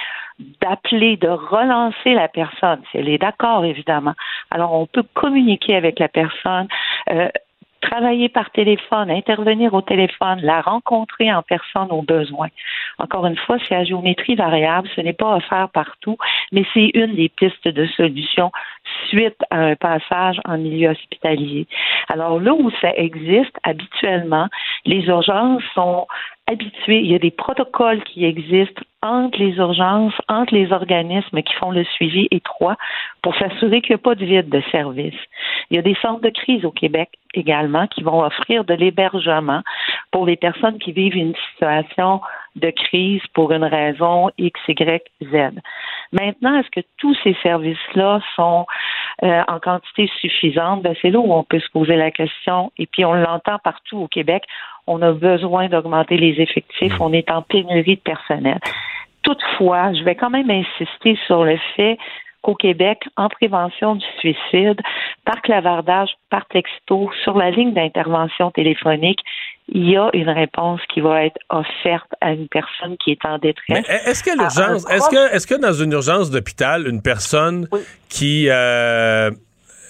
d'appeler, 0.61 1.17
de 1.17 1.27
relancer 1.27 2.13
la 2.13 2.27
personne, 2.27 2.81
si 2.89 2.97
elle 2.97 3.09
est 3.09 3.17
d'accord, 3.17 3.65
évidemment. 3.65 4.13
Alors, 4.49 4.73
on 4.73 4.85
peut 4.85 5.03
communiquer 5.13 5.75
avec 5.75 5.99
la 5.99 6.07
personne, 6.07 6.67
euh, 7.09 7.29
travailler 7.81 8.29
par 8.29 8.51
téléphone, 8.51 9.11
intervenir 9.11 9.73
au 9.73 9.81
téléphone, 9.81 10.39
la 10.41 10.61
rencontrer 10.61 11.33
en 11.33 11.41
personne 11.41 11.91
au 11.91 12.01
besoin. 12.01 12.47
Encore 12.99 13.25
une 13.25 13.37
fois, 13.37 13.57
c'est 13.67 13.75
à 13.75 13.83
géométrie 13.83 14.35
variable, 14.35 14.87
ce 14.95 15.01
n'est 15.01 15.13
pas 15.13 15.35
offert 15.35 15.69
partout, 15.69 16.17
mais 16.51 16.63
c'est 16.73 16.91
une 16.93 17.15
des 17.15 17.29
pistes 17.29 17.67
de 17.67 17.85
solution 17.87 18.51
suite 19.09 19.37
à 19.49 19.57
un 19.57 19.75
passage 19.75 20.39
en 20.45 20.57
milieu 20.57 20.89
hospitalier. 20.89 21.67
Alors 22.09 22.39
là 22.39 22.53
où 22.53 22.69
ça 22.81 22.93
existe, 22.95 23.55
habituellement, 23.63 24.47
les 24.85 25.03
urgences 25.05 25.63
sont 25.73 26.07
il 26.87 27.07
y 27.07 27.15
a 27.15 27.19
des 27.19 27.31
protocoles 27.31 28.03
qui 28.03 28.25
existent 28.25 28.81
entre 29.01 29.39
les 29.39 29.55
urgences, 29.55 30.13
entre 30.27 30.53
les 30.53 30.71
organismes 30.71 31.41
qui 31.41 31.53
font 31.55 31.71
le 31.71 31.83
suivi 31.83 32.27
étroit 32.31 32.77
pour 33.21 33.35
s'assurer 33.35 33.81
qu'il 33.81 33.95
n'y 33.95 34.01
a 34.01 34.03
pas 34.03 34.15
de 34.15 34.25
vide 34.25 34.49
de 34.49 34.61
service. 34.71 35.15
Il 35.69 35.75
y 35.75 35.79
a 35.79 35.81
des 35.81 35.95
centres 36.01 36.21
de 36.21 36.29
crise 36.29 36.65
au 36.65 36.71
Québec 36.71 37.09
également 37.33 37.87
qui 37.87 38.03
vont 38.03 38.23
offrir 38.23 38.63
de 38.63 38.73
l'hébergement 38.73 39.61
pour 40.11 40.25
les 40.25 40.35
personnes 40.35 40.77
qui 40.77 40.91
vivent 40.91 41.15
une 41.15 41.35
situation 41.51 42.21
de 42.55 42.69
crise 42.69 43.21
pour 43.33 43.51
une 43.51 43.63
raison 43.63 44.29
X, 44.37 44.59
Y, 44.67 45.03
Z. 45.23 45.59
Maintenant, 46.11 46.59
est-ce 46.59 46.69
que 46.69 46.85
tous 46.97 47.15
ces 47.23 47.35
services-là 47.41 48.19
sont 48.35 48.65
euh, 49.23 49.41
en 49.47 49.59
quantité 49.59 50.09
suffisante? 50.19 50.81
Ben, 50.81 50.95
c'est 51.01 51.09
là 51.09 51.19
où 51.19 51.33
on 51.33 51.43
peut 51.43 51.59
se 51.59 51.69
poser 51.71 51.95
la 51.95 52.11
question. 52.11 52.71
Et 52.77 52.85
puis, 52.85 53.05
on 53.05 53.13
l'entend 53.13 53.59
partout 53.63 53.97
au 53.99 54.07
Québec. 54.07 54.43
On 54.87 55.01
a 55.01 55.13
besoin 55.13 55.69
d'augmenter 55.69 56.17
les 56.17 56.41
effectifs. 56.41 56.99
On 56.99 57.13
est 57.13 57.31
en 57.31 57.41
pénurie 57.41 57.95
de 57.95 58.01
personnel. 58.01 58.59
Toutefois, 59.23 59.93
je 59.93 60.03
vais 60.03 60.15
quand 60.15 60.31
même 60.31 60.49
insister 60.49 61.17
sur 61.27 61.43
le 61.43 61.57
fait 61.75 61.97
qu'au 62.41 62.55
Québec, 62.55 63.03
en 63.17 63.29
prévention 63.29 63.95
du 63.95 64.05
suicide, 64.19 64.81
par 65.25 65.41
clavardage, 65.41 66.09
par 66.29 66.45
texto, 66.47 67.11
sur 67.23 67.37
la 67.37 67.51
ligne 67.51 67.73
d'intervention 67.73 68.51
téléphonique, 68.51 69.19
il 69.71 69.89
y 69.89 69.95
a 69.95 70.09
une 70.13 70.29
réponse 70.29 70.81
qui 70.93 70.99
va 70.99 71.25
être 71.25 71.39
offerte 71.49 72.11
à 72.19 72.33
une 72.33 72.47
personne 72.49 72.97
qui 73.03 73.11
est 73.11 73.25
en 73.25 73.37
détresse. 73.37 73.85
est-ce 73.87 74.21
que 74.21 74.37
l'urgence, 74.37 74.85
est-ce 74.89 75.09
que, 75.09 75.33
est-ce 75.33 75.47
que 75.47 75.55
dans 75.55 75.73
une 75.73 75.93
urgence 75.93 76.29
d'hôpital, 76.29 76.87
une 76.87 77.01
personne 77.01 77.67
qui 78.09 78.49
euh, 78.49 79.31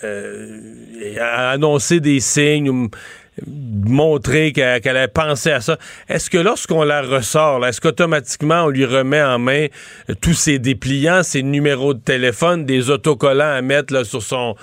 euh, 0.03 1.15
a 1.19 1.49
annoncé 1.49 1.99
des 1.99 2.19
signes 2.19 2.89
montrer 3.47 4.51
qu'elle 4.51 4.97
a 4.97 5.07
pensé 5.07 5.51
à 5.51 5.61
ça. 5.61 5.77
Est-ce 6.09 6.29
que 6.29 6.37
lorsqu'on 6.37 6.83
la 6.83 7.01
ressort, 7.01 7.65
est-ce 7.65 7.79
qu'automatiquement 7.79 8.63
on 8.65 8.67
lui 8.67 8.85
remet 8.85 9.21
en 9.23 9.39
main 9.39 9.67
euh, 10.09 10.13
tous 10.21 10.33
ses 10.33 10.59
dépliants, 10.59 11.23
ses 11.23 11.41
numéros 11.41 11.93
de 11.93 11.99
téléphone, 11.99 12.65
des 12.65 12.89
autocollants 12.89 13.53
à 13.53 13.61
mettre 13.61 13.93
là, 13.93 14.03
sur 14.03 14.21
son, 14.21 14.55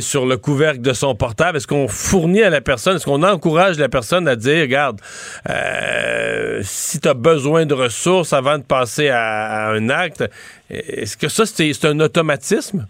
sur 0.00 0.26
le 0.26 0.36
couvercle 0.36 0.82
de 0.82 0.92
son 0.92 1.14
portable? 1.14 1.56
Est-ce 1.56 1.66
qu'on 1.66 1.88
fournit 1.88 2.42
à 2.42 2.50
la 2.50 2.60
personne, 2.60 2.96
est-ce 2.96 3.06
qu'on 3.06 3.22
encourage 3.22 3.78
la 3.78 3.88
personne 3.88 4.28
à 4.28 4.36
dire, 4.36 4.62
regarde, 4.62 5.00
euh, 5.48 6.60
si 6.62 7.00
tu 7.00 7.08
as 7.08 7.14
besoin 7.14 7.64
de 7.64 7.74
ressources 7.74 8.32
avant 8.32 8.58
de 8.58 8.64
passer 8.64 9.08
à, 9.08 9.68
à 9.68 9.72
un 9.72 9.88
acte, 9.88 10.24
est-ce 10.68 11.16
que 11.16 11.28
ça 11.28 11.46
c'est 11.46 11.84
un 11.84 11.98
automatisme? 12.00 12.86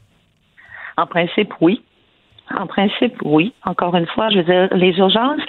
En 0.96 1.06
principe, 1.06 1.52
oui. 1.60 1.82
En 2.59 2.66
principe, 2.66 3.14
oui. 3.24 3.53
Encore 3.64 3.94
une 3.94 4.07
fois, 4.07 4.28
je 4.30 4.38
veux 4.38 4.44
dire, 4.44 4.68
les 4.72 4.98
urgences, 4.98 5.40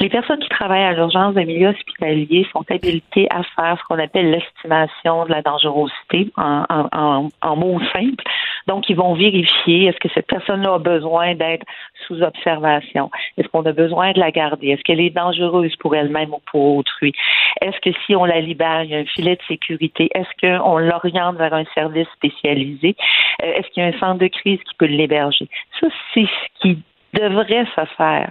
les 0.00 0.08
personnes 0.08 0.38
qui 0.38 0.48
travaillent 0.48 0.82
à 0.82 0.92
l'urgence 0.92 1.34
des 1.34 1.44
milieux 1.44 1.68
hospitaliers 1.68 2.46
sont 2.52 2.64
habilitées 2.70 3.26
à 3.30 3.42
faire 3.42 3.78
ce 3.78 3.84
qu'on 3.86 4.02
appelle 4.02 4.30
l'estimation 4.30 5.26
de 5.26 5.30
la 5.30 5.42
dangerosité 5.42 6.30
en, 6.38 6.64
en, 6.70 7.28
en, 7.42 7.56
mots 7.56 7.80
simples. 7.92 8.24
Donc, 8.66 8.88
ils 8.88 8.96
vont 8.96 9.14
vérifier 9.14 9.86
est-ce 9.86 9.98
que 9.98 10.08
cette 10.14 10.26
personne-là 10.26 10.74
a 10.74 10.78
besoin 10.78 11.34
d'être 11.34 11.66
sous 12.06 12.22
observation? 12.22 13.10
Est-ce 13.36 13.48
qu'on 13.48 13.64
a 13.66 13.72
besoin 13.72 14.12
de 14.12 14.20
la 14.20 14.30
garder? 14.30 14.68
Est-ce 14.68 14.82
qu'elle 14.82 15.00
est 15.00 15.10
dangereuse 15.10 15.76
pour 15.76 15.94
elle-même 15.94 16.32
ou 16.32 16.40
pour 16.50 16.76
autrui? 16.76 17.12
Est-ce 17.60 17.78
que 17.80 17.90
si 18.06 18.16
on 18.16 18.24
la 18.24 18.40
libère, 18.40 18.84
il 18.84 18.90
y 18.90 18.94
a 18.94 18.98
un 18.98 19.04
filet 19.04 19.36
de 19.36 19.42
sécurité? 19.48 20.08
Est-ce 20.14 20.30
qu'on 20.40 20.78
l'oriente 20.78 21.36
vers 21.36 21.52
un 21.52 21.64
service 21.74 22.08
spécialisé? 22.16 22.96
Euh, 23.42 23.52
est-ce 23.52 23.68
qu'il 23.68 23.82
y 23.82 23.86
a 23.86 23.90
un 23.90 23.98
centre 23.98 24.18
de 24.18 24.28
crise 24.28 24.60
qui 24.60 24.74
peut 24.78 24.86
l'héberger? 24.86 25.46
Ça, 25.78 25.88
c'est 26.14 26.24
ce 26.26 26.60
qui 26.60 26.78
devrait 27.14 27.66
se 27.76 27.84
faire. 27.96 28.30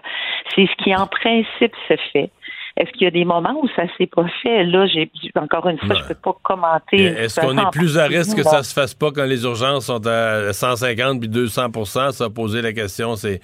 C'est 0.56 0.66
ce 0.66 0.84
qui, 0.84 0.96
en 0.96 1.08
principe, 1.08 1.74
se 1.88 1.96
fait. 2.12 2.32
Est-ce 2.78 2.92
qu'il 2.92 3.04
y 3.04 3.08
a 3.08 3.12
des 3.12 3.26
moments 3.26 3.60
où 3.62 3.68
ça 3.76 3.84
s'est 3.98 4.08
pas 4.08 4.26
fait? 4.42 4.64
Là, 4.64 4.88
j'ai 4.88 5.12
encore 5.36 5.68
une 5.68 5.78
fois, 5.80 5.96
je 5.96 6.08
peux 6.08 6.14
pas 6.16 6.36
commenter. 6.44 7.04
Est-ce 7.04 7.42
qu'on 7.42 7.58
est 7.58 7.72
plus 7.72 7.98
à 7.98 8.06
risque 8.06 8.38
que 8.38 8.44
ça 8.44 8.64
se 8.64 8.74
fasse 8.74 8.94
pas 8.94 9.12
quand 9.12 9.26
les 9.26 9.44
urgences 9.44 9.88
sont 9.88 10.06
à 10.08 10.54
150 10.54 11.20
puis 11.20 11.30
200% 11.30 12.12
Ça, 12.12 12.30
poser 12.30 12.62
la 12.62 12.72
question, 12.72 13.16
c'est 13.16 13.42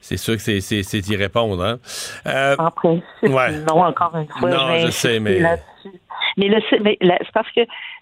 c'est 0.00 0.16
sûr 0.16 0.36
que 0.36 0.42
c'est 0.42 1.08
y 1.08 1.16
répondre. 1.16 1.62
Hein? 1.64 1.78
Euh, 2.26 2.54
en 2.58 2.70
principe, 2.70 3.04
non, 3.68 3.82
encore 3.82 4.16
une 4.16 4.28
fois. 4.28 4.48
Non, 4.48 4.78
je 4.78 4.90
sais, 4.90 5.18
mais. 5.18 5.42
Mais, 6.38 6.48
mais 6.80 6.96
c'est 7.00 7.32
parce 7.34 7.50
que 7.50 7.60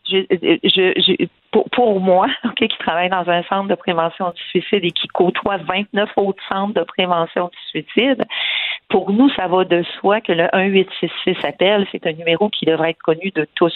je, 0.09 0.18
je, 0.30 1.26
pour, 1.51 1.68
pour, 1.70 2.01
moi, 2.01 2.28
qui 2.57 2.68
travaille 2.78 3.09
dans 3.09 3.28
un 3.28 3.43
centre 3.45 3.68
de 3.68 3.74
prévention 3.74 4.30
du 4.30 4.43
suicide 4.51 4.84
et 4.84 4.93
qui 4.93 5.09
côtoie 5.09 5.57
29 5.57 6.11
autres 6.16 6.43
centres 6.49 6.74
de 6.74 6.84
prévention 6.84 7.49
du 7.49 7.82
suicide, 7.82 8.22
pour 8.89 9.11
nous, 9.11 9.28
ça 9.30 9.49
va 9.49 9.64
de 9.64 9.82
soi 9.99 10.20
que 10.20 10.32
le 10.32 10.49
1866 10.55 11.45
appel, 11.45 11.87
c'est 11.91 12.07
un 12.07 12.12
numéro 12.12 12.49
qui 12.51 12.66
devrait 12.66 12.91
être 12.91 13.03
connu 13.03 13.32
de 13.34 13.47
tous. 13.55 13.74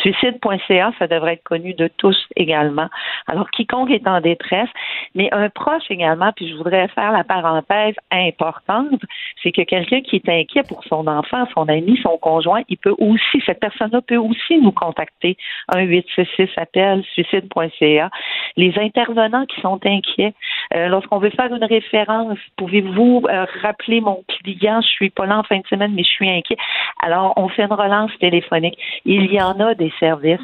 Suicide.ca, 0.00 0.92
ça 0.98 1.06
devrait 1.06 1.34
être 1.34 1.44
connu 1.44 1.74
de 1.74 1.88
tous 1.88 2.16
également. 2.36 2.88
Alors, 3.26 3.50
quiconque 3.50 3.90
est 3.90 4.06
en 4.06 4.20
détresse, 4.20 4.68
mais 5.14 5.28
un 5.32 5.48
proche 5.48 5.84
également, 5.90 6.32
puis 6.34 6.48
je 6.48 6.56
voudrais 6.56 6.88
faire 6.88 7.12
la 7.12 7.24
parenthèse 7.24 7.94
importante, 8.10 9.00
c'est 9.42 9.52
que 9.52 9.62
quelqu'un 9.62 10.00
qui 10.00 10.16
est 10.16 10.28
inquiet 10.28 10.62
pour 10.68 10.84
son 10.84 11.06
enfant, 11.06 11.46
son 11.54 11.68
ami, 11.68 11.98
son 12.02 12.18
conjoint, 12.18 12.62
il 12.68 12.78
peut 12.78 12.94
aussi, 12.98 13.42
cette 13.46 13.60
personne-là 13.60 14.00
peut 14.02 14.16
aussi 14.16 14.58
nous 14.58 14.72
contacter. 14.72 15.36
1866 15.74 16.48
appel, 16.56 17.04
suicide.ca. 17.12 18.10
Les 18.56 18.72
intervenants 18.78 19.46
qui 19.46 19.60
sont 19.60 19.80
inquiets, 19.84 20.34
euh, 20.74 20.88
lorsqu'on 20.88 21.18
veut 21.18 21.30
faire 21.30 21.52
une 21.54 21.64
référence, 21.64 22.38
pouvez-vous 22.56 23.24
euh, 23.28 23.46
rappeler 23.62 24.00
mon 24.00 24.22
client, 24.28 24.80
je 24.80 24.88
suis 24.88 25.10
pas 25.10 25.26
là 25.26 25.38
en 25.38 25.42
fin 25.42 25.58
de 25.58 25.66
semaine, 25.66 25.92
mais 25.94 26.02
je 26.02 26.10
suis 26.10 26.28
inquiet. 26.28 26.56
Alors, 27.02 27.32
on 27.36 27.48
fait 27.48 27.62
une 27.62 27.72
relance 27.72 28.10
téléphonique. 28.18 28.78
Il 29.04 29.32
y 29.32 29.40
en 29.40 29.51
a 29.60 29.74
des 29.74 29.92
services 29.98 30.40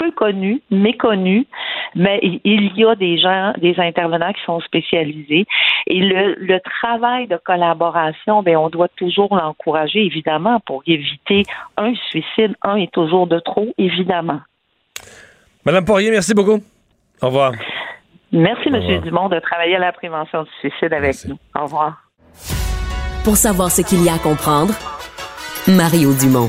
peu 0.00 0.10
connus, 0.12 0.62
méconnus, 0.70 1.46
mais 1.94 2.18
il 2.22 2.72
y 2.76 2.84
a 2.84 2.94
des 2.94 3.18
gens, 3.18 3.52
des 3.58 3.74
intervenants 3.78 4.32
qui 4.32 4.42
sont 4.44 4.60
spécialisés. 4.60 5.44
Et 5.86 6.00
le, 6.00 6.58
travail 6.80 7.26
de 7.26 7.38
collaboration, 7.44 8.42
ben, 8.42 8.56
on 8.56 8.70
doit 8.70 8.88
toujours 8.96 9.36
l'encourager, 9.36 10.04
évidemment, 10.04 10.60
pour 10.64 10.82
éviter 10.86 11.42
un 11.76 11.94
suicide. 12.08 12.54
Un 12.62 12.76
est 12.76 12.92
toujours 12.92 13.26
de 13.26 13.38
trop, 13.40 13.68
évidemment. 13.76 14.40
Madame 15.66 15.84
Poirier, 15.84 16.10
merci 16.10 16.32
beaucoup. 16.32 16.60
Au 17.20 17.26
revoir. 17.26 17.52
Merci, 18.32 18.68
M. 18.68 19.00
Dumont, 19.02 19.28
de 19.28 19.38
travailler 19.40 19.76
à 19.76 19.80
la 19.80 19.92
prévention 19.92 20.44
du 20.44 20.50
suicide 20.60 20.92
avec 20.94 21.16
nous. 21.26 21.36
Au 21.54 21.64
revoir. 21.64 21.98
Pour 23.24 23.36
savoir 23.36 23.70
ce 23.70 23.82
qu'il 23.82 24.02
y 24.02 24.08
a 24.08 24.14
à 24.14 24.18
comprendre, 24.18 24.72
Mario 25.68 26.14
Dumont. 26.14 26.48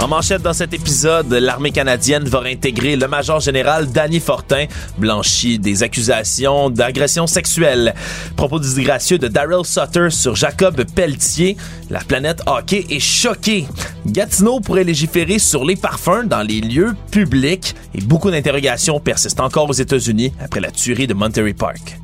En 0.00 0.08
manchette 0.08 0.42
dans 0.42 0.52
cet 0.52 0.74
épisode, 0.74 1.32
l'armée 1.32 1.70
canadienne 1.70 2.24
va 2.24 2.40
réintégrer 2.40 2.96
le 2.96 3.08
major 3.08 3.40
général 3.40 3.90
Danny 3.90 4.20
Fortin, 4.20 4.66
blanchi 4.98 5.58
des 5.58 5.82
accusations 5.82 6.68
d'agression 6.68 7.26
sexuelle. 7.26 7.94
Propos 8.36 8.58
disgracieux 8.58 9.18
de 9.18 9.28
Daryl 9.28 9.64
Sutter 9.64 10.10
sur 10.10 10.36
Jacob 10.36 10.84
Pelletier. 10.94 11.56
La 11.90 12.00
planète 12.00 12.42
hockey 12.46 12.84
est 12.90 13.00
choquée. 13.00 13.66
Gatineau 14.06 14.60
pourrait 14.60 14.84
légiférer 14.84 15.38
sur 15.38 15.64
les 15.64 15.76
parfums 15.76 16.26
dans 16.26 16.42
les 16.42 16.60
lieux 16.60 16.94
publics 17.10 17.74
et 17.94 18.00
beaucoup 18.02 18.30
d'interrogations 18.30 19.00
persistent 19.00 19.40
encore 19.40 19.70
aux 19.70 19.74
États-Unis 19.74 20.32
après 20.42 20.60
la 20.60 20.70
tuerie 20.70 21.06
de 21.06 21.14
Monterey 21.14 21.54
Park. 21.54 21.98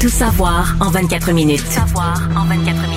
Tout 0.00 0.08
savoir 0.08 0.76
en 0.78 0.90
24 0.90 1.32
minutes. 1.32 1.64
Tout 1.64 1.72
savoir 1.72 2.20
en 2.36 2.44
24 2.44 2.82
minutes. 2.82 2.87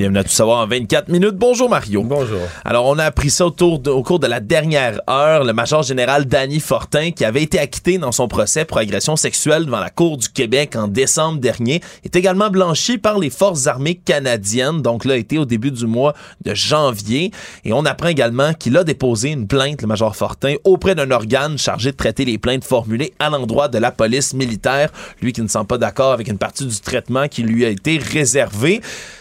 Bienvenue 0.00 0.20
à 0.20 0.24
Tout 0.24 0.30
savoir 0.30 0.60
en 0.60 0.66
24 0.66 1.10
minutes. 1.10 1.34
Bonjour 1.34 1.68
Mario. 1.68 2.02
Bonjour. 2.02 2.40
Alors, 2.64 2.86
on 2.86 2.98
a 2.98 3.04
appris 3.04 3.28
ça 3.28 3.44
autour 3.44 3.86
au 3.86 4.02
cours 4.02 4.18
de 4.18 4.26
la 4.26 4.40
dernière 4.40 4.98
heure. 5.10 5.44
Le 5.44 5.52
major 5.52 5.82
général 5.82 6.24
Danny 6.24 6.58
Fortin, 6.58 7.10
qui 7.10 7.22
avait 7.22 7.42
été 7.42 7.58
acquitté 7.58 7.98
dans 7.98 8.10
son 8.10 8.26
procès 8.26 8.64
pour 8.64 8.78
agression 8.78 9.16
sexuelle 9.16 9.66
devant 9.66 9.78
la 9.78 9.90
Cour 9.90 10.16
du 10.16 10.30
Québec 10.30 10.74
en 10.74 10.88
décembre 10.88 11.38
dernier, 11.38 11.82
est 12.02 12.16
également 12.16 12.48
blanchi 12.48 12.96
par 12.96 13.18
les 13.18 13.28
forces 13.28 13.66
armées 13.66 13.94
canadiennes. 13.94 14.80
Donc 14.80 15.04
là, 15.04 15.18
été 15.18 15.36
au 15.36 15.44
début 15.44 15.70
du 15.70 15.86
mois 15.86 16.14
de 16.46 16.54
janvier. 16.54 17.30
Et 17.66 17.74
on 17.74 17.84
apprend 17.84 18.08
également 18.08 18.54
qu'il 18.54 18.78
a 18.78 18.84
déposé 18.84 19.28
une 19.28 19.48
plainte, 19.48 19.82
le 19.82 19.86
major 19.86 20.16
Fortin, 20.16 20.54
auprès 20.64 20.94
d'un 20.94 21.10
organe 21.10 21.58
chargé 21.58 21.92
de 21.92 21.96
traiter 21.98 22.24
les 22.24 22.38
plaintes 22.38 22.64
formulées 22.64 23.12
à 23.18 23.28
l'endroit 23.28 23.68
de 23.68 23.76
la 23.76 23.90
police 23.90 24.32
militaire. 24.32 24.90
Lui 25.20 25.34
qui 25.34 25.42
ne 25.42 25.48
sent 25.48 25.66
pas 25.68 25.76
d'accord 25.76 26.12
avec 26.12 26.28
une 26.28 26.38
partie 26.38 26.64
du 26.64 26.80
traitement 26.80 27.28
qui 27.28 27.42
lui 27.42 27.66
a 27.66 27.68
été 27.68 27.98
réservé 27.98 28.80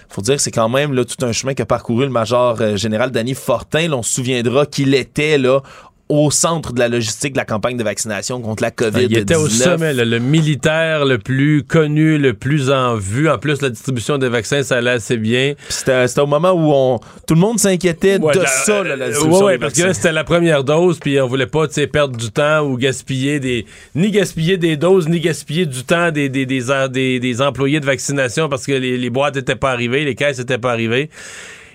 faut 0.10 0.22
dire 0.22 0.36
que 0.36 0.42
c'est 0.42 0.52
quand 0.52 0.70
même 0.70 0.96
tout 1.06 1.26
un 1.26 1.32
chemin 1.32 1.54
qu'a 1.54 1.66
parcouru 1.66 2.06
le 2.06 2.12
major 2.12 2.58
euh, 2.62 2.76
général 2.76 3.12
Danny 3.12 3.36
Fortin. 3.36 3.92
on 3.94 4.04
se 4.04 4.16
souviendra 4.16 4.66
qu'il 4.66 4.94
était 4.94 5.38
là 5.38 5.62
au 6.10 6.32
centre 6.32 6.74
de 6.74 6.80
la 6.80 6.88
logistique 6.88 7.34
de 7.34 7.38
la 7.38 7.46
campagne 7.46 7.78
de 7.78 7.84
vaccination 7.84 8.42
contre 8.42 8.64
la 8.64 8.72
COVID-19. 8.72 9.06
Il 9.12 9.18
était 9.20 9.36
au 9.36 9.48
sommet, 9.48 9.94
là, 9.94 10.06
le 10.06 10.18
militaire 10.18 11.06
le 11.06 11.20
plus 11.20 11.64
connu, 11.64 12.18
le 12.18 12.34
plus 12.34 12.72
en 12.72 12.96
vue. 12.96 13.30
En 13.30 13.38
plus, 13.38 13.62
la 13.62 13.70
distribution 13.70 14.18
des 14.18 14.28
vaccins, 14.28 14.64
ça 14.64 14.78
allait 14.78 14.90
assez 14.90 15.18
bien. 15.18 15.54
C'était 15.70 16.06
au 16.20 16.26
moment 16.26 16.52
où 16.52 16.72
on, 16.74 17.00
tout 17.28 17.36
le 17.36 17.40
monde 17.40 17.60
s'inquiétait 17.60 18.18
Ouais, 18.20 18.34
de 18.34 18.40
la- 18.40 18.48
ça, 18.48 18.84
là, 18.84 18.96
la 18.96 19.06
euh, 19.06 19.10
distribution 19.10 19.46
ouais, 19.46 19.54
des 19.54 19.60
parce 19.60 19.74
que 19.74 19.84
là, 19.84 19.94
c'était 19.94 20.12
la 20.12 20.24
première 20.24 20.64
dose, 20.64 20.98
puis 21.00 21.22
on 21.22 21.28
voulait 21.28 21.46
pas 21.46 21.68
perdre 21.92 22.18
du 22.18 22.32
temps 22.32 22.62
ou 22.62 22.76
gaspiller 22.76 23.40
des. 23.40 23.66
ni 23.94 24.10
gaspiller 24.10 24.58
des 24.58 24.78
doses, 24.78 25.08
ni 25.08 25.20
gaspiller 25.20 25.68
du 25.68 25.84
temps 25.84 26.10
des, 26.12 26.28
des, 26.28 26.46
des- 26.48 27.20
des 27.20 27.42
employés 27.42 27.80
de 27.80 27.86
vaccination 27.86 28.50
parce 28.50 28.66
que 28.66 28.72
les, 28.72 28.98
les 28.98 29.10
boîtes 29.12 29.36
n'étaient 29.36 29.56
pas 29.56 29.72
arrivées, 29.72 30.06
les 30.06 30.16
caisses 30.16 30.40
n'étaient 30.40 30.58
pas 30.58 30.72
arrivées. 30.72 31.10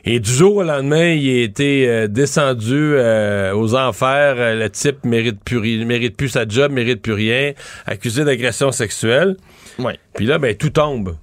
Et 0.07 0.20
du 0.20 0.30
jour 0.30 0.57
au 0.57 0.62
lendemain, 0.62 1.12
il 1.12 1.28
a 1.40 1.42
été 1.44 1.88
euh, 1.88 2.09
descendu 2.09 2.74
euh, 2.94 3.55
aux 3.55 3.74
enfers. 3.74 4.34
Euh, 4.38 4.55
le 4.55 4.68
type 4.70 5.05
mérite 5.05 5.42
plus, 5.42 5.59
ri- 5.59 5.84
mérite 5.86 6.16
plus 6.16 6.28
sa 6.28 6.46
job, 6.46 6.72
mérite 6.72 7.00
plus 7.00 7.14
rien, 7.14 7.52
accusé 7.86 8.24
d'agression 8.24 8.70
sexuelle. 8.70 9.36
Ouais. 9.78 9.98
Puis 10.14 10.26
là, 10.26 10.38
ben 10.38 10.55
tout 10.55 10.70
tombe. 10.70 11.16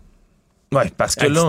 Ouais, 0.73 0.91
parce 0.97 1.15
que 1.15 1.25
là. 1.27 1.47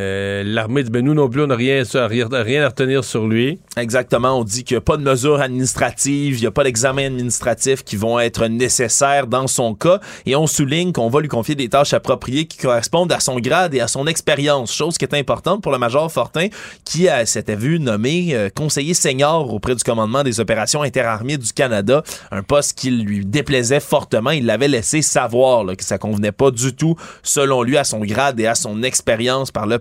Euh, 0.00 0.42
L'armée 0.44 0.82
dit 0.82 0.90
ben 0.90 1.04
nous 1.04 1.14
non 1.14 1.28
plus, 1.28 1.42
on 1.42 1.48
n'a 1.48 1.56
rien, 1.56 1.82
rien, 1.84 2.62
à 2.62 2.68
retenir 2.68 3.04
sur 3.04 3.26
lui. 3.26 3.58
Exactement, 3.76 4.38
on 4.38 4.44
dit 4.44 4.64
qu'il 4.64 4.76
n'y 4.76 4.78
a 4.78 4.82
pas 4.82 4.96
de 4.96 5.02
mesures 5.02 5.40
administratives, 5.40 6.36
il 6.38 6.40
n'y 6.40 6.46
a 6.46 6.50
pas 6.50 6.64
d'examens 6.64 7.06
administratifs 7.06 7.84
qui 7.84 7.96
vont 7.96 8.18
être 8.18 8.46
nécessaires 8.46 9.26
dans 9.26 9.46
son 9.46 9.74
cas, 9.74 10.00
et 10.26 10.36
on 10.36 10.46
souligne 10.46 10.92
qu'on 10.92 11.08
va 11.08 11.20
lui 11.20 11.28
confier 11.28 11.54
des 11.54 11.68
tâches 11.68 11.92
appropriées 11.92 12.46
qui 12.46 12.58
correspondent 12.58 13.12
à 13.12 13.20
son 13.20 13.38
grade 13.38 13.74
et 13.74 13.80
à 13.80 13.88
son 13.88 14.06
expérience, 14.06 14.74
chose 14.74 14.96
qui 14.96 15.04
est 15.04 15.14
importante 15.14 15.62
pour 15.62 15.72
le 15.72 15.78
major 15.78 16.10
Fortin, 16.10 16.48
qui 16.84 17.08
s'était 17.24 17.56
vu 17.56 17.78
nommé 17.78 18.30
euh, 18.32 18.48
conseiller 18.54 18.94
senior 18.94 19.52
auprès 19.52 19.74
du 19.74 19.84
commandement 19.84 20.22
des 20.22 20.40
opérations 20.40 20.82
interarmées 20.82 21.36
du 21.36 21.52
Canada, 21.52 22.02
un 22.30 22.42
poste 22.42 22.78
qui 22.78 22.90
lui 22.90 23.24
déplaisait 23.26 23.80
fortement, 23.80 24.30
il 24.30 24.46
l'avait 24.46 24.68
laissé 24.68 25.02
savoir 25.02 25.64
là, 25.64 25.76
que 25.76 25.84
ça 25.84 25.98
convenait 25.98 26.32
pas 26.32 26.50
du 26.50 26.74
tout, 26.74 26.96
selon 27.22 27.62
lui, 27.62 27.76
à 27.76 27.84
son 27.84 28.00
grade 28.00 28.40
et 28.40 28.46
à 28.46 28.54
son 28.54 28.82
expérience 28.82 29.50
par 29.50 29.66
le 29.66 29.78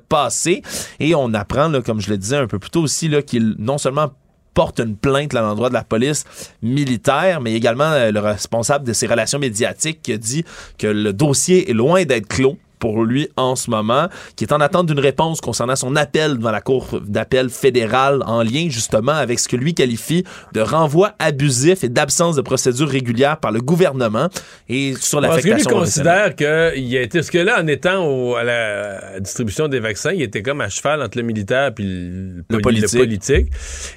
et 1.00 1.16
on 1.16 1.34
apprend, 1.34 1.68
là, 1.70 1.82
comme 1.82 2.02
je 2.02 2.10
le 2.10 2.18
disais 2.18 2.38
un 2.38 2.48
peu 2.48 2.60
plus 2.60 2.70
tôt 2.70 2.82
aussi, 2.82 3.10
qu'il 3.26 3.56
non 3.60 3.78
seulement 3.78 4.12
porte 4.54 4.80
une 4.80 4.98
plainte 4.98 5.34
à 5.36 5.42
l'endroit 5.42 5.70
de 5.70 5.74
la 5.74 5.84
police 5.84 6.26
militaire, 6.62 7.40
mais 7.40 7.54
également 7.54 7.92
euh, 7.92 8.12
le 8.12 8.20
responsable 8.20 8.86
de 8.86 8.94
ses 8.94 9.08
relations 9.08 9.40
médiatiques 9.40 10.02
qui 10.02 10.12
a 10.12 10.18
dit 10.18 10.44
que 10.78 10.88
le 10.88 11.14
dossier 11.14 11.70
est 11.70 11.74
loin 11.74 12.04
d'être 12.04 12.28
clos 12.28 12.58
pour 12.80 13.04
lui 13.04 13.28
en 13.38 13.56
ce 13.56 13.70
moment, 13.70 14.08
qui 14.36 14.46
est 14.46 14.54
en 14.54 14.62
attente 14.62 14.88
d'une 14.88 15.00
réponse 15.00 15.42
concernant 15.42 15.76
son 15.76 15.96
appel 15.96 16.38
devant 16.38 16.52
la 16.52 16.62
Cour 16.62 17.00
d'appel 17.06 17.50
fédérale 17.50 18.24
en 18.26 18.42
lien 18.42 18.68
justement 18.70 19.12
avec 19.12 19.40
ce 19.40 19.48
que 19.48 19.56
lui 19.56 19.74
qualifie 19.74 20.24
de 20.54 20.62
renvoi 20.62 21.14
abusif 21.20 21.84
et 21.84 21.90
d'absence 21.90 22.36
de 22.36 22.42
procédure 22.42 22.88
régulière 22.90 23.38
par 23.38 23.52
le 23.52 23.60
gouvernement 23.62 24.30
et 24.70 24.94
sur 25.00 25.22
Parce 25.22 25.38
que 25.38 25.42
lui 25.44 25.50
l'affectation. 25.52 25.80
considère 25.80 26.36
qu'il 26.36 26.48
a 26.48 27.02
été. 27.02 27.20
Parce 27.20 27.30
que 27.30 27.38
là, 27.38 27.62
en 27.62 27.68
étant 27.68 28.06
au- 28.08 28.36
à 28.36 28.44
la 28.44 29.20
distribution 29.20 29.68
des 29.68 29.80
vaccins, 29.80 30.12
il 30.14 30.22
était 30.22 30.42
comme 30.42 30.62
à 30.62 30.70
cheval 30.70 31.02
entre 31.02 31.18
le 31.18 31.24
militaire 31.24 31.72
et 31.78 31.82
le, 31.84 32.46
Le 32.50 32.60
poli- 32.60 32.80
politique. 32.80 32.94
le 32.94 33.00
politique. 33.00 33.48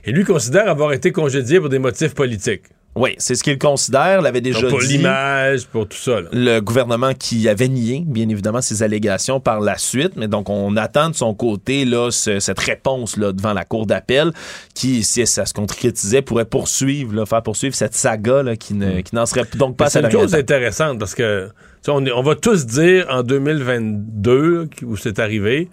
Et 0.05 0.13
lui 0.13 0.25
considère 0.25 0.69
avoir 0.69 0.93
été 0.93 1.13
congédié 1.13 1.61
pour 1.61 1.69
des 1.69 1.79
motifs 1.79 2.15
politiques. 2.15 2.63
Oui, 2.95 3.15
c'est 3.17 3.35
ce 3.37 3.43
qu'il 3.43 3.59
considère, 3.59 4.21
l'avait 4.21 4.43
déjà 4.43 4.61
Donc, 4.61 4.69
pour 4.71 4.81
dit. 4.81 4.99
l'image, 4.99 5.67
pour 5.67 5.89
tout 5.89 5.97
ça. 5.97 6.21
là. 6.21 6.29
le 6.31 6.61
gouvernement 6.61 7.15
qui 7.15 7.49
avait 7.49 7.69
nié, 7.69 8.03
bien 8.07 8.29
évidemment, 8.29 8.61
ces 8.61 8.83
allégations 8.83 9.41
par 9.41 9.61
la 9.61 9.79
suite. 9.79 10.13
Mais 10.17 10.29
donc, 10.29 10.51
on 10.51 10.77
attend 10.77 11.09
de 11.09 11.15
son 11.15 11.33
côté 11.33 11.87
là, 11.87 12.11
ce- 12.11 12.39
cette 12.39 12.59
réponse 12.59 13.17
là, 13.17 13.33
devant 13.33 13.55
la 13.55 13.65
cour 13.65 13.87
d'appel 13.87 14.33
qui, 14.75 15.05
si 15.05 15.27
ça 15.27 15.47
se 15.47 15.55
concrétisait, 15.55 16.21
pourrait 16.21 16.45
poursuivre, 16.45 17.15
là, 17.15 17.25
faire 17.25 17.43
poursuivre 17.43 17.75
cette 17.75 17.95
saga 17.95 18.43
là, 18.43 18.57
qui 18.57 18.75
ne- 18.75 19.01
qui 19.01 19.15
n'en 19.15 19.25
serait 19.25 19.45
donc 19.55 19.79
pas 19.79 19.89
C'est 19.89 20.01
une 20.01 20.11
chose 20.11 20.35
intéressante 20.35 20.99
parce 20.99 21.15
que 21.15 21.49
on, 21.89 22.07
on 22.07 22.23
va 22.23 22.35
tous 22.35 22.67
dire 22.67 23.07
en 23.09 23.23
2022 23.23 24.55
là, 24.55 24.65
où 24.83 24.97
c'est 24.99 25.19
arrivé, 25.19 25.71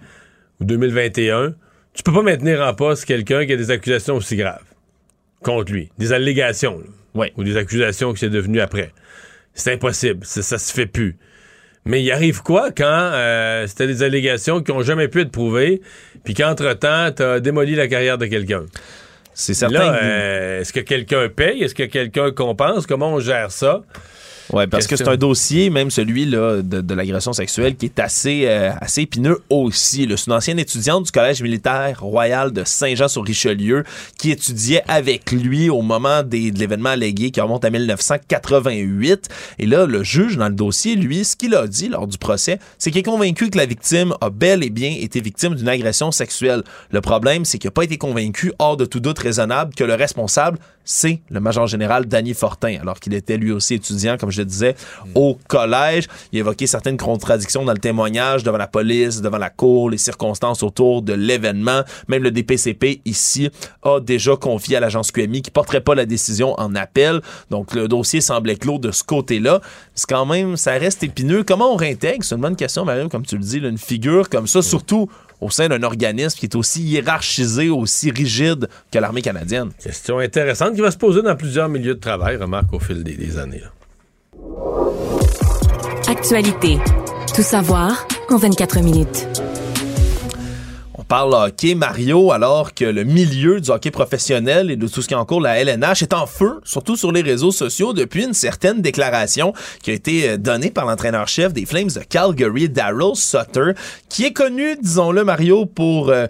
ou 0.60 0.64
2021, 0.64 1.52
tu 1.92 2.02
peux 2.02 2.12
pas 2.12 2.22
maintenir 2.22 2.62
en 2.62 2.72
poste 2.72 3.04
quelqu'un 3.04 3.44
qui 3.44 3.52
a 3.52 3.56
des 3.56 3.70
accusations 3.70 4.16
aussi 4.16 4.36
graves 4.36 4.62
contre 5.42 5.70
lui. 5.72 5.90
Des 5.98 6.12
allégations. 6.14 6.78
là. 6.78 6.84
Ou 7.36 7.44
des 7.44 7.56
accusations 7.56 8.12
qui 8.12 8.20
c'est 8.20 8.30
devenu 8.30 8.60
après. 8.60 8.92
C'est 9.54 9.72
impossible. 9.72 10.24
Ça 10.24 10.58
se 10.58 10.72
fait 10.72 10.86
plus. 10.86 11.16
Mais 11.84 12.02
il 12.02 12.10
arrive 12.12 12.42
quoi 12.42 12.70
quand 12.70 12.84
euh, 12.86 13.66
c'était 13.66 13.86
des 13.86 14.02
allégations 14.02 14.62
qui 14.62 14.70
ont 14.70 14.82
jamais 14.82 15.08
pu 15.08 15.22
être 15.22 15.30
prouvées, 15.32 15.80
puis 16.24 16.34
qu'entre-temps, 16.34 17.10
t'as 17.12 17.40
démoli 17.40 17.74
la 17.74 17.88
carrière 17.88 18.18
de 18.18 18.26
quelqu'un? 18.26 18.66
C'est 19.32 19.54
certain 19.54 19.90
Là, 19.92 19.98
que- 19.98 20.04
euh, 20.04 20.60
est-ce 20.60 20.72
que 20.72 20.80
quelqu'un 20.80 21.28
paye? 21.28 21.62
Est-ce 21.62 21.74
que 21.74 21.84
quelqu'un 21.84 22.30
compense? 22.32 22.86
Comment 22.86 23.14
on 23.14 23.20
gère 23.20 23.50
ça? 23.50 23.82
Ouais, 24.52 24.66
parce 24.66 24.86
que 24.86 24.96
c'est 24.96 25.08
un 25.08 25.16
dossier, 25.16 25.70
même 25.70 25.90
celui 25.90 26.26
là, 26.26 26.60
de, 26.62 26.80
de 26.80 26.94
l'agression 26.94 27.32
sexuelle, 27.32 27.76
qui 27.76 27.86
est 27.86 27.98
assez, 28.00 28.44
euh, 28.46 28.72
assez 28.80 29.02
épineux 29.02 29.38
aussi. 29.48 30.08
C'est 30.16 30.26
une 30.26 30.32
ancienne 30.32 30.58
étudiante 30.58 31.04
du 31.04 31.10
Collège 31.12 31.42
militaire 31.42 32.00
royal 32.00 32.52
de 32.52 32.64
Saint-Jean-sur-Richelieu 32.64 33.84
qui 34.18 34.30
étudiait 34.30 34.82
avec 34.88 35.30
lui 35.30 35.70
au 35.70 35.82
moment 35.82 36.22
des, 36.22 36.50
de 36.50 36.58
l'événement 36.58 36.90
allégué 36.90 37.30
qui 37.30 37.40
remonte 37.40 37.64
à 37.64 37.70
1988. 37.70 39.28
Et 39.58 39.66
là, 39.66 39.86
le 39.86 40.02
juge 40.02 40.36
dans 40.36 40.48
le 40.48 40.54
dossier, 40.54 40.96
lui, 40.96 41.24
ce 41.24 41.36
qu'il 41.36 41.54
a 41.54 41.66
dit 41.66 41.88
lors 41.88 42.06
du 42.06 42.18
procès, 42.18 42.58
c'est 42.78 42.90
qu'il 42.90 43.00
est 43.00 43.04
convaincu 43.04 43.50
que 43.50 43.58
la 43.58 43.66
victime 43.66 44.14
a 44.20 44.30
bel 44.30 44.64
et 44.64 44.70
bien 44.70 44.94
été 44.98 45.20
victime 45.20 45.54
d'une 45.54 45.68
agression 45.68 46.10
sexuelle. 46.10 46.62
Le 46.90 47.00
problème, 47.00 47.44
c'est 47.44 47.58
qu'il 47.58 47.68
n'a 47.68 47.72
pas 47.72 47.84
été 47.84 47.98
convaincu, 47.98 48.52
hors 48.58 48.76
de 48.76 48.84
tout 48.84 49.00
doute 49.00 49.18
raisonnable, 49.18 49.74
que 49.74 49.84
le 49.84 49.94
responsable, 49.94 50.58
c'est 50.84 51.20
le 51.30 51.40
major 51.40 51.66
général 51.66 52.06
Danny 52.06 52.34
Fortin, 52.34 52.78
alors 52.80 52.98
qu'il 52.98 53.14
était 53.14 53.36
lui 53.36 53.52
aussi 53.52 53.74
étudiant, 53.74 54.16
comme 54.16 54.30
je 54.30 54.39
le 54.40 54.44
disais, 54.44 54.74
au 55.14 55.38
collège. 55.48 56.08
Il 56.32 56.38
a 56.38 56.40
évoqué 56.40 56.66
certaines 56.66 56.96
contradictions 56.96 57.64
dans 57.64 57.72
le 57.72 57.78
témoignage 57.78 58.42
devant 58.42 58.58
la 58.58 58.66
police, 58.66 59.20
devant 59.20 59.38
la 59.38 59.50
cour, 59.50 59.90
les 59.90 59.98
circonstances 59.98 60.62
autour 60.62 61.02
de 61.02 61.12
l'événement. 61.12 61.82
Même 62.08 62.22
le 62.22 62.30
DPCP 62.30 63.00
ici 63.04 63.50
a 63.82 64.00
déjà 64.00 64.36
confié 64.36 64.76
à 64.76 64.80
l'agence 64.80 65.12
QMI 65.12 65.42
qui 65.42 65.50
porterait 65.50 65.80
pas 65.80 65.94
la 65.94 66.06
décision 66.06 66.54
en 66.58 66.74
appel. 66.74 67.20
Donc 67.50 67.74
le 67.74 67.88
dossier 67.88 68.20
semblait 68.20 68.56
clos 68.56 68.78
de 68.78 68.90
ce 68.90 69.04
côté-là. 69.04 69.60
C'est 69.94 70.08
quand 70.08 70.26
même, 70.26 70.56
ça 70.56 70.72
reste 70.72 71.02
épineux. 71.02 71.44
Comment 71.44 71.72
on 71.72 71.76
réintègre? 71.76 72.24
C'est 72.24 72.34
une 72.34 72.40
bonne 72.40 72.56
question, 72.56 72.84
Mario, 72.84 73.08
comme 73.08 73.26
tu 73.26 73.36
le 73.36 73.42
dis, 73.42 73.58
une 73.58 73.78
figure 73.78 74.28
comme 74.28 74.46
ça, 74.46 74.62
surtout 74.62 75.08
au 75.40 75.50
sein 75.50 75.68
d'un 75.68 75.82
organisme 75.82 76.38
qui 76.38 76.46
est 76.46 76.54
aussi 76.54 76.82
hiérarchisé, 76.82 77.70
aussi 77.70 78.10
rigide 78.10 78.68
que 78.90 78.98
l'armée 78.98 79.22
canadienne. 79.22 79.70
Question 79.82 80.18
intéressante 80.18 80.74
qui 80.74 80.80
va 80.80 80.90
se 80.90 80.98
poser 80.98 81.22
dans 81.22 81.36
plusieurs 81.36 81.68
milieux 81.68 81.94
de 81.94 82.00
travail, 82.00 82.36
remarque, 82.36 82.72
au 82.72 82.78
fil 82.78 83.02
des, 83.02 83.38
années. 83.38 83.62
Actualité. 86.08 86.78
Tout 87.34 87.42
savoir 87.42 88.06
en 88.30 88.36
24 88.36 88.80
minutes. 88.80 89.28
On 90.94 91.02
parle 91.04 91.34
hockey, 91.34 91.74
Mario, 91.74 92.32
alors 92.32 92.74
que 92.74 92.84
le 92.84 93.04
milieu 93.04 93.60
du 93.60 93.70
hockey 93.70 93.90
professionnel 93.90 94.70
et 94.70 94.76
de 94.76 94.86
tout 94.88 95.02
ce 95.02 95.08
qui 95.08 95.14
est 95.14 95.16
en 95.16 95.24
cours, 95.24 95.40
la 95.40 95.58
LNH, 95.58 96.02
est 96.02 96.12
en 96.14 96.26
feu, 96.26 96.60
surtout 96.64 96.96
sur 96.96 97.12
les 97.12 97.22
réseaux 97.22 97.52
sociaux, 97.52 97.92
depuis 97.92 98.24
une 98.24 98.34
certaine 98.34 98.80
déclaration 98.82 99.52
qui 99.82 99.90
a 99.90 99.94
été 99.94 100.30
euh, 100.30 100.36
donnée 100.36 100.70
par 100.70 100.84
l'entraîneur-chef 100.86 101.52
des 101.52 101.66
Flames 101.66 101.88
de 101.88 102.00
Calgary, 102.00 102.68
Daryl 102.68 103.14
Sutter, 103.14 103.72
qui 104.08 104.24
est 104.24 104.32
connu, 104.32 104.76
disons-le, 104.80 105.24
Mario, 105.24 105.66
pour... 105.66 106.10
euh, 106.10 106.26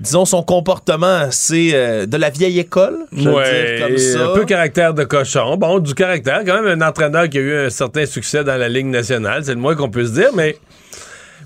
disons, 0.00 0.24
son 0.24 0.42
comportement 0.42 1.06
assez 1.06 1.70
euh, 1.74 2.06
de 2.06 2.16
la 2.16 2.30
vieille 2.30 2.58
école, 2.58 2.98
je 3.12 3.28
Ouais, 3.28 3.76
dire 3.78 3.86
comme 3.86 3.98
ça. 3.98 4.30
un 4.30 4.34
peu 4.34 4.44
caractère 4.44 4.94
de 4.94 5.04
cochon. 5.04 5.56
Bon, 5.56 5.78
du 5.78 5.94
caractère, 5.94 6.42
quand 6.44 6.62
même 6.62 6.80
un 6.82 6.86
entraîneur 6.88 7.28
qui 7.28 7.38
a 7.38 7.40
eu 7.42 7.56
un 7.66 7.70
certain 7.70 8.06
succès 8.06 8.42
dans 8.44 8.56
la 8.56 8.68
Ligue 8.68 8.86
nationale, 8.86 9.44
c'est 9.44 9.54
le 9.54 9.60
moins 9.60 9.74
qu'on 9.76 9.90
puisse 9.90 10.12
dire, 10.12 10.30
mais 10.34 10.56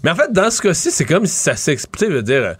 mais 0.02 0.10
en 0.10 0.14
fait, 0.14 0.32
dans 0.32 0.50
ce 0.50 0.60
cas-ci, 0.60 0.90
c'est 0.90 1.04
comme 1.06 1.26
si 1.26 1.34
ça 1.34 1.56
s'expliquait, 1.56 2.10
je 2.10 2.16
veux 2.16 2.22
dire, 2.22 2.56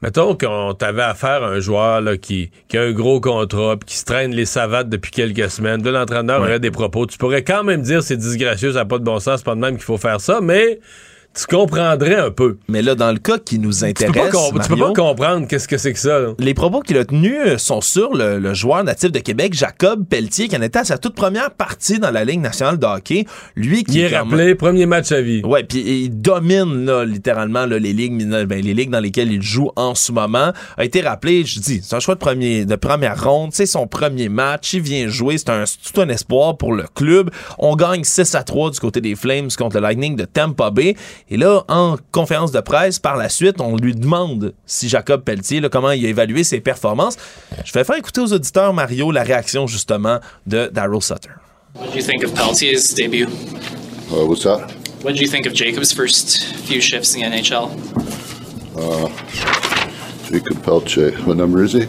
mettons 0.00 0.34
qu'on 0.34 0.72
t'avait 0.74 1.02
affaire 1.02 1.42
à 1.42 1.48
un 1.48 1.60
joueur 1.60 2.00
là, 2.00 2.16
qui, 2.16 2.50
qui 2.68 2.78
a 2.78 2.82
un 2.82 2.92
gros 2.92 3.20
contrat, 3.20 3.76
puis 3.76 3.86
qui 3.90 3.96
se 3.98 4.04
traîne 4.04 4.34
les 4.34 4.46
savates 4.46 4.88
depuis 4.88 5.10
quelques 5.10 5.50
semaines, 5.50 5.82
de 5.82 5.90
l'entraîneur 5.90 6.40
Ouais. 6.40 6.46
aurait 6.48 6.60
des 6.60 6.70
propos, 6.70 7.06
tu 7.06 7.18
pourrais 7.18 7.42
quand 7.44 7.64
même 7.64 7.82
dire 7.82 8.02
c'est 8.02 8.16
disgracieux, 8.16 8.72
ça 8.72 8.78
n'a 8.80 8.84
pas 8.86 8.98
de 8.98 9.04
bon 9.04 9.20
sens, 9.20 9.38
c'est 9.40 9.44
pas 9.44 9.54
de 9.54 9.60
même 9.60 9.74
qu'il 9.76 9.84
faut 9.84 9.98
faire 9.98 10.20
ça, 10.20 10.40
mais 10.42 10.80
tu 11.34 11.46
comprendrais 11.46 12.14
un 12.16 12.30
peu. 12.30 12.58
Mais 12.68 12.82
là, 12.82 12.94
dans 12.94 13.10
le 13.12 13.18
cas 13.18 13.38
qui 13.38 13.58
nous 13.58 13.72
Tu 13.72 13.80
peux, 13.80 13.86
intéresse, 13.86 14.14
pas 14.14 14.30
com- 14.30 14.60
tu 14.62 14.68
peux 14.68 14.76
pas 14.76 14.92
comprendre 14.92 15.46
qu'est-ce 15.48 15.66
que 15.68 15.76
c'est 15.78 15.92
que 15.92 15.98
ça. 15.98 16.18
là. 16.20 16.28
Les 16.38 16.54
propos 16.54 16.80
qu'il 16.80 16.96
a 16.98 17.04
tenus 17.04 17.34
euh, 17.46 17.58
sont 17.58 17.80
sur 17.80 18.14
le, 18.14 18.38
le 18.38 18.54
joueur 18.54 18.84
natif 18.84 19.10
de 19.10 19.18
Québec, 19.18 19.52
Jacob 19.54 20.04
Pelletier, 20.08 20.48
qui 20.48 20.56
en 20.56 20.62
était 20.62 20.78
à 20.80 20.84
sa 20.84 20.98
toute 20.98 21.14
première 21.14 21.50
partie 21.50 21.98
dans 21.98 22.10
la 22.10 22.24
Ligue 22.24 22.40
nationale 22.40 22.78
de 22.78 22.86
hockey. 22.86 23.24
Lui 23.56 23.84
qui 23.84 23.98
Il 23.98 24.04
est 24.04 24.10
comme- 24.10 24.30
rappelé, 24.30 24.54
premier 24.54 24.86
match 24.86 25.10
à 25.12 25.20
vie. 25.20 25.42
Ouais, 25.44 25.64
puis 25.64 25.80
il 26.04 26.10
domine 26.10 26.86
là, 26.86 27.04
littéralement 27.04 27.66
là, 27.66 27.78
les 27.78 27.92
ligues 27.92 28.26
ben, 28.46 28.60
les 28.64 28.74
ligues 28.74 28.90
dans 28.90 29.00
lesquelles 29.00 29.32
il 29.32 29.42
joue 29.42 29.70
en 29.76 29.94
ce 29.94 30.12
moment. 30.12 30.52
A 30.76 30.84
été 30.84 31.00
rappelé, 31.00 31.44
je 31.44 31.58
dis, 31.60 31.80
c'est 31.82 31.96
un 31.96 32.00
choix 32.00 32.14
de 32.14 32.20
premier 32.20 32.64
de 32.64 32.76
première 32.76 33.22
ronde, 33.22 33.50
c'est 33.52 33.66
son 33.66 33.86
premier 33.86 34.28
match, 34.28 34.74
il 34.74 34.80
vient 34.82 35.08
jouer, 35.08 35.38
c'est 35.38 35.50
un 35.50 35.64
c'est 35.66 35.92
tout 35.92 36.00
un 36.00 36.08
espoir 36.08 36.56
pour 36.56 36.72
le 36.72 36.84
club. 36.94 37.30
On 37.58 37.74
gagne 37.76 38.04
6 38.04 38.34
à 38.34 38.42
3 38.42 38.70
du 38.70 38.78
côté 38.80 39.00
des 39.00 39.14
Flames 39.16 39.48
contre 39.56 39.76
le 39.76 39.82
Lightning 39.82 40.16
de 40.16 40.24
Tampa 40.24 40.70
Bay 40.70 40.94
Et 41.30 41.36
là, 41.36 41.64
en 41.68 41.96
conférence 42.12 42.52
de 42.52 42.60
presse, 42.60 42.98
par 42.98 43.16
la 43.16 43.28
suite, 43.28 43.60
on 43.60 43.76
lui 43.76 43.94
demande 43.94 44.52
si 44.66 44.88
Jacob 44.88 45.22
Pelletier, 45.22 45.60
là, 45.60 45.68
comment 45.68 45.90
il 45.90 46.04
a 46.04 46.08
évalué 46.08 46.44
ses 46.44 46.60
performances. 46.60 47.16
Je 47.64 47.72
vais 47.72 47.84
faire 47.84 47.96
écouter 47.96 48.20
aux 48.20 48.32
auditeurs, 48.32 48.74
Mario, 48.74 49.10
la 49.10 49.22
réaction 49.22 49.66
justement 49.66 50.20
de 50.46 50.70
Daryl 50.72 51.00
Sutter. 51.00 51.30
What 51.74 51.86
did 51.86 51.96
you 51.96 52.02
think 52.02 52.22
of 52.24 52.34
Peltier's 52.34 52.94
debut? 52.94 53.26
Uh, 54.12 54.26
what's 54.26 54.44
that? 54.44 54.70
What 55.02 55.12
did 55.12 55.20
you 55.20 55.28
think 55.28 55.46
of 55.46 55.54
Jacob's 55.54 55.92
first 55.92 56.44
few 56.66 56.80
shifts 56.80 57.14
in 57.14 57.22
the 57.22 57.36
NHL? 57.36 57.70
Uh, 58.76 59.08
Jacob 60.30 60.62
Pelche. 60.62 61.12
What 61.26 61.36
number 61.36 61.62
is 61.62 61.72
he? 61.72 61.86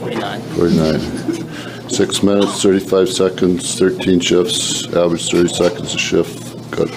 49. 0.00 0.40
49. 0.40 1.88
Six 1.88 2.22
minutes, 2.22 2.62
35 2.62 3.08
seconds, 3.08 3.78
13 3.78 4.20
shifts, 4.20 4.86
average 4.94 5.30
30 5.30 5.48
seconds 5.48 5.94
a 5.94 5.98
shift. 5.98 6.70
Got 6.70 6.88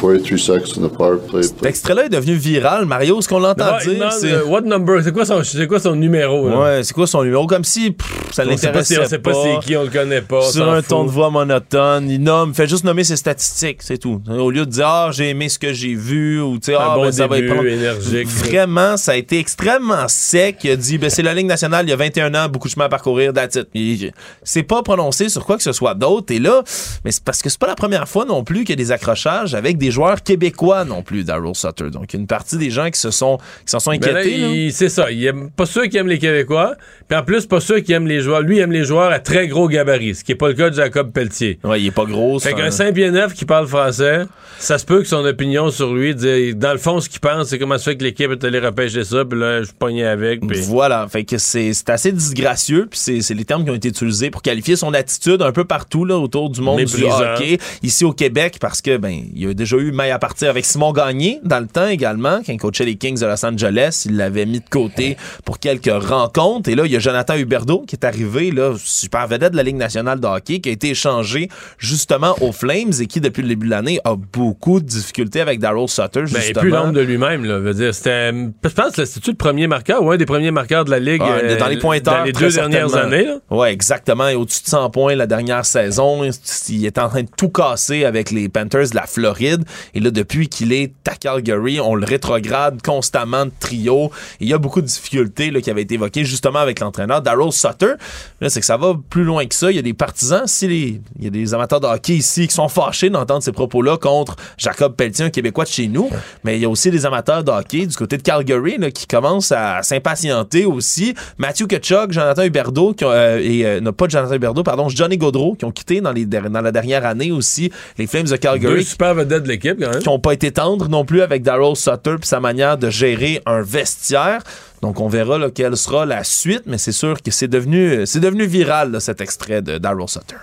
43 0.00 0.38
seconds 0.38 0.78
in 0.78 0.88
the 0.88 0.92
power 0.92 1.18
play. 1.28 1.42
Cet 1.42 1.64
extrait-là 1.64 2.06
est 2.06 2.08
devenu 2.08 2.34
viral. 2.34 2.86
Mario, 2.86 3.20
ce 3.20 3.28
qu'on 3.28 3.38
l'entend 3.38 3.76
dire, 3.84 4.10
c'est... 4.12 4.32
euh, 4.32 4.44
what 4.44 4.62
number? 4.62 5.02
C'est 5.04 5.12
quoi 5.12 5.24
son, 5.26 5.42
c'est 5.44 5.66
quoi 5.66 5.78
son 5.78 5.94
numéro? 5.94 6.48
là? 6.48 6.58
Ouais, 6.58 6.82
c'est 6.84 6.94
quoi 6.94 7.06
son 7.06 7.22
numéro? 7.22 7.46
Comme 7.46 7.64
si 7.64 7.90
pff, 7.90 8.08
ça 8.32 8.42
On 8.46 8.56
sait 8.56 8.68
pas 8.68 8.78
l'intéressait 8.80 8.94
si- 8.94 9.00
on 9.00 9.06
sait 9.06 9.18
pas 9.18 9.32
c'est 9.34 9.58
qui, 9.66 9.76
on 9.76 9.82
le 9.82 9.90
connaît 9.90 10.22
pas, 10.22 10.42
Sur 10.42 10.68
un 10.70 10.76
fout. 10.76 10.88
ton 10.88 11.04
de 11.04 11.10
voix 11.10 11.30
monotone, 11.30 12.08
il 12.08 12.22
nomme, 12.22 12.54
fait 12.54 12.66
juste 12.66 12.84
nommer 12.84 13.04
ses 13.04 13.16
statistiques, 13.16 13.78
c'est 13.82 13.98
tout. 13.98 14.20
Au 14.28 14.50
lieu 14.50 14.64
de 14.64 14.70
dire 14.70 14.86
ah 14.86 15.10
j'ai 15.12 15.28
aimé 15.30 15.48
ce 15.48 15.58
que 15.58 15.72
j'ai 15.72 15.94
vu 15.94 16.40
ou 16.40 16.58
tu 16.58 16.66
sais 16.72 16.74
ah 16.78 16.92
bon 16.94 17.02
ben, 17.02 17.12
ça 17.12 17.26
va 17.26 17.36
y 17.38 17.42
début, 17.42 17.52
prendre. 17.54 17.68
énergique. 17.68 18.26
Vraiment, 18.28 18.96
ça 18.96 19.12
a 19.12 19.16
été 19.16 19.38
extrêmement 19.38 20.08
sec. 20.08 20.58
Il 20.64 20.70
a 20.70 20.76
dit 20.76 20.96
ben 20.98 21.10
c'est 21.10 21.22
la 21.22 21.34
Ligue 21.34 21.46
nationale, 21.46 21.86
il 21.86 21.90
y 21.90 21.92
a 21.92 21.96
21 21.96 22.34
ans, 22.34 22.48
beaucoup 22.48 22.68
de 22.68 22.72
chemin 22.72 22.86
à 22.86 22.88
parcourir, 22.88 23.32
that's 23.32 23.56
it. 23.74 24.14
C'est 24.42 24.62
pas 24.62 24.82
prononcé 24.82 25.28
sur 25.28 25.44
quoi 25.44 25.56
que 25.56 25.62
ce 25.62 25.72
soit 25.72 25.94
d'autre. 25.94 26.32
Et 26.32 26.38
là, 26.38 26.62
mais 27.04 27.10
c'est 27.10 27.22
parce 27.24 27.42
que 27.42 27.48
c'est 27.50 27.58
pas 27.58 27.66
la 27.66 27.74
première 27.74 28.08
fois 28.08 28.24
non 28.24 28.44
plus 28.44 28.60
qu'il 28.60 28.70
y 28.70 28.72
a 28.72 28.76
des 28.76 28.92
accrochages 28.92 29.54
avec 29.54 29.76
des 29.78 29.89
joueurs 29.90 30.22
québécois 30.22 30.84
non 30.84 31.02
plus, 31.02 31.24
Daryl 31.24 31.54
Sutter. 31.54 31.90
Donc 31.90 32.14
une 32.14 32.26
partie 32.26 32.56
des 32.58 32.70
gens 32.70 32.90
qui 32.90 33.00
se 33.00 33.10
sont 33.10 33.38
qui 33.38 33.70
s'en 33.70 33.80
sont 33.80 33.90
Ben 33.92 34.16
inquiétés. 34.16 34.70
c'est 34.70 34.88
ça. 34.88 35.10
Il 35.10 35.24
aime 35.26 35.50
pas 35.50 35.66
sûr 35.66 35.82
qu'il 35.84 35.96
aime 35.96 36.08
les 36.08 36.18
Québécois. 36.18 36.74
Puis 37.08 37.18
en 37.18 37.22
plus, 37.22 37.46
pas 37.46 37.60
sûr 37.60 37.82
qu'il 37.82 37.94
aime 37.94 38.06
les 38.06 38.20
joueurs. 38.20 38.40
Lui, 38.40 38.56
il 38.56 38.60
aime 38.60 38.72
les 38.72 38.84
joueurs 38.84 39.10
à 39.10 39.18
très 39.18 39.48
gros 39.48 39.68
gabarit, 39.68 40.14
ce 40.14 40.22
qui 40.24 40.32
est 40.32 40.36
pas 40.36 40.48
le 40.48 40.54
cas 40.54 40.70
de 40.70 40.74
Jacob 40.76 41.10
Pelletier. 41.12 41.58
Ouais, 41.64 41.80
il 41.80 41.86
est 41.88 41.90
pas 41.90 42.04
gros. 42.04 42.38
Fait 42.38 42.52
qu'un 42.52 42.66
un- 42.66 42.70
5 42.70 42.94
pieds 42.94 43.10
9 43.10 43.34
qui 43.34 43.44
parle 43.44 43.66
français, 43.66 44.22
ça 44.58 44.78
se 44.78 44.84
peut 44.84 44.98
que 45.00 45.08
son 45.08 45.24
opinion 45.24 45.70
sur 45.70 45.92
lui, 45.92 46.14
dans 46.54 46.72
le 46.72 46.78
fond, 46.78 47.00
ce 47.00 47.08
qu'il 47.08 47.20
pense, 47.20 47.48
c'est 47.48 47.58
comment 47.58 47.78
ça 47.78 47.84
fait 47.84 47.96
que 47.96 48.04
l'équipe 48.04 48.30
est 48.30 48.44
allée 48.44 48.60
repêcher 48.60 49.02
ça, 49.04 49.24
puis 49.24 49.38
là, 49.38 49.62
je 49.62 49.70
pognais 49.76 50.04
avec. 50.06 50.40
Voilà, 50.66 51.06
fait 51.08 51.24
que 51.24 51.38
c'est 51.38 51.72
c'est 51.74 51.90
assez 51.90 52.12
disgracieux, 52.12 52.86
puis 52.88 52.98
c'est 53.20 53.34
les 53.34 53.44
termes 53.44 53.64
qui 53.64 53.70
ont 53.70 53.74
été 53.74 53.88
utilisés 53.88 54.30
pour 54.30 54.42
qualifier 54.42 54.76
son 54.76 54.94
attitude 54.94 55.42
un 55.42 55.52
peu 55.52 55.64
partout 55.64 56.04
là 56.04 56.16
autour 56.18 56.50
du 56.50 56.60
monde 56.60 56.84
du 56.84 57.04
hockey, 57.04 57.58
ici 57.82 58.04
au 58.04 58.12
Québec, 58.12 58.58
parce 58.60 58.80
que 58.82 58.96
ben 58.98 59.10
il 59.34 59.42
y 59.42 59.46
a 59.48 59.54
déjà 59.54 59.76
eu 59.78 59.79
maille 59.92 60.10
à 60.10 60.18
partir 60.18 60.50
avec 60.50 60.64
Simon 60.64 60.92
Gagné 60.92 61.40
dans 61.44 61.60
le 61.60 61.66
temps 61.66 61.88
également, 61.88 62.40
quand 62.44 62.52
il 62.52 62.58
coachait 62.58 62.84
les 62.84 62.96
Kings 62.96 63.18
de 63.20 63.26
Los 63.26 63.44
Angeles, 63.44 64.02
il 64.06 64.16
l'avait 64.16 64.46
mis 64.46 64.60
de 64.60 64.68
côté 64.68 65.16
pour 65.44 65.58
quelques 65.58 65.90
rencontres, 65.92 66.68
et 66.70 66.74
là 66.74 66.84
il 66.86 66.92
y 66.92 66.96
a 66.96 66.98
Jonathan 66.98 67.34
Huberdeau 67.36 67.84
qui 67.86 67.96
est 67.96 68.04
arrivé 68.04 68.50
là, 68.50 68.74
super 68.78 69.26
vedette 69.26 69.52
de 69.52 69.56
la 69.56 69.62
Ligue 69.62 69.76
nationale 69.76 70.20
de 70.20 70.26
hockey, 70.26 70.60
qui 70.60 70.68
a 70.68 70.72
été 70.72 70.90
échangé 70.90 71.48
justement 71.78 72.34
aux 72.40 72.52
Flames 72.52 72.92
et 73.00 73.06
qui 73.06 73.20
depuis 73.20 73.42
le 73.42 73.48
début 73.48 73.66
de 73.66 73.70
l'année 73.70 74.00
a 74.04 74.14
beaucoup 74.16 74.80
de 74.80 74.86
difficultés 74.86 75.40
avec 75.40 75.58
Daryl 75.60 75.88
Sutter 75.88 76.20
Ben, 76.22 76.26
et 76.26 76.40
justement. 76.40 76.60
plus 76.60 76.70
l'ombre 76.70 76.92
de 76.92 77.00
lui-même, 77.00 77.44
là. 77.44 77.58
Veut 77.58 77.74
dire, 77.74 77.94
c'était. 77.94 78.30
Je 78.32 78.68
pense 78.74 78.92
que 78.96 79.04
c'était 79.04 79.30
le 79.30 79.36
premier 79.36 79.66
marqueur 79.66 80.02
ou 80.02 80.10
un 80.10 80.16
des 80.16 80.26
premiers 80.26 80.50
marqueurs 80.50 80.84
de 80.84 80.90
la 80.90 80.98
Ligue 80.98 81.22
Ah, 81.24 81.38
euh, 81.42 81.56
dans 81.58 81.68
les 81.68 81.78
pointeurs. 81.78 82.18
dans 82.18 82.24
les 82.24 82.32
deux 82.32 82.50
dernières 82.50 82.94
années. 82.94 83.24
là. 83.24 83.36
Ouais, 83.50 83.72
exactement. 83.72 84.28
Et 84.28 84.34
au-dessus 84.34 84.62
de 84.64 84.68
100 84.68 84.90
points 84.90 85.14
la 85.14 85.26
dernière 85.26 85.64
saison. 85.64 86.22
Il 86.68 86.84
est 86.86 86.98
en 86.98 87.08
train 87.08 87.22
de 87.22 87.28
tout 87.36 87.48
casser 87.50 88.04
avec 88.04 88.30
les 88.30 88.48
Panthers 88.48 88.90
de 88.90 88.94
la 88.96 89.06
Floride. 89.06 89.64
Et 89.94 90.00
là, 90.00 90.10
depuis 90.10 90.48
qu'il 90.48 90.72
est 90.72 90.92
à 91.08 91.14
Calgary, 91.16 91.80
on 91.80 91.94
le 91.94 92.04
rétrograde 92.06 92.80
constamment 92.82 93.46
de 93.46 93.52
trio. 93.58 94.10
Il 94.40 94.48
y 94.48 94.52
a 94.54 94.58
beaucoup 94.58 94.80
de 94.80 94.86
difficultés 94.86 95.50
là, 95.50 95.60
qui 95.60 95.70
avaient 95.70 95.82
été 95.82 95.94
évoquées 95.94 96.24
justement 96.24 96.58
avec 96.60 96.80
l'entraîneur 96.80 97.20
Daryl 97.22 97.52
Sutter. 97.52 97.94
Là, 98.40 98.48
c'est 98.50 98.60
que 98.60 98.66
ça 98.66 98.76
va 98.76 98.94
plus 99.10 99.24
loin 99.24 99.44
que 99.46 99.54
ça. 99.54 99.70
Il 99.70 99.76
y 99.76 99.78
a 99.78 99.82
des 99.82 99.94
partisans, 99.94 100.42
si 100.46 100.68
les- 100.68 101.00
il 101.18 101.24
y 101.24 101.26
a 101.26 101.30
des 101.30 101.52
amateurs 101.54 101.80
de 101.80 101.86
hockey 101.86 102.14
ici 102.14 102.46
qui 102.48 102.54
sont 102.54 102.68
fâchés 102.68 103.10
d'entendre 103.10 103.42
ces 103.42 103.52
propos-là 103.52 103.96
contre 103.98 104.36
Jacob 104.56 104.94
Pelletier, 104.94 105.24
un 105.26 105.30
Québécois 105.30 105.64
de 105.64 105.70
chez 105.70 105.88
nous. 105.88 106.08
Mais 106.44 106.56
il 106.56 106.62
y 106.62 106.64
a 106.64 106.68
aussi 106.68 106.90
des 106.90 107.04
amateurs 107.06 107.44
de 107.44 107.50
hockey 107.50 107.86
du 107.86 107.96
côté 107.96 108.16
de 108.16 108.22
Calgary 108.22 108.78
là, 108.78 108.90
qui 108.90 109.06
commencent 109.06 109.52
à 109.52 109.82
s'impatienter 109.82 110.64
aussi. 110.64 111.14
Matthew 111.38 111.66
Kachuk, 111.66 112.12
Jonathan 112.12 112.42
Huberdeau, 112.42 112.94
qui 112.94 113.04
ont, 113.04 113.10
euh, 113.10 113.38
et 113.42 113.64
euh, 113.66 113.80
non 113.80 113.92
pas 113.92 114.06
Jonathan 114.08 114.34
Huberdeau, 114.34 114.62
pardon, 114.62 114.88
Johnny 114.88 115.16
Gaudreau, 115.18 115.54
qui 115.54 115.64
ont 115.64 115.70
quitté 115.70 116.00
dans, 116.00 116.12
les, 116.12 116.26
dans 116.26 116.60
la 116.60 116.72
dernière 116.72 117.04
année 117.06 117.30
aussi 117.32 117.70
les 117.98 118.06
Flames 118.06 118.24
de 118.24 118.30
Deux 118.30 118.36
Calgary. 118.38 118.84
super 118.84 119.14
vedettes 119.14 119.42
de 119.44 119.48
Qui 119.60 120.08
n'ont 120.08 120.18
pas 120.18 120.32
été 120.32 120.50
tendres 120.50 120.88
non 120.88 121.04
plus 121.04 121.22
avec 121.22 121.42
Daryl 121.42 121.76
Sutter 121.76 122.16
puis 122.18 122.28
sa 122.28 122.40
manière 122.40 122.78
de 122.78 122.90
gérer 122.90 123.42
un 123.46 123.62
vestiaire. 123.62 124.42
Donc 124.82 125.00
on 125.00 125.08
verra 125.08 125.38
là, 125.38 125.50
quelle 125.50 125.76
sera 125.76 126.06
la 126.06 126.24
suite, 126.24 126.62
mais 126.66 126.78
c'est 126.78 126.92
sûr 126.92 127.22
que 127.22 127.30
c'est 127.30 127.48
devenu, 127.48 128.04
devenu 128.04 128.46
viral 128.46 129.00
cet 129.00 129.20
extrait 129.20 129.62
de 129.62 129.78
Daryl 129.78 130.08
Sutter. 130.08 130.36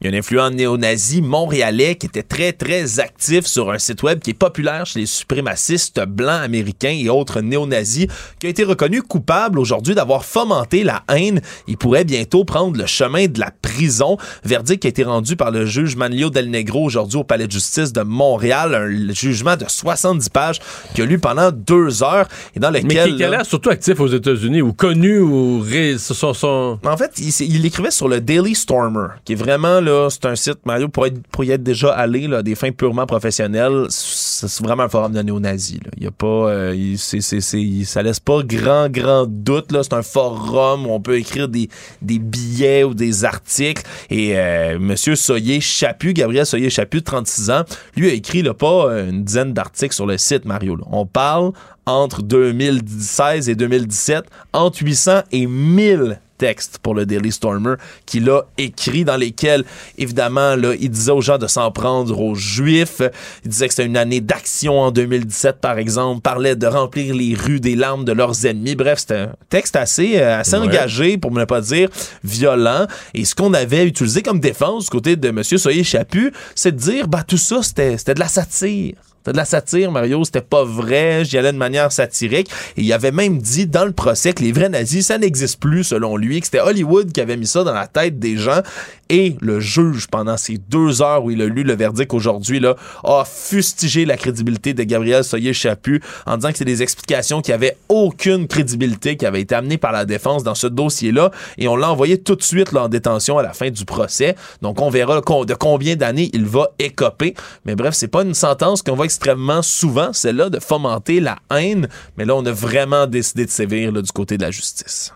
Il 0.00 0.06
y 0.06 0.10
a 0.12 0.14
un 0.14 0.18
influent 0.18 0.50
néo-nazi 0.50 1.22
montréalais 1.22 1.94
qui 1.94 2.04
était 2.06 2.22
très, 2.22 2.52
très 2.52 3.00
actif 3.00 3.46
sur 3.46 3.70
un 3.70 3.78
site 3.78 4.02
web 4.02 4.18
qui 4.20 4.30
est 4.30 4.34
populaire 4.34 4.84
chez 4.84 5.00
les 5.00 5.06
suprémacistes 5.06 6.00
blancs 6.06 6.42
américains 6.44 6.94
et 6.94 7.08
autres 7.08 7.40
néo-nazis, 7.40 8.06
qui 8.38 8.46
a 8.46 8.50
été 8.50 8.62
reconnu 8.64 9.00
coupable 9.00 9.58
aujourd'hui 9.58 9.94
d'avoir 9.94 10.24
fomenté 10.26 10.84
la 10.84 11.02
haine. 11.08 11.40
Il 11.66 11.78
pourrait 11.78 12.04
bientôt 12.04 12.44
prendre 12.44 12.76
le 12.76 12.84
chemin 12.84 13.26
de 13.26 13.40
la 13.40 13.50
prison. 13.62 14.18
Verdict 14.44 14.82
qui 14.82 14.86
a 14.88 14.90
été 14.90 15.02
rendu 15.02 15.34
par 15.34 15.50
le 15.50 15.64
juge 15.64 15.96
Manlio 15.96 16.28
Del 16.28 16.50
Negro 16.50 16.84
aujourd'hui 16.84 17.18
au 17.20 17.24
Palais 17.24 17.46
de 17.46 17.52
justice 17.52 17.94
de 17.94 18.02
Montréal. 18.02 18.74
Un 18.74 19.14
jugement 19.14 19.56
de 19.56 19.64
70 19.66 20.28
pages 20.28 20.60
qu'il 20.94 21.04
a 21.04 21.06
lu 21.06 21.18
pendant 21.18 21.50
deux 21.50 22.02
heures 22.02 22.28
et 22.54 22.60
dans 22.60 22.70
Mais 22.70 22.82
lequel... 22.82 23.10
qui, 23.12 23.16
qui 23.16 23.24
a 23.24 23.30
l'air 23.30 23.46
surtout 23.46 23.70
actif 23.70 23.98
aux 23.98 24.08
États-Unis 24.08 24.60
ou 24.60 24.74
connu 24.74 25.20
ou 25.20 25.60
ré- 25.60 25.96
son, 25.98 26.34
son- 26.34 26.78
En 26.84 26.96
fait, 26.98 27.12
il 27.40 27.64
écrivait 27.64 27.90
sur 27.90 28.08
le 28.08 28.20
Daily 28.20 28.54
Stormer, 28.54 29.08
qui 29.24 29.32
est 29.32 29.36
vraiment 29.36 29.80
c'est 30.10 30.26
un 30.26 30.36
site, 30.36 30.58
Mario, 30.64 30.88
pour, 30.88 31.06
y 31.44 31.50
être 31.50 31.62
déjà 31.62 31.92
allé, 31.92 32.26
là, 32.26 32.42
des 32.42 32.54
fins 32.54 32.70
purement 32.72 33.06
professionnelles, 33.06 33.86
c'est 33.90 34.62
vraiment 34.62 34.84
un 34.84 34.88
forum 34.88 35.12
de 35.12 35.22
néo-nazis. 35.22 35.80
Il 35.96 36.04
y 36.04 36.06
a 36.06 36.10
pas, 36.10 36.26
euh, 36.50 36.74
il- 36.76 37.86
ça 37.86 38.02
laisse 38.02 38.20
pas 38.20 38.42
grand, 38.42 38.88
grand 38.88 39.26
doute. 39.26 39.72
là. 39.72 39.82
C'est 39.82 39.94
un 39.94 40.02
forum 40.02 40.86
où 40.86 40.90
on 40.90 41.00
peut 41.00 41.18
écrire 41.18 41.48
des, 41.48 41.68
billets 42.02 42.84
ou 42.84 42.94
des 42.94 43.24
articles. 43.24 43.82
Et 44.10 44.38
euh, 44.38 44.78
Monsieur 44.78 45.16
Soyer 45.16 45.60
Chaput, 45.60 46.12
Gabriel 46.12 46.46
Soyer 46.46 46.70
Chaput, 46.70 47.02
36 47.02 47.50
ans, 47.50 47.62
lui 47.96 48.08
a 48.10 48.12
écrit 48.12 48.42
pas 48.54 48.86
euh, 48.90 49.10
une 49.10 49.24
dizaine 49.24 49.52
d'articles 49.52 49.94
sur 49.94 50.06
le 50.06 50.18
site, 50.18 50.44
Mario. 50.44 50.76
On 50.90 51.06
parle 51.06 51.52
entre 51.86 52.22
2016 52.22 53.48
et 53.48 53.54
2017, 53.54 54.24
entre 54.52 54.82
800 54.82 55.22
et 55.32 55.46
1000 55.46 56.20
textes 56.38 56.78
pour 56.78 56.94
le 56.94 57.06
Daily 57.06 57.32
Stormer 57.32 57.74
qu'il 58.06 58.28
a 58.30 58.42
écrit 58.58 59.04
dans 59.04 59.16
lesquels 59.16 59.64
évidemment 59.98 60.56
là 60.56 60.74
il 60.78 60.90
disait 60.90 61.12
aux 61.12 61.20
gens 61.20 61.38
de 61.38 61.46
s'en 61.46 61.70
prendre 61.70 62.18
aux 62.20 62.34
juifs. 62.34 63.00
Il 63.44 63.50
disait 63.50 63.68
que 63.68 63.74
c'était 63.74 63.86
une 63.86 63.96
année 63.96 64.20
d'action 64.20 64.80
en 64.80 64.90
2017 64.90 65.60
par 65.60 65.78
exemple 65.78 66.20
parlait 66.20 66.56
de 66.56 66.66
remplir 66.66 67.14
les 67.14 67.34
rues 67.34 67.60
des 67.60 67.74
larmes 67.76 68.04
de 68.04 68.12
leurs 68.12 68.46
ennemis. 68.46 68.74
Bref 68.76 68.98
c'était 69.00 69.14
un 69.14 69.32
texte 69.48 69.76
assez 69.76 70.18
euh, 70.18 70.40
assez 70.40 70.56
Ouais. 70.56 70.62
engagé 70.66 71.18
pour 71.18 71.30
ne 71.32 71.44
pas 71.44 71.60
dire 71.60 71.88
violent. 72.24 72.86
Et 73.14 73.24
ce 73.24 73.34
qu'on 73.34 73.52
avait 73.54 73.84
utilisé 73.86 74.22
comme 74.22 74.40
défense 74.40 74.84
du 74.84 74.90
côté 74.90 75.16
de 75.16 75.30
monsieur 75.30 75.58
Soyer 75.58 75.84
Chaput 75.84 76.32
c'est 76.54 76.72
de 76.72 76.78
dire 76.78 77.08
bah 77.08 77.22
tout 77.26 77.36
ça 77.36 77.62
c'était 77.62 77.96
de 77.96 78.20
la 78.20 78.28
satire 78.28 78.94
c'était 79.26 79.32
de 79.32 79.38
la 79.38 79.44
satire, 79.44 79.90
Mario, 79.90 80.24
c'était 80.24 80.40
pas 80.40 80.62
vrai, 80.62 81.24
j'y 81.24 81.36
allais 81.36 81.52
de 81.52 81.58
manière 81.58 81.90
satirique. 81.90 82.48
Et 82.76 82.82
il 82.82 82.92
avait 82.92 83.10
même 83.10 83.38
dit 83.38 83.66
dans 83.66 83.84
le 83.84 83.90
procès 83.90 84.32
que 84.32 84.40
les 84.40 84.52
vrais 84.52 84.68
nazis, 84.68 85.04
ça 85.04 85.18
n'existe 85.18 85.58
plus 85.58 85.82
selon 85.82 86.16
lui, 86.16 86.38
que 86.38 86.46
c'était 86.46 86.60
Hollywood 86.60 87.10
qui 87.10 87.20
avait 87.20 87.36
mis 87.36 87.48
ça 87.48 87.64
dans 87.64 87.74
la 87.74 87.88
tête 87.88 88.20
des 88.20 88.36
gens. 88.36 88.60
Et 89.08 89.36
le 89.40 89.60
juge, 89.60 90.08
pendant 90.08 90.36
ces 90.36 90.58
deux 90.58 91.02
heures 91.02 91.24
où 91.24 91.30
il 91.30 91.40
a 91.42 91.46
lu 91.46 91.62
le 91.62 91.74
verdict 91.74 92.12
aujourd'hui, 92.12 92.60
a 93.04 93.24
fustigé 93.24 94.04
la 94.04 94.16
crédibilité 94.16 94.74
de 94.74 94.82
Gabriel 94.82 95.22
Soyer-Chaput 95.22 96.02
en 96.26 96.36
disant 96.36 96.50
que 96.52 96.58
c'est 96.58 96.64
des 96.64 96.82
explications 96.82 97.40
qui 97.40 97.52
avaient 97.52 97.76
aucune 97.88 98.48
crédibilité, 98.48 99.16
qui 99.16 99.26
avaient 99.26 99.42
été 99.42 99.54
amenées 99.54 99.78
par 99.78 99.92
la 99.92 100.04
défense 100.04 100.42
dans 100.42 100.54
ce 100.54 100.66
dossier-là. 100.66 101.30
Et 101.58 101.68
on 101.68 101.76
l'a 101.76 101.90
envoyé 101.90 102.18
tout 102.18 102.34
de 102.34 102.42
suite 102.42 102.74
en 102.74 102.88
détention 102.88 103.38
à 103.38 103.42
la 103.42 103.52
fin 103.52 103.70
du 103.70 103.84
procès. 103.84 104.34
Donc 104.62 104.80
on 104.80 104.90
verra 104.90 105.20
de 105.20 105.54
combien 105.54 105.96
d'années 105.96 106.30
il 106.32 106.46
va 106.46 106.70
écoper. 106.78 107.34
Mais 107.64 107.74
bref, 107.74 107.94
c'est 107.94 108.08
pas 108.08 108.22
une 108.22 108.34
sentence 108.34 108.82
qu'on 108.82 108.94
voit 108.94 109.04
extrêmement 109.04 109.62
souvent, 109.62 110.12
celle-là 110.12 110.50
de 110.50 110.58
fomenter 110.58 111.20
la 111.20 111.36
haine. 111.54 111.88
Mais 112.16 112.24
là, 112.24 112.34
on 112.34 112.44
a 112.46 112.52
vraiment 112.52 113.06
décidé 113.06 113.44
de 113.44 113.50
sévir 113.50 113.92
du 113.92 114.12
côté 114.12 114.36
de 114.36 114.42
la 114.42 114.50
justice. 114.50 115.12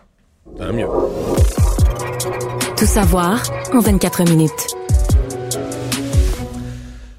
Tant. 0.59 1.70
Tout 2.81 2.87
savoir 2.87 3.43
en 3.75 3.81
24 3.81 4.25
minutes. 4.25 4.51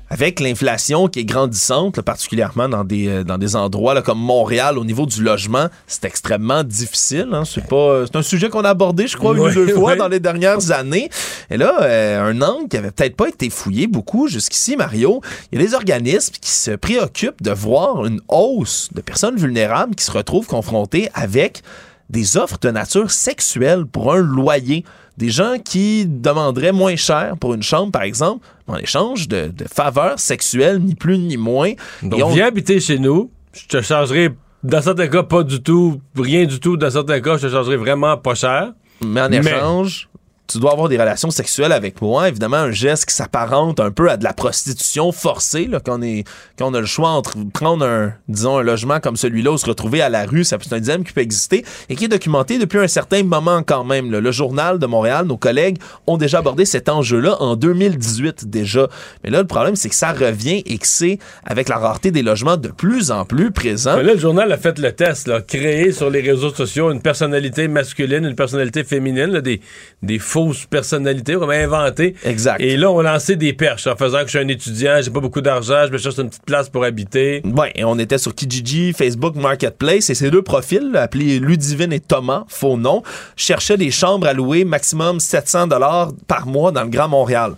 avec 0.10 0.40
l'inflation 0.40 1.08
qui 1.08 1.20
est 1.20 1.26
grandissante, 1.26 1.98
là, 1.98 2.04
particulièrement 2.04 2.68
dans 2.68 2.84
des, 2.84 3.08
euh, 3.08 3.24
dans 3.24 3.38
des 3.38 3.56
endroits 3.56 3.94
là, 3.94 4.02
comme 4.02 4.18
Montréal, 4.18 4.80
au 4.80 4.84
niveau 4.84 5.06
du 5.06 5.24
logement, 5.24 5.68
c'est 5.86 6.06
extrêmement 6.06 6.64
difficile. 6.64 7.30
Hein. 7.32 7.44
C'est 7.46 7.68
pas, 7.68 8.08
c'est 8.08 8.16
un 8.16 8.24
sujet 8.24 8.50
qu'on 8.50 8.64
a 8.66 8.70
abordé, 8.70 9.06
je 9.06 9.16
crois, 9.16 9.36
une 9.36 9.40
ou 9.40 9.54
deux 9.54 9.76
fois 9.76 9.96
dans 9.96 10.08
les 10.08 10.20
dernières 10.20 10.72
années. 10.72 11.10
Et 11.52 11.58
là, 11.58 11.84
euh, 11.84 12.32
un 12.32 12.42
angle 12.42 12.68
qui 12.68 12.78
avait 12.78 12.92
peut-être 12.92 13.16
pas 13.16 13.30
été 13.30 13.52
fouillé 13.52 13.86
beaucoup 13.86 14.28
jusqu'ici, 14.28 14.76
Mario, 14.76 15.22
il 15.52 15.60
y 15.60 15.64
a 15.64 15.66
des 15.68 15.76
organismes 15.76 16.34
qui 16.42 16.52
se 16.52 16.72
préoccupent 16.72 17.44
de 17.44 17.52
voir 17.52 18.06
une 18.08 18.20
hausse 18.30 18.90
de 18.94 19.02
personnes 19.02 19.38
vulnérables 19.38 19.94
qui 19.94 20.04
se 20.04 20.12
retrouvent 20.12 20.48
confrontées 20.48 21.10
avec 21.14 21.62
des 22.10 22.36
offres 22.36 22.58
de 22.60 22.70
nature 22.70 23.12
sexuelle 23.12 23.86
pour 23.86 24.12
un 24.12 24.18
loyer. 24.18 24.84
Des 25.18 25.30
gens 25.30 25.58
qui 25.64 26.06
demanderaient 26.08 26.72
moins 26.72 26.96
cher 26.96 27.36
pour 27.40 27.54
une 27.54 27.62
chambre, 27.64 27.92
par 27.92 28.04
exemple, 28.04 28.46
en 28.68 28.78
échange 28.78 29.28
de, 29.28 29.48
de 29.48 29.66
faveurs 29.72 30.20
sexuelles, 30.20 30.80
ni 30.80 30.96
plus 30.96 31.18
ni 31.18 31.38
moins. 31.38 31.74
Donc, 32.02 32.20
Et 32.20 32.24
on- 32.24 32.30
viens 32.30 32.48
habiter 32.48 32.80
chez 32.80 32.98
nous. 32.98 33.30
Je 33.54 33.68
te 33.68 33.82
chargerai, 33.82 34.30
dans 34.64 34.82
certains 34.82 35.08
cas, 35.08 35.24
pas 35.24 35.44
du 35.44 35.62
tout, 35.62 36.00
rien 36.18 36.46
du 36.46 36.60
tout. 36.60 36.78
Dans 36.78 36.90
certains 36.90 37.20
cas, 37.20 37.38
je 37.38 37.48
te 37.48 37.52
chargerai 37.52 37.76
vraiment 37.78 38.18
pas 38.18 38.36
cher. 38.36 38.72
Mais 39.06 39.22
en 39.22 39.30
Mais- 39.30 39.38
échange, 39.38 40.08
tu 40.52 40.60
dois 40.60 40.74
avoir 40.74 40.90
des 40.90 40.98
relations 40.98 41.32
sexuelles 41.32 41.72
avec 41.72 42.02
moi. 42.02 42.28
Évidemment, 42.28 42.58
un 42.58 42.72
geste 42.72 43.06
qui 43.06 43.16
s'apparente 43.16 43.80
un 43.80 43.92
peu 43.92 44.10
à 44.10 44.18
de 44.18 44.24
la 44.24 44.34
prostitution 44.34 45.12
forcée, 45.12 45.66
là, 45.66 45.80
quand, 45.84 46.00
on 46.00 46.02
est, 46.02 46.26
quand 46.58 46.70
on 46.70 46.74
a 46.74 46.80
le 46.80 46.86
choix 46.86 47.10
entre 47.10 47.38
prendre 47.54 47.86
un, 47.86 48.14
disons, 48.28 48.58
un 48.58 48.64
logement 48.64 49.00
comme 49.00 49.16
celui-là 49.16 49.52
ou 49.52 49.58
se 49.58 49.66
retrouver 49.66 50.02
à 50.02 50.10
la 50.10 50.26
rue, 50.26 50.44
c'est 50.44 50.74
un 50.74 50.80
dilemme 50.80 51.04
qui 51.04 51.14
peut 51.14 51.22
exister 51.22 51.64
et 51.90 51.96
qui 51.96 52.06
est 52.06 52.10
documenté 52.10 52.58
depuis 52.58 52.80
un 52.80 52.88
certain 52.88 53.24
moment 53.24 53.64
quand 53.64 53.84
même. 53.84 54.12
Le 54.12 54.32
journal 54.32 54.80
de 54.80 54.86
Montréal, 54.86 55.26
nos 55.26 55.38
collègues 55.38 55.78
ont 56.08 56.18
déjà 56.18 56.40
abordé 56.40 56.66
cet 56.66 56.90
enjeu-là 56.90 57.42
en 57.42 57.56
2018 57.56 58.50
déjà. 58.50 58.88
Mais 59.24 59.30
là, 59.30 59.40
le 59.40 59.48
problème, 59.48 59.76
c'est 59.76 59.90
que 59.90 59.96
ça 59.96 60.12
revient 60.12 60.64
et 60.66 60.78
que 60.78 60.88
c'est 60.88 61.20
avec 61.46 61.70
la 61.70 61.78
rareté 61.78 62.12
des 62.12 62.24
logements 62.24 62.58
de 62.58 62.70
plus 62.70 63.12
en 63.12 63.26
plus 63.26 63.52
présent. 63.52 63.96
Mais 63.98 64.04
là, 64.04 64.14
le 64.14 64.20
journal 64.20 64.52
a 64.52 64.58
fait 64.58 64.78
le 64.80 64.92
test, 64.92 65.28
là, 65.28 65.42
créer 65.42 65.92
sur 65.92 66.10
les 66.10 66.22
réseaux 66.22 66.54
sociaux 66.54 66.92
une 66.92 67.02
personnalité 67.02 67.68
masculine, 67.68 68.26
une 68.26 68.36
personnalité 68.36 68.84
féminine, 68.84 69.40
des, 69.40 69.62
des 70.02 70.20
fausses 70.20 70.41
personnalités 70.70 71.36
qu'on 71.36 71.50
a 71.50 71.56
inventées. 71.56 72.16
Exact. 72.24 72.62
Et 72.62 72.78
là, 72.78 72.92
on 72.92 73.00
a 73.00 73.14
lancé 73.14 73.36
des 73.36 73.54
perches 73.54 73.88
en 73.88 73.96
faisant 73.96 74.20
que 74.20 74.26
je 74.26 74.30
suis 74.32 74.40
un 74.40 74.48
étudiant, 74.48 75.00
j'ai 75.02 75.12
pas 75.12 75.20
beaucoup 75.20 75.42
d'argent, 75.42 75.86
je 75.88 75.92
me 75.92 75.98
cherche 75.98 76.18
une 76.18 76.30
petite 76.30 76.46
place 76.46 76.70
pour 76.70 76.84
habiter. 76.84 77.42
Ouais, 77.46 77.72
et 77.76 77.84
on 77.84 77.98
était 78.00 78.18
sur 78.18 78.34
Kijiji, 78.34 78.94
Facebook 78.94 79.36
Marketplace, 79.36 80.10
et 80.10 80.16
ces 80.16 80.32
deux 80.32 80.42
profils, 80.42 80.96
appelés 80.96 81.40
Ludivine 81.40 81.94
et 81.94 82.00
Thomas, 82.00 82.46
faux 82.48 82.78
nom, 82.78 83.04
cherchaient 83.36 83.78
des 83.78 83.92
chambres 83.92 84.28
à 84.28 84.34
louer 84.34 84.66
maximum 84.66 85.20
700 85.20 85.68
dollars 85.68 86.12
par 86.28 86.48
mois 86.48 86.72
dans 86.72 86.84
le 86.84 86.90
Grand 86.90 87.08
Montréal. 87.08 87.56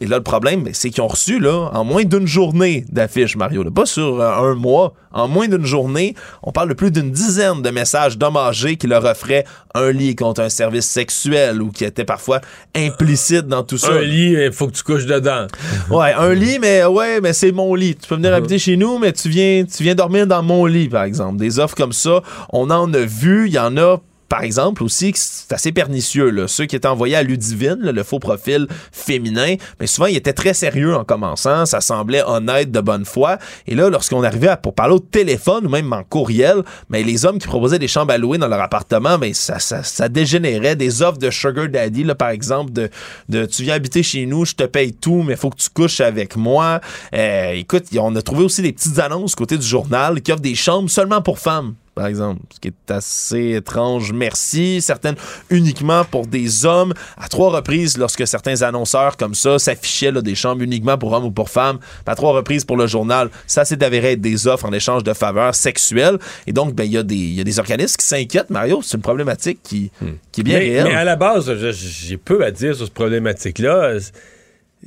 Et 0.00 0.06
là, 0.06 0.16
le 0.16 0.22
problème, 0.22 0.64
ben, 0.64 0.74
c'est 0.74 0.90
qu'ils 0.90 1.02
ont 1.02 1.08
reçu, 1.08 1.38
là, 1.38 1.70
en 1.72 1.84
moins 1.84 2.04
d'une 2.04 2.26
journée 2.26 2.84
d'affiches, 2.90 3.36
Mario. 3.36 3.62
là, 3.62 3.70
pas 3.70 3.86
sur 3.86 4.20
euh, 4.20 4.50
un 4.50 4.54
mois. 4.54 4.94
En 5.12 5.28
moins 5.28 5.46
d'une 5.46 5.64
journée, 5.64 6.16
on 6.42 6.50
parle 6.50 6.70
de 6.70 6.74
plus 6.74 6.90
d'une 6.90 7.12
dizaine 7.12 7.62
de 7.62 7.70
messages 7.70 8.18
d'hommes 8.18 8.36
âgés 8.36 8.76
qui 8.76 8.88
leur 8.88 9.04
offraient 9.04 9.44
un 9.74 9.92
lit 9.92 10.16
contre 10.16 10.40
un 10.40 10.48
service 10.48 10.86
sexuel 10.86 11.62
ou 11.62 11.70
qui 11.70 11.84
étaient 11.84 12.04
parfois 12.04 12.40
implicites 12.74 13.46
dans 13.46 13.62
tout 13.62 13.78
ça. 13.78 13.92
Un 13.92 14.00
lit, 14.00 14.32
il 14.32 14.52
faut 14.52 14.66
que 14.66 14.72
tu 14.72 14.82
couches 14.82 15.06
dedans. 15.06 15.46
Ouais, 15.90 16.12
un 16.12 16.34
lit, 16.34 16.58
mais 16.60 16.84
ouais, 16.84 17.20
mais 17.20 17.32
c'est 17.32 17.52
mon 17.52 17.74
lit. 17.76 17.94
Tu 17.94 18.08
peux 18.08 18.16
venir 18.16 18.34
habiter 18.34 18.58
chez 18.58 18.76
nous, 18.76 18.98
mais 18.98 19.12
tu 19.12 19.28
viens, 19.28 19.64
tu 19.64 19.84
viens 19.84 19.94
dormir 19.94 20.26
dans 20.26 20.42
mon 20.42 20.66
lit, 20.66 20.88
par 20.88 21.04
exemple. 21.04 21.36
Des 21.38 21.60
offres 21.60 21.76
comme 21.76 21.92
ça, 21.92 22.20
on 22.52 22.70
en 22.70 22.92
a 22.92 23.00
vu. 23.00 23.46
Il 23.46 23.52
y 23.52 23.58
en 23.58 23.76
a, 23.76 23.98
par 24.28 24.42
exemple, 24.42 24.82
aussi, 24.82 25.12
c'est 25.14 25.52
assez 25.52 25.72
pernicieux. 25.72 26.30
Là. 26.30 26.48
Ceux 26.48 26.66
qui 26.66 26.76
étaient 26.76 26.88
envoyés 26.88 27.16
à 27.16 27.22
Ludivine, 27.22 27.78
le 27.80 28.02
faux 28.02 28.18
profil 28.18 28.66
féminin, 28.92 29.56
mais 29.80 29.86
souvent, 29.86 30.06
ils 30.06 30.16
étaient 30.16 30.32
très 30.32 30.54
sérieux 30.54 30.94
en 30.94 31.04
commençant. 31.04 31.66
Ça 31.66 31.80
semblait 31.80 32.22
honnête, 32.26 32.70
de 32.70 32.80
bonne 32.80 33.04
foi. 33.04 33.38
Et 33.66 33.74
là, 33.74 33.90
lorsqu'on 33.90 34.22
arrivait 34.22 34.48
à, 34.48 34.56
pour 34.56 34.74
parler 34.74 34.94
au 34.94 34.98
téléphone 34.98 35.66
ou 35.66 35.68
même 35.68 35.92
en 35.92 36.02
courriel, 36.02 36.62
mais 36.88 37.02
les 37.02 37.24
hommes 37.24 37.38
qui 37.38 37.46
proposaient 37.46 37.78
des 37.78 37.88
chambres 37.88 38.12
à 38.12 38.18
louer 38.18 38.38
dans 38.38 38.48
leur 38.48 38.60
appartement, 38.60 39.18
mais 39.18 39.34
ça, 39.34 39.58
ça, 39.58 39.82
ça 39.82 40.08
dégénérait. 40.08 40.76
Des 40.76 41.02
offres 41.02 41.18
de 41.18 41.30
sugar 41.30 41.68
daddy, 41.68 42.04
là, 42.04 42.14
par 42.14 42.30
exemple, 42.30 42.72
de, 42.72 42.90
de 43.28 43.46
tu 43.46 43.62
viens 43.62 43.74
habiter 43.74 44.02
chez 44.02 44.26
nous, 44.26 44.44
je 44.44 44.54
te 44.54 44.64
paye 44.64 44.92
tout, 44.92 45.22
mais 45.22 45.36
faut 45.36 45.50
que 45.50 45.58
tu 45.58 45.68
couches 45.70 46.00
avec 46.00 46.36
moi. 46.36 46.80
Euh, 47.14 47.52
écoute, 47.52 47.84
on 47.98 48.14
a 48.16 48.22
trouvé 48.22 48.44
aussi 48.44 48.62
des 48.62 48.72
petites 48.72 48.98
annonces 48.98 49.34
côté 49.34 49.58
du 49.58 49.66
journal 49.66 50.20
qui 50.22 50.32
offrent 50.32 50.42
des 50.42 50.54
chambres 50.54 50.90
seulement 50.90 51.22
pour 51.22 51.38
femmes. 51.38 51.74
Par 51.94 52.06
exemple, 52.08 52.40
ce 52.52 52.58
qui 52.58 52.68
est 52.68 52.90
assez 52.90 53.52
étrange, 53.52 54.12
merci. 54.12 54.80
Certaines 54.80 55.14
uniquement 55.50 56.04
pour 56.04 56.26
des 56.26 56.66
hommes. 56.66 56.92
À 57.16 57.28
trois 57.28 57.50
reprises, 57.50 57.96
lorsque 57.98 58.26
certains 58.26 58.62
annonceurs 58.62 59.16
comme 59.16 59.34
ça 59.34 59.58
s'affichaient 59.60 60.10
là, 60.10 60.20
des 60.20 60.34
chambres 60.34 60.62
uniquement 60.62 60.98
pour 60.98 61.12
hommes 61.12 61.24
ou 61.26 61.30
pour 61.30 61.50
femmes, 61.50 61.78
puis 61.78 61.88
à 62.06 62.14
trois 62.16 62.32
reprises 62.32 62.64
pour 62.64 62.76
le 62.76 62.86
journal, 62.88 63.30
ça 63.46 63.64
s'est 63.64 63.82
avéré 63.84 64.12
être 64.12 64.20
des 64.20 64.48
offres 64.48 64.64
en 64.66 64.72
échange 64.72 65.04
de 65.04 65.12
faveurs 65.12 65.54
sexuelles. 65.54 66.18
Et 66.48 66.52
donc, 66.52 66.74
ben, 66.74 66.82
il 66.84 66.92
y, 66.92 66.98
a 66.98 67.02
des- 67.04 67.14
il 67.14 67.34
y 67.34 67.40
a 67.40 67.44
des 67.44 67.58
organismes 67.60 67.96
qui 67.96 68.06
s'inquiètent, 68.06 68.50
Mario. 68.50 68.80
C'est 68.82 68.96
une 68.96 69.02
problématique 69.02 69.60
qui, 69.62 69.90
qui 70.32 70.40
est 70.40 70.44
bien 70.44 70.58
mais, 70.58 70.64
réelle. 70.70 70.84
mais 70.88 70.94
à 70.94 71.04
la 71.04 71.14
base, 71.16 71.52
j'ai 71.70 72.16
peu 72.16 72.44
à 72.44 72.50
dire 72.50 72.74
sur 72.74 72.86
cette 72.86 72.94
problématique-là. 72.94 73.98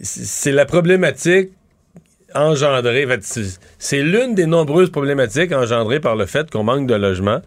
C'est 0.01 0.51
la 0.51 0.65
problématique 0.65 1.49
engendrée. 2.35 3.05
en 3.05 3.09
fait, 3.09 3.23
c'est- 3.23 3.59
C'est 3.79 4.01
l'une 4.01 4.35
des 4.35 4.45
nombreuses 4.45 4.89
problématiques 4.89 5.51
engendrées 5.51 5.99
par 5.99 6.15
le 6.15 6.25
fait 6.25 6.49
qu'on 6.49 6.63
manque 6.63 6.87
de 6.87 6.95
logement. 6.95 7.41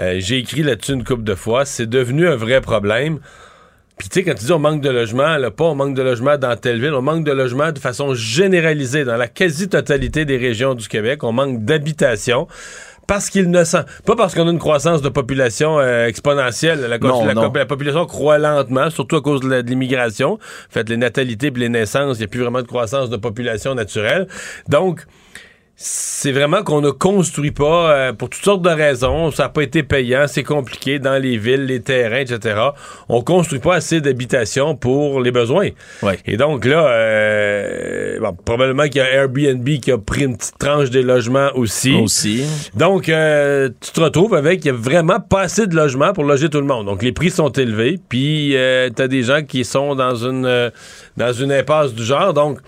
Euh, 0.00 0.16
J'ai 0.18 0.38
écrit 0.38 0.62
là-dessus 0.62 0.92
une 0.92 1.04
couple 1.04 1.24
de 1.24 1.34
fois. 1.34 1.64
C'est 1.64 1.86
devenu 1.88 2.26
un 2.28 2.36
vrai 2.36 2.60
problème. 2.60 3.18
Puis 3.98 4.08
tu 4.08 4.14
sais, 4.20 4.24
quand 4.24 4.34
tu 4.34 4.46
dis 4.46 4.52
on 4.52 4.58
manque 4.58 4.80
de 4.80 4.88
logement, 4.90 5.36
là, 5.36 5.50
pas 5.50 5.64
on 5.64 5.74
manque 5.74 5.94
de 5.94 6.02
logement 6.02 6.36
dans 6.38 6.56
telle 6.56 6.80
ville, 6.80 6.94
on 6.94 7.02
manque 7.02 7.24
de 7.24 7.30
logement 7.30 7.70
de 7.72 7.78
façon 7.78 8.14
généralisée 8.14 9.04
dans 9.04 9.16
la 9.16 9.28
quasi-totalité 9.28 10.24
des 10.24 10.38
régions 10.38 10.74
du 10.74 10.88
Québec. 10.88 11.22
On 11.22 11.30
manque 11.32 11.64
d'habitation. 11.64 12.48
Parce 13.06 13.28
qu'il 13.30 13.50
ne 13.50 13.64
sent. 13.64 13.84
Pas 14.06 14.14
parce 14.16 14.34
qu'on 14.34 14.46
a 14.46 14.50
une 14.50 14.58
croissance 14.58 15.02
de 15.02 15.08
population 15.08 15.78
euh, 15.80 16.06
exponentielle. 16.06 16.80
La, 16.82 16.98
Non, 16.98 17.24
la- 17.26 17.34
non. 17.34 17.52
la 17.52 17.66
population 17.66 18.06
croît 18.06 18.38
lentement, 18.38 18.90
surtout 18.90 19.16
à 19.16 19.20
cause 19.20 19.40
de 19.40 19.56
l'immigration. 19.60 20.34
En 20.34 20.38
fait, 20.70 20.88
les 20.88 20.96
natalités 20.96 21.48
et 21.48 21.50
les 21.50 21.68
naissances, 21.68 22.16
il 22.16 22.20
n'y 22.20 22.24
a 22.24 22.28
plus 22.28 22.40
vraiment 22.40 22.62
de 22.62 22.66
croissance 22.66 23.10
de 23.10 23.16
population 23.16 23.74
naturelle. 23.74 24.28
Donc, 24.68 25.04
c'est 25.84 26.32
vraiment 26.32 26.62
qu'on 26.62 26.80
ne 26.80 26.90
construit 26.90 27.50
pas 27.50 27.90
euh, 27.90 28.12
pour 28.12 28.30
toutes 28.30 28.44
sortes 28.44 28.62
de 28.62 28.70
raisons. 28.70 29.30
Ça 29.30 29.44
n'a 29.44 29.48
pas 29.48 29.62
été 29.62 29.82
payant, 29.82 30.26
c'est 30.28 30.44
compliqué 30.44 30.98
dans 30.98 31.20
les 31.20 31.36
villes, 31.36 31.66
les 31.66 31.80
terrains, 31.80 32.20
etc. 32.20 32.60
On 33.08 33.22
construit 33.22 33.58
pas 33.58 33.74
assez 33.74 34.00
d'habitations 34.00 34.76
pour 34.76 35.20
les 35.20 35.32
besoins. 35.32 35.70
Et 36.26 36.36
donc 36.36 36.64
là, 36.64 36.86
euh, 36.86 38.20
bon, 38.20 38.32
probablement 38.44 38.84
qu'il 38.84 38.96
y 38.96 39.00
a 39.00 39.10
Airbnb 39.12 39.68
qui 39.80 39.90
a 39.90 39.98
pris 39.98 40.24
une 40.24 40.36
petite 40.36 40.58
tranche 40.58 40.90
des 40.90 41.02
logements 41.02 41.50
aussi. 41.54 41.94
Aussi. 41.94 42.44
Donc, 42.74 43.08
euh, 43.08 43.68
tu 43.80 43.92
te 43.92 44.00
retrouves 44.00 44.34
avec, 44.34 44.64
il 44.64 44.68
y 44.68 44.70
a 44.70 44.74
vraiment 44.74 45.20
pas 45.20 45.42
assez 45.42 45.66
de 45.66 45.74
logements 45.74 46.12
pour 46.12 46.24
loger 46.24 46.48
tout 46.48 46.60
le 46.60 46.66
monde. 46.66 46.86
Donc, 46.86 47.02
les 47.02 47.12
prix 47.12 47.30
sont 47.30 47.50
élevés, 47.50 47.98
puis 48.08 48.56
euh, 48.56 48.90
tu 48.94 49.02
as 49.02 49.08
des 49.08 49.22
gens 49.22 49.42
qui 49.42 49.64
sont 49.64 49.94
dans 49.94 50.14
une, 50.14 50.46
euh, 50.46 50.70
dans 51.16 51.32
une 51.32 51.52
impasse 51.52 51.94
du 51.94 52.04
genre. 52.04 52.32
Donc, 52.32 52.58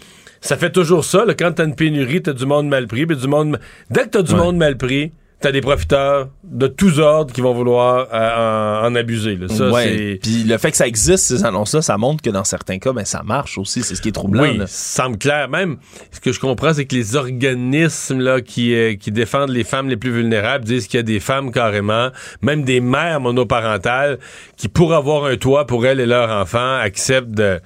ça 0.44 0.56
fait 0.56 0.70
toujours 0.70 1.04
ça. 1.04 1.24
là, 1.24 1.34
quand 1.34 1.52
tu 1.52 1.62
as 1.62 1.64
une 1.64 1.74
pénurie, 1.74 2.22
tu 2.22 2.30
as 2.30 2.34
du 2.34 2.44
monde 2.46 2.68
mal 2.68 2.86
pris. 2.86 3.06
Puis 3.06 3.16
du 3.16 3.26
monde... 3.28 3.58
Dès 3.90 4.04
que 4.04 4.10
tu 4.10 4.18
as 4.18 4.22
du 4.22 4.34
monde 4.34 4.56
mal 4.56 4.76
pris, 4.76 5.12
tu 5.40 5.48
as 5.48 5.52
des 5.52 5.60
profiteurs 5.60 6.28
de 6.42 6.66
tous 6.66 6.98
ordres 7.00 7.32
qui 7.32 7.40
vont 7.40 7.52
vouloir 7.52 8.08
euh, 8.14 8.82
en, 8.82 8.86
en 8.86 8.94
abuser. 8.94 9.36
là. 9.36 9.48
Ça, 9.48 9.70
Ouais. 9.70 9.84
c'est... 9.84 10.18
Puis 10.22 10.44
le 10.44 10.56
fait 10.58 10.70
que 10.70 10.76
ça 10.76 10.86
existe, 10.86 11.24
ces 11.24 11.44
annonces-là, 11.44 11.82
ça 11.82 11.96
montre 11.98 12.22
que 12.22 12.30
dans 12.30 12.44
certains 12.44 12.78
cas, 12.78 12.92
ben, 12.92 13.04
ça 13.04 13.22
marche 13.22 13.58
aussi. 13.58 13.82
C'est 13.82 13.94
ce 13.94 14.00
qui 14.02 14.08
est 14.08 14.12
troublant. 14.12 14.42
Oui, 14.42 14.56
là. 14.58 14.66
ça 14.66 15.02
semble 15.02 15.18
clair. 15.18 15.48
Même, 15.48 15.76
ce 16.12 16.20
que 16.20 16.30
je 16.32 16.40
comprends, 16.40 16.72
c'est 16.72 16.84
que 16.86 16.94
les 16.94 17.16
organismes 17.16 18.20
là, 18.20 18.40
qui, 18.40 18.74
euh, 18.74 18.94
qui 18.96 19.12
défendent 19.12 19.50
les 19.50 19.64
femmes 19.64 19.88
les 19.88 19.96
plus 19.96 20.12
vulnérables 20.12 20.64
disent 20.64 20.86
qu'il 20.86 20.98
y 20.98 21.00
a 21.00 21.04
des 21.04 21.20
femmes 21.20 21.52
carrément, 21.52 22.10
même 22.42 22.64
des 22.64 22.80
mères 22.80 23.20
monoparentales, 23.20 24.18
qui, 24.56 24.68
pour 24.68 24.94
avoir 24.94 25.24
un 25.24 25.36
toit 25.36 25.66
pour 25.66 25.84
elles 25.86 26.00
et 26.00 26.06
leurs 26.06 26.30
enfants, 26.30 26.76
acceptent 26.76 27.30
de... 27.32 27.60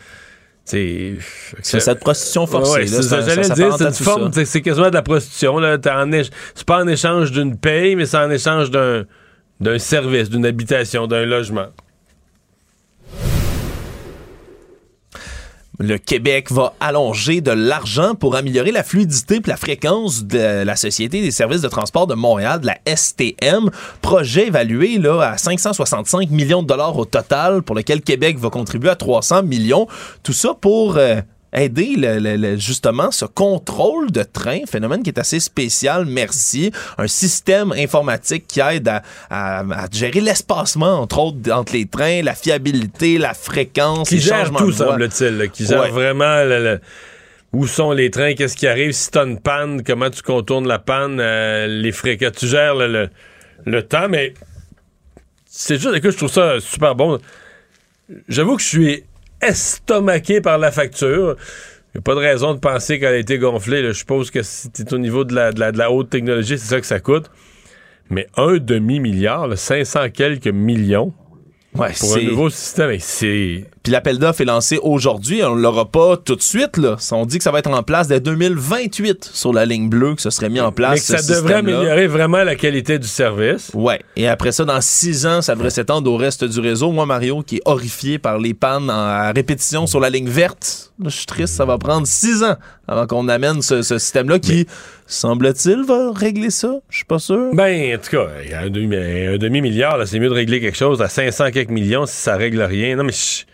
C'est 1.63 1.81
cette 1.81 2.01
prostitution 2.01 2.47
forcée, 2.47 2.81
là, 2.81 2.87
c'est 3.03 3.09
ça- 3.09 3.17
j'allais 3.35 3.43
dire, 3.55 3.67
c'est 3.79 3.85
une 3.85 3.91
forme, 4.05 4.31
c'est 4.45 4.61
quasiment 4.63 4.89
de 4.91 4.95
la 4.95 5.03
prostitution. 5.03 5.59
là. 5.59 5.77
C'est 6.55 6.65
pas 6.67 6.83
en 6.83 6.89
échange 6.89 7.33
d'une 7.33 7.57
paye, 7.57 7.97
mais 7.97 8.07
c'est 8.07 8.19
en 8.19 8.31
échange 8.31 8.71
d'un 8.71 9.05
d'un 9.61 9.79
service, 9.81 10.31
d'une 10.31 10.47
habitation, 10.47 11.07
d'un 11.09 11.25
logement. 11.25 11.67
Le 15.81 15.97
Québec 15.97 16.51
va 16.51 16.75
allonger 16.81 17.41
de 17.41 17.53
l'argent 17.53 18.17
pour 18.17 18.35
améliorer 18.35 18.73
la 18.73 18.83
fluidité 18.83 19.37
et 19.37 19.43
la 19.47 19.57
fréquence 19.57 20.25
de 20.25 20.65
la 20.65 20.75
Société 20.75 21.21
des 21.21 21.31
services 21.31 21.61
de 21.61 21.69
transport 21.69 22.09
de 22.09 22.15
Montréal, 22.15 22.61
de 22.61 22.67
la 22.67 22.79
STM. 22.97 23.71
Projet 24.03 24.49
évalué 24.49 24.99
là, 24.99 25.21
à 25.21 25.39
565 25.39 26.31
millions 26.31 26.63
de 26.63 26.67
dollars 26.67 26.99
au 26.99 27.05
total, 27.05 27.63
pour 27.63 27.77
lequel 27.77 28.03
Québec 28.03 28.39
va 28.39 28.51
contribuer 28.51 28.91
à 28.91 28.97
300 28.97 29.45
millions. 29.45 29.87
Tout 30.25 30.33
ça 30.33 30.53
pour 30.61 30.97
euh, 30.97 31.21
aider 31.53 31.95
le- 31.97 32.19
le- 32.19 32.37
le- 32.37 32.57
justement 32.59 33.11
ce 33.11 33.25
contrôle 33.25 34.11
de 34.11 34.23
train, 34.23 34.61
phénomène 34.71 35.03
qui 35.03 35.11
est 35.11 35.19
assez 35.19 35.41
spécial, 35.41 36.05
merci. 36.07 36.71
Un 36.99 37.07
système 37.07 37.73
informatique 37.73 38.47
qui 38.47 38.61
aide 38.61 38.89
à, 38.89 39.03
à- 39.31 39.61
à 39.61 39.87
gérer 39.91 40.21
l'espacement, 40.21 41.01
entre 41.01 41.19
autres, 41.19 41.51
entre 41.51 41.73
les 41.73 41.87
trains, 41.87 42.23
la 42.23 42.35
fiabilité, 42.35 43.19
la 43.19 43.33
fréquence, 43.35 44.09
Qui 44.09 44.17
les 44.17 44.21
gère 44.21 44.39
changements 44.41 44.59
tout, 44.59 44.73
semble-t-il. 44.73 45.51
Qui 45.51 45.65
gère 45.67 45.81
Ouais. 45.83 45.91
vraiment 45.91 46.45
le- 46.45 46.81
où 47.55 47.67
sont 47.67 47.93
les 47.93 48.11
trains, 48.11 48.35
qu'est-ce 48.35 48.57
qui 48.57 48.67
arrive, 48.67 48.93
si 48.93 49.11
t'as 49.11 49.25
une 49.25 49.41
panne, 49.41 49.83
comment 49.83 50.11
tu 50.11 50.21
contournes 50.21 50.69
la 50.69 50.79
panne, 50.79 51.19
euh, 51.19 51.67
les 51.67 51.93
que 51.93 52.29
tu 52.29 52.47
gères 52.47 52.75
le, 52.75 52.87
le, 52.89 53.09
le 53.65 53.83
temps, 53.83 54.07
mais 54.11 54.35
c'est 55.47 55.81
juste 55.81 55.99
que 56.01 56.11
je 56.11 56.17
trouve 56.19 56.31
ça 56.31 56.61
super 56.61 56.95
bon. 56.95 57.19
J'avoue 58.29 58.57
que 58.57 58.63
je 58.63 58.69
suis 58.69 59.05
estomaqué 59.43 60.41
par 60.41 60.59
la 60.59 60.71
facture. 60.73 61.37
Il 61.95 61.99
n'y 61.99 61.99
a 61.99 62.03
pas 62.03 62.15
de 62.15 62.21
raison 62.21 62.55
de 62.55 62.59
penser 62.61 62.99
qu'elle 62.99 63.15
a 63.15 63.19
été 63.19 63.39
gonflée. 63.39 63.83
là. 63.83 63.89
Je 63.93 63.99
suppose 63.99 64.31
que 64.31 64.43
si 64.43 64.71
t'es 64.71 64.93
au 64.93 64.99
niveau 64.99 65.25
de 65.25 65.35
la, 65.35 65.53
de 65.53 65.61
la- 65.61 65.73
de 65.73 65.79
la 65.79 65.91
haute 65.91 66.11
technologie, 66.11 66.59
c'est 66.59 66.67
ça 66.69 66.81
que 66.81 66.87
ça 66.87 67.01
coûte. 67.01 67.31
Mais 68.11 68.27
un 68.37 68.57
demi-milliard, 68.59 69.49
là, 69.49 69.57
500 69.57 70.11
quelques 70.11 70.49
millions 70.49 71.13
Ouais, 71.75 71.93
pour 71.99 72.17
un 72.17 72.23
nouveau 72.23 72.49
système, 72.51 72.97
c'est... 72.99 73.65
Puis 73.83 73.93
l'appel 73.93 74.19
d'offres 74.19 74.41
est 74.41 74.45
lancé 74.47 74.79
aujourd'hui. 74.83 75.43
On 75.45 75.55
ne 75.57 75.63
l'aura 75.63 75.91
pas 75.91 76.17
tout 76.17 76.35
de 76.37 76.43
suite. 76.43 76.77
Là. 76.77 76.97
On 77.13 77.25
dit 77.27 77.39
que 77.39 77.45
ça 77.45 77.51
va 77.51 77.59
être 77.61 77.71
en 77.71 77.83
place 77.83 78.09
dès 78.09 78.21
2028 78.21 79.31
sur 79.33 79.53
la 79.53 79.65
ligne 79.65 79.89
bleue, 79.89 80.15
que 80.15 80.23
ce 80.23 80.31
serait 80.31 80.49
mis 80.51 80.61
en 80.61 80.73
place. 80.73 81.09
Mais 81.11 81.17
que 81.17 81.23
ça 81.23 81.35
devrait 81.35 81.55
améliorer 81.55 82.07
vraiment 82.07 82.43
la 82.45 82.55
qualité 82.57 82.99
du 82.99 83.07
service. 83.09 83.71
Ouais. 83.75 84.01
Et 84.17 84.29
après 84.29 84.53
ça, 84.53 84.65
dans 84.65 84.81
six 84.81 85.27
ans, 85.27 85.43
ça 85.43 85.55
devrait 85.55 85.71
s'étendre 85.71 86.11
au 86.11 86.17
reste 86.17 86.45
du 86.45 86.61
réseau. 86.61 86.91
Moi, 86.93 87.07
Mario, 87.07 87.43
qui 87.43 87.57
est 87.57 87.63
horrifié 87.65 88.19
par 88.19 88.39
les 88.39 88.55
pannes 88.55 88.91
en- 88.91 88.93
à 88.93 89.33
répétition 89.33 89.87
sur 89.87 90.01
la 90.01 90.11
ligne 90.11 90.29
verte, 90.29 90.93
je 91.05 91.11
suis 91.11 91.27
triste, 91.27 91.55
ça 91.55 91.65
va 91.65 91.79
prendre 91.79 92.07
six 92.07 92.43
ans 92.43 92.57
avant 92.89 93.07
qu'on 93.07 93.29
amène 93.29 93.63
ce, 93.63 93.83
ce 93.83 93.99
système-là 93.99 94.39
qui, 94.41 94.67
semble-t-il, 95.07 95.85
va 95.85 96.13
régler 96.13 96.51
ça. 96.51 96.81
Je 96.91 96.97
suis 96.97 97.05
pas 97.05 97.19
sûr. 97.19 97.51
Ben, 97.55 97.95
en 97.95 97.99
tout 97.99 98.11
cas, 98.11 98.27
il 98.45 98.51
y 98.51 98.55
a 98.55 98.61
un 98.61 98.71
demi- 98.71 99.39
demi-milliard, 99.39 99.97
là, 99.99 100.07
c'est 100.07 100.19
mieux 100.19 100.29
de 100.29 100.35
régler 100.35 100.61
quelque 100.61 100.77
chose 100.77 101.01
à 101.01 101.09
500 101.09 101.51
quelques 101.53 101.71
millions 101.71 102.07
si 102.07 102.17
ça 102.17 102.37
règle 102.37 102.61
rien. 102.63 102.97
Non, 102.97 103.05
mais... 103.05 103.13
je- 103.13 103.45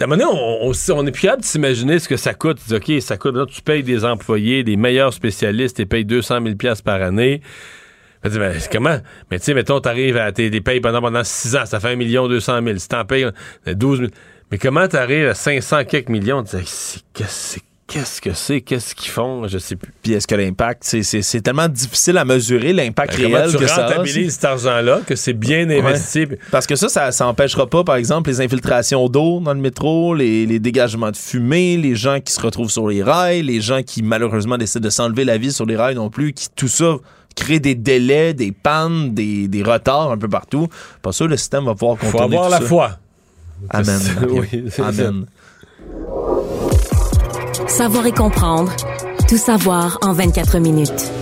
À 0.00 0.04
un 0.04 0.18
on, 0.20 1.06
est 1.06 1.10
plus 1.10 1.22
capable 1.22 1.42
de 1.42 1.46
s'imaginer 1.46 1.98
ce 1.98 2.08
que 2.08 2.16
ça 2.16 2.32
coûte. 2.32 2.58
Tu 2.62 2.78
dis, 2.78 2.96
OK, 2.96 3.02
ça 3.02 3.18
coûte. 3.18 3.34
Là, 3.34 3.44
tu 3.46 3.60
payes 3.60 3.82
des 3.82 4.04
employés, 4.04 4.64
des 4.64 4.76
meilleurs 4.76 5.12
spécialistes, 5.12 5.76
tu 5.76 5.86
payes 5.86 6.04
200 6.06 6.42
000 6.42 6.54
piastres 6.56 6.84
par 6.84 7.02
année. 7.02 7.42
Tu 8.24 8.30
dis, 8.30 8.38
ben, 8.38 8.56
comment? 8.72 8.98
Mais 9.30 9.38
tu 9.38 9.46
sais, 9.46 9.54
mettons, 9.54 9.80
t'arrives 9.80 10.16
à 10.16 10.32
tes 10.32 10.50
payes 10.60 10.80
pendant, 10.80 11.00
pendant 11.02 11.24
6 11.24 11.56
ans, 11.56 11.66
ça 11.66 11.80
fait 11.80 11.88
1 11.88 11.96
million 11.96 12.28
200 12.28 12.62
000. 12.64 12.78
Si 12.78 12.88
t'en 12.88 13.04
payes 13.04 13.24
euh, 13.24 13.74
12 13.74 13.98
000. 13.98 14.10
Mais 14.50 14.58
comment 14.58 14.88
t'arrives 14.88 15.28
à 15.28 15.34
500 15.34 15.84
quelques 15.84 16.08
millions? 16.08 16.42
Tu 16.44 16.56
dis, 16.56 16.62
c'est- 16.66 17.69
qu'est-ce 17.90 18.20
que 18.20 18.32
c'est? 18.32 18.60
Qu'est-ce 18.60 18.94
qu'ils 18.94 19.10
font? 19.10 19.46
Je 19.48 19.58
sais 19.58 19.74
plus. 19.76 19.92
Puis 20.02 20.12
est-ce 20.12 20.26
que 20.26 20.34
l'impact, 20.34 20.84
c'est- 20.84 21.40
tellement 21.42 21.68
difficile 21.68 22.16
à 22.18 22.24
mesurer 22.24 22.72
l'impact 22.72 23.16
Ben, 23.18 23.26
réel 23.34 23.50
tu 23.50 23.56
que 23.58 23.66
ça 23.66 23.84
a. 23.84 23.88
rentabilises 23.88 24.34
cet 24.34 24.44
argent-là, 24.44 25.00
que 25.06 25.16
c'est 25.16 25.32
bien 25.32 25.68
investi? 25.68 26.20
Ouais. 26.20 26.38
Parce 26.50 26.66
que 26.66 26.76
ça, 26.76 26.88
ça, 26.88 27.10
ça 27.12 27.26
empêchera 27.26 27.66
pas, 27.66 27.82
par 27.84 27.96
exemple, 27.96 28.30
les 28.30 28.40
infiltrations 28.40 29.08
d'eau 29.08 29.40
dans 29.40 29.52
le 29.54 29.60
métro, 29.60 30.14
les, 30.14 30.46
les 30.46 30.58
dégagements 30.60 31.10
de 31.10 31.16
fumée, 31.16 31.76
les 31.76 31.94
gens 31.96 32.20
qui 32.20 32.32
se 32.32 32.40
retrouvent 32.40 32.70
sur 32.70 32.86
les 32.88 33.02
rails, 33.02 33.42
les 33.42 33.60
gens 33.60 33.82
qui 33.82 34.02
malheureusement 34.02 34.56
décident 34.56 34.84
de 34.84 34.90
s'enlever 34.90 35.24
la 35.24 35.36
vie 35.38 35.52
sur 35.52 35.66
les 35.66 35.76
rails 35.76 35.96
non 35.96 36.10
plus, 36.10 36.32
qui 36.32 36.48
tout 36.54 36.68
ça 36.68 36.94
crée 37.36 37.60
des 37.60 37.74
délais, 37.74 38.34
des 38.34 38.52
pannes, 38.52 39.14
des, 39.14 39.48
des 39.48 39.62
retards 39.62 40.10
un 40.12 40.18
peu 40.18 40.28
partout. 40.28 40.68
Pas 41.02 41.12
sûr 41.12 41.26
le 41.28 41.36
système 41.36 41.64
va 41.64 41.74
pouvoir 41.74 41.96
Faut 41.98 42.06
contourner 42.10 42.36
avoir 42.36 42.46
tout 42.46 42.52
la 42.54 42.60
ça. 42.60 42.66
foi. 42.66 42.90
Amen. 43.70 44.00
Oui, 44.30 44.64
Amen. 44.78 45.26
Savoir 47.70 48.04
et 48.04 48.12
comprendre. 48.12 48.74
Tout 49.28 49.36
savoir 49.36 49.98
en 50.02 50.12
24 50.12 50.58
minutes. 50.58 51.12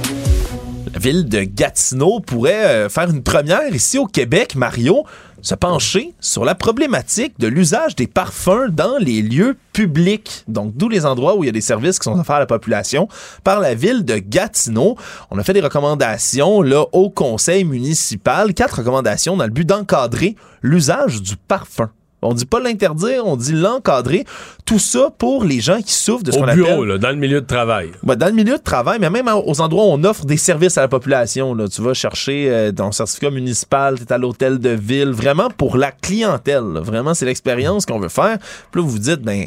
La 0.91 0.99
ville 0.99 1.29
de 1.29 1.41
Gatineau 1.43 2.21
pourrait 2.21 2.65
euh, 2.65 2.89
faire 2.89 3.11
une 3.11 3.23
première 3.23 3.75
ici 3.75 3.99
au 3.99 4.07
Québec, 4.07 4.55
Mario, 4.57 5.05
se 5.43 5.55
pencher 5.55 6.15
sur 6.21 6.47
la 6.47 6.55
problématique 6.55 7.39
de 7.39 7.49
l'usage 7.49 7.97
des 7.97 8.07
parfums 8.07 8.71
dans 8.71 8.97
les 8.99 9.21
lieux 9.21 9.59
publics. 9.75 10.45
Donc, 10.49 10.75
d'où 10.75 10.89
les 10.89 11.05
endroits 11.05 11.37
où 11.37 11.45
il 11.45 11.49
y 11.49 11.51
a 11.51 11.53
des 11.53 11.61
services 11.61 11.99
qui 11.99 12.05
sont 12.05 12.19
offerts 12.19 12.37
à 12.37 12.41
la 12.41 12.47
population 12.47 13.09
par 13.45 13.61
la 13.61 13.75
ville 13.75 14.07
de 14.07 14.17
Gatineau. 14.17 14.97
On 15.31 15.39
a 15.39 15.45
fait 15.45 15.53
des 15.53 15.61
recommandations 15.61 16.63
là 16.63 16.87
au 16.93 17.11
conseil 17.11 17.65
municipal, 17.65 18.55
quatre 18.55 18.79
recommandations 18.79 19.37
dans 19.37 19.45
le 19.45 19.51
but 19.51 19.67
d'encadrer 19.67 20.35
l'usage 20.63 21.21
du 21.21 21.37
parfum. 21.37 21.91
On 22.21 22.35
dit 22.35 22.47
pas 22.47 22.59
l'interdire, 22.61 23.25
on 23.27 23.37
dit 23.37 23.53
l'encadrer. 23.53 24.25
Tout 24.65 24.79
ça 24.79 25.11
pour 25.17 25.45
les 25.45 25.61
gens 25.61 25.81
qui 25.81 25.93
souffrent 25.93 26.25
de 26.25 26.33
ce 26.33 26.39
Au 26.39 26.41
qu'on 26.43 26.53
bureau, 26.53 26.69
appelle 26.83 26.85
là, 26.89 26.99
dans 26.99 27.11
le 27.11 27.17
milieu 27.17 27.41
de 27.41 27.47
travail. 27.47 27.91
Ouais, 28.03 28.17
dans 28.17 28.27
le 28.27 28.33
milieu 28.33 28.59
de 28.59 28.63
travail, 28.63 28.99
mais 29.01 29.09
même 29.09 29.29
aux 29.29 29.61
endroits 29.61 29.85
où 29.85 29.91
on 29.91 30.03
offre 30.05 30.25
des 30.25 30.37
services 30.37 30.77
à 30.79 30.81
la 30.83 30.89
population. 30.89 31.55
Là. 31.55 31.69
Tu 31.69 31.81
vas 31.81 31.95
chercher 31.95 32.51
euh, 32.51 32.73
ton 32.73 32.91
certificat 32.93 33.31
municipal, 33.31 33.97
tu 33.99 34.03
es 34.05 34.13
à 34.13 34.19
l'hôtel 34.19 34.59
de 34.59 34.71
ville, 34.71 35.11
vraiment 35.11 35.49
pour 35.49 35.77
la 35.77 35.93
clientèle. 35.93 36.65
là. 36.73 36.81
Vraiment, 36.81 37.15
c'est 37.15 37.25
l'expérience 37.27 37.87
qu'on 37.87 38.01
veut 38.01 38.09
faire. 38.09 38.39
Puis 38.71 38.81
là, 38.81 38.87
vous 38.87 38.91
vous 38.91 38.99
dites, 38.99 39.23
ben, 39.23 39.47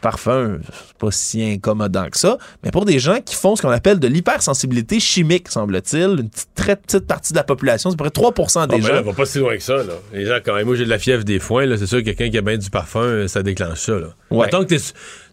parfum, 0.00 0.58
c'est 0.64 0.96
pas 0.98 1.10
si 1.10 1.42
incommodant 1.42 2.08
que 2.08 2.18
ça. 2.18 2.38
Mais 2.64 2.70
pour 2.70 2.84
des 2.84 2.98
gens 2.98 3.20
qui 3.24 3.34
font 3.34 3.56
ce 3.56 3.62
qu'on 3.62 3.70
appelle 3.70 3.98
de 3.98 4.08
l'hypersensibilité 4.08 5.00
chimique, 5.00 5.48
semble-t-il, 5.48 6.20
une 6.20 6.28
petite, 6.28 6.48
très 6.54 6.76
petite 6.76 7.06
partie 7.06 7.32
de 7.32 7.38
la 7.38 7.44
population, 7.44 7.90
c'est 7.90 7.94
à 8.00 8.04
peu 8.04 8.10
près 8.10 8.30
3% 8.30 8.68
des 8.68 8.76
ben 8.76 8.82
gens. 8.82 8.92
là, 8.94 9.02
va 9.02 9.12
pas 9.12 9.26
si 9.26 9.38
loin 9.38 9.56
que 9.56 9.62
ça, 9.62 9.76
là. 9.76 9.94
Les 10.12 10.26
gens, 10.26 10.38
quand 10.44 10.54
même, 10.54 10.66
moi, 10.66 10.76
j'ai 10.76 10.84
de 10.84 10.90
la 10.90 10.98
fièvre 10.98 11.24
des 11.24 11.38
foins, 11.38 11.66
là. 11.66 11.76
C'est 11.76 11.86
sûr 11.86 11.98
que 11.98 12.04
quelqu'un 12.04 12.30
qui 12.30 12.38
a 12.38 12.42
bien 12.42 12.58
du 12.58 12.70
parfum, 12.70 13.26
ça 13.28 13.42
déclenche 13.42 13.80
ça, 13.80 13.98
là. 13.98 14.08
Ouais. 14.30 14.46
Mettons 14.46 14.64
que 14.64 14.74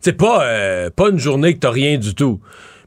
t'es. 0.02 0.14
pas, 0.14 0.45
euh, 0.45 0.89
pas 0.89 1.10
une 1.10 1.19
journée 1.19 1.53
que 1.53 1.60
t'as 1.60 1.72
rien 1.72 1.98
du 1.98 2.15
tout. 2.15 2.39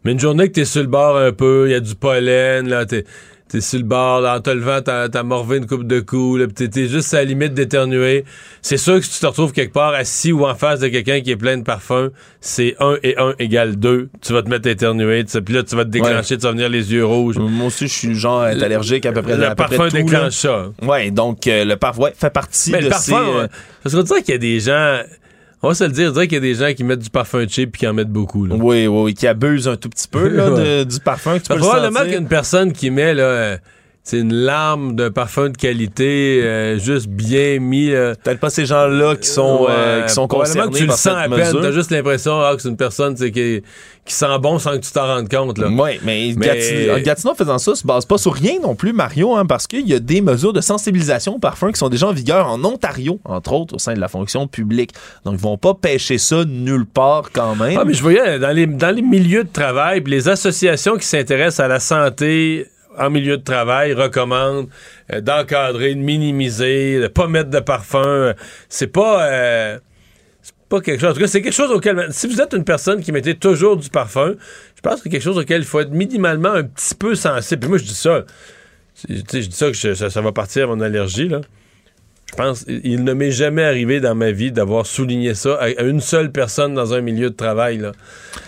Mais 0.04 0.12
une 0.12 0.20
journée 0.20 0.48
que 0.48 0.52
t'es 0.52 0.64
sur 0.64 0.80
le 0.80 0.88
bord 0.88 1.16
un 1.16 1.32
peu, 1.32 1.68
il 1.68 1.72
y 1.72 1.74
a 1.74 1.80
du 1.80 1.94
pollen, 1.94 2.68
là, 2.68 2.86
t'es. 2.86 3.04
T'es 3.50 3.60
sur 3.60 3.80
le 3.80 3.84
bord, 3.84 4.20
là, 4.20 4.36
en 4.36 4.40
te 4.40 4.50
levant, 4.50 4.80
t'as, 4.80 5.08
t'as 5.08 5.24
morvé 5.24 5.56
une 5.56 5.66
coupe 5.66 5.84
de 5.84 5.98
coups, 5.98 6.38
là, 6.38 6.46
pis 6.46 6.54
t'es, 6.54 6.68
t'es 6.68 6.86
juste 6.86 7.12
à 7.14 7.16
la 7.16 7.24
limite 7.24 7.52
d'éternuer. 7.52 8.24
C'est 8.62 8.76
sûr 8.76 9.00
que 9.00 9.04
si 9.04 9.14
tu 9.14 9.18
te 9.18 9.26
retrouves 9.26 9.50
quelque 9.52 9.72
part 9.72 9.92
assis 9.92 10.30
ou 10.30 10.46
en 10.46 10.54
face 10.54 10.78
de 10.78 10.86
quelqu'un 10.86 11.20
qui 11.20 11.32
est 11.32 11.36
plein 11.36 11.56
de 11.58 11.64
parfums, 11.64 12.10
c'est 12.40 12.76
1 12.78 12.98
et 13.02 13.18
1 13.18 13.34
égale 13.40 13.74
2. 13.74 14.08
Tu 14.22 14.32
vas 14.32 14.42
te 14.42 14.48
mettre 14.48 14.68
à 14.68 14.70
éternuer, 14.70 15.24
puis 15.24 15.54
là, 15.54 15.64
tu 15.64 15.74
vas 15.74 15.84
te 15.84 15.90
déclencher, 15.90 16.36
tu 16.38 16.42
vas 16.44 16.52
venir 16.52 16.68
les 16.68 16.92
yeux 16.92 17.04
rouges. 17.04 17.38
Moi 17.38 17.66
aussi, 17.66 17.88
je 17.88 17.92
suis 17.92 18.14
genre 18.14 18.42
allergique 18.42 19.04
à 19.04 19.10
peu 19.12 19.22
près 19.22 19.36
Le 19.36 19.44
à 19.46 19.54
peu 19.56 19.64
près 19.64 19.76
parfum 19.76 19.88
tout, 19.90 19.96
là. 19.96 20.02
déclenche 20.02 20.34
ça. 20.34 20.66
Ouais, 20.82 21.10
donc 21.10 21.46
euh, 21.48 21.64
le 21.64 21.74
parfum 21.76 22.02
ouais, 22.02 22.12
fait 22.16 22.30
partie 22.30 22.70
Mais 22.70 22.78
de 22.82 22.84
le 22.84 22.92
ces... 22.92 23.10
parfum, 23.10 23.28
euh, 23.30 23.42
ouais. 23.42 23.48
parce 23.82 23.94
qu'on 23.96 24.02
dirait 24.02 24.22
qu'il 24.22 24.32
y 24.32 24.36
a 24.36 24.38
des 24.38 24.60
gens. 24.60 25.00
On 25.62 25.68
va 25.68 25.74
se 25.74 25.84
le 25.84 25.90
dire, 25.90 26.12
dirait 26.12 26.26
qu'il 26.26 26.36
y 26.36 26.38
a 26.38 26.40
des 26.40 26.54
gens 26.54 26.72
qui 26.72 26.84
mettent 26.84 27.00
du 27.00 27.10
parfum 27.10 27.46
cheap 27.46 27.72
puis 27.72 27.80
qui 27.80 27.86
en 27.86 27.92
mettent 27.92 28.08
beaucoup. 28.08 28.46
Là. 28.46 28.54
Oui, 28.54 28.86
oui, 28.86 29.02
oui, 29.02 29.14
qui 29.14 29.26
abusent 29.26 29.68
un 29.68 29.76
tout 29.76 29.90
petit 29.90 30.08
peu 30.08 30.28
là, 30.34 30.50
de- 30.50 30.84
du 30.84 31.00
parfum. 31.00 31.38
Que 31.38 31.42
tu 31.42 31.48
peux 31.48 31.54
le 31.54 31.60
Probablement 31.60 32.00
qu'une 32.10 32.28
personne 32.28 32.72
qui 32.72 32.90
met 32.90 33.12
là, 33.12 33.22
euh, 33.22 33.56
c'est 34.10 34.18
une 34.18 34.34
larme 34.34 34.96
d'un 34.96 35.12
parfum 35.12 35.50
de 35.50 35.56
qualité 35.56 36.40
euh, 36.42 36.80
juste 36.80 37.06
bien 37.06 37.60
mis. 37.60 37.90
euh, 37.90 38.14
Peut-être 38.24 38.40
pas 38.40 38.50
ces 38.50 38.66
gens-là 38.66 39.14
qui 39.14 39.28
sont, 39.28 39.68
euh, 39.70 40.04
qui 40.04 40.12
sont 40.12 40.26
concernés 40.26 40.72
que 40.72 40.78
tu 40.78 40.86
le 40.86 40.90
sens 40.90 41.06
à 41.06 41.28
peine. 41.28 41.56
T'as 41.62 41.70
juste 41.70 41.92
l'impression 41.92 42.40
ah, 42.40 42.56
que 42.56 42.62
c'est 42.62 42.70
une 42.70 42.76
personne 42.76 43.14
qui, 43.14 43.30
qui 43.30 43.62
sent 44.14 44.38
bon 44.42 44.58
sans 44.58 44.72
que 44.72 44.84
tu 44.84 44.90
t'en 44.90 45.06
rendes 45.06 45.28
compte. 45.28 45.58
Là. 45.58 45.68
Oui, 45.68 46.00
mais, 46.02 46.34
Mais- 46.36 46.44
Gatineau, 46.44 46.98
Gatineau 47.04 47.34
faisant 47.34 47.58
ça 47.58 47.76
se 47.76 47.86
base 47.86 48.04
pas 48.04 48.18
sur 48.18 48.34
rien 48.34 48.54
non 48.60 48.74
plus, 48.74 48.92
Mario, 48.92 49.36
hein, 49.36 49.46
parce 49.46 49.68
qu'il 49.68 49.86
y 49.88 49.94
a 49.94 50.00
des 50.00 50.20
mesures 50.20 50.52
de 50.52 50.60
sensibilisation 50.60 51.36
au 51.36 51.38
parfum 51.38 51.70
qui 51.70 51.78
sont 51.78 51.88
déjà 51.88 52.08
en 52.08 52.12
vigueur 52.12 52.48
en 52.48 52.64
Ontario, 52.64 53.20
entre 53.24 53.52
autres, 53.52 53.76
au 53.76 53.78
sein 53.78 53.94
de 53.94 54.00
la 54.00 54.08
fonction 54.08 54.48
publique. 54.48 54.90
Donc, 55.24 55.34
ils 55.34 55.40
vont 55.40 55.56
pas 55.56 55.74
pêcher 55.74 56.18
ça 56.18 56.44
nulle 56.44 56.86
part 56.86 57.30
quand 57.32 57.54
même. 57.54 57.78
Ah, 57.78 57.84
mais 57.84 57.94
je 57.94 58.02
voyais 58.02 58.40
dans 58.40 58.50
les, 58.50 58.66
dans 58.66 58.92
les 58.92 59.02
milieux 59.02 59.44
de 59.44 59.52
travail, 59.52 60.02
les 60.04 60.28
associations 60.28 60.96
qui 60.96 61.06
s'intéressent 61.06 61.60
à 61.60 61.68
la 61.68 61.78
santé 61.78 62.66
en 62.98 63.10
milieu 63.10 63.36
de 63.36 63.42
travail 63.42 63.92
recommandent 63.92 64.68
euh, 65.12 65.20
d'encadrer, 65.20 65.94
de 65.94 66.00
minimiser, 66.00 67.00
de 67.00 67.06
pas 67.08 67.26
mettre 67.26 67.50
de 67.50 67.60
parfum. 67.60 68.34
C'est 68.68 68.88
pas. 68.88 69.26
euh, 69.28 69.78
c'est 70.42 70.54
pas 70.68 70.80
quelque 70.80 71.00
chose. 71.00 71.10
En 71.10 71.14
tout 71.14 71.20
cas, 71.20 71.26
c'est 71.26 71.42
quelque 71.42 71.52
chose 71.52 71.70
auquel. 71.70 72.08
Si 72.10 72.26
vous 72.26 72.40
êtes 72.40 72.52
une 72.52 72.64
personne 72.64 73.02
qui 73.02 73.12
mettait 73.12 73.34
toujours 73.34 73.76
du 73.76 73.90
parfum, 73.90 74.34
je 74.76 74.80
pense 74.80 74.96
que 74.96 75.00
c'est 75.04 75.10
quelque 75.10 75.22
chose 75.22 75.38
auquel 75.38 75.62
il 75.62 75.66
faut 75.66 75.80
être 75.80 75.90
minimalement 75.90 76.52
un 76.52 76.64
petit 76.64 76.94
peu 76.94 77.14
sensible. 77.14 77.60
Puis 77.60 77.68
moi, 77.68 77.78
je 77.78 77.84
dis 77.84 77.94
ça. 77.94 78.24
Je 79.08 79.14
dis 79.22 79.50
ça 79.50 79.70
que 79.70 79.94
ça, 79.94 80.10
ça 80.10 80.20
va 80.20 80.32
partir 80.32 80.64
à 80.64 80.66
mon 80.74 80.80
allergie, 80.80 81.28
là. 81.28 81.40
Je 82.30 82.36
pense, 82.36 82.64
il 82.68 83.02
ne 83.02 83.12
m'est 83.12 83.32
jamais 83.32 83.64
arrivé 83.64 84.00
dans 84.00 84.14
ma 84.14 84.30
vie 84.30 84.52
d'avoir 84.52 84.86
souligné 84.86 85.34
ça 85.34 85.58
à 85.60 85.82
une 85.82 86.00
seule 86.00 86.30
personne 86.30 86.74
dans 86.74 86.94
un 86.94 87.00
milieu 87.00 87.30
de 87.30 87.34
travail, 87.34 87.78
là. 87.78 87.92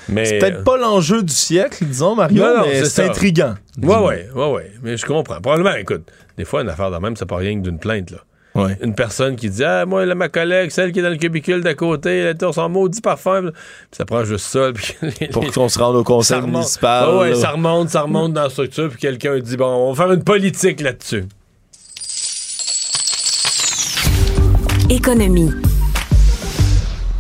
Mais. 0.08 0.24
c'est 0.24 0.38
peut-être 0.38 0.62
pas 0.62 0.76
l'enjeu 0.76 1.22
du 1.22 1.32
siècle, 1.32 1.84
disons, 1.84 2.14
Mario, 2.14 2.42
Non, 2.42 2.58
non, 2.58 2.64
mais 2.64 2.84
c'est 2.84 3.04
intriguant. 3.04 3.54
Ouais, 3.82 3.96
ouais, 3.96 4.28
ouais, 4.34 4.50
ouais. 4.52 4.72
Mais 4.82 4.96
je 4.96 5.04
comprends. 5.04 5.40
Probablement, 5.40 5.74
écoute, 5.74 6.02
des 6.38 6.44
fois, 6.44 6.62
une 6.62 6.68
affaire 6.68 6.92
de 6.92 6.98
même, 6.98 7.16
ça 7.16 7.26
part 7.26 7.38
rien 7.38 7.56
que 7.58 7.62
d'une 7.64 7.78
plainte, 7.78 8.12
là. 8.12 8.18
Ouais. 8.54 8.76
Une 8.82 8.94
personne 8.94 9.34
qui 9.34 9.48
dit 9.48 9.64
Ah, 9.64 9.86
moi, 9.86 10.04
là, 10.04 10.14
ma 10.14 10.28
collègue, 10.28 10.70
celle 10.70 10.92
qui 10.92 10.98
est 10.98 11.02
dans 11.02 11.08
le 11.08 11.16
cubicule 11.16 11.62
d'à 11.62 11.74
côté, 11.74 12.18
elle 12.18 12.34
était 12.34 12.52
son 12.52 12.68
maudit 12.68 13.00
parfum. 13.00 13.50
Puis 13.50 13.52
ça 13.92 14.04
prend 14.04 14.24
juste 14.24 14.44
ça. 14.44 14.70
Puis 14.74 14.94
Pour 15.32 15.50
qu'on 15.50 15.68
se 15.70 15.78
rende 15.78 15.96
au 15.96 16.04
conseil 16.04 16.42
municipal. 16.42 17.08
Ouais, 17.08 17.30
ouais, 17.30 17.34
ça 17.34 17.50
remonte, 17.50 17.88
ça 17.88 18.02
remonte 18.02 18.34
dans 18.34 18.42
la 18.42 18.50
structure. 18.50 18.90
Puis 18.90 18.98
quelqu'un 18.98 19.38
dit 19.38 19.56
Bon, 19.56 19.88
on 19.88 19.92
va 19.92 20.04
faire 20.04 20.12
une 20.12 20.22
politique 20.22 20.82
là-dessus. 20.82 21.24
Économie. 24.92 25.71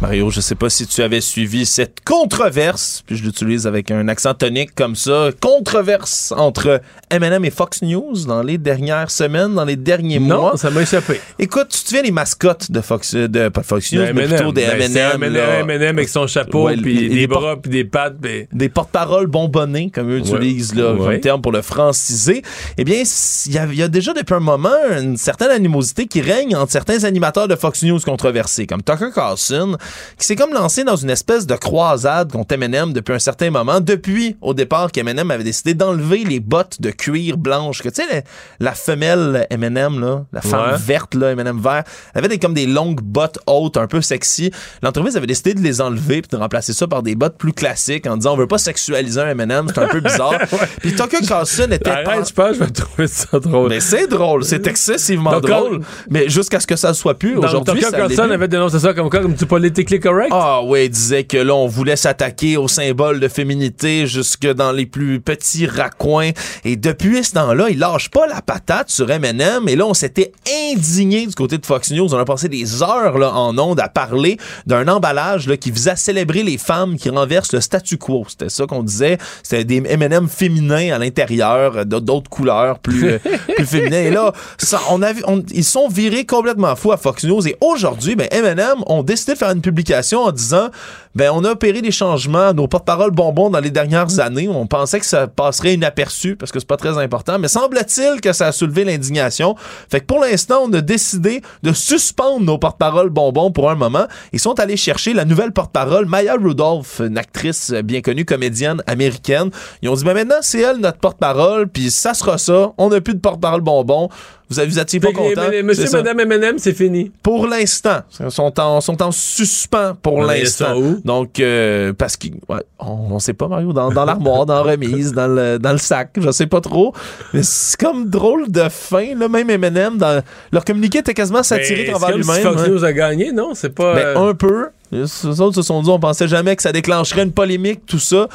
Mario, 0.02 0.30
je 0.30 0.40
sais 0.40 0.56
pas 0.56 0.68
si 0.68 0.84
tu 0.88 1.00
avais 1.00 1.20
suivi 1.20 1.64
cette 1.64 1.98
controverse, 2.04 3.04
puis 3.06 3.16
je 3.16 3.22
l'utilise 3.22 3.68
avec 3.68 3.92
un 3.92 4.08
accent 4.08 4.34
tonique 4.34 4.74
comme 4.74 4.96
ça, 4.96 5.28
controverse 5.40 6.34
entre 6.36 6.80
M&M 7.08 7.44
et 7.44 7.50
Fox 7.52 7.82
News 7.82 8.24
dans 8.26 8.42
les 8.42 8.58
dernières 8.58 9.12
semaines, 9.12 9.54
dans 9.54 9.64
les 9.64 9.76
derniers 9.76 10.18
mois. 10.18 10.34
Non, 10.50 10.56
ça 10.56 10.70
m'a 10.70 10.82
échappé. 10.82 11.20
Écoute, 11.38 11.68
tu 11.70 11.82
te 11.84 11.88
souviens 11.88 12.02
les 12.02 12.10
mascottes 12.10 12.72
de 12.72 12.80
Fox, 12.80 13.14
de 13.14 13.48
pas 13.48 13.62
Fox 13.62 13.92
News, 13.92 14.02
mais 14.12 14.26
plutôt 14.26 14.50
des 14.50 14.62
M&M. 14.62 15.22
M&M 15.70 15.82
avec 15.96 16.08
son 16.08 16.26
chapeau, 16.26 16.64
Ouais, 16.64 16.76
puis 16.76 17.08
des 17.08 17.28
bras, 17.28 17.54
puis 17.62 17.70
des 17.70 17.84
pattes. 17.84 18.16
des 18.20 18.68
porte-paroles 18.68 19.28
bonbonnés, 19.28 19.90
comme 19.94 20.10
eux 20.10 20.18
utilisent 20.18 20.74
là, 20.74 20.94
Ouais. 20.94 20.98
comme 20.98 21.20
terme 21.20 21.42
pour 21.42 21.52
le 21.52 21.62
franciser, 21.62 22.42
eh 22.76 22.82
bien, 22.82 22.96
y, 23.02 23.06
il 23.46 23.74
y 23.76 23.82
a 23.82 23.88
déjà 23.88 24.12
depuis 24.14 24.34
un 24.34 24.40
moment 24.40 24.74
une 25.00 25.16
certaine 25.16 25.50
animosité 25.52 26.06
qui 26.06 26.20
règne 26.22 26.56
entre 26.56 26.72
certains 26.72 27.04
animateurs 27.04 27.46
de 27.46 27.54
Fox 27.54 27.84
News 27.84 28.00
controversés, 28.00 28.66
comme 28.66 28.82
Tucker 28.82 29.10
Carlson, 29.14 29.76
qui 30.18 30.26
s'est 30.26 30.36
comme 30.36 30.52
lancé 30.52 30.84
dans 30.84 30.96
une 30.96 31.10
espèce 31.10 31.46
de 31.46 31.54
croisade 31.54 32.32
contre 32.32 32.54
M&M 32.54 32.92
depuis 32.92 33.14
un 33.14 33.18
certain 33.18 33.50
moment, 33.50 33.80
depuis 33.80 34.36
au 34.40 34.54
départ 34.54 34.90
qu'M&M 34.92 35.30
avait 35.30 35.44
décidé 35.44 35.74
d'enlever 35.74 36.24
les 36.24 36.40
bottes 36.40 36.80
de 36.80 36.90
cuir 36.90 37.36
blanches, 37.36 37.82
que 37.82 37.88
tu 37.88 38.02
sais, 38.02 38.24
la, 38.60 38.70
la 38.70 38.72
femelle 38.74 39.46
M&M, 39.50 40.00
là, 40.00 40.24
la 40.32 40.40
femme 40.40 40.70
Ouais. 40.72 40.78
verte, 40.78 41.14
là, 41.14 41.30
M&M 41.32 41.58
vert, 41.60 41.82
elle 42.14 42.18
avait 42.20 42.28
des, 42.28 42.38
comme 42.38 42.54
des 42.54 42.66
longues 42.66 43.00
bottes 43.02 43.38
hautes, 43.46 43.76
un 43.76 43.86
peu 43.86 44.00
sexy. 44.00 44.50
L'entreprise 44.82 45.16
avait 45.16 45.26
décidé 45.26 45.54
de 45.54 45.60
les 45.60 45.80
enlever 45.80 46.22
puis 46.22 46.28
de 46.30 46.36
remplacer 46.36 46.72
ça 46.72 46.86
par 46.86 47.02
des 47.02 47.14
bottes 47.14 47.36
plus 47.36 47.52
classiques 47.52 48.06
en 48.06 48.16
disant 48.16 48.34
on 48.34 48.36
veut 48.36 48.46
pas 48.46 48.58
sexualiser 48.58 49.20
un 49.20 49.28
M&M, 49.30 49.66
c'est 49.74 49.80
un 49.80 49.88
peu 49.88 50.00
bizarre. 50.00 50.38
Puis 50.80 50.94
Tucker 50.94 51.26
Carlson 51.26 51.68
était 51.70 51.90
Arrête, 51.90 52.28
je 52.28 52.32
pense 52.32 52.48
que 52.50 52.54
je 52.54 52.58
vais 52.64 52.70
trouver 52.70 53.06
ça 53.08 53.38
drôle. 53.40 53.68
mais 53.70 53.80
c'est 53.80 54.06
drôle, 54.06 54.44
c'est 54.44 54.66
excessivement 54.66 55.32
Donc, 55.32 55.46
drôle. 55.46 55.80
Mais 56.10 56.28
jusqu'à 56.28 56.60
ce 56.60 56.66
que 56.66 56.76
ça 56.76 56.94
soit 56.94 57.18
plus, 57.18 57.36
aujourd'hui, 57.36 57.82
Tucker 57.82 57.96
Carlson 57.96 58.30
avait 58.30 58.48
dénoncé 58.48 58.78
ça 58.78 58.94
comme 58.94 59.10
quoi, 59.10 59.20
comme 59.20 59.34
du 59.34 59.46
politically 59.84 60.00
correct? 60.00 60.30
ah 60.32 60.62
ouais, 60.62 60.86
il 60.86 60.90
disait 60.90 61.24
que 61.24 61.36
là, 61.36 61.54
on 61.54 61.66
voulait 61.66 61.96
s'attaquer 61.96 62.56
aux 62.56 62.68
symboles 62.68 63.20
de 63.20 63.28
féminité 63.28 64.06
jusque 64.06 64.46
dans 64.46 64.72
les 64.72 64.86
plus 64.86 65.20
petits 65.20 65.66
raccoins. 65.66 66.30
Et 66.64 66.76
depuis 66.76 67.24
ce 67.24 67.32
temps-là, 67.32 67.68
il 67.70 67.78
lâche 67.78 68.10
pas 68.10 68.26
la 68.26 68.40
patate 68.42 68.90
sur 68.90 69.10
M&M. 69.10 69.68
Et 69.68 69.76
là, 69.76 69.86
on 69.86 69.94
s'était 69.94 70.32
indigné 70.72 71.26
du 71.26 71.34
côté 71.34 71.58
de 71.58 71.66
Fox 71.66 71.90
News. 71.90 72.14
On 72.14 72.18
a 72.18 72.24
passé 72.24 72.48
des 72.48 72.82
heures 72.82 73.18
là, 73.18 73.32
en 73.34 73.56
ondes 73.58 73.80
à 73.80 73.88
parler 73.88 74.36
d'un 74.66 74.86
emballage 74.88 75.46
là, 75.48 75.56
qui 75.56 75.70
visait 75.70 75.90
à 75.90 75.96
célébrer 75.96 76.42
les 76.42 76.58
femmes 76.58 76.96
qui 76.96 77.10
renversent 77.10 77.52
le 77.52 77.60
statu 77.60 77.98
quo. 77.98 78.24
C'était 78.28 78.48
ça 78.48 78.66
qu'on 78.66 78.82
disait. 78.82 79.18
C'était 79.42 79.64
des 79.64 79.82
M&M 79.86 80.28
féminins 80.28 80.94
à 80.94 80.98
l'intérieur, 80.98 81.84
d'autres 81.86 82.30
couleurs 82.30 82.78
plus, 82.78 83.06
euh, 83.12 83.18
plus 83.56 83.66
féminins. 83.66 84.02
Et 84.02 84.10
là, 84.10 84.32
ça, 84.58 84.80
on 84.90 85.02
avait, 85.02 85.22
on- 85.26 85.42
ils 85.52 85.64
sont 85.64 85.88
virés 85.88 86.24
complètement 86.24 86.74
fous 86.76 86.92
à 86.92 86.96
Fox 86.96 87.24
News. 87.24 87.46
Et 87.48 87.56
aujourd'hui, 87.60 88.16
ben, 88.16 88.28
M&M 88.30 88.82
ont 88.86 89.02
décidé 89.02 89.32
de 89.32 89.38
faire 89.38 89.50
une 89.50 89.60
publication 89.72 90.20
en 90.20 90.32
disant, 90.32 90.70
ben, 91.14 91.30
on 91.34 91.44
a 91.44 91.50
opéré 91.50 91.82
des 91.82 91.90
changements 91.90 92.48
à 92.48 92.52
nos 92.52 92.66
porte-paroles 92.66 93.10
bonbons 93.10 93.50
dans 93.50 93.60
les 93.60 93.70
dernières 93.70 94.18
années. 94.20 94.48
On 94.48 94.66
pensait 94.66 95.00
que 95.00 95.06
ça 95.06 95.26
passerait 95.26 95.74
inaperçu 95.74 96.36
parce 96.36 96.50
que 96.52 96.58
c'est 96.58 96.68
pas 96.68 96.76
très 96.76 96.96
important. 96.98 97.38
Mais 97.38 97.48
semble-t-il 97.48 98.20
que 98.20 98.32
ça 98.32 98.48
a 98.48 98.52
soulevé 98.52 98.84
l'indignation. 98.84 99.54
Fait 99.90 100.00
que 100.00 100.06
pour 100.06 100.20
l'instant, 100.20 100.62
on 100.66 100.72
a 100.72 100.80
décidé 100.80 101.42
de 101.62 101.72
suspendre 101.72 102.44
nos 102.44 102.58
porte-paroles 102.58 103.10
bonbons 103.10 103.50
pour 103.50 103.70
un 103.70 103.74
moment. 103.74 104.06
Ils 104.32 104.40
sont 104.40 104.58
allés 104.58 104.76
chercher 104.76 105.12
la 105.12 105.24
nouvelle 105.24 105.52
porte-parole, 105.52 106.06
Maya 106.06 106.36
Rudolph, 106.36 107.00
une 107.00 107.18
actrice 107.18 107.72
bien 107.72 108.00
connue, 108.00 108.24
comédienne 108.24 108.82
américaine. 108.86 109.50
Ils 109.82 109.88
ont 109.88 109.94
dit, 109.94 110.04
ben 110.04 110.14
maintenant, 110.14 110.36
c'est 110.40 110.60
elle 110.60 110.78
notre 110.78 110.98
porte-parole, 110.98 111.68
puis 111.68 111.90
ça 111.90 112.14
sera 112.14 112.38
ça. 112.38 112.72
On 112.78 112.88
n'a 112.88 113.00
plus 113.00 113.14
de 113.14 113.20
porte-parole 113.20 113.60
bonbons. 113.60 114.08
Vous, 114.48 114.62
vous 114.64 114.78
étiez 114.78 115.00
pas 115.00 115.12
content. 115.12 115.48
Monsieur. 115.64 115.88
Madame 115.92 116.20
M&M, 116.20 116.56
c'est 116.58 116.74
fini. 116.74 117.10
Pour 117.22 117.46
l'instant. 117.46 118.00
Ils 118.20 118.30
sont 118.30 118.60
en, 118.60 118.80
sont 118.80 119.02
en 119.02 119.10
suspens 119.10 119.94
pour 120.02 120.22
l'instant. 120.22 120.74
Donc, 121.04 121.40
euh, 121.40 121.92
parce 121.92 122.16
qu'on 122.16 122.60
on 122.78 123.18
sait 123.18 123.32
pas, 123.32 123.48
Mario, 123.48 123.72
dans, 123.72 123.90
dans 123.90 124.04
l'armoire, 124.04 124.46
dans 124.46 124.62
la 124.62 124.72
remise, 124.72 125.12
dans 125.12 125.26
le, 125.26 125.58
dans 125.58 125.72
le 125.72 125.78
sac, 125.78 126.10
je 126.16 126.30
sais 126.30 126.46
pas 126.46 126.60
trop. 126.60 126.94
Mais 127.32 127.42
c'est 127.42 127.78
comme 127.78 128.08
drôle 128.08 128.50
de 128.50 128.68
fin, 128.68 129.14
là, 129.16 129.28
même 129.28 129.50
M&M, 129.50 129.98
dans, 129.98 130.22
leur 130.52 130.64
communiqué 130.64 130.98
était 130.98 131.14
quasiment 131.14 131.42
satirique 131.42 131.94
envers 131.94 132.12
comme 132.12 132.22
si 132.22 132.30
lui-même. 132.30 132.52
Fox 132.52 132.62
hein. 132.62 132.68
News 132.68 132.84
a 132.84 132.92
gagné, 132.92 133.32
non? 133.32 133.54
C'est 133.54 133.74
pas... 133.74 133.94
Ben, 133.94 134.06
euh, 134.06 134.30
un 134.30 134.34
peu. 134.34 134.68
Les 134.92 135.40
autres 135.40 135.54
se 135.54 135.62
sont 135.62 135.82
dit, 135.82 135.88
on 135.88 135.98
pensait 135.98 136.28
jamais 136.28 136.54
que 136.54 136.62
ça 136.62 136.72
déclencherait 136.72 137.22
une 137.22 137.32
polémique, 137.32 137.86
tout 137.86 137.98
ça. 137.98 138.28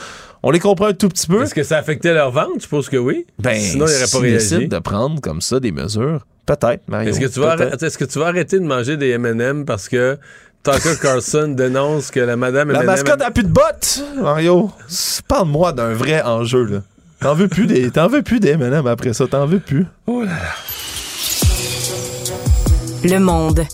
On 0.44 0.52
les 0.52 0.60
comprend 0.60 0.88
un 0.88 0.94
tout 0.94 1.10
petit 1.10 1.27
peu. 1.27 1.44
Est-ce 1.44 1.53
que 1.53 1.64
ça 1.64 1.77
affectait 1.77 2.14
leur 2.14 2.31
vente? 2.31 2.56
Je 2.57 2.61
suppose 2.64 2.89
que 2.89 2.98
oui. 2.98 3.26
Ben, 3.39 3.56
Sinon, 3.56 3.85
ils 3.85 3.94
n'auraient 3.94 4.11
pas 4.11 4.19
réagi. 4.19 4.49
décident 4.56 4.77
de 4.77 4.81
prendre 4.81 5.22
comme 5.22 5.41
ça 5.41 5.60
des 5.60 5.72
mesures, 5.72 6.26
peut-être, 6.45 6.81
Mario. 6.88 7.10
Est-ce 7.10 7.19
que, 7.19 7.26
tu 7.26 7.39
vas 7.39 7.56
est-ce 7.56 7.98
que 7.98 8.06
tu 8.06 8.19
vas 8.19 8.27
arrêter 8.27 8.60
de 8.60 8.65
manger 8.65 8.98
des 8.98 9.10
M&M 9.10 9.65
parce 9.65 9.88
que 9.89 10.18
Tucker 10.64 10.96
Carlson 11.02 11.54
dénonce 11.56 12.12
que 12.12 12.20
la 12.20 12.36
madame 12.36 12.72
La 12.72 12.84
mascotte 12.84 13.22
a 13.22 13.32
plus 13.32 13.44
de 13.44 13.50
bottes, 13.50 14.04
Mario. 14.18 14.72
Parle-moi 15.28 15.72
d'un 15.74 15.94
vrai 15.94 16.22
enjeu, 16.22 16.66
là. 16.66 16.80
T'en 17.20 17.34
veux 17.34 17.48
plus 17.48 17.66
des, 17.66 17.90
t'en 17.90 18.08
veux 18.08 18.22
plus 18.22 18.40
des 18.40 18.50
M&M 18.52 18.86
après 18.86 19.14
ça, 19.14 19.26
t'en 19.28 19.46
veux 19.46 19.60
plus. 19.60 19.86
Oh 20.06 20.22
là 20.22 20.32
là. 20.32 20.54
Le 23.04 23.20
monde. 23.20 23.66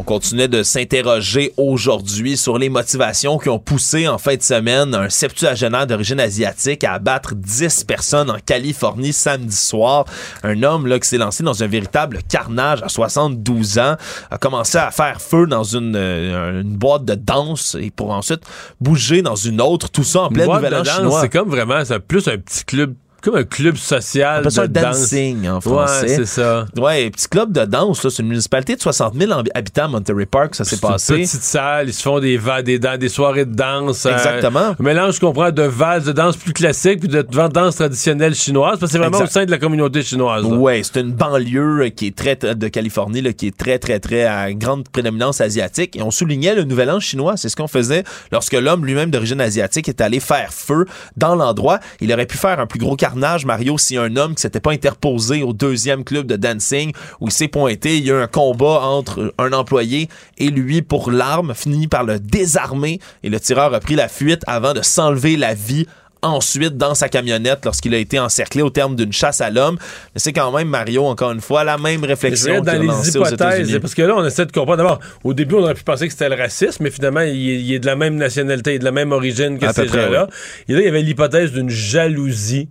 On 0.00 0.02
continuait 0.02 0.48
de 0.48 0.62
s'interroger 0.62 1.52
aujourd'hui 1.58 2.38
sur 2.38 2.56
les 2.56 2.70
motivations 2.70 3.36
qui 3.36 3.50
ont 3.50 3.58
poussé 3.58 4.08
en 4.08 4.16
fin 4.16 4.34
de 4.34 4.40
semaine 4.40 4.94
un 4.94 5.10
septuagénaire 5.10 5.86
d'origine 5.86 6.20
asiatique 6.20 6.84
à 6.84 6.94
abattre 6.94 7.34
10 7.34 7.84
personnes 7.84 8.30
en 8.30 8.38
Californie 8.38 9.12
samedi 9.12 9.54
soir. 9.54 10.06
Un 10.42 10.62
homme 10.62 10.86
là, 10.86 10.98
qui 10.98 11.06
s'est 11.06 11.18
lancé 11.18 11.42
dans 11.42 11.62
un 11.62 11.66
véritable 11.66 12.20
carnage 12.30 12.82
à 12.82 12.88
72 12.88 13.78
ans, 13.78 13.96
a 14.30 14.38
commencé 14.38 14.78
à 14.78 14.90
faire 14.90 15.20
feu 15.20 15.46
dans 15.46 15.64
une, 15.64 15.94
euh, 15.94 16.62
une 16.62 16.78
boîte 16.78 17.04
de 17.04 17.14
danse 17.14 17.76
et 17.78 17.90
pour 17.90 18.10
ensuite 18.10 18.40
bouger 18.80 19.20
dans 19.20 19.36
une 19.36 19.60
autre, 19.60 19.90
tout 19.90 20.02
ça 20.02 20.22
en 20.22 20.28
Une 20.28 20.36
plein 20.36 20.46
boîte 20.46 20.62
nouvel 20.62 20.72
de 20.72 20.78
an 20.78 20.82
danse, 20.82 20.96
chinois. 20.96 21.20
C'est 21.20 21.28
comme 21.28 21.50
vraiment, 21.50 21.84
c'est 21.84 22.00
plus 22.00 22.26
un 22.26 22.38
petit 22.38 22.64
club, 22.64 22.94
comme 23.22 23.36
un 23.36 23.44
club 23.44 23.76
social 23.76 24.42
On 24.46 24.50
ça 24.50 24.66
de 24.66 24.78
un 24.78 24.82
danse. 24.82 25.00
dancing 25.00 25.48
en 25.48 25.60
français. 25.60 26.02
Ouais, 26.06 26.14
c'est 26.16 26.24
ça. 26.26 26.66
Ouais, 26.78 27.10
petit 27.10 27.28
club 27.28 27.52
de 27.52 27.64
danse, 27.64 28.02
là, 28.04 28.10
c'est 28.10 28.22
une 28.22 28.28
municipalité 28.28 28.76
de 28.76 28.80
60 28.80 29.14
000 29.14 29.30
hab- 29.32 29.48
habitants 29.54 29.84
à 29.84 29.88
Monterey 29.88 30.26
Park, 30.26 30.54
ça 30.54 30.64
s'est 30.64 30.76
C'est 30.76 30.82
une 30.86 30.92
passé. 30.92 31.14
petite 31.16 31.42
salle, 31.42 31.88
ils 31.88 31.94
se 31.94 32.02
font 32.02 32.18
des, 32.20 32.36
va- 32.36 32.62
des, 32.62 32.78
des 32.78 33.08
soirées 33.08 33.44
de 33.44 33.54
danse. 33.54 34.06
euh, 34.06 34.12
Exactement. 34.12 34.74
un 34.78 34.82
mélange, 34.82 35.14
je 35.16 35.20
comprends, 35.20 35.50
de 35.50 35.62
valses, 35.62 36.04
de 36.04 36.12
danse 36.12 36.36
plus 36.36 36.52
classique, 36.52 37.00
puis 37.00 37.08
de 37.08 37.22
danse 37.22 37.76
traditionnelle 37.76 38.34
chinoise, 38.34 38.78
parce 38.78 38.92
que 38.92 38.92
c'est 38.92 38.98
vraiment 38.98 39.18
Exact. 39.18 39.30
au 39.30 39.32
sein 39.32 39.44
de 39.44 39.50
la 39.50 39.58
communauté 39.58 40.02
chinoise. 40.02 40.44
Ouais, 40.44 40.82
c'est 40.82 41.00
une 41.00 41.12
banlieue 41.12 41.84
euh, 41.86 41.88
qui 41.90 42.06
est 42.08 42.16
très 42.16 42.36
de 42.36 42.68
Californie 42.68 43.20
là, 43.22 43.32
qui 43.32 43.48
est 43.48 43.56
très 43.56 43.78
très 43.78 44.00
très 44.00 44.24
à 44.24 44.52
grande 44.52 44.88
prédominance 44.88 45.40
asiatique 45.40 45.96
et 45.96 46.02
on 46.02 46.10
soulignait 46.10 46.54
le 46.54 46.64
nouvel 46.64 46.90
an 46.90 47.00
chinois, 47.00 47.36
c'est 47.36 47.48
ce 47.48 47.56
qu'on 47.56 47.68
faisait 47.68 48.04
lorsque 48.32 48.52
l'homme 48.54 48.84
lui-même 48.86 49.10
d'origine 49.10 49.40
asiatique 49.40 49.88
est 49.88 50.00
allé 50.00 50.20
faire 50.20 50.52
feu 50.52 50.86
dans 51.16 51.34
l'endroit. 51.34 51.80
Il 52.00 52.12
aurait 52.12 52.26
pu 52.26 52.36
faire 52.38 52.60
un 52.60 52.66
plus 52.66 52.78
gros 52.78 52.96
carnage 53.10 53.44
Mario 53.44 53.76
si 53.76 53.96
un 53.96 54.14
homme 54.16 54.34
qui 54.36 54.42
s'était 54.42 54.60
pas 54.60 54.70
interposé 54.72 55.42
au 55.42 55.52
deuxième 55.52 56.04
club 56.04 56.26
de 56.26 56.36
dancing 56.36 56.92
où 57.20 57.26
il 57.26 57.32
s'est 57.32 57.48
pointé, 57.48 57.96
il 57.98 58.06
y 58.06 58.10
a 58.12 58.14
eu 58.14 58.22
un 58.22 58.26
combat 58.28 58.80
entre 58.82 59.34
un 59.38 59.52
employé 59.52 60.08
et 60.38 60.48
lui 60.48 60.80
pour 60.82 61.10
l'arme, 61.10 61.52
fini 61.54 61.88
par 61.88 62.04
le 62.04 62.20
désarmer 62.20 63.00
et 63.24 63.28
le 63.28 63.40
tireur 63.40 63.74
a 63.74 63.80
pris 63.80 63.96
la 63.96 64.08
fuite 64.08 64.42
avant 64.46 64.74
de 64.74 64.82
s'enlever 64.82 65.36
la 65.36 65.54
vie 65.54 65.86
ensuite 66.22 66.76
dans 66.76 66.94
sa 66.94 67.08
camionnette 67.08 67.64
lorsqu'il 67.64 67.94
a 67.94 67.98
été 67.98 68.18
encerclé 68.18 68.60
au 68.60 68.68
terme 68.68 68.94
d'une 68.94 69.10
chasse 69.12 69.40
à 69.40 69.48
l'homme. 69.48 69.78
Mais 70.14 70.20
c'est 70.20 70.34
quand 70.34 70.52
même, 70.54 70.68
Mario, 70.68 71.06
encore 71.06 71.32
une 71.32 71.40
fois, 71.40 71.64
la 71.64 71.78
même 71.78 72.04
réflexion 72.04 72.60
dans 72.60 72.72
les 72.82 72.86
hypothèses, 73.30 73.68
parce 73.80 73.94
que 73.94 74.02
là, 74.02 74.14
on 74.16 74.24
essaie 74.26 74.44
de 74.44 74.52
comprendre. 74.52 74.76
D'abord, 74.82 75.00
au 75.24 75.32
début, 75.32 75.54
on 75.54 75.62
aurait 75.62 75.72
pu 75.74 75.82
penser 75.82 76.06
que 76.06 76.12
c'était 76.12 76.28
le 76.28 76.34
racisme, 76.36 76.84
mais 76.84 76.90
finalement, 76.90 77.22
il, 77.22 77.30
est- 77.50 77.62
il 77.62 77.72
est 77.72 77.78
de 77.78 77.86
la 77.86 77.96
même 77.96 78.16
nationalité, 78.16 78.72
il 78.72 78.74
est 78.76 78.78
de 78.80 78.84
la 78.84 78.92
même 78.92 79.12
origine 79.12 79.58
que 79.58 79.64
À 79.64 79.72
ces 79.72 79.86
gens-là. 79.88 80.28
Et 80.68 80.74
là, 80.74 80.80
il 80.80 80.84
y 80.84 80.88
avait 80.88 81.00
l'hypothèse 81.02 81.52
d'une 81.52 81.70
jalousie. 81.70 82.68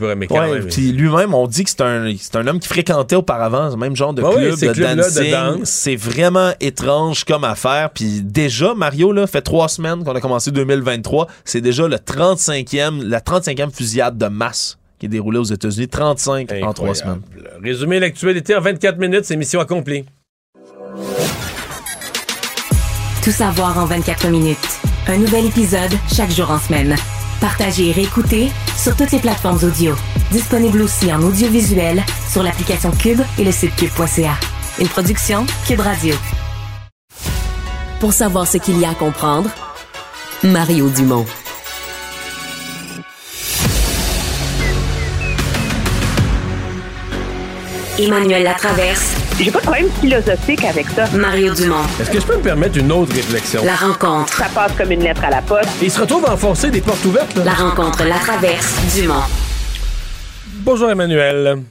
Ouais, 0.00 0.60
puis 0.70 0.92
lui-même, 0.92 1.34
on 1.34 1.46
dit 1.46 1.64
que 1.64 1.70
c'est 1.70 1.80
un, 1.80 2.12
c'est 2.18 2.36
un 2.36 2.46
homme 2.46 2.60
qui 2.60 2.68
fréquentait 2.68 3.16
auparavant 3.16 3.70
ce 3.70 3.76
même 3.76 3.96
genre 3.96 4.12
de 4.14 4.22
Ouais, 4.22 4.34
club 4.34 4.54
oui, 4.60 4.68
de 4.68 4.96
dancing. 4.96 5.30
danse. 5.30 5.68
C'est 5.68 5.96
vraiment 5.96 6.52
étrange 6.60 7.24
comme 7.24 7.44
affaire. 7.44 7.90
Puis 7.90 8.22
déjà, 8.22 8.74
Mario, 8.74 9.12
là, 9.12 9.26
fait 9.26 9.42
trois 9.42 9.68
semaines 9.68 10.04
qu'on 10.04 10.14
a 10.14 10.20
commencé 10.20 10.50
2023. 10.50 11.26
C'est 11.44 11.60
déjà 11.60 11.88
le 11.88 11.96
35e, 11.96 13.02
la 13.02 13.20
35e 13.20 13.70
fusillade 13.72 14.16
de 14.18 14.26
masse 14.26 14.78
qui 14.98 15.06
est 15.06 15.08
déroulée 15.08 15.38
aux 15.38 15.44
États-Unis. 15.44 15.88
35 15.88 16.50
en 16.62 16.72
trois 16.72 16.94
semaines. 16.94 17.20
Résumer 17.62 18.00
l'actualité 18.00 18.56
en 18.56 18.60
24 18.60 18.98
minutes, 18.98 19.24
c'est 19.24 19.36
mission 19.36 19.60
accomplie. 19.60 20.04
Tout 23.24 23.30
savoir 23.32 23.78
en 23.78 23.84
24 23.86 24.28
minutes. 24.28 24.58
Un 25.06 25.18
nouvel 25.18 25.46
épisode 25.46 25.92
chaque 26.14 26.30
jour 26.30 26.50
en 26.50 26.58
semaine. 26.58 26.96
Partagez 27.40 27.90
et 27.90 27.92
réécoutez 27.92 28.50
sur 28.76 28.96
toutes 28.96 29.12
les 29.12 29.20
plateformes 29.20 29.58
audio. 29.62 29.94
Disponible 30.30 30.82
aussi 30.82 31.12
en 31.12 31.22
audiovisuel 31.22 32.02
sur 32.30 32.42
l'application 32.42 32.90
Cube 32.90 33.20
et 33.38 33.44
le 33.44 33.52
site 33.52 33.74
cube.ca. 33.76 34.34
Une 34.80 34.88
production 34.88 35.46
Cube 35.66 35.80
Radio. 35.80 36.14
Pour 38.00 38.12
savoir 38.12 38.46
ce 38.46 38.58
qu'il 38.58 38.78
y 38.78 38.84
a 38.84 38.90
à 38.90 38.94
comprendre, 38.94 39.50
Mario 40.42 40.88
Dumont. 40.88 41.26
Emmanuel 47.98 48.44
Latraverse. 48.44 49.17
J'ai 49.44 49.50
pas 49.50 49.58
de 49.58 49.64
problème 49.64 49.88
philosophique 50.00 50.64
avec 50.64 50.86
ça. 50.88 51.06
Mario 51.16 51.54
Dumont. 51.54 51.84
Est-ce 52.00 52.10
que 52.10 52.20
je 52.20 52.26
peux 52.26 52.36
me 52.36 52.42
permettre 52.42 52.76
une 52.78 52.90
autre 52.90 53.14
réflexion? 53.14 53.64
La 53.64 53.76
rencontre. 53.76 54.32
Ça 54.32 54.46
passe 54.54 54.72
comme 54.76 54.90
une 54.90 55.02
lettre 55.02 55.24
à 55.24 55.30
la 55.30 55.42
poste. 55.42 55.70
Et 55.80 55.86
il 55.86 55.90
se 55.90 56.00
retrouve 56.00 56.26
à 56.26 56.32
enfoncer 56.32 56.70
des 56.70 56.80
portes 56.80 57.04
ouvertes. 57.04 57.36
Là. 57.36 57.44
La 57.44 57.52
rencontre, 57.52 58.04
la 58.04 58.16
traverse, 58.16 58.74
Dumont. 58.96 59.22
Bonjour 60.64 60.90
Emmanuel. 60.90 61.62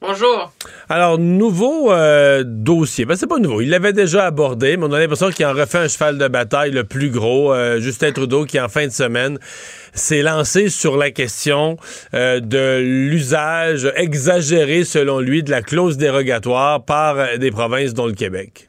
Bonjour. 0.00 0.52
Alors, 0.88 1.18
nouveau 1.18 1.92
euh, 1.92 2.42
dossier. 2.44 3.04
Ben, 3.04 3.16
c'est 3.16 3.28
pas 3.28 3.38
nouveau. 3.38 3.60
Il 3.60 3.70
l'avait 3.70 3.92
déjà 3.92 4.26
abordé, 4.26 4.76
mais 4.76 4.86
on 4.88 4.92
a 4.92 4.98
l'impression 4.98 5.30
qu'il 5.30 5.46
en 5.46 5.52
refait 5.52 5.78
un 5.78 5.88
cheval 5.88 6.18
de 6.18 6.28
bataille 6.28 6.72
le 6.72 6.84
plus 6.84 7.10
gros. 7.10 7.52
Euh, 7.52 7.78
Justin 7.80 8.10
Trudeau, 8.12 8.44
qui 8.44 8.60
en 8.60 8.68
fin 8.68 8.86
de 8.86 8.92
semaine 8.92 9.38
s'est 9.92 10.22
lancé 10.22 10.68
sur 10.68 10.96
la 10.96 11.10
question 11.10 11.76
euh, 12.14 12.40
de 12.40 12.78
l'usage 12.80 13.90
exagéré, 13.96 14.84
selon 14.84 15.20
lui, 15.20 15.42
de 15.42 15.50
la 15.50 15.62
clause 15.62 15.96
dérogatoire 15.96 16.84
par 16.84 17.38
des 17.38 17.50
provinces, 17.50 17.94
dont 17.94 18.06
le 18.06 18.14
Québec. 18.14 18.68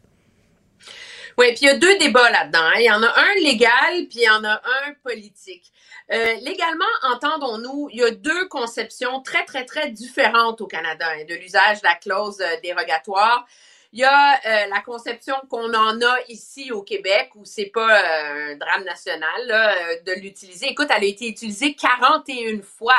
Oui, 1.38 1.48
puis 1.54 1.60
il 1.64 1.66
y 1.66 1.70
a 1.70 1.78
deux 1.78 1.98
débats 1.98 2.30
là-dedans. 2.30 2.60
hein. 2.60 2.80
Il 2.80 2.86
y 2.86 2.92
en 2.92 3.02
a 3.02 3.08
un 3.08 3.42
légal, 3.42 4.08
puis 4.10 4.20
il 4.20 4.24
y 4.24 4.30
en 4.30 4.44
a 4.44 4.54
un 4.54 4.94
politique. 5.04 5.72
Euh, 6.12 6.36
légalement, 6.42 6.86
entendons-nous, 7.04 7.90
il 7.92 8.00
y 8.00 8.04
a 8.04 8.12
deux 8.12 8.48
conceptions 8.50 9.22
très, 9.22 9.46
très, 9.46 9.66
très 9.66 9.90
différentes 9.90 10.62
au 10.62 10.68
Canada 10.68 11.06
hein, 11.10 11.24
de 11.28 11.34
l'usage 11.36 11.82
de 11.82 11.88
la 11.88 11.96
clause 11.96 12.42
euh, 12.42 12.60
dérogatoire. 12.62 13.48
Il 13.94 14.00
y 14.00 14.04
a 14.04 14.34
euh, 14.34 14.68
la 14.72 14.82
conception 14.82 15.36
qu'on 15.50 15.72
en 15.72 16.02
a 16.02 16.16
ici 16.28 16.72
au 16.72 16.82
Québec, 16.82 17.30
où 17.36 17.46
c'est 17.46 17.68
pas 17.68 18.02
euh, 18.02 18.54
un 18.54 18.56
drame 18.56 18.84
national 18.86 19.42
euh, 19.52 20.02
de 20.04 20.20
l'utiliser. 20.20 20.66
Écoute, 20.72 20.88
elle 20.90 21.04
a 21.04 21.08
été 21.08 21.28
utilisée 21.28 21.76
41 21.76 22.64
fois 22.64 22.98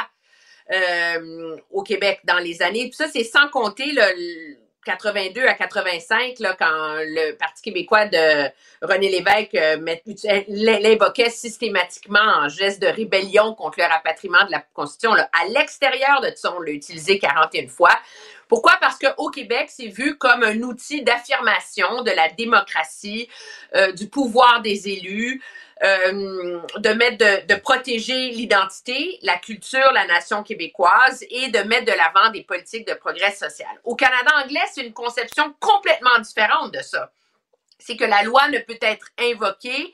au 1.73 1.83
Québec 1.83 2.21
dans 2.25 2.39
les 2.39 2.62
années. 2.62 2.85
Puis 2.85 2.95
ça, 2.95 3.09
c'est 3.09 3.25
sans 3.25 3.49
compter 3.49 3.93
le, 3.93 4.01
le 4.01 4.57
82 4.85 5.47
à 5.47 5.55
85, 5.55 6.39
là, 6.39 6.55
quand 6.59 6.95
le 7.01 7.33
Parti 7.37 7.62
québécois 7.62 8.07
de 8.07 8.51
René 8.83 9.09
Lévesque 9.11 9.57
l'invoquait 10.49 11.31
systématiquement 11.31 12.21
en 12.21 12.49
geste 12.49 12.81
de 12.81 12.87
rébellion 12.87 13.55
contre 13.55 13.79
le 13.81 13.87
rapatriement 13.87 14.45
de 14.47 14.53
la 14.53 14.61
Constitution. 14.73 15.15
Là. 15.15 15.29
À 15.33 15.47
l'extérieur 15.49 16.21
de 16.21 16.31
ça, 16.37 16.55
on 16.57 16.61
l'a 16.61 16.73
utilisé 16.73 17.19
41 17.19 17.69
fois. 17.69 17.97
Pourquoi? 18.55 18.75
Parce 18.81 19.01
qu'au 19.01 19.31
Québec, 19.31 19.69
c'est 19.69 19.89
vu 19.89 20.17
comme 20.17 20.45
un 20.45 20.63
outil 20.63 21.03
d'affirmation 21.03 22.03
de 22.03 22.13
la 22.13 22.29
démocratie, 22.29 23.29
euh, 23.75 23.91
du 23.91 24.09
pouvoir 24.09 24.63
des 24.63 24.89
élus, 24.91 25.43
euh, 25.83 26.61
de 26.77 26.89
mettre 26.91 27.19
de, 27.19 27.53
de 27.53 27.61
protéger 27.61 28.29
l'identité, 28.29 29.19
la 29.23 29.39
culture, 29.39 29.91
la 29.93 30.07
nation 30.07 30.45
québécoise 30.45 31.25
et 31.31 31.49
de 31.49 31.59
mettre 31.65 31.87
de 31.87 31.99
l'avant 31.99 32.31
des 32.31 32.45
politiques 32.45 32.87
de 32.87 32.95
progrès 32.95 33.33
social. 33.33 33.67
Au 33.83 33.97
Canada 33.97 34.31
anglais, 34.45 34.63
c'est 34.73 34.87
une 34.87 34.93
conception 34.93 35.53
complètement 35.59 36.21
différente 36.21 36.73
de 36.73 36.81
ça. 36.81 37.11
C'est 37.81 37.97
que 37.97 38.05
la 38.05 38.23
loi 38.23 38.47
ne 38.51 38.61
peut 38.61 38.79
être 38.81 39.09
invoquée 39.19 39.93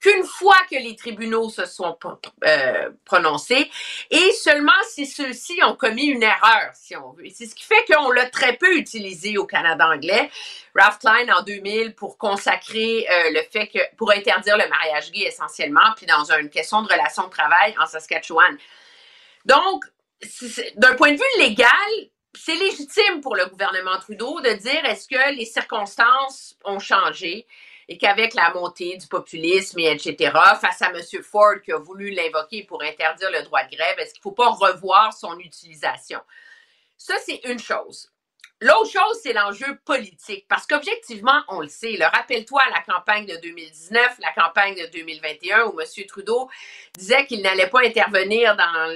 qu'une 0.00 0.24
fois 0.24 0.56
que 0.70 0.76
les 0.76 0.96
tribunaux 0.96 1.50
se 1.50 1.66
sont 1.66 1.98
euh, 2.44 2.90
prononcés 3.04 3.70
et 4.10 4.32
seulement 4.32 4.72
si 4.88 5.06
ceux-ci 5.06 5.60
ont 5.62 5.76
commis 5.76 6.06
une 6.06 6.22
erreur, 6.22 6.70
si 6.74 6.96
on 6.96 7.12
veut. 7.12 7.24
C'est 7.32 7.46
ce 7.46 7.54
qui 7.54 7.64
fait 7.64 7.84
qu'on 7.86 8.10
l'a 8.10 8.26
très 8.26 8.56
peu 8.56 8.76
utilisé 8.76 9.36
au 9.36 9.46
Canada 9.46 9.88
anglais. 9.88 10.30
Ralph 10.74 10.98
Klein 10.98 11.28
en 11.36 11.42
2000 11.42 11.94
pour 11.94 12.16
consacrer 12.16 13.06
euh, 13.10 13.30
le 13.30 13.42
fait 13.50 13.66
que 13.66 13.78
pour 13.96 14.10
interdire 14.10 14.56
le 14.56 14.68
mariage 14.68 15.10
gay 15.10 15.24
essentiellement, 15.24 15.92
puis 15.96 16.06
dans 16.06 16.30
une 16.32 16.48
question 16.48 16.82
de 16.82 16.88
relation 16.88 17.24
de 17.24 17.30
travail 17.30 17.74
en 17.78 17.86
Saskatchewan. 17.86 18.56
Donc, 19.44 19.84
d'un 20.76 20.94
point 20.94 21.12
de 21.12 21.16
vue 21.16 21.40
légal, 21.40 21.68
c'est 22.34 22.54
légitime 22.54 23.20
pour 23.20 23.34
le 23.36 23.46
gouvernement 23.46 23.98
Trudeau 23.98 24.40
de 24.40 24.52
dire 24.52 24.84
est-ce 24.84 25.08
que 25.08 25.34
les 25.34 25.44
circonstances 25.44 26.56
ont 26.64 26.78
changé? 26.78 27.46
Et 27.90 27.98
qu'avec 27.98 28.34
la 28.34 28.54
montée 28.54 28.96
du 28.96 29.08
populisme 29.08 29.80
et 29.80 29.90
etc., 29.90 30.32
face 30.60 30.80
à 30.80 30.90
M. 30.90 31.02
Ford 31.24 31.60
qui 31.64 31.72
a 31.72 31.78
voulu 31.78 32.10
l'invoquer 32.10 32.62
pour 32.62 32.80
interdire 32.82 33.32
le 33.32 33.42
droit 33.42 33.64
de 33.64 33.76
grève, 33.76 33.98
est-ce 33.98 34.14
qu'il 34.14 34.20
ne 34.20 34.22
faut 34.22 34.30
pas 34.30 34.48
revoir 34.48 35.12
son 35.12 35.36
utilisation? 35.40 36.20
Ça, 36.96 37.14
c'est 37.26 37.40
une 37.44 37.58
chose. 37.58 38.08
L'autre 38.60 38.90
chose, 38.90 39.18
c'est 39.22 39.32
l'enjeu 39.32 39.76
politique. 39.84 40.46
Parce 40.48 40.68
qu'objectivement, 40.68 41.42
on 41.48 41.62
le 41.62 41.68
sait. 41.68 41.96
Rappelle-toi 42.00 42.60
la 42.70 42.82
campagne 42.82 43.26
de 43.26 43.36
2019, 43.36 44.18
la 44.20 44.32
campagne 44.34 44.76
de 44.76 44.86
2021, 44.92 45.64
où 45.64 45.80
M. 45.80 45.86
Trudeau 46.06 46.48
disait 46.96 47.26
qu'il 47.26 47.42
n'allait 47.42 47.70
pas 47.70 47.80
intervenir 47.84 48.54
dans, 48.54 48.94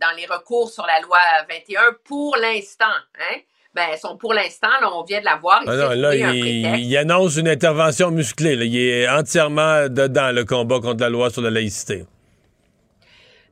dans 0.00 0.16
les 0.16 0.26
recours 0.26 0.70
sur 0.70 0.86
la 0.86 1.00
loi 1.00 1.18
21 1.50 1.94
pour 2.04 2.36
l'instant. 2.36 2.86
Hein? 3.18 3.40
Ben, 3.74 3.96
son 4.00 4.16
pour 4.16 4.34
l'instant, 4.34 4.68
là, 4.80 4.90
on 4.92 5.04
vient 5.04 5.20
de 5.20 5.24
la 5.24 5.36
voir. 5.36 5.62
Ah 5.66 5.72
il 5.72 5.78
non, 5.78 5.90
là, 5.90 6.08
un 6.08 6.34
il, 6.34 6.96
annonce 6.96 7.36
une 7.36 7.48
intervention 7.48 8.10
musclée. 8.10 8.56
là. 8.56 8.64
Il 8.64 8.76
est 8.76 9.08
entièrement 9.08 9.88
dedans 9.88 10.32
le 10.32 10.44
combat 10.44 10.80
contre 10.80 11.00
la 11.00 11.08
loi 11.08 11.30
sur 11.30 11.42
la 11.42 11.50
laïcité. 11.50 12.04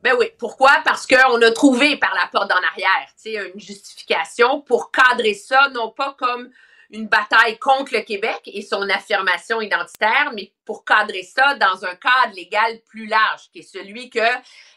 Ben 0.03 0.15
oui. 0.19 0.27
Pourquoi? 0.37 0.71
Parce 0.83 1.07
qu'on 1.07 1.41
a 1.41 1.51
trouvé 1.51 1.97
par 1.97 2.13
la 2.15 2.27
porte 2.31 2.49
d'en 2.49 2.55
arrière, 2.55 3.07
tu 3.21 3.31
sais, 3.31 3.51
une 3.53 3.59
justification 3.59 4.61
pour 4.61 4.91
cadrer 4.91 5.33
ça, 5.33 5.69
non 5.73 5.89
pas 5.89 6.15
comme 6.17 6.49
une 6.91 7.07
bataille 7.07 7.57
contre 7.59 7.93
le 7.93 8.01
Québec 8.01 8.41
et 8.45 8.61
son 8.61 8.81
affirmation 8.89 9.61
identitaire, 9.61 10.31
mais 10.33 10.51
pour 10.65 10.85
cadrer 10.85 11.23
ça 11.23 11.55
dans 11.55 11.85
un 11.85 11.95
cadre 11.95 12.33
légal 12.35 12.79
plus 12.87 13.05
large, 13.05 13.49
qui 13.53 13.59
est 13.59 13.61
celui 13.61 14.09
que, 14.09 14.19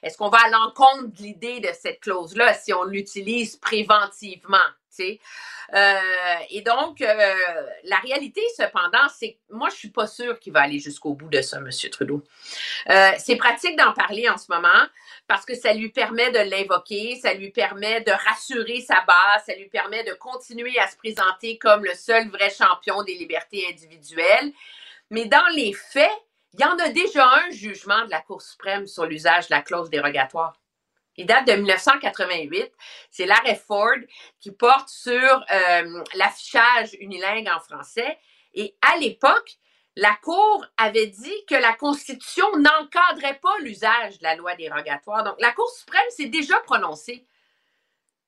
est-ce 0.02 0.18
qu'on 0.18 0.28
va 0.28 0.38
à 0.44 0.50
l'encontre 0.50 1.06
de 1.16 1.22
l'idée 1.22 1.60
de 1.60 1.70
cette 1.72 2.00
clause-là 2.00 2.54
si 2.54 2.72
on 2.72 2.84
l'utilise 2.84 3.56
préventivement? 3.56 4.58
Euh, 5.00 5.98
et 6.50 6.62
donc, 6.62 7.00
euh, 7.00 7.34
la 7.84 7.96
réalité, 7.96 8.42
cependant, 8.56 9.08
c'est 9.16 9.32
que 9.32 9.38
moi, 9.50 9.68
je 9.70 9.76
suis 9.76 9.90
pas 9.90 10.06
sûre 10.06 10.38
qu'il 10.38 10.52
va 10.52 10.60
aller 10.62 10.78
jusqu'au 10.78 11.14
bout 11.14 11.28
de 11.28 11.40
ça, 11.40 11.58
M. 11.58 11.70
Trudeau. 11.90 12.22
Euh, 12.90 13.10
c'est 13.18 13.36
pratique 13.36 13.76
d'en 13.76 13.92
parler 13.92 14.28
en 14.28 14.36
ce 14.36 14.50
moment 14.50 14.86
parce 15.28 15.44
que 15.44 15.54
ça 15.54 15.72
lui 15.72 15.90
permet 15.90 16.30
de 16.30 16.50
l'invoquer, 16.50 17.18
ça 17.20 17.32
lui 17.34 17.50
permet 17.50 18.00
de 18.02 18.12
rassurer 18.12 18.80
sa 18.80 19.02
base, 19.06 19.44
ça 19.46 19.54
lui 19.54 19.68
permet 19.68 20.04
de 20.04 20.12
continuer 20.14 20.78
à 20.78 20.88
se 20.88 20.96
présenter 20.96 21.58
comme 21.58 21.84
le 21.84 21.94
seul 21.94 22.28
vrai 22.28 22.50
champion 22.50 23.02
des 23.02 23.14
libertés 23.14 23.66
individuelles. 23.70 24.52
Mais 25.10 25.26
dans 25.26 25.46
les 25.54 25.72
faits, 25.72 26.10
il 26.54 26.60
y 26.60 26.64
en 26.64 26.76
a 26.78 26.90
déjà 26.90 27.26
un 27.26 27.50
jugement 27.50 28.04
de 28.04 28.10
la 28.10 28.20
Cour 28.20 28.42
suprême 28.42 28.86
sur 28.86 29.06
l'usage 29.06 29.48
de 29.48 29.54
la 29.54 29.62
clause 29.62 29.88
dérogatoire. 29.88 30.61
Il 31.16 31.26
date 31.26 31.46
de 31.46 31.52
1988. 31.52 32.72
C'est 33.10 33.26
l'arrêt 33.26 33.54
Ford 33.54 33.98
qui 34.40 34.50
porte 34.52 34.88
sur 34.88 35.44
euh, 35.52 36.04
l'affichage 36.14 36.94
unilingue 37.00 37.48
en 37.48 37.60
français. 37.60 38.18
Et 38.54 38.76
à 38.82 38.96
l'époque, 38.96 39.58
la 39.96 40.14
Cour 40.22 40.66
avait 40.78 41.08
dit 41.08 41.44
que 41.46 41.54
la 41.54 41.74
Constitution 41.74 42.46
n'encadrait 42.56 43.38
pas 43.40 43.58
l'usage 43.60 44.18
de 44.18 44.22
la 44.22 44.36
loi 44.36 44.54
dérogatoire. 44.54 45.22
Donc, 45.22 45.36
la 45.38 45.52
Cour 45.52 45.70
suprême 45.70 46.02
s'est 46.10 46.26
déjà 46.26 46.58
prononcée 46.60 47.26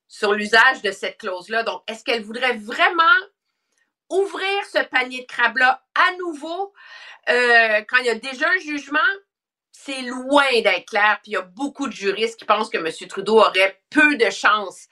sur 0.07 0.35
l'usage 0.35 0.83
de 0.83 0.93
cette 0.93 1.19
clause-là. 1.19 1.63
Donc, 1.63 1.83
est-ce 1.89 2.05
qu'elle 2.05 2.23
voudrait 2.23 2.57
vraiment 2.57 3.03
ouvrir 4.11 4.65
ce 4.67 4.85
panier 4.85 5.23
de 5.23 5.27
crabes-là 5.27 5.83
à 5.95 6.17
nouveau 6.19 6.75
euh, 7.31 7.83
quand 7.89 7.97
il 7.99 8.07
y 8.07 8.11
a 8.11 8.15
déjà 8.15 8.49
un 8.49 8.59
jugement? 8.59 8.99
C'est 9.77 10.03
loin 10.03 10.45
d'être 10.63 10.87
clair. 10.87 11.19
Puis 11.23 11.33
il 11.33 11.35
y 11.35 11.37
a 11.37 11.43
beaucoup 11.43 11.89
de 11.89 11.93
juristes 11.93 12.39
qui 12.39 12.45
pensent 12.45 12.71
que 12.71 12.79
M. 12.79 12.87
Trudeau 13.09 13.39
aurait 13.41 13.77
peu 13.91 14.17
de 14.17 14.31
chances 14.31 14.87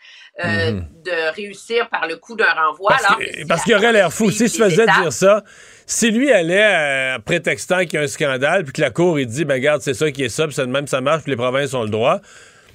euh, 0.45 0.73
Mhm. 0.73 0.89
de 1.05 1.35
réussir 1.35 1.89
par 1.89 2.07
le 2.09 2.17
coup 2.17 2.35
d'un 2.37 2.53
renvoi. 2.53 2.89
Parce, 2.91 3.05
alors 3.05 3.19
que- 3.19 3.63
qu'il 3.65 3.75
aurait 3.75 3.93
l'air 3.93 4.13
fou. 4.13 4.31
S'il 4.31 4.49
se 4.51 4.63
faisait 4.63 4.83
étapes. 4.85 5.03
dire 5.03 5.13
ça, 5.13 5.45
si 5.87 6.11
lui 6.11 6.33
allait 6.33 7.15
euh, 7.17 7.19
prétextant 7.21 7.81
qu'il 7.81 7.95
y 7.95 7.97
a 7.99 8.01
un 8.03 8.07
scandale, 8.09 8.65
puis 8.65 8.73
que 8.73 8.81
la 8.81 8.91
Cour, 8.91 9.21
il 9.21 9.27
dit, 9.27 9.45
ben 9.45 9.55
regarde, 9.55 9.83
c'est 9.83 9.95
ça 9.95 10.11
qui 10.11 10.25
est 10.25 10.29
ça, 10.31 10.47
puis 10.47 10.55
c'est 10.55 10.67
de 10.67 10.71
même, 10.73 10.87
ça 10.87 11.01
marche, 11.01 11.23
puis 11.23 11.31
les 11.33 11.37
provinces 11.37 11.75
ont 11.75 11.83
le 11.85 11.91
droit, 11.91 12.21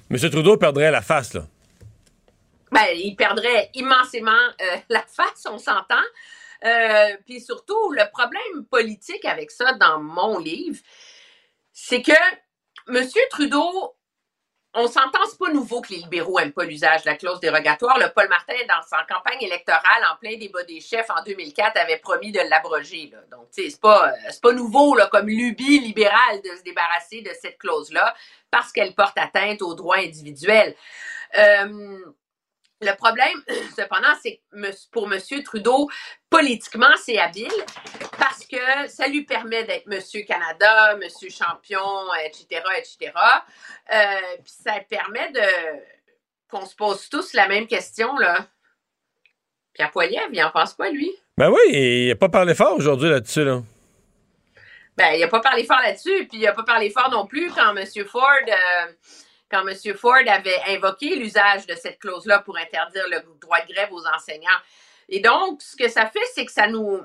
M. 0.09 0.17
Trudeau 0.29 0.55
perdrait 0.57 0.91
la 0.91 1.01
face, 1.01 1.33
là. 1.33 1.41
ben, 2.71 2.85
il 2.95 3.15
perdrait 3.15 3.69
immensément 3.73 4.31
euh, 4.31 4.77
la 4.89 5.01
face, 5.01 5.45
on 5.49 5.57
s'entend. 5.57 5.95
Puis 7.25 7.41
surtout, 7.41 7.91
le 7.91 8.03
problème 8.11 8.65
politique 8.69 9.25
avec 9.25 9.51
ça 9.51 9.73
dans 9.73 9.99
mon 9.99 10.37
livre, 10.39 10.79
c'est 11.79 12.01
que 12.01 12.11
M. 12.89 13.07
Trudeau, 13.29 13.95
on 14.73 14.87
s'entend, 14.87 15.19
c'est 15.29 15.37
pas 15.37 15.51
nouveau 15.51 15.79
que 15.79 15.89
les 15.89 15.97
libéraux 15.99 16.39
n'aiment 16.39 16.51
pas 16.51 16.65
l'usage 16.65 17.03
de 17.03 17.09
la 17.09 17.15
clause 17.15 17.39
dérogatoire. 17.39 17.99
Le 17.99 18.11
Paul 18.15 18.27
Martin, 18.29 18.55
dans 18.67 18.81
sa 18.81 19.03
campagne 19.03 19.43
électorale, 19.43 20.03
en 20.11 20.17
plein 20.17 20.37
débat 20.37 20.63
des 20.63 20.81
chefs 20.81 21.09
en 21.11 21.23
2004, 21.23 21.77
avait 21.77 21.97
promis 21.97 22.31
de 22.31 22.39
l'abroger. 22.49 23.13
Donc, 23.29 23.51
tu 23.51 23.61
sais, 23.63 23.69
c'est 23.69 23.79
pas, 23.79 24.09
euh, 24.09 24.31
pas 24.41 24.53
nouveau 24.53 24.97
comme 25.11 25.27
lubie 25.27 25.79
libérale 25.79 26.41
de 26.43 26.49
se 26.57 26.63
débarrasser 26.63 27.21
de 27.21 27.31
cette 27.39 27.59
clause-là 27.59 28.15
parce 28.49 28.71
qu'elle 28.71 28.95
porte 28.95 29.17
atteinte 29.19 29.61
aux 29.61 29.75
droits 29.75 29.97
individuels. 29.97 30.75
Euh, 31.37 31.99
le 32.81 32.95
problème, 32.95 33.41
cependant, 33.75 34.13
c'est 34.21 34.41
que 34.51 34.89
pour 34.91 35.11
M. 35.11 35.19
Trudeau, 35.43 35.89
politiquement, 36.29 36.95
c'est 37.03 37.17
habile 37.17 37.51
parce 38.17 38.45
que 38.45 38.87
ça 38.87 39.07
lui 39.07 39.23
permet 39.23 39.63
d'être 39.63 39.91
M. 39.91 39.99
Canada, 40.25 40.93
M. 40.93 41.09
Champion, 41.29 42.13
etc., 42.25 42.61
etc. 42.77 43.11
Euh, 43.93 43.97
Puis 44.43 44.53
ça 44.63 44.73
permet 44.89 45.31
de 45.31 45.41
qu'on 46.49 46.65
se 46.65 46.75
pose 46.75 47.09
tous 47.09 47.33
la 47.33 47.47
même 47.47 47.67
question, 47.67 48.17
là. 48.17 48.47
Pierre 49.73 49.91
Poilievre, 49.91 50.29
il 50.31 50.43
en 50.43 50.49
pense 50.49 50.73
pas, 50.73 50.89
lui? 50.89 51.11
Ben 51.37 51.49
oui, 51.49 51.59
il 51.71 52.07
n'a 52.07 52.15
pas 52.15 52.29
parlé 52.29 52.55
fort 52.55 52.75
aujourd'hui 52.75 53.09
là-dessus, 53.09 53.43
là. 53.43 53.61
Ben, 54.95 55.11
il 55.13 55.19
n'a 55.19 55.27
pas 55.27 55.41
parlé 55.41 55.63
fort 55.65 55.79
là-dessus, 55.83 56.25
puis 56.27 56.39
il 56.39 56.41
n'a 56.41 56.53
pas 56.53 56.63
parlé 56.63 56.89
fort 56.89 57.11
non 57.11 57.27
plus 57.27 57.51
quand 57.51 57.75
M. 57.75 57.85
Ford, 58.07 58.23
euh, 58.47 58.91
quand 59.49 59.67
M. 59.67 59.95
Ford 59.95 60.15
avait 60.27 60.61
invoqué 60.67 61.15
l'usage 61.15 61.65
de 61.65 61.75
cette 61.75 61.99
clause-là 61.99 62.39
pour 62.39 62.57
interdire 62.57 63.05
le 63.09 63.21
droit 63.39 63.61
de 63.61 63.73
grève 63.73 63.91
aux 63.91 64.05
enseignants. 64.05 64.59
Et 65.09 65.19
donc, 65.19 65.61
ce 65.61 65.75
que 65.75 65.87
ça 65.87 66.05
fait, 66.07 66.25
c'est 66.33 66.45
que 66.45 66.51
ça 66.51 66.67
nous, 66.67 66.99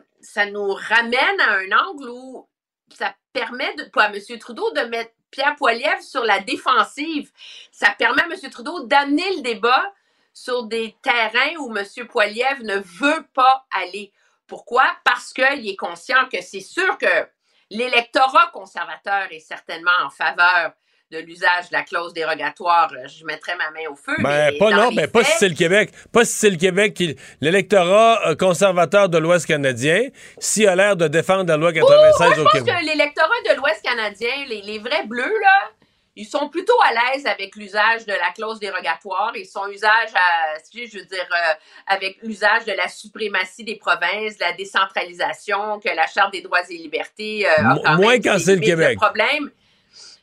ramène 0.74 1.40
à 1.40 1.52
un 1.58 1.72
angle 1.72 2.10
où 2.10 2.48
ça 2.94 3.14
permet 3.32 3.74
à 3.96 4.06
M. 4.06 4.38
Trudeau 4.38 4.70
de 4.72 4.80
mettre 4.82 5.12
Pierre 5.30 5.56
Poilievre 5.56 6.02
sur 6.02 6.24
la 6.24 6.40
défensive. 6.40 7.30
Ça 7.70 7.90
permet 7.96 8.22
à 8.22 8.26
M. 8.26 8.50
Trudeau 8.50 8.84
d'amener 8.84 9.36
le 9.36 9.42
débat 9.42 9.92
sur 10.34 10.64
des 10.64 10.96
terrains 11.02 11.56
où 11.58 11.74
M. 11.76 11.84
Poilievre 12.08 12.62
ne 12.64 12.78
veut 12.78 13.24
pas 13.34 13.66
aller. 13.70 14.12
Pourquoi? 14.46 14.84
Parce 15.04 15.32
qu'il 15.32 15.68
est 15.68 15.76
conscient 15.76 16.28
que 16.28 16.42
c'est 16.42 16.60
sûr 16.60 16.98
que 16.98 17.28
l'électorat 17.70 18.50
conservateur 18.52 19.28
est 19.30 19.40
certainement 19.40 19.90
en 20.02 20.10
faveur 20.10 20.72
de 21.12 21.18
l'usage 21.18 21.68
de 21.68 21.72
la 21.72 21.82
clause 21.82 22.14
dérogatoire, 22.14 22.90
je 23.06 23.24
mettrais 23.26 23.54
ma 23.56 23.70
main 23.70 23.86
au 23.90 23.94
feu. 23.94 24.14
Ben, 24.18 24.56
pas 24.58 24.70
non, 24.70 24.90
mais 24.92 25.06
pas 25.06 25.22
si 25.22 25.32
c'est 25.38 25.48
le 25.48 25.54
Québec. 25.54 25.90
Pas 26.10 26.24
si 26.24 26.32
c'est 26.32 26.50
le 26.50 26.56
Québec 26.56 26.94
qui. 26.94 27.16
L'électorat 27.42 28.28
euh, 28.28 28.34
conservateur 28.34 29.10
de 29.10 29.18
l'Ouest 29.18 29.46
canadien, 29.46 30.08
s'il 30.38 30.66
a 30.68 30.74
l'air 30.74 30.96
de 30.96 31.08
défendre 31.08 31.44
la 31.44 31.58
loi 31.58 31.72
96 31.72 32.30
au 32.30 32.44
Québec. 32.46 32.48
Je 32.54 32.72
pense 32.72 32.80
que 32.80 32.86
l'électorat 32.86 33.28
de 33.50 33.56
l'Ouest 33.56 33.82
canadien, 33.84 34.30
les, 34.48 34.62
les, 34.62 34.78
vrais 34.78 35.04
bleus, 35.04 35.38
là, 35.42 35.70
ils 36.16 36.24
sont 36.24 36.48
plutôt 36.48 36.78
à 36.82 37.14
l'aise 37.14 37.26
avec 37.26 37.56
l'usage 37.56 38.06
de 38.06 38.12
la 38.12 38.30
clause 38.34 38.58
dérogatoire. 38.58 39.32
Ils 39.34 39.46
sont 39.46 39.68
usage 39.68 40.10
à, 40.14 40.54
je 40.74 40.98
veux 40.98 41.04
dire, 41.04 41.28
euh, 41.30 41.54
avec 41.88 42.18
l'usage 42.22 42.64
de 42.64 42.72
la 42.72 42.88
suprématie 42.88 43.64
des 43.64 43.76
provinces, 43.76 44.38
de 44.38 44.44
la 44.44 44.52
décentralisation, 44.52 45.78
que 45.78 45.94
la 45.94 46.06
Charte 46.06 46.32
des 46.32 46.40
droits 46.40 46.62
et 46.70 46.76
libertés. 46.76 47.46
Euh, 47.46 47.62
Mo 47.62 47.96
moins 47.96 48.18
quand 48.18 48.38
c'est 48.38 48.56
le 48.56 48.62
Québec. 48.62 48.98
Le 49.00 49.06
problème, 49.06 49.50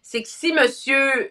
c'est 0.09 0.23
que 0.23 0.27
si 0.27 0.49
M. 0.49 1.29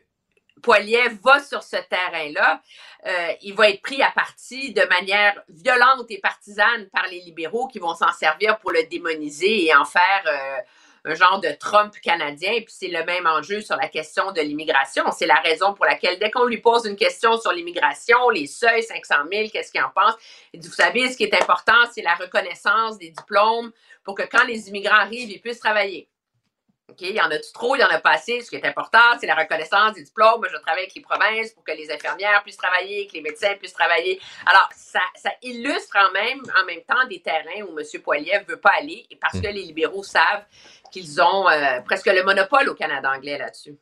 Poilier 0.63 1.09
va 1.21 1.43
sur 1.43 1.65
ce 1.65 1.77
terrain-là, 1.77 2.63
euh, 3.07 3.33
il 3.43 3.55
va 3.55 3.71
être 3.71 3.83
pris 3.83 4.01
à 4.03 4.13
partie 4.13 4.73
de 4.73 4.83
manière 4.85 5.43
violente 5.49 6.07
et 6.11 6.19
partisane 6.19 6.89
par 6.93 7.09
les 7.09 7.19
libéraux 7.21 7.67
qui 7.67 7.81
vont 7.81 7.97
s'en 7.97 8.13
servir 8.13 8.57
pour 8.59 8.71
le 8.71 8.85
démoniser 8.85 9.65
et 9.65 9.75
en 9.75 9.85
faire 9.85 10.23
euh, 10.27 11.11
un 11.11 11.15
genre 11.17 11.41
de 11.41 11.49
Trump 11.59 11.93
canadien. 12.01 12.53
Puis 12.53 12.69
c'est 12.69 12.87
le 12.87 13.05
même 13.05 13.27
enjeu 13.27 13.63
sur 13.63 13.75
la 13.75 13.89
question 13.89 14.31
de 14.31 14.41
l'immigration. 14.43 15.03
C'est 15.11 15.27
la 15.27 15.41
raison 15.41 15.75
pour 15.75 15.85
laquelle, 15.85 16.21
dès 16.21 16.31
qu'on 16.31 16.45
lui 16.45 16.59
pose 16.59 16.87
une 16.87 16.97
question 16.97 17.37
sur 17.41 17.53
l'immigration, 17.53 18.31
les 18.31 18.47
seuils, 18.47 18.85
500 18.85 19.15
000, 19.33 19.49
qu'est-ce 19.53 19.73
qu'il 19.73 19.83
en 19.83 19.91
pense? 19.91 20.15
Il 20.53 20.61
dit, 20.61 20.69
vous 20.69 20.75
savez, 20.75 21.11
ce 21.11 21.17
qui 21.17 21.25
est 21.25 21.35
important, 21.35 21.83
c'est 21.93 22.03
la 22.03 22.15
reconnaissance 22.15 22.97
des 22.97 23.11
diplômes 23.11 23.73
pour 24.05 24.15
que 24.15 24.23
quand 24.23 24.45
les 24.45 24.69
immigrants 24.69 25.01
arrivent, 25.01 25.31
ils 25.31 25.41
puissent 25.41 25.59
travailler. 25.59 26.09
OK, 26.91 27.03
il 27.03 27.15
y 27.15 27.21
en 27.21 27.31
a-tu 27.31 27.53
trop, 27.53 27.77
il 27.77 27.81
y 27.81 27.85
en 27.85 27.89
a 27.89 28.01
pas 28.01 28.13
assez. 28.13 28.41
Ce 28.41 28.49
qui 28.49 28.57
est 28.57 28.65
important, 28.65 28.99
c'est 29.21 29.27
la 29.27 29.35
reconnaissance 29.35 29.93
des 29.93 30.03
diplômes. 30.03 30.39
Moi, 30.39 30.49
je 30.51 30.57
travaille 30.57 30.85
avec 30.85 30.95
les 30.95 31.03
provinces 31.03 31.53
pour 31.53 31.63
que 31.63 31.73
les 31.73 31.91
infirmières 31.91 32.43
puissent 32.43 32.57
travailler, 32.57 33.07
que 33.07 33.13
les 33.13 33.21
médecins 33.21 33.55
puissent 33.59 33.75
travailler. 33.75 34.19
Alors, 34.47 34.69
ça, 34.75 35.01
ça 35.15 35.31
illustre 35.43 35.97
en 35.99 36.11
même, 36.13 36.41
en 36.59 36.65
même 36.65 36.83
temps 36.83 37.07
des 37.09 37.21
terrains 37.21 37.63
où 37.69 37.79
M. 37.79 37.85
Poiliev 38.03 38.45
veut 38.49 38.61
pas 38.61 38.73
aller 38.79 39.07
parce 39.21 39.39
que 39.39 39.49
les 39.49 39.63
libéraux 39.63 40.03
savent 40.03 40.45
qu'ils 40.91 41.21
ont 41.21 41.49
euh, 41.49 41.81
presque 41.83 42.07
le 42.07 42.23
monopole 42.23 42.71
au 42.71 42.75
Canada 42.75 43.13
anglais 43.15 43.37
là-dessus. 43.37 43.77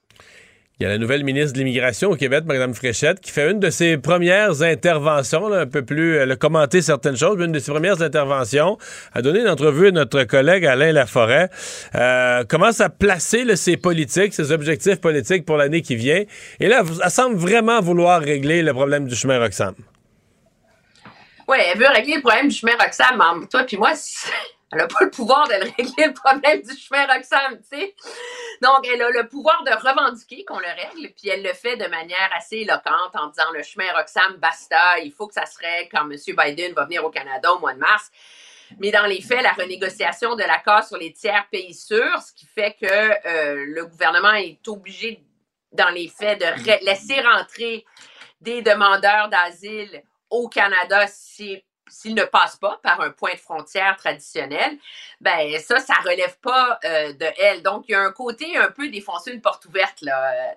Il 0.79 0.83
y 0.83 0.87
a 0.87 0.91
la 0.91 0.99
nouvelle 0.99 1.25
ministre 1.25 1.55
de 1.55 1.59
l'Immigration 1.61 2.11
au 2.11 2.17
Québec, 2.17 2.45
Mme 2.45 2.75
Fréchette, 2.75 3.21
qui 3.21 3.31
fait 3.31 3.51
une 3.51 3.61
de 3.61 3.71
ses 3.71 3.97
premières 3.97 4.61
interventions, 4.61 5.51
un 5.51 5.67
peu 5.67 5.83
plus, 5.83 6.17
elle 6.17 6.31
a 6.33 6.37
commenté 6.37 6.83
certaines 6.83 7.17
choses, 7.17 7.39
mais 7.39 7.47
une 7.47 7.53
de 7.53 7.59
ses 7.59 7.73
premières 7.73 8.03
interventions, 8.03 8.77
a 9.15 9.23
donné 9.23 9.41
une 9.41 9.49
entrevue 9.49 9.89
à 9.89 9.91
notre 9.93 10.25
collègue 10.25 10.67
Alain 10.67 10.93
Laforêt, 10.93 11.49
euh, 11.95 12.45
commence 12.45 12.83
à 12.83 12.91
placer 12.91 13.57
ses 13.57 13.79
politiques, 13.79 14.35
ses 14.35 14.53
objectifs 14.53 15.01
politiques 15.01 15.47
pour 15.47 15.57
l'année 15.57 15.81
qui 15.81 15.97
vient? 15.97 16.25
Et 16.61 16.69
là, 16.69 16.83
elle 17.03 17.11
semble 17.11 17.37
vraiment 17.37 17.81
vouloir 17.81 18.21
régler 18.21 18.61
le 18.61 18.75
problème 18.75 19.09
du 19.09 19.15
chemin 19.15 19.39
Roxham. 19.39 19.75
Oui, 21.49 21.57
elle 21.73 21.79
veut 21.79 21.89
régler 21.89 22.17
le 22.17 22.21
problème 22.21 22.49
du 22.49 22.55
chemin 22.55 22.77
Roxham. 22.79 23.49
Toi 23.49 23.63
puis 23.63 23.79
moi, 23.79 23.93
elle 24.73 24.79
n'a 24.79 24.87
pas 24.89 25.07
le 25.07 25.11
pouvoir 25.11 25.49
de 25.49 25.55
régler 25.55 26.09
le 26.09 26.13
problème 26.13 26.61
du 26.61 26.77
chemin 26.77 27.07
Roxham, 27.07 27.57
tu 27.63 27.79
sais. 27.79 27.95
Donc, 28.63 28.87
elle 28.87 29.03
a 29.03 29.11
le 29.11 29.29
pouvoir 29.29 29.63
de 29.65 29.71
revendiquer 29.71 30.45
qu'on 30.45 30.59
le 30.59 30.67
règle, 30.67 31.13
puis 31.15 31.29
elle 31.29 31.43
le 31.43 31.53
fait 31.53 31.77
de 31.77 31.89
manière 31.89 32.31
assez 32.37 32.59
éloquente 32.59 33.15
en 33.15 33.29
disant 33.29 33.51
le 33.53 33.63
chemin 33.63 33.93
Roxham, 33.93 34.37
basta, 34.39 34.99
il 35.01 35.13
faut 35.13 35.27
que 35.27 35.35
ça 35.35 35.47
se 35.47 35.59
règle 35.59 35.91
quand 35.91 36.11
M. 36.11 36.17
Biden 36.37 36.73
va 36.73 36.85
venir 36.85 37.05
au 37.05 37.11
Canada 37.11 37.53
au 37.53 37.59
mois 37.59 37.75
de 37.75 37.79
mars. 37.79 38.11
Mais 38.79 38.91
dans 38.91 39.07
les 39.07 39.21
faits, 39.21 39.43
la 39.43 39.53
renégociation 39.53 40.35
de 40.35 40.43
l'accord 40.43 40.83
sur 40.83 40.97
les 40.97 41.13
tiers 41.13 41.47
pays 41.51 41.75
sûrs, 41.75 42.21
ce 42.21 42.33
qui 42.33 42.47
fait 42.47 42.77
que 42.81 42.87
euh, 42.87 43.65
le 43.67 43.87
gouvernement 43.87 44.33
est 44.33 44.67
obligé, 44.69 45.23
dans 45.73 45.91
les 45.91 46.09
faits, 46.09 46.41
de 46.41 46.85
laisser 46.85 47.21
rentrer 47.21 47.85
des 48.41 48.63
demandeurs 48.63 49.29
d'asile 49.29 50.03
au 50.31 50.49
Canada 50.49 51.07
si 51.07 51.63
s'il 51.89 52.15
ne 52.15 52.25
passe 52.25 52.57
pas 52.57 52.79
par 52.83 53.01
un 53.01 53.11
point 53.11 53.33
de 53.33 53.39
frontière 53.39 53.97
traditionnel, 53.97 54.79
ben 55.21 55.59
ça, 55.61 55.79
ça 55.79 55.95
relève 56.05 56.37
pas 56.39 56.79
euh, 56.85 57.13
de 57.13 57.27
elle. 57.39 57.63
Donc, 57.63 57.85
il 57.89 57.93
y 57.93 57.95
a 57.95 58.01
un 58.01 58.13
côté 58.13 58.57
un 58.57 58.71
peu 58.71 58.89
défoncer 58.89 59.33
une 59.33 59.41
porte 59.41 59.65
ouverte 59.67 60.03
euh, 60.03 60.07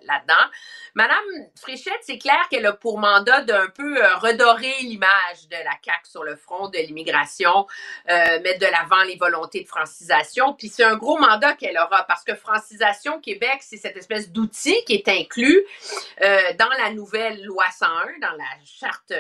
là-dedans. 0.04 0.50
Madame 0.96 1.24
Fréchette, 1.60 2.00
c'est 2.02 2.18
clair 2.18 2.48
qu'elle 2.50 2.66
a 2.66 2.74
pour 2.74 3.00
mandat 3.00 3.42
d'un 3.42 3.68
peu 3.68 4.04
euh, 4.04 4.16
redorer 4.16 4.74
l'image 4.82 5.48
de 5.50 5.56
la 5.56 5.78
CAQ 5.84 6.10
sur 6.10 6.24
le 6.24 6.36
front 6.36 6.68
de 6.70 6.78
l'immigration, 6.78 7.68
mettre 8.08 8.60
de 8.60 8.66
l'avant 8.66 9.04
les 9.04 9.16
volontés 9.16 9.64
de 9.64 9.68
francisation. 9.68 10.54
Puis 10.54 10.70
c'est 10.70 10.84
un 10.84 10.96
gros 10.96 11.18
mandat 11.18 11.54
qu'elle 11.54 11.78
aura 11.78 12.04
parce 12.04 12.24
que 12.24 12.36
francisation 12.36 13.20
Québec, 13.20 13.60
c'est 13.62 13.78
cette 13.78 13.98
espèce 13.98 14.32
d'outil 14.32 14.76
qui 14.86 14.96
est 14.96 15.08
inclus 15.08 15.64
dans 16.20 16.70
la 16.78 16.92
nouvelle 16.92 17.44
loi 17.44 17.66
101, 17.72 18.20
dans 18.20 18.36
la 18.36 18.46
charte 18.66 19.14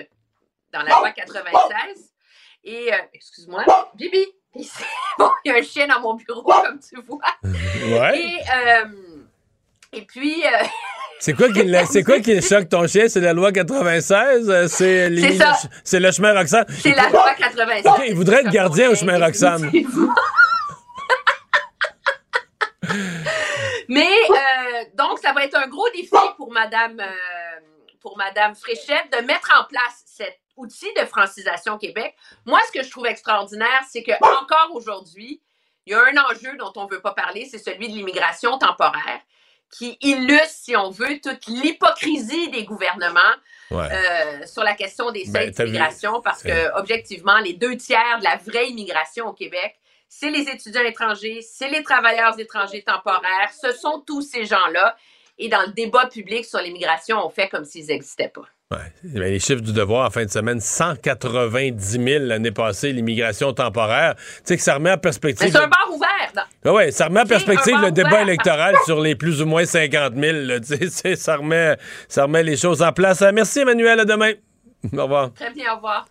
dans 0.74 0.82
la 0.82 0.90
loi 0.90 1.12
96. 1.12 2.14
Et, 2.64 2.94
euh, 2.94 2.98
excuse-moi, 3.14 3.64
Bibi, 3.96 4.26
bon, 5.18 5.30
il 5.46 5.52
y 5.52 5.56
a 5.56 5.58
un 5.58 5.62
chien 5.62 5.88
dans 5.88 6.02
mon 6.02 6.16
bureau, 6.16 6.44
comme 6.44 6.80
tu 6.80 7.00
vois. 7.02 7.20
Ouais. 7.44 8.20
Et, 8.20 8.40
euh, 8.54 8.86
et 9.94 10.02
puis. 10.02 10.44
Euh, 10.46 10.50
c'est 11.20 11.34
quoi, 11.34 11.50
qui, 11.50 11.62
c'est 11.90 12.04
quoi 12.04 12.20
qui 12.20 12.42
choque 12.42 12.70
ton 12.70 12.86
chien? 12.88 13.08
C'est 13.08 13.22
la 13.22 13.34
loi 13.34 13.52
96? 13.52 14.68
C'est, 14.68 15.10
les, 15.10 15.38
ça. 15.38 15.58
c'est 15.84 16.00
le 16.00 16.12
chemin 16.12 16.34
Roxham? 16.34 16.66
C'est 16.70 16.96
la 16.96 17.10
loi 17.10 17.34
96. 17.36 17.86
OK, 17.86 18.04
il 18.08 18.16
voudrait 18.16 18.42
être 18.42 18.52
gardien 18.52 18.90
au 18.90 18.96
chemin 18.96 19.20
Roxham. 19.24 19.72
Mais, 23.88 24.10
donc, 24.96 25.20
ça 25.20 25.34
va 25.34 25.46
être 25.46 25.56
un 25.58 25.68
gros 25.68 25.90
défi 25.90 26.10
pour 26.38 26.52
Madame 26.52 27.02
pour 28.02 28.18
Madame 28.18 28.56
Fréchette 28.56 29.12
de 29.12 29.26
mettre 29.26 29.52
en 29.60 29.66
place 29.66 30.09
outil 30.60 30.94
de 31.00 31.06
francisation 31.06 31.78
Québec. 31.78 32.16
Moi, 32.46 32.60
ce 32.68 32.72
que 32.72 32.84
je 32.84 32.92
trouve 32.92 33.08
extraordinaire, 33.08 33.82
c'est 33.90 34.04
que 34.04 34.12
encore 34.22 34.72
aujourd'hui, 34.74 35.42
il 35.86 35.94
y 35.94 35.96
a 35.96 36.02
un 36.02 36.18
enjeu 36.30 36.56
dont 36.58 36.72
on 36.76 36.86
ne 36.86 36.92
veut 36.92 37.02
pas 37.02 37.14
parler, 37.14 37.48
c'est 37.50 37.58
celui 37.58 37.90
de 37.90 37.94
l'immigration 37.94 38.58
temporaire, 38.58 39.22
qui 39.72 39.98
illustre, 40.02 40.48
si 40.50 40.76
on 40.76 40.90
veut, 40.90 41.20
toute 41.22 41.46
l'hypocrisie 41.48 42.50
des 42.50 42.64
gouvernements 42.64 43.20
ouais. 43.72 43.88
euh, 43.92 44.46
sur 44.46 44.64
la 44.64 44.74
question 44.74 45.12
des 45.12 45.26
seuils 45.26 45.52
Ben, 45.52 45.66
d'immigration, 45.66 46.22
parce 46.22 46.44
que 46.44 46.78
objectivement, 46.78 47.38
les 47.40 47.54
deux 47.54 47.78
tiers 47.78 48.20
de 48.20 48.24
la 48.24 48.36
vraie 48.38 48.70
immigration 48.70 49.28
au 49.28 49.34
Québec, 49.34 49.80
c'est 50.08 50.32
les 50.32 50.50
étudiants 50.50 50.84
étrangers, 50.84 51.42
c'est 51.42 51.70
les 51.70 51.84
travailleurs 51.84 52.38
étrangers 52.40 52.82
temporaires, 52.82 53.52
ce 53.60 53.72
sont 53.72 54.02
tous 54.06 54.24
ces 54.24 54.46
gens-là. 54.46 54.96
Et 55.38 55.48
dans 55.48 55.62
le 55.62 55.72
débat 55.72 56.08
public 56.08 56.46
sur 56.46 56.60
l'immigration, 56.60 57.24
on 57.24 57.30
fait 57.30 57.48
comme 57.48 57.64
s'ils 57.64 57.86
n'existaient 57.86 58.28
pas. 58.28 58.46
Ouais. 58.72 58.78
Les 59.04 59.40
chiffres 59.40 59.62
du 59.64 59.74
devoir 59.74 60.06
en 60.06 60.12
fin 60.12 60.26
de 60.26 60.30
semaine, 60.30 60.60
190 60.62 61.82
000 62.04 62.24
l'année 62.26 62.52
passée, 62.52 62.92
l'immigration 62.94 63.52
temporaire. 63.52 64.14
Tu 64.16 64.24
sais 64.46 64.58
que 64.58 64.62
ça 64.62 64.76
remet 64.76 64.92
en 64.92 64.98
perspective. 65.00 65.50
C'est 65.52 65.58
un 65.58 65.68
bar 65.68 65.88
ouvert. 65.92 66.08
Non? 66.36 66.42
Ah 66.66 66.74
ouais, 66.74 66.92
ça 66.92 67.06
remet 67.08 67.22
en 67.22 67.26
perspective 67.26 67.76
le 67.82 67.92
débat 67.92 68.10
ouvert. 68.10 68.22
électoral 68.22 68.76
sur 68.86 69.02
les 69.02 69.16
plus 69.16 69.42
ou 69.42 69.48
moins 69.48 69.66
50 69.66 70.14
000. 70.16 70.38
là. 70.46 70.60
Tu 70.70 70.88
sais, 70.88 71.16
ça, 71.16 71.38
remet, 71.38 71.78
ça 72.08 72.24
remet 72.26 72.44
les 72.44 72.58
choses 72.58 72.84
en 72.84 72.92
place. 72.92 73.24
Euh, 73.24 73.32
Merci 73.34 73.62
Emmanuel, 73.62 74.02
à 74.02 74.06
demain. 74.06 74.34
Au 74.96 75.02
revoir. 75.02 75.34
Très 75.34 75.50
bien, 75.52 75.74
au 75.74 75.78
revoir. 75.78 76.06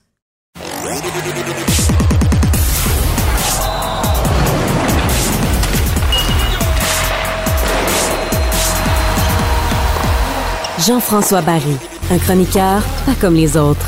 Jean-François 10.78 11.42
Barry, 11.42 11.76
un 12.10 12.18
chroniqueur 12.18 12.82
pas 13.06 13.14
comme 13.20 13.34
les 13.34 13.56
autres. 13.56 13.86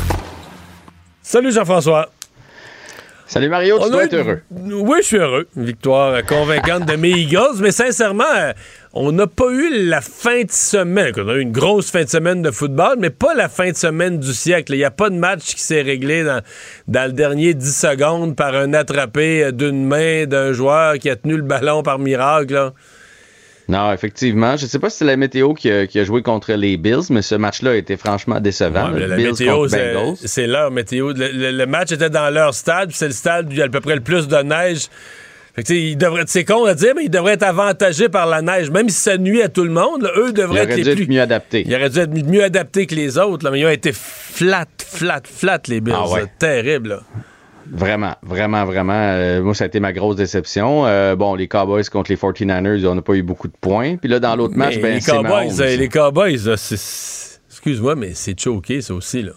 Salut 1.21 1.51
Jean-François. 1.51 2.09
Salut 3.25 3.47
Mario, 3.47 3.77
tu 3.79 3.85
On 3.85 3.89
dois 3.89 4.01
a 4.01 4.05
être 4.05 4.13
eu- 4.13 4.17
heureux. 4.17 4.41
Oui, 4.51 4.97
je 5.01 5.05
suis 5.05 5.17
heureux. 5.17 5.47
Une 5.55 5.63
victoire 5.65 6.21
convaincante 6.25 6.85
de 6.85 6.97
mes 6.97 7.11
Eagles, 7.11 7.59
mais 7.61 7.71
sincèrement, 7.71 8.25
euh, 8.35 8.51
on 8.91 9.13
n'a 9.13 9.25
pas 9.25 9.49
eu 9.51 9.85
la 9.87 10.01
fin 10.01 10.41
de 10.41 10.51
semaine. 10.51 11.13
On 11.17 11.29
a 11.29 11.35
eu 11.35 11.39
une 11.39 11.53
grosse 11.53 11.89
fin 11.91 12.03
de 12.03 12.09
semaine 12.09 12.41
de 12.41 12.51
football, 12.51 12.97
mais 12.99 13.09
pas 13.09 13.33
la 13.33 13.47
fin 13.47 13.71
de 13.71 13.75
semaine 13.77 14.19
du 14.19 14.33
siècle. 14.33 14.73
Il 14.73 14.79
n'y 14.79 14.83
a 14.83 14.91
pas 14.91 15.09
de 15.09 15.15
match 15.15 15.55
qui 15.55 15.61
s'est 15.61 15.81
réglé 15.81 16.25
dans, 16.25 16.41
dans 16.89 17.05
le 17.07 17.13
dernier 17.13 17.53
10 17.53 17.73
secondes 17.73 18.35
par 18.35 18.53
un 18.53 18.73
attrapé 18.73 19.49
d'une 19.53 19.85
main 19.87 20.25
d'un 20.25 20.51
joueur 20.51 20.95
qui 20.95 21.09
a 21.09 21.15
tenu 21.15 21.37
le 21.37 21.43
ballon 21.43 21.83
par 21.83 21.99
miracle. 21.99 22.53
là. 22.53 22.73
Non, 23.71 23.91
effectivement. 23.93 24.57
Je 24.57 24.65
sais 24.65 24.79
pas 24.79 24.89
si 24.89 24.97
c'est 24.97 25.05
la 25.05 25.15
météo 25.15 25.53
qui 25.53 25.71
a, 25.71 25.87
qui 25.87 25.99
a 25.99 26.03
joué 26.03 26.21
contre 26.21 26.51
les 26.53 26.75
Bills, 26.77 27.05
mais 27.09 27.21
ce 27.21 27.35
match-là 27.35 27.71
a 27.71 27.75
été 27.75 27.95
franchement 27.95 28.39
décevant. 28.39 28.91
Ouais, 28.91 29.07
la 29.07 29.15
Bills 29.15 29.31
météo, 29.31 29.67
c'est- 29.67 30.47
leur 30.47 30.71
météo. 30.71 31.13
Le, 31.13 31.29
le- 31.31 31.51
le 31.51 31.65
match 31.65 31.91
était 31.91 32.09
dans 32.09 32.29
leur 32.33 32.53
stade, 32.53 32.91
c'est 32.93 33.07
le 33.07 33.13
stade 33.13 33.47
où 33.47 33.51
il 33.51 33.57
y 33.59 33.61
a 33.61 33.65
à 33.65 33.69
peu 33.69 33.79
près 33.79 33.95
le 33.95 34.01
plus 34.01 34.27
de 34.27 34.37
neige. 34.37 34.87
Fait 35.53 35.63
que, 35.63 36.23
c'est 36.27 36.45
con 36.45 36.63
à 36.65 36.73
dire, 36.73 36.93
mais 36.95 37.03
ils 37.05 37.09
devraient 37.09 37.33
être 37.33 37.43
avantagés 37.43 38.07
par 38.07 38.25
la 38.25 38.41
neige. 38.41 38.69
Même 38.71 38.87
si 38.87 38.95
ça 39.01 39.17
nuit 39.17 39.41
à 39.41 39.49
tout 39.49 39.63
le 39.65 39.69
monde, 39.71 40.01
là, 40.03 40.09
eux 40.17 40.31
devraient 40.31 40.61
être 40.63 40.75
dû 40.75 40.83
les 40.83 40.89
être 40.91 40.95
plus... 40.95 41.07
mieux 41.07 41.21
adapté. 41.21 41.63
Ils 41.67 41.75
auraient 41.75 41.89
dû 41.89 41.99
être 41.99 42.13
mieux 42.29 42.43
adaptés 42.43 42.85
que 42.87 42.95
les 42.95 43.17
autres, 43.17 43.43
là, 43.43 43.51
mais 43.51 43.59
ils 43.59 43.65
ont 43.65 43.69
été 43.69 43.91
flat, 43.93 44.65
flat, 44.81 45.21
flat, 45.25 45.59
les 45.67 45.81
Bills. 45.81 45.93
Ah 45.97 46.09
ouais. 46.09 46.25
Terrible. 46.39 46.89
là. 46.89 47.01
Vraiment, 47.69 48.15
vraiment, 48.23 48.65
vraiment. 48.65 48.93
Euh, 48.95 49.41
moi, 49.41 49.53
ça 49.53 49.65
a 49.65 49.67
été 49.67 49.79
ma 49.79 49.93
grosse 49.93 50.15
déception. 50.15 50.85
Euh, 50.85 51.15
bon, 51.15 51.35
les 51.35 51.47
Cowboys 51.47 51.83
contre 51.85 52.11
les 52.11 52.17
49ers, 52.17 52.85
on 52.85 52.95
n'a 52.95 53.01
pas 53.01 53.13
eu 53.13 53.23
beaucoup 53.23 53.47
de 53.47 53.53
points. 53.59 53.97
Puis 53.97 54.09
là, 54.09 54.19
dans 54.19 54.35
l'autre 54.35 54.55
match, 54.55 54.79
ben, 54.79 54.95
les 54.95 55.01
Cowboys, 55.01 55.61
euh, 55.61 55.75
les 55.75 55.89
Cowboys, 55.89 56.49
excuse-moi, 57.49 57.95
mais 57.95 58.13
c'est 58.13 58.39
choqué, 58.39 58.81
ça 58.81 58.93
aussi. 58.93 59.21
Là. 59.21 59.33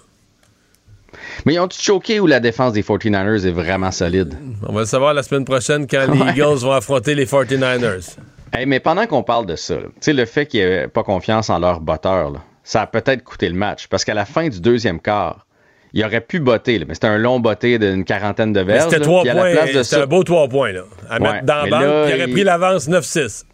Mais 1.47 1.55
ils 1.55 1.61
ont-tu 1.61 1.81
choqué 1.81 2.21
ou 2.21 2.27
la 2.27 2.41
défense 2.41 2.73
des 2.73 2.83
49ers 2.83 3.47
est 3.47 3.53
vraiment 3.53 3.91
solide? 3.91 4.35
On 4.67 4.73
va 4.73 4.81
le 4.81 4.87
savoir 4.87 5.15
la 5.15 5.23
semaine 5.23 5.45
prochaine 5.45 5.87
quand 5.87 6.07
les. 6.13 6.19
Eagles 6.31 6.61
vont 6.61 6.73
affronter 6.73 7.15
les 7.15 7.27
49ers. 7.27 8.17
Hey, 8.53 8.67
mais 8.67 8.81
pendant 8.81 9.07
qu'on 9.07 9.23
parle 9.23 9.47
de 9.47 9.57
ça, 9.57 9.75
là, 9.75 9.83
tu 9.83 9.93
sais, 10.01 10.13
le 10.13 10.25
fait 10.27 10.47
qu'ils 10.47 10.61
n'avaient 10.61 10.89
pas 10.89 11.03
confiance 11.03 11.51
en 11.51 11.59
leur 11.59 11.81
botteur, 11.81 12.31
là, 12.31 12.41
ça 12.63 12.83
a 12.83 12.87
peut-être 12.87 13.23
coûté 13.23 13.49
le 13.49 13.57
match. 13.57 13.89
Parce 13.89 14.05
qu'à 14.05 14.15
la 14.15 14.25
fin 14.25 14.49
du 14.49 14.61
deuxième 14.61 15.01
quart, 15.01 15.47
il 15.95 16.05
aurait 16.05 16.21
pu 16.21 16.41
botter, 16.41 16.79
là, 16.81 16.85
mais 16.89 16.95
c'était 16.95 17.07
un 17.07 17.19
long 17.19 17.39
botté 17.39 17.79
d'une 17.79 18.05
quarantaine 18.05 18.53
de 18.53 18.61
verges. 18.61 18.91
C'était 18.91 19.01
trois 19.01 19.23
points. 19.23 19.53
C'était 19.83 20.03
un 20.03 20.07
beau 20.07 20.25
trois 20.25 20.49
points, 20.49 20.73
là. 20.73 20.83
À 21.09 21.21
Ouais, 21.21 21.33
mettre 21.33 21.45
dans 21.47 21.65
la 21.65 21.71
banque, 21.71 22.11
il 22.11 22.15
aurait 22.15 22.29
pris 22.29 22.45
l'avance 22.45 22.89
9-6. 22.89 23.45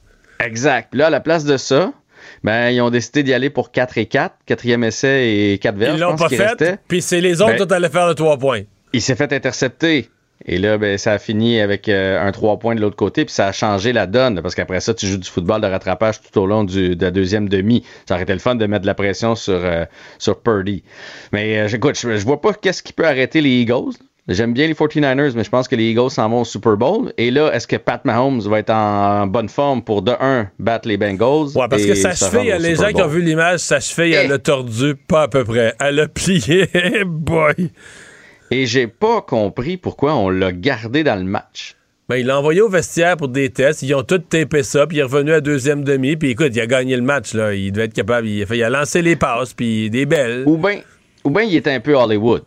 Exact. 0.42 0.94
Là, 0.94 1.08
à 1.08 1.10
la 1.10 1.20
place 1.20 1.44
de 1.44 1.58
ça, 1.58 1.92
ben, 2.42 2.70
ils 2.70 2.80
ont 2.80 2.88
décidé 2.88 3.22
d'y 3.22 3.34
aller 3.34 3.50
pour 3.50 3.70
4 3.70 3.98
et 3.98 4.06
4, 4.06 4.34
quatrième 4.46 4.82
essai 4.84 5.52
et 5.52 5.58
4 5.58 5.76
verges. 5.76 5.98
Ils 5.98 6.00
l'ont 6.00 6.16
pas 6.16 6.30
fait, 6.30 6.80
puis 6.88 7.02
c'est 7.02 7.20
les 7.20 7.42
autres 7.42 7.56
Ben, 7.58 7.66
qui 7.66 7.74
allaient 7.74 7.90
faire 7.90 8.08
le 8.08 8.14
trois 8.14 8.38
points. 8.38 8.62
Il 8.94 9.02
s'est 9.02 9.16
fait 9.16 9.32
intercepter. 9.32 10.08
Et 10.46 10.58
là, 10.58 10.78
ben, 10.78 10.96
ça 10.96 11.12
a 11.12 11.18
fini 11.18 11.60
avec 11.60 11.88
euh, 11.88 12.20
un 12.20 12.32
3 12.32 12.58
points 12.58 12.74
de 12.74 12.80
l'autre 12.80 12.96
côté, 12.96 13.24
puis 13.24 13.34
ça 13.34 13.48
a 13.48 13.52
changé 13.52 13.92
la 13.92 14.06
donne, 14.06 14.40
parce 14.40 14.54
qu'après 14.54 14.80
ça, 14.80 14.94
tu 14.94 15.06
joues 15.06 15.18
du 15.18 15.28
football 15.28 15.60
de 15.60 15.66
rattrapage 15.66 16.20
tout 16.22 16.40
au 16.40 16.46
long 16.46 16.64
du, 16.64 16.96
de 16.96 17.04
la 17.04 17.10
deuxième 17.10 17.48
demi. 17.48 17.84
Ça 18.08 18.14
aurait 18.14 18.22
été 18.22 18.32
le 18.32 18.38
fun 18.38 18.54
de 18.54 18.66
mettre 18.66 18.82
de 18.82 18.86
la 18.86 18.94
pression 18.94 19.34
sur, 19.34 19.60
euh, 19.62 19.84
sur 20.18 20.40
Purdy. 20.40 20.82
Mais 21.32 21.58
euh, 21.58 21.68
écoute, 21.68 21.98
je, 22.00 22.16
je 22.16 22.24
vois 22.24 22.40
pas 22.40 22.54
qu'est-ce 22.54 22.82
qui 22.82 22.92
peut 22.92 23.06
arrêter 23.06 23.40
les 23.40 23.50
Eagles. 23.50 23.92
J'aime 24.28 24.52
bien 24.52 24.68
les 24.68 24.74
49ers, 24.74 25.32
mais 25.34 25.44
je 25.44 25.50
pense 25.50 25.66
que 25.66 25.74
les 25.74 25.90
Eagles 25.90 26.10
s'en 26.10 26.28
vont 26.28 26.42
au 26.42 26.44
Super 26.44 26.76
Bowl. 26.76 27.12
Et 27.18 27.30
là, 27.30 27.50
est-ce 27.52 27.66
que 27.66 27.76
Pat 27.76 28.04
Mahomes 28.04 28.40
va 28.40 28.60
être 28.60 28.70
en 28.70 29.26
bonne 29.26 29.48
forme 29.48 29.82
pour, 29.82 30.02
de 30.02 30.12
1, 30.12 30.48
battre 30.58 30.86
les 30.86 30.96
Bengals? 30.96 31.56
Ouais, 31.56 31.66
parce 31.68 31.82
et 31.82 31.88
que 31.88 31.94
sa 31.94 32.14
se 32.14 32.36
au 32.36 32.58
les 32.62 32.76
gens 32.76 32.92
qui 32.92 33.02
ont 33.02 33.08
vu 33.08 33.22
l'image, 33.22 33.58
sa 33.60 33.80
cheville, 33.80 34.14
elle 34.14 34.32
a 34.32 34.38
tordu 34.38 34.94
pas 34.94 35.22
à 35.22 35.28
peu 35.28 35.42
près. 35.44 35.74
Elle 35.80 35.98
a 35.98 36.06
plié. 36.06 36.68
Boy! 37.06 37.72
Et 38.51 38.66
j'ai 38.66 38.86
pas 38.86 39.20
compris 39.22 39.77
pourquoi 39.77 40.14
on 40.16 40.28
l'a 40.28 40.52
gardé 40.52 41.05
dans 41.05 41.16
le 41.16 41.24
match. 41.24 41.77
Ben, 42.09 42.16
il 42.16 42.27
l'a 42.27 42.39
envoyé 42.39 42.60
au 42.60 42.68
vestiaire 42.68 43.16
pour 43.16 43.28
des 43.28 43.51
tests. 43.51 43.82
Ils 43.82 43.94
ont 43.94 44.02
tout 44.02 44.18
tapé 44.18 44.64
ça, 44.64 44.86
puis 44.86 44.97
il 44.97 45.01
est 45.01 45.05
revenu 45.05 45.32
à 45.32 45.40
deuxième 45.40 45.85
demi. 45.85 46.16
Puis 46.16 46.31
écoute, 46.31 46.51
il 46.52 46.60
a 46.60 46.66
gagné 46.66 46.97
le 46.97 47.02
match. 47.02 47.35
Là. 47.35 47.55
Il 47.55 47.70
devait 47.70 47.85
être 47.85 47.94
capable. 47.94 48.27
Il 48.27 48.43
a, 48.43 48.47
fait, 48.47 48.56
il 48.59 48.64
a 48.64 48.70
lancé 48.70 49.01
les 49.02 49.14
passes, 49.14 49.52
puis 49.55 49.90
des 49.90 50.06
belles. 50.06 50.43
Ou 50.47 50.56
bien 50.56 50.81
ou 51.22 51.31
ben 51.31 51.43
il 51.43 51.55
était 51.55 51.70
un 51.70 51.78
peu 51.81 51.94
Hollywood. 51.94 52.43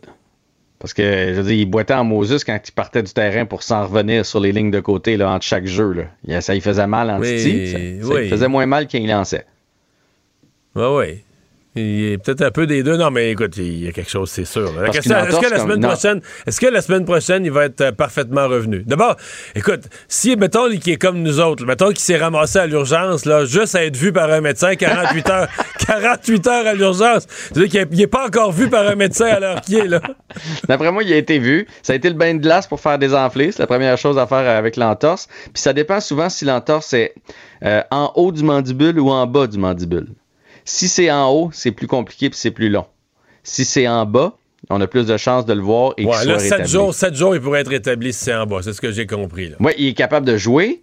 Parce 0.80 0.92
que, 0.92 1.02
je 1.02 1.40
veux 1.40 1.44
dire, 1.44 1.52
il 1.60 1.64
boitait 1.64 1.94
en 1.94 2.04
Moses 2.04 2.44
quand 2.44 2.58
il 2.62 2.72
partait 2.72 3.02
du 3.02 3.12
terrain 3.14 3.46
pour 3.46 3.62
s'en 3.62 3.86
revenir 3.86 4.26
sur 4.26 4.38
les 4.40 4.52
lignes 4.52 4.70
de 4.72 4.80
côté 4.80 5.16
là, 5.16 5.30
entre 5.30 5.46
chaque 5.46 5.64
jeu. 5.64 5.92
Là. 5.92 6.02
Il- 6.26 6.42
Ça 6.42 6.52
lui 6.52 6.60
faisait 6.60 6.86
mal 6.86 7.08
en 7.08 7.20
Oui, 7.20 7.36
titi. 7.36 7.66
Ça, 7.68 7.78
ça 8.08 8.14
oui. 8.14 8.20
lui 8.24 8.28
faisait 8.28 8.48
moins 8.48 8.66
mal 8.66 8.86
qu'il 8.86 9.08
lançait. 9.08 9.46
Oui, 10.74 10.84
oui. 10.84 11.24
Il 11.76 12.12
est 12.12 12.18
peut-être 12.18 12.42
un 12.42 12.50
peu 12.52 12.66
des 12.68 12.82
deux. 12.84 12.96
Non, 12.96 13.10
mais 13.10 13.32
écoute, 13.32 13.56
il 13.56 13.84
y 13.84 13.88
a 13.88 13.92
quelque 13.92 14.10
chose, 14.10 14.30
c'est 14.30 14.44
sûr. 14.44 14.72
La 14.74 14.82
Parce 14.86 14.96
question, 14.98 15.16
Est-ce 15.16 15.40
que 15.40 15.50
la 15.50 15.58
semaine 15.58 15.80
comme- 15.80 15.90
prochaine, 15.90 16.20
est-ce 16.46 16.60
que 16.60 16.66
la 16.66 16.80
semaine 16.82 17.04
prochaine, 17.04 17.44
il 17.44 17.50
va 17.50 17.64
être 17.64 17.80
euh, 17.80 17.90
parfaitement 17.92 18.46
revenu? 18.46 18.84
D'abord, 18.86 19.16
écoute, 19.56 19.80
si, 20.06 20.36
mettons, 20.36 20.70
qui 20.78 20.92
est 20.92 20.96
comme 20.96 21.20
nous 21.22 21.40
autres, 21.40 21.64
mettons 21.66 21.88
qu'il 21.88 21.98
s'est 21.98 22.16
ramassé 22.16 22.60
à 22.60 22.66
l'urgence, 22.66 23.24
là, 23.24 23.44
juste 23.44 23.74
à 23.74 23.84
être 23.84 23.96
vu 23.96 24.12
par 24.12 24.30
un 24.30 24.40
médecin 24.40 24.76
48 24.76 25.30
heures, 25.30 25.48
48 25.86 26.46
heures 26.46 26.66
à 26.68 26.74
l'urgence. 26.74 27.26
C'est-à-dire 27.52 27.86
qu'il 27.88 27.98
n'est 27.98 28.06
pas 28.06 28.26
encore 28.26 28.52
vu 28.52 28.68
par 28.70 28.86
un 28.86 28.94
médecin 28.94 29.26
à 29.26 29.40
l'heure 29.40 29.60
qui 29.60 29.76
est, 29.76 29.88
là. 29.88 30.00
D'après 30.68 30.92
moi, 30.92 31.02
il 31.02 31.12
a 31.12 31.16
été 31.16 31.38
vu. 31.40 31.66
Ça 31.82 31.92
a 31.92 31.96
été 31.96 32.08
le 32.08 32.14
bain 32.14 32.34
de 32.34 32.38
glace 32.40 32.66
pour 32.68 32.80
faire 32.80 32.98
des 33.00 33.14
enflées. 33.14 33.50
C'est 33.50 33.58
la 33.60 33.66
première 33.66 33.98
chose 33.98 34.16
à 34.18 34.26
faire 34.28 34.48
avec 34.48 34.76
l'entorse. 34.76 35.26
Puis 35.52 35.60
ça 35.62 35.72
dépend 35.72 36.00
souvent 36.00 36.28
si 36.28 36.44
l'entorse 36.44 36.92
est 36.92 37.14
euh, 37.64 37.82
en 37.90 38.12
haut 38.14 38.30
du 38.30 38.44
mandibule 38.44 38.98
ou 39.00 39.10
en 39.10 39.26
bas 39.26 39.46
du 39.48 39.58
mandibule. 39.58 40.06
Si 40.64 40.88
c'est 40.88 41.10
en 41.10 41.30
haut, 41.30 41.50
c'est 41.52 41.72
plus 41.72 41.86
compliqué 41.86 42.30
puis 42.30 42.38
c'est 42.38 42.50
plus 42.50 42.68
long. 42.70 42.86
Si 43.42 43.64
c'est 43.64 43.86
en 43.88 44.06
bas, 44.06 44.36
on 44.70 44.80
a 44.80 44.86
plus 44.86 45.06
de 45.06 45.16
chances 45.16 45.44
de 45.44 45.52
le 45.52 45.60
voir 45.60 45.92
et 45.96 46.02
qu'il 46.02 46.06
Ouais, 46.10 46.16
soit 46.16 46.24
là, 46.32 46.38
7 46.38 46.50
rétabli. 46.52 46.72
jours, 46.72 46.94
sept 46.94 47.14
jours, 47.14 47.34
il 47.34 47.40
pourrait 47.42 47.60
être 47.60 47.68
rétabli 47.68 48.12
si 48.12 48.24
c'est 48.24 48.34
en 48.34 48.46
bas. 48.46 48.60
C'est 48.62 48.72
ce 48.72 48.80
que 48.80 48.90
j'ai 48.92 49.06
compris. 49.06 49.52
Oui, 49.60 49.72
il 49.76 49.88
est 49.88 49.94
capable 49.94 50.26
de 50.26 50.36
jouer. 50.36 50.82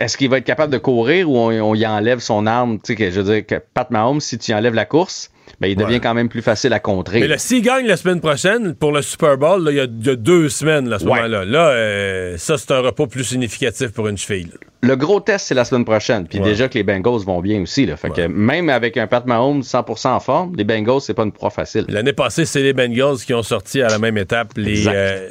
Est-ce 0.00 0.16
qu'il 0.16 0.30
va 0.30 0.38
être 0.38 0.44
capable 0.44 0.72
de 0.72 0.78
courir 0.78 1.28
ou 1.28 1.36
on, 1.36 1.48
on 1.50 1.74
y 1.74 1.86
enlève 1.86 2.20
son 2.20 2.46
arme? 2.46 2.78
Tu 2.82 2.96
sais, 2.96 3.10
je 3.10 3.20
veux 3.20 3.34
dire 3.34 3.46
que 3.46 3.56
Pat 3.74 3.90
Mahomes, 3.90 4.20
si 4.20 4.38
tu 4.38 4.54
enlèves 4.54 4.72
la 4.74 4.86
course, 4.86 5.30
ben, 5.60 5.68
il 5.68 5.76
devient 5.76 5.94
Ouais. 5.94 6.00
quand 6.00 6.14
même 6.14 6.28
plus 6.28 6.42
facile 6.42 6.72
à 6.72 6.80
contrer. 6.80 7.20
Mais 7.20 7.28
là, 7.28 7.38
s'il 7.38 7.62
gagne 7.62 7.86
la 7.86 7.96
semaine 7.96 8.20
prochaine 8.20 8.74
pour 8.74 8.92
le 8.92 9.02
Super 9.02 9.38
Bowl, 9.38 9.66
il 9.70 9.76
y, 9.76 9.80
a- 9.80 9.84
il 9.84 10.06
y 10.06 10.10
a 10.10 10.16
deux 10.16 10.48
semaines 10.48 10.88
là, 10.88 10.96
à 10.96 10.98
ce 10.98 11.04
Ouais. 11.04 11.10
moment-là. 11.10 11.44
Là, 11.44 11.68
euh, 11.70 12.36
ça, 12.38 12.58
c'est 12.58 12.70
un 12.72 12.80
repos 12.80 13.06
plus 13.06 13.24
significatif 13.24 13.88
pour 13.92 14.08
une 14.08 14.18
cheville. 14.18 14.50
Le 14.84 14.96
gros 14.96 15.20
test, 15.20 15.46
c'est 15.46 15.54
la 15.54 15.64
semaine 15.64 15.84
prochaine. 15.84 16.26
Puis 16.26 16.40
Ouais. 16.40 16.44
déjà 16.44 16.68
que 16.68 16.74
les 16.74 16.82
Bengals 16.82 17.20
vont 17.24 17.40
bien 17.40 17.62
aussi. 17.62 17.86
Là. 17.86 17.96
Fait 17.96 18.10
que 18.10 18.26
même 18.26 18.68
avec 18.68 18.96
un 18.96 19.06
Pat 19.06 19.24
Mahomes 19.26 19.62
100% 19.62 20.14
en 20.16 20.20
forme, 20.20 20.54
les 20.56 20.64
Bengals, 20.64 21.00
c'est 21.00 21.14
pas 21.14 21.22
une 21.22 21.30
proie 21.32 21.50
facile. 21.50 21.84
L'année 21.88 22.12
passée, 22.12 22.44
c'est 22.44 22.62
les 22.62 22.72
Bengals 22.72 23.18
qui 23.24 23.32
ont 23.34 23.44
sorti 23.44 23.80
à 23.80 23.88
la 23.88 23.98
même 24.00 24.18
étape 24.18 24.52
les, 24.56 24.88
euh, 24.88 25.28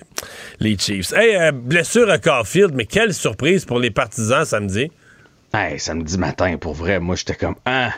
les 0.62 0.78
Chiefs. 0.78 1.12
Hey, 1.14 1.36
euh, 1.36 1.52
blessure 1.52 2.10
à 2.10 2.18
Caulfield, 2.18 2.72
mais 2.74 2.86
quelle 2.86 3.14
surprise 3.14 3.66
pour 3.66 3.80
les 3.80 3.92
partisans 3.92 4.46
samedi. 4.46 4.90
Hey, 5.54 5.78
samedi 5.80 6.18
matin, 6.18 6.56
pour 6.58 6.74
vrai, 6.74 7.00
moi, 7.02 7.16
j'étais 7.18 7.36
comme, 7.36 7.56
ah! 7.66 7.92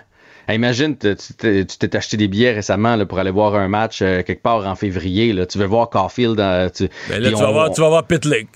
Imagine, 0.49 0.97
tu 0.97 1.15
t'es 1.37 1.95
acheté 1.95 2.17
des 2.17 2.27
billets 2.27 2.51
récemment 2.53 2.95
là, 2.97 3.05
pour 3.05 3.17
aller 3.19 3.31
voir 3.31 3.55
un 3.55 3.67
match 3.69 4.01
euh, 4.01 4.23
quelque 4.23 4.41
part 4.43 4.67
en 4.67 4.75
février. 4.75 5.31
Là. 5.31 5.45
Tu 5.45 5.57
veux 5.57 5.65
voir 5.65 5.89
Caulfield. 5.89 6.39
euh, 6.39 6.69
tu, 6.69 6.89
Ben 7.09 7.19
là, 7.21 7.29
tu 7.29 7.35
vas, 7.35 7.49
on- 7.49 7.53
voir, 7.53 7.71
tu 7.71 7.79
vas 7.81 7.89
voir 7.89 8.05
Pitlick. 8.05 8.47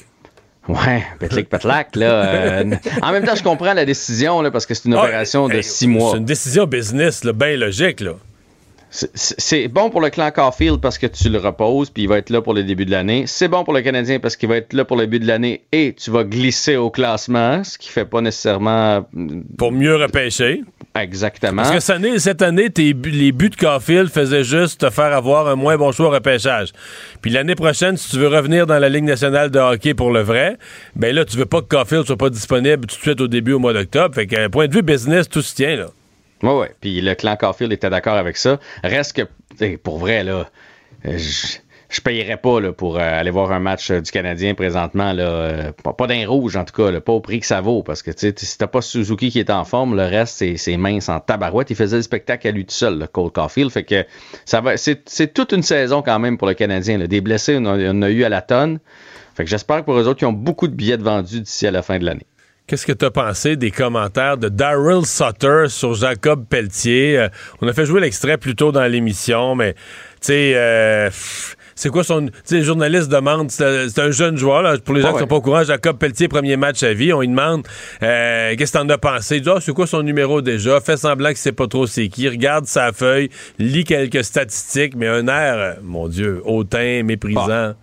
Ouais, 0.68 1.02
Petlick 1.20 1.48
Petlack, 1.48 1.96
là. 1.96 2.26
euh, 2.26 2.76
en 3.02 3.12
même 3.14 3.24
temps, 3.24 3.36
je 3.36 3.44
comprends 3.44 3.72
la 3.74 3.86
décision, 3.86 4.42
là, 4.42 4.52
parce 4.52 4.66
que 4.66 4.74
c'est 4.74 4.90
une 4.90 4.96
Ah, 4.96 5.04
opération 5.04 5.48
de 5.48 5.54
hey, 5.54 5.64
six 5.64 5.88
mois. 5.88 6.12
C'est 6.12 6.18
une 6.18 6.26
décision 6.26 6.66
business, 6.66 7.24
là, 7.24 7.32
bien 7.32 7.56
logique. 7.56 8.02
Là. 8.02 8.16
C'est- 9.14 9.68
bon 9.68 9.90
pour 9.92 10.02
le 10.02 10.10
clan 10.10 10.32
Caulfield 10.32 10.80
parce 10.82 10.98
que 10.98 11.06
tu 11.06 11.30
le 11.30 11.38
reposes, 11.38 11.90
puis 11.92 12.04
il 12.04 12.10
va 12.10 12.18
être 12.18 12.32
là 12.32 12.42
pour 12.42 12.54
le 12.54 12.64
début 12.64 12.86
de 12.86 12.92
l'année. 12.92 13.26
C'est 13.28 13.48
bon 13.48 13.64
pour 13.64 13.74
le 13.74 13.82
Canadien 13.82 14.20
parce 14.20 14.36
qu'il 14.36 14.50
va 14.50 14.58
être 14.58 14.74
là 14.74 14.86
pour 14.86 14.98
le 14.98 15.04
début 15.04 15.20
de 15.20 15.28
l'année 15.28 15.66
et 15.72 15.94
tu 15.94 16.10
vas 16.10 16.24
glisser 16.24 16.78
au 16.78 16.90
classement, 16.90 17.64
ce 17.64 17.78
qui 17.78 17.90
fait 17.90 18.06
pas 18.06 18.22
nécessairement. 18.22 19.08
Pour 19.58 19.72
mieux 19.72 19.96
repêcher. 19.96 20.64
Exactement. 20.96 21.62
Parce 21.62 21.76
que 21.76 21.80
cette 21.80 21.96
année, 21.96 22.18
cette 22.18 22.42
année 22.42 22.70
tes 22.72 22.94
les 23.06 23.32
buts 23.32 23.50
de 23.50 23.56
Caulfield 23.56 24.10
faisaient 24.10 24.44
juste 24.44 24.82
te 24.82 24.90
faire 24.90 25.14
avoir 25.14 25.48
un 25.48 25.56
moins 25.56 25.78
bon 25.78 25.92
choix 25.92 26.08
au 26.08 26.12
repêchage. 26.12 26.72
Puis 27.22 27.30
l'année 27.30 27.56
prochaine, 27.56 27.98
si 27.98 28.10
tu 28.10 28.18
veux 28.18 28.30
revenir 28.30 28.66
dans 28.66 28.80
la 28.80 28.90
Ligue 28.90 29.04
nationale 29.04 29.52
de 29.52 29.60
hockey 29.60 29.94
pour 29.94 30.12
le 30.12 30.22
vrai, 30.22 30.58
ben 30.96 31.14
là, 31.14 31.24
tu 31.24 31.38
veux 31.38 31.46
pas 31.46 31.62
que 31.62 31.68
Caulfield 31.68 32.06
soit 32.06 32.18
pas 32.18 32.32
disponible 32.32 32.88
tout 32.88 32.96
de 32.96 33.02
suite 33.02 33.22
au 33.22 33.28
début 33.28 33.54
au 33.54 33.60
mois 33.60 33.74
d'octobre. 33.74 34.16
Fait 34.16 34.26
qu'un 34.26 34.50
point 34.50 34.68
de 34.68 34.74
vue 34.74 34.82
business, 34.82 35.30
tout 35.30 35.44
se 35.44 35.54
tient, 35.54 35.76
là. 35.76 35.88
Ouais, 36.44 36.54
ouais. 36.54 36.72
Puis 36.82 37.02
le 37.02 37.16
clan 37.16 37.36
Caulfield 37.36 37.72
était 37.74 37.90
d'accord 37.90 38.16
avec 38.18 38.38
ça. 38.38 38.60
Reste 38.84 39.14
que, 39.60 39.76
pour 39.78 39.98
vrai, 39.98 40.24
là, 40.24 40.50
euh, 41.06 41.18
je 41.18 41.58
je 41.90 42.02
payerais 42.02 42.36
pas 42.36 42.60
là, 42.60 42.74
pour 42.74 42.98
euh, 42.98 43.00
aller 43.00 43.30
voir 43.32 43.50
un 43.54 43.60
match 43.60 43.92
euh, 43.92 44.02
du 44.02 44.12
Canadien 44.12 44.56
présentement. 44.56 45.14
Là, 45.14 45.72
pas, 45.72 46.06
d'un 46.08 46.28
rouge, 46.28 46.58
en 46.58 46.66
tout 46.66 46.74
cas, 46.76 47.00
pas 47.00 47.14
au 47.14 47.22
prix 47.22 47.40
que 47.40 47.46
ça 47.46 47.62
vaut. 47.62 47.82
Parce 47.82 48.04
que 48.04 48.12
si 48.14 48.58
t'as 48.58 48.68
pas 48.68 48.82
Suzuki 48.82 49.30
qui 49.32 49.40
est 49.40 49.50
en 49.50 49.64
forme, 49.64 49.96
le 49.96 50.04
reste, 50.04 50.44
c'est- 50.58 50.76
mince 50.78 51.08
en 51.08 51.22
tabarouette. 51.22 51.70
Il 51.70 51.78
faisait 51.78 51.96
le 51.96 52.02
spectacle 52.02 52.46
à 52.46 52.52
lui 52.52 52.66
tout 52.66 52.74
seul, 52.76 53.00
le 53.00 53.08
Cole 53.08 53.32
Caulfield. 53.32 53.72
Fait 53.72 53.86
que 53.86 54.06
ça 54.44 54.60
va. 54.60 54.76
C'est 54.76 55.34
toute 55.34 55.54
une 55.54 55.64
saison 55.64 56.02
quand 56.02 56.20
même 56.20 56.38
pour 56.38 56.50
le 56.50 56.56
Canadien. 56.56 56.98
là. 56.98 57.08
Des 57.08 57.22
blessés, 57.22 57.56
on 57.58 57.66
en 57.66 57.80
a, 57.80 57.84
on 57.86 57.92
en 57.92 58.02
a 58.02 58.10
eu 58.10 58.26
à 58.26 58.30
la 58.30 58.42
tonne. 58.42 58.80
Fait 59.36 59.46
que 59.46 59.50
j'espère 59.50 59.78
que 59.78 59.84
pour 59.86 59.98
eux 59.98 60.08
autres, 60.10 60.22
ils 60.22 60.26
ont 60.26 60.34
beaucoup 60.34 60.68
de 60.68 60.74
billets 60.74 60.98
de 60.98 61.04
vendus 61.04 61.40
d'ici 61.40 61.68
à 61.68 61.72
la 61.72 61.84
fin 61.84 62.00
de 62.00 62.04
l'année. 62.06 62.26
Qu'est-ce 62.68 62.86
que 62.86 62.92
tu 62.92 63.06
as 63.06 63.12
pensé 63.12 63.56
des 63.56 63.72
commentaires 63.72 64.36
de 64.36 64.50
Daryl 64.50 65.06
Sutter 65.06 65.70
sur 65.70 65.94
Jacob 65.94 66.46
Pelletier? 66.50 67.18
Euh, 67.18 67.30
on 67.62 67.68
a 67.70 67.72
fait 67.72 67.86
jouer 67.86 68.02
l'extrait 68.02 68.38
plus 68.38 68.56
tôt 68.56 68.74
dans 68.74 68.84
l'émission, 68.84 69.56
mais 69.56 69.74
tu 69.74 69.80
sais, 70.20 70.52
euh, 70.54 71.10
c'est 71.76 71.90
quoi 71.90 72.04
son. 72.04 72.26
Tu 72.26 72.34
sais, 72.44 72.56
les 72.56 72.64
journalistes 72.64 73.08
demandent, 73.08 73.50
c'est 73.52 74.00
un 74.00 74.12
jeune 74.12 74.36
joueur, 74.36 74.64
là, 74.64 74.78
pour 74.80 74.94
les 74.96 75.02
gens 75.02 75.14
qui 75.14 75.20
sont 75.20 75.28
pas 75.28 75.38
au 75.38 75.42
courant, 75.42 75.64
Jacob 75.64 75.98
Pelletier, 75.98 76.28
premier 76.28 76.58
match 76.58 76.84
à 76.84 76.94
vie, 76.94 77.14
on 77.14 77.22
lui 77.22 77.30
demande 77.30 77.66
euh, 78.04 78.54
qu'est-ce 78.58 78.74
que 78.74 78.80
t'en 78.80 78.90
as 78.90 78.98
pensé? 78.98 79.38
Il 79.38 79.44
dit, 79.44 79.50
Ah, 79.50 79.60
c'est 79.62 79.72
quoi 79.74 79.88
son 79.88 80.04
numéro 80.04 80.42
déjà? 80.42 80.82
Fait 80.82 80.98
semblant 80.98 81.30
qu'il 81.30 81.38
sait 81.38 81.54
pas 81.54 81.68
trop 81.68 81.88
c'est 81.88 82.10
qui. 82.10 82.28
Regarde 82.28 82.66
sa 82.66 82.92
feuille, 82.92 83.30
lit 83.60 83.86
quelques 83.86 84.26
statistiques, 84.26 84.96
mais 84.98 85.08
un 85.08 85.30
air, 85.30 85.56
euh, 85.58 85.74
mon 85.84 86.10
Dieu, 86.10 86.42
hautain, 86.44 87.04
méprisant. 87.04 87.76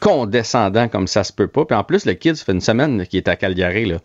Condescendant 0.00 0.88
comme 0.88 1.06
ça 1.06 1.24
se 1.24 1.32
peut 1.32 1.46
pas. 1.46 1.64
Puis 1.64 1.76
en 1.76 1.84
plus, 1.84 2.06
le 2.06 2.14
kid, 2.14 2.34
ça 2.34 2.44
fait 2.44 2.52
une 2.52 2.60
semaine 2.60 3.06
qu'il 3.06 3.18
est 3.18 3.28
à 3.28 3.36
Calgary. 3.36 3.84
Là. 3.84 3.98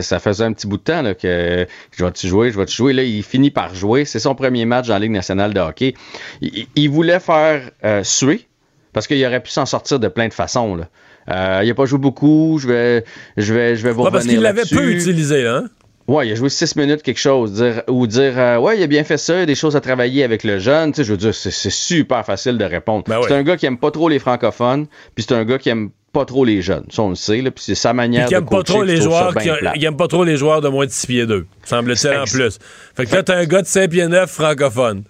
Ça 0.00 0.18
faisait 0.18 0.44
un 0.44 0.52
petit 0.52 0.66
bout 0.66 0.78
de 0.78 0.82
temps 0.82 1.02
là, 1.02 1.14
que 1.14 1.66
je 1.96 2.04
vais-tu 2.04 2.26
jouer, 2.26 2.50
je 2.50 2.58
vais-tu 2.58 2.74
jouer? 2.74 2.92
Là, 2.92 3.02
il 3.02 3.22
finit 3.22 3.50
par 3.50 3.74
jouer. 3.74 4.04
C'est 4.04 4.18
son 4.18 4.34
premier 4.34 4.64
match 4.64 4.88
dans 4.88 4.94
la 4.94 5.00
Ligue 5.00 5.12
nationale 5.12 5.54
de 5.54 5.60
hockey. 5.60 5.94
Il, 6.40 6.88
voulait 6.90 7.20
faire 7.20 7.70
euh, 7.84 8.02
suer 8.02 8.46
parce 8.92 9.06
qu'il 9.06 9.24
aurait 9.24 9.42
pu 9.42 9.50
s'en 9.50 9.66
sortir 9.66 10.00
de 10.00 10.08
plein 10.08 10.28
de 10.28 10.34
façons. 10.34 10.74
Là. 10.74 10.88
Euh, 11.30 11.60
il 11.64 11.70
a 11.70 11.74
pas 11.74 11.84
joué 11.84 11.98
beaucoup. 11.98 12.58
Je 12.60 12.68
vais, 12.68 13.04
je 13.36 13.54
vais, 13.54 13.76
je 13.76 13.82
vais 13.82 13.92
vous 13.92 14.02
Ouais, 14.02 14.10
parce 14.10 14.26
qu'il 14.26 14.40
l'avait 14.40 14.62
peu 14.68 14.90
utilisé, 14.90 15.46
hein? 15.46 15.64
Ouais, 16.12 16.28
il 16.28 16.32
a 16.32 16.34
joué 16.34 16.50
six 16.50 16.76
minutes 16.76 17.02
quelque 17.02 17.18
chose. 17.18 17.54
Dire, 17.54 17.82
ou 17.88 18.06
dire, 18.06 18.34
euh, 18.36 18.58
ouais, 18.58 18.78
il 18.78 18.82
a 18.82 18.86
bien 18.86 19.02
fait 19.02 19.16
ça, 19.16 19.34
il 19.36 19.40
y 19.40 19.42
a 19.42 19.46
des 19.46 19.54
choses 19.54 19.76
à 19.76 19.80
travailler 19.80 20.24
avec 20.24 20.44
le 20.44 20.58
jeune. 20.58 20.92
Tu 20.92 20.96
sais, 20.96 21.04
je 21.04 21.12
veux 21.12 21.16
dire, 21.16 21.34
c'est 21.34 21.50
c'est 21.50 21.70
super 21.70 22.24
facile 22.26 22.58
de 22.58 22.64
répondre. 22.64 23.04
Ben 23.08 23.18
C'est 23.26 23.34
un 23.34 23.42
gars 23.42 23.56
qui 23.56 23.64
aime 23.64 23.78
pas 23.78 23.90
trop 23.90 24.10
les 24.10 24.18
francophones, 24.18 24.86
puis 25.14 25.24
c'est 25.26 25.34
un 25.34 25.44
gars 25.44 25.56
qui 25.58 25.70
aime 25.70 25.88
pas 26.12 26.26
trop 26.26 26.44
les 26.44 26.60
jeunes. 26.60 26.84
Ça, 26.90 27.02
on 27.02 27.08
le 27.08 27.14
sait, 27.14 27.40
là, 27.40 27.50
puis 27.50 27.64
c'est 27.64 27.74
sa 27.74 27.94
manière 27.94 28.26
Puis 28.26 28.34
qui 28.34 28.42
de 28.42 28.46
pas 28.46 28.56
coacher, 28.56 28.72
trop 28.74 28.82
les 28.82 29.00
joueurs, 29.00 29.34
qui, 29.34 29.48
il 29.76 29.84
aime 29.86 29.96
pas 29.96 30.08
trop 30.08 30.24
les 30.24 30.36
joueurs 30.36 30.60
de 30.60 30.68
moins 30.68 30.84
de 30.84 30.90
6 30.90 31.06
pieds 31.06 31.26
2, 31.26 31.46
semble-t-il 31.64 32.14
en 32.14 32.24
plus. 32.24 32.58
Fait 32.94 33.06
que 33.06 33.14
là, 33.14 33.22
t'as 33.22 33.38
un 33.38 33.46
gars 33.46 33.62
de 33.62 33.66
5 33.66 33.88
pieds 33.88 34.06
9 34.06 34.30
francophone. 34.30 35.04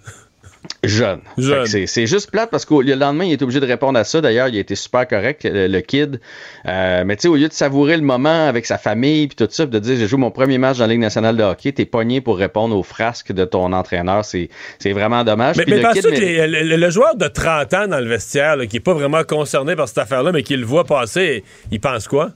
Jeune. 0.83 1.21
C'est 1.65 2.07
juste 2.07 2.31
plate 2.31 2.49
parce 2.49 2.65
que 2.65 2.73
le 2.73 2.95
lendemain, 2.95 3.25
il 3.25 3.31
est 3.31 3.41
obligé 3.41 3.59
de 3.59 3.65
répondre 3.65 3.97
à 3.97 4.03
ça. 4.03 4.21
D'ailleurs, 4.21 4.47
il 4.49 4.57
a 4.57 4.59
été 4.59 4.75
super 4.75 5.07
correct, 5.07 5.43
le, 5.43 5.67
le 5.67 5.81
kid. 5.81 6.19
Euh, 6.67 7.03
mais 7.05 7.15
tu 7.15 7.23
sais, 7.23 7.27
au 7.27 7.35
lieu 7.35 7.47
de 7.47 7.53
savourer 7.53 7.95
le 7.97 8.03
moment 8.03 8.47
avec 8.47 8.65
sa 8.65 8.77
famille 8.77 9.27
puis 9.27 9.35
tout 9.35 9.47
ça, 9.49 9.65
de 9.65 9.79
dire 9.79 9.97
j'ai 9.97 10.07
joué 10.07 10.19
mon 10.19 10.31
premier 10.31 10.57
match 10.57 10.77
dans 10.77 10.85
la 10.85 10.93
Ligue 10.93 11.01
nationale 11.01 11.37
de 11.37 11.43
hockey, 11.43 11.71
t'es 11.71 11.85
pogné 11.85 12.21
pour 12.21 12.37
répondre 12.37 12.75
aux 12.77 12.83
frasques 12.83 13.31
de 13.31 13.45
ton 13.45 13.71
entraîneur. 13.73 14.25
C'est 14.25 14.49
vraiment 14.85 15.23
dommage. 15.23 15.57
Mais, 15.57 15.81
penses-tu 15.81 16.01
que 16.01 16.45
le, 16.47 16.75
le 16.75 16.89
joueur 16.89 17.15
de 17.15 17.27
30 17.27 17.73
ans 17.73 17.87
dans 17.87 17.99
le 17.99 18.07
vestiaire, 18.07 18.57
là, 18.57 18.65
qui 18.65 18.77
est 18.77 18.81
pas 18.81 18.93
vraiment 18.93 19.23
concerné 19.23 19.75
par 19.75 19.87
cette 19.87 19.99
affaire-là, 19.99 20.31
mais 20.31 20.43
qui 20.43 20.57
le 20.57 20.65
voit 20.65 20.83
passer, 20.83 21.43
il 21.71 21.79
pense 21.79 22.07
quoi? 22.07 22.31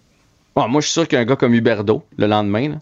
Bon, 0.55 0.67
moi, 0.67 0.81
je 0.81 0.87
suis 0.87 0.93
sûr 0.93 1.07
qu'un 1.07 1.23
gars 1.23 1.35
comme 1.35 1.53
Huberdo, 1.53 2.03
le 2.17 2.25
lendemain, 2.25 2.69
là, 2.69 2.75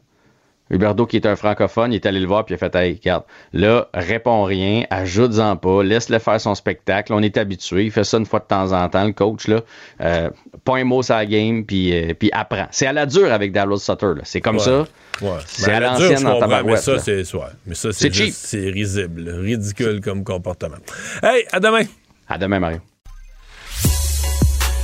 Huberdo, 0.72 1.06
qui 1.06 1.18
est 1.18 1.28
un 1.28 1.36
francophone, 1.36 1.94
il 1.94 1.98
est 1.98 2.06
allé 2.08 2.20
le 2.20 2.26
voir 2.28 2.44
puis 2.44 2.54
il 2.54 2.56
a 2.56 2.58
fait 2.58 2.76
Hey, 2.76 2.94
regarde, 3.00 3.24
là, 3.54 3.88
réponds 3.94 4.44
rien, 4.44 4.84
ajoute-en 4.90 5.58
pas, 5.58 5.84
laisse-le 5.84 6.18
faire 6.20 6.42
son 6.42 6.56
spectacle. 6.56 7.14
On 7.14 7.22
est 7.22 7.38
habitué, 7.38 7.86
il 7.86 7.92
fait 7.92 8.04
ça 8.04 8.18
une 8.18 8.26
fois 8.26 8.40
de 8.40 8.46
temps 8.46 8.72
en 8.72 8.90
temps, 8.90 9.04
le 9.06 9.14
coach, 9.14 9.48
là. 9.48 9.62
Euh, 10.02 10.30
pas 10.64 10.78
un 10.78 10.84
mot 10.84 11.04
sur 11.04 11.14
la 11.16 11.26
game, 11.28 11.64
puis, 11.66 11.94
euh, 11.96 12.14
puis 12.16 12.30
apprend. 12.34 12.66
C'est 12.72 12.88
à 12.88 12.94
la 12.94 13.06
dure 13.06 13.32
avec 13.32 13.52
Dallas 13.52 13.78
Sutter, 13.78 14.08
là. 14.16 14.22
C'est 14.24 14.42
comme 14.42 14.56
Ouais. 14.58 14.64
ça. 14.64 14.86
Ouais. 15.22 15.30
C'est 15.46 15.72
à 15.72 15.80
la 15.80 15.96
dure, 15.98 16.10
l'ancienne 16.10 16.28
en 16.28 16.64
Mais 16.64 16.78
ça, 16.78 16.98
c'est 17.00 17.34
ouais. 17.36 17.42
Mais 17.68 17.76
ça, 17.76 17.94
C'est 17.94 18.12
c'est 18.12 18.14
juste- 18.14 18.46
C'est 18.48 18.70
risible, 18.70 19.30
ridicule 19.30 20.02
comme 20.02 20.24
comportement. 20.24 20.78
Hey, 21.22 21.46
à 21.52 21.60
demain. 21.60 21.84
À 22.28 22.40
demain, 22.40 22.60
Mario. 22.60 22.80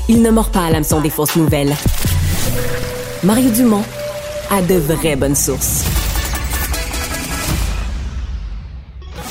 Il 0.07 0.21
ne 0.21 0.29
mord 0.29 0.51
pas 0.51 0.65
à 0.65 0.69
l'hameçon 0.69 1.01
des 1.01 1.09
fausses 1.09 1.35
nouvelles. 1.35 1.73
Mario 3.23 3.49
Dumont 3.51 3.83
a 4.51 4.61
de 4.61 4.75
vraies 4.75 5.15
bonnes 5.15 5.35
sources. 5.35 5.85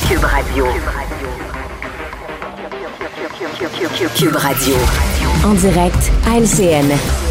Cube 0.08 0.24
Radio. 0.24 0.64
Cube 4.16 4.36
Radio. 4.36 4.74
En 5.44 5.52
direct 5.52 6.10
à 6.26 6.38
LCN. 6.38 7.29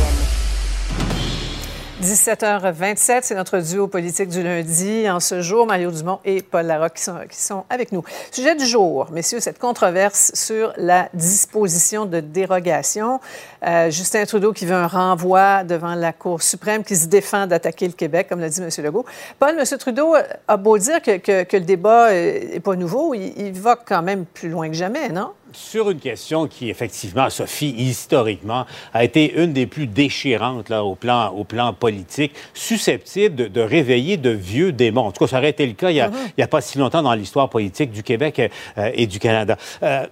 17h27, 2.01 3.19
c'est 3.23 3.35
notre 3.35 3.59
duo 3.59 3.87
politique 3.87 4.29
du 4.29 4.41
lundi. 4.41 5.09
En 5.09 5.19
ce 5.19 5.41
jour, 5.41 5.67
Mario 5.67 5.91
Dumont 5.91 6.19
et 6.23 6.41
Paul 6.41 6.65
Larocque 6.65 6.93
qui 6.93 7.03
sont, 7.03 7.17
qui 7.29 7.37
sont 7.37 7.65
avec 7.69 7.91
nous. 7.91 8.03
Sujet 8.31 8.55
du 8.55 8.65
jour, 8.65 9.07
messieurs, 9.11 9.41
cette 9.41 9.59
controverse 9.59 10.31
sur 10.33 10.71
la 10.77 11.09
disposition 11.13 12.05
de 12.05 12.21
dérogation. 12.21 13.19
Euh, 13.67 13.91
Justin 13.91 14.23
Trudeau 14.23 14.53
qui 14.53 14.65
veut 14.65 14.75
un 14.75 14.87
renvoi 14.87 15.65
devant 15.65 15.93
la 15.93 16.13
Cour 16.13 16.41
suprême, 16.41 16.85
qui 16.85 16.95
se 16.95 17.07
défend 17.07 17.47
d'attaquer 17.47 17.87
le 17.87 17.93
Québec, 17.93 18.27
comme 18.29 18.39
l'a 18.39 18.47
dit 18.47 18.61
M. 18.61 18.69
Legault. 18.81 19.05
Paul, 19.37 19.59
M. 19.59 19.77
Trudeau 19.77 20.15
a 20.47 20.57
beau 20.57 20.77
dire 20.77 21.01
que, 21.01 21.17
que- 21.17 21.57
le 21.57 21.65
débat 21.65 22.13
n'est 22.13 22.61
pas 22.61 22.77
nouveau, 22.77 23.13
il 23.13 23.51
va 23.59 23.75
quand 23.75 24.01
même 24.01 24.25
plus 24.25 24.47
loin 24.47 24.69
que 24.69 24.75
jamais, 24.75 25.09
non? 25.09 25.31
Sur 25.51 25.89
une 25.89 25.99
question 25.99 26.47
qui, 26.47 26.69
effectivement, 26.69 27.29
Sophie, 27.29 27.73
historiquement, 27.77 28.65
a 28.93 29.03
été 29.03 29.33
une 29.41 29.53
des 29.53 29.65
plus 29.65 29.87
déchirantes 29.87 30.69
là, 30.69 30.83
au, 30.83 30.95
plan, 30.95 31.29
au 31.29 31.43
plan 31.43 31.73
politique, 31.73 32.33
susceptible 32.53 33.35
de, 33.35 33.47
de 33.47 33.61
réveiller 33.61 34.17
de 34.17 34.29
vieux 34.29 34.71
démons. 34.71 35.05
En 35.07 35.11
tout 35.11 35.23
cas, 35.25 35.31
ça 35.31 35.37
aurait 35.39 35.49
été 35.49 35.65
le 35.65 35.73
cas 35.73 35.89
il 35.89 35.95
n'y 35.95 36.01
a, 36.01 36.11
y 36.37 36.43
a 36.43 36.47
pas 36.47 36.61
si 36.61 36.77
longtemps 36.77 37.01
dans 37.01 37.13
l'histoire 37.13 37.49
politique 37.49 37.91
du 37.91 38.03
Québec 38.03 38.51
euh, 38.77 38.91
et 38.93 39.07
du 39.07 39.19
Canada. 39.19 39.57
Euh, 39.83 40.05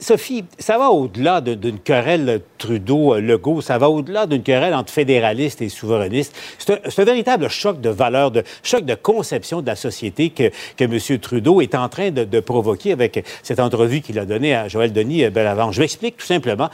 Sophie, 0.00 0.44
ça 0.58 0.78
va 0.78 0.90
au-delà 0.90 1.40
de- 1.40 1.54
d'une 1.54 1.80
querelle 1.80 2.40
Trudeau-Legault, 2.58 3.60
ça 3.62 3.78
va 3.78 3.90
au-delà 3.90 4.26
d'une 4.26 4.42
querelle 4.42 4.74
entre 4.74 4.92
fédéralistes 4.92 5.60
et 5.60 5.68
souverainistes. 5.68 6.36
C'est 6.58 7.00
un, 7.00 7.04
véritable 7.04 7.48
choc 7.48 7.80
de 7.80 7.88
valeur, 7.88 8.30
de 8.30 8.44
choc 8.62 8.84
de 8.84 8.94
conception 8.94 9.60
de 9.60 9.66
la 9.66 9.76
société 9.76 10.30
que, 10.30 10.50
que 10.76 10.84
M. 10.84 11.18
Trudeau 11.18 11.60
est 11.60 11.74
en 11.74 11.88
train 11.88 12.10
de, 12.10 12.40
provoquer 12.40 12.92
avec 12.92 13.24
cette 13.42 13.58
entrevue 13.58 14.00
qu'il 14.00 14.18
a 14.18 14.24
donnée 14.24 14.54
à 14.54 14.68
Joël 14.68 14.92
Denis 14.92 15.24
euh, 15.24 15.30
Bellavance. 15.30 15.74
Je 15.74 15.80
m'explique 15.80 16.16
tout 16.16 16.26
simplement. 16.26 16.70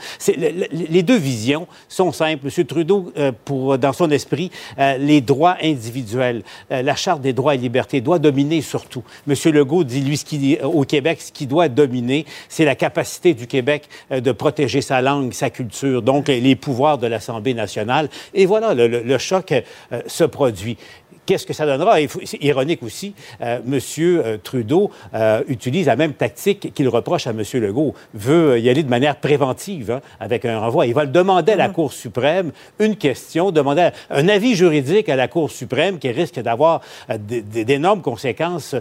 Les 0.71 1.01
deux 1.01 1.17
visions 1.17 1.67
sont 1.89 2.11
simples. 2.11 2.47
M. 2.55 2.65
Trudeau, 2.65 3.11
euh, 3.17 3.31
dans 3.77 3.93
son 3.93 4.11
esprit, 4.11 4.51
euh, 4.77 4.97
les 4.97 5.21
droits 5.21 5.57
individuels, 5.63 6.43
la 6.69 6.95
Charte 6.95 7.21
des 7.21 7.33
droits 7.33 7.55
et 7.55 7.57
libertés 7.57 8.01
doit 8.01 8.19
dominer 8.19 8.61
surtout. 8.61 9.03
M. 9.27 9.35
Legault 9.51 9.83
dit, 9.83 10.01
lui, 10.01 10.17
ce 10.17 10.25
qui, 10.25 10.57
au 10.61 10.83
Québec, 10.83 11.21
ce 11.21 11.31
qui 11.31 11.47
doit 11.47 11.67
dominer, 11.67 12.25
c'est 12.49 12.65
la 12.65 12.75
capacité 12.75 13.14
du 13.23 13.47
Québec 13.47 13.87
euh, 14.11 14.19
de 14.21 14.31
protéger 14.31 14.81
sa 14.81 15.01
langue, 15.01 15.33
sa 15.33 15.49
culture, 15.49 16.01
donc 16.01 16.27
les 16.27 16.55
pouvoirs 16.55 16.97
de 16.97 17.07
l'Assemblée 17.07 17.53
nationale. 17.53 18.09
Et 18.33 18.45
voilà, 18.45 18.73
le, 18.73 18.87
le- 18.87 19.01
le 19.03 19.17
choc 19.17 19.51
euh, 19.51 20.01
se 20.07 20.23
produit. 20.23 20.77
Qu'est-ce 21.25 21.45
que 21.45 21.53
ça 21.53 21.65
donnera? 21.65 21.97
C'est 22.23 22.41
ironique 22.43 22.83
aussi, 22.83 23.13
euh, 23.41 23.59
M. 23.65 23.79
euh, 23.99 24.37
Trudeau 24.43 24.91
euh, 25.13 25.41
utilise 25.47 25.87
la 25.87 25.95
même 25.95 26.13
tactique 26.13 26.73
qu'il 26.73 26.87
reproche 26.89 27.27
à 27.27 27.31
M. 27.31 27.43
Legault, 27.53 27.93
veut 28.13 28.59
y 28.59 28.69
aller 28.69 28.83
de 28.83 28.89
manière 28.89 29.15
préventive 29.15 29.91
hein, 29.91 30.01
avec 30.19 30.45
un 30.45 30.59
renvoi. 30.59 30.85
Il 30.87 30.93
va 30.93 31.03
le 31.03 31.09
demander 31.11 31.53
à 31.53 31.55
la 31.55 31.69
Cour 31.69 31.93
suprême 31.93 32.51
une 32.79 32.95
question, 32.95 33.51
demander 33.51 33.89
un 34.09 34.27
avis 34.27 34.55
juridique 34.55 35.09
à 35.09 35.15
la 35.15 35.27
Cour 35.27 35.49
suprême 35.49 35.97
qui 35.99 36.11
risque 36.11 36.39
d'avoir 36.39 36.81
d'énormes 37.17 38.01
conséquences 38.01 38.75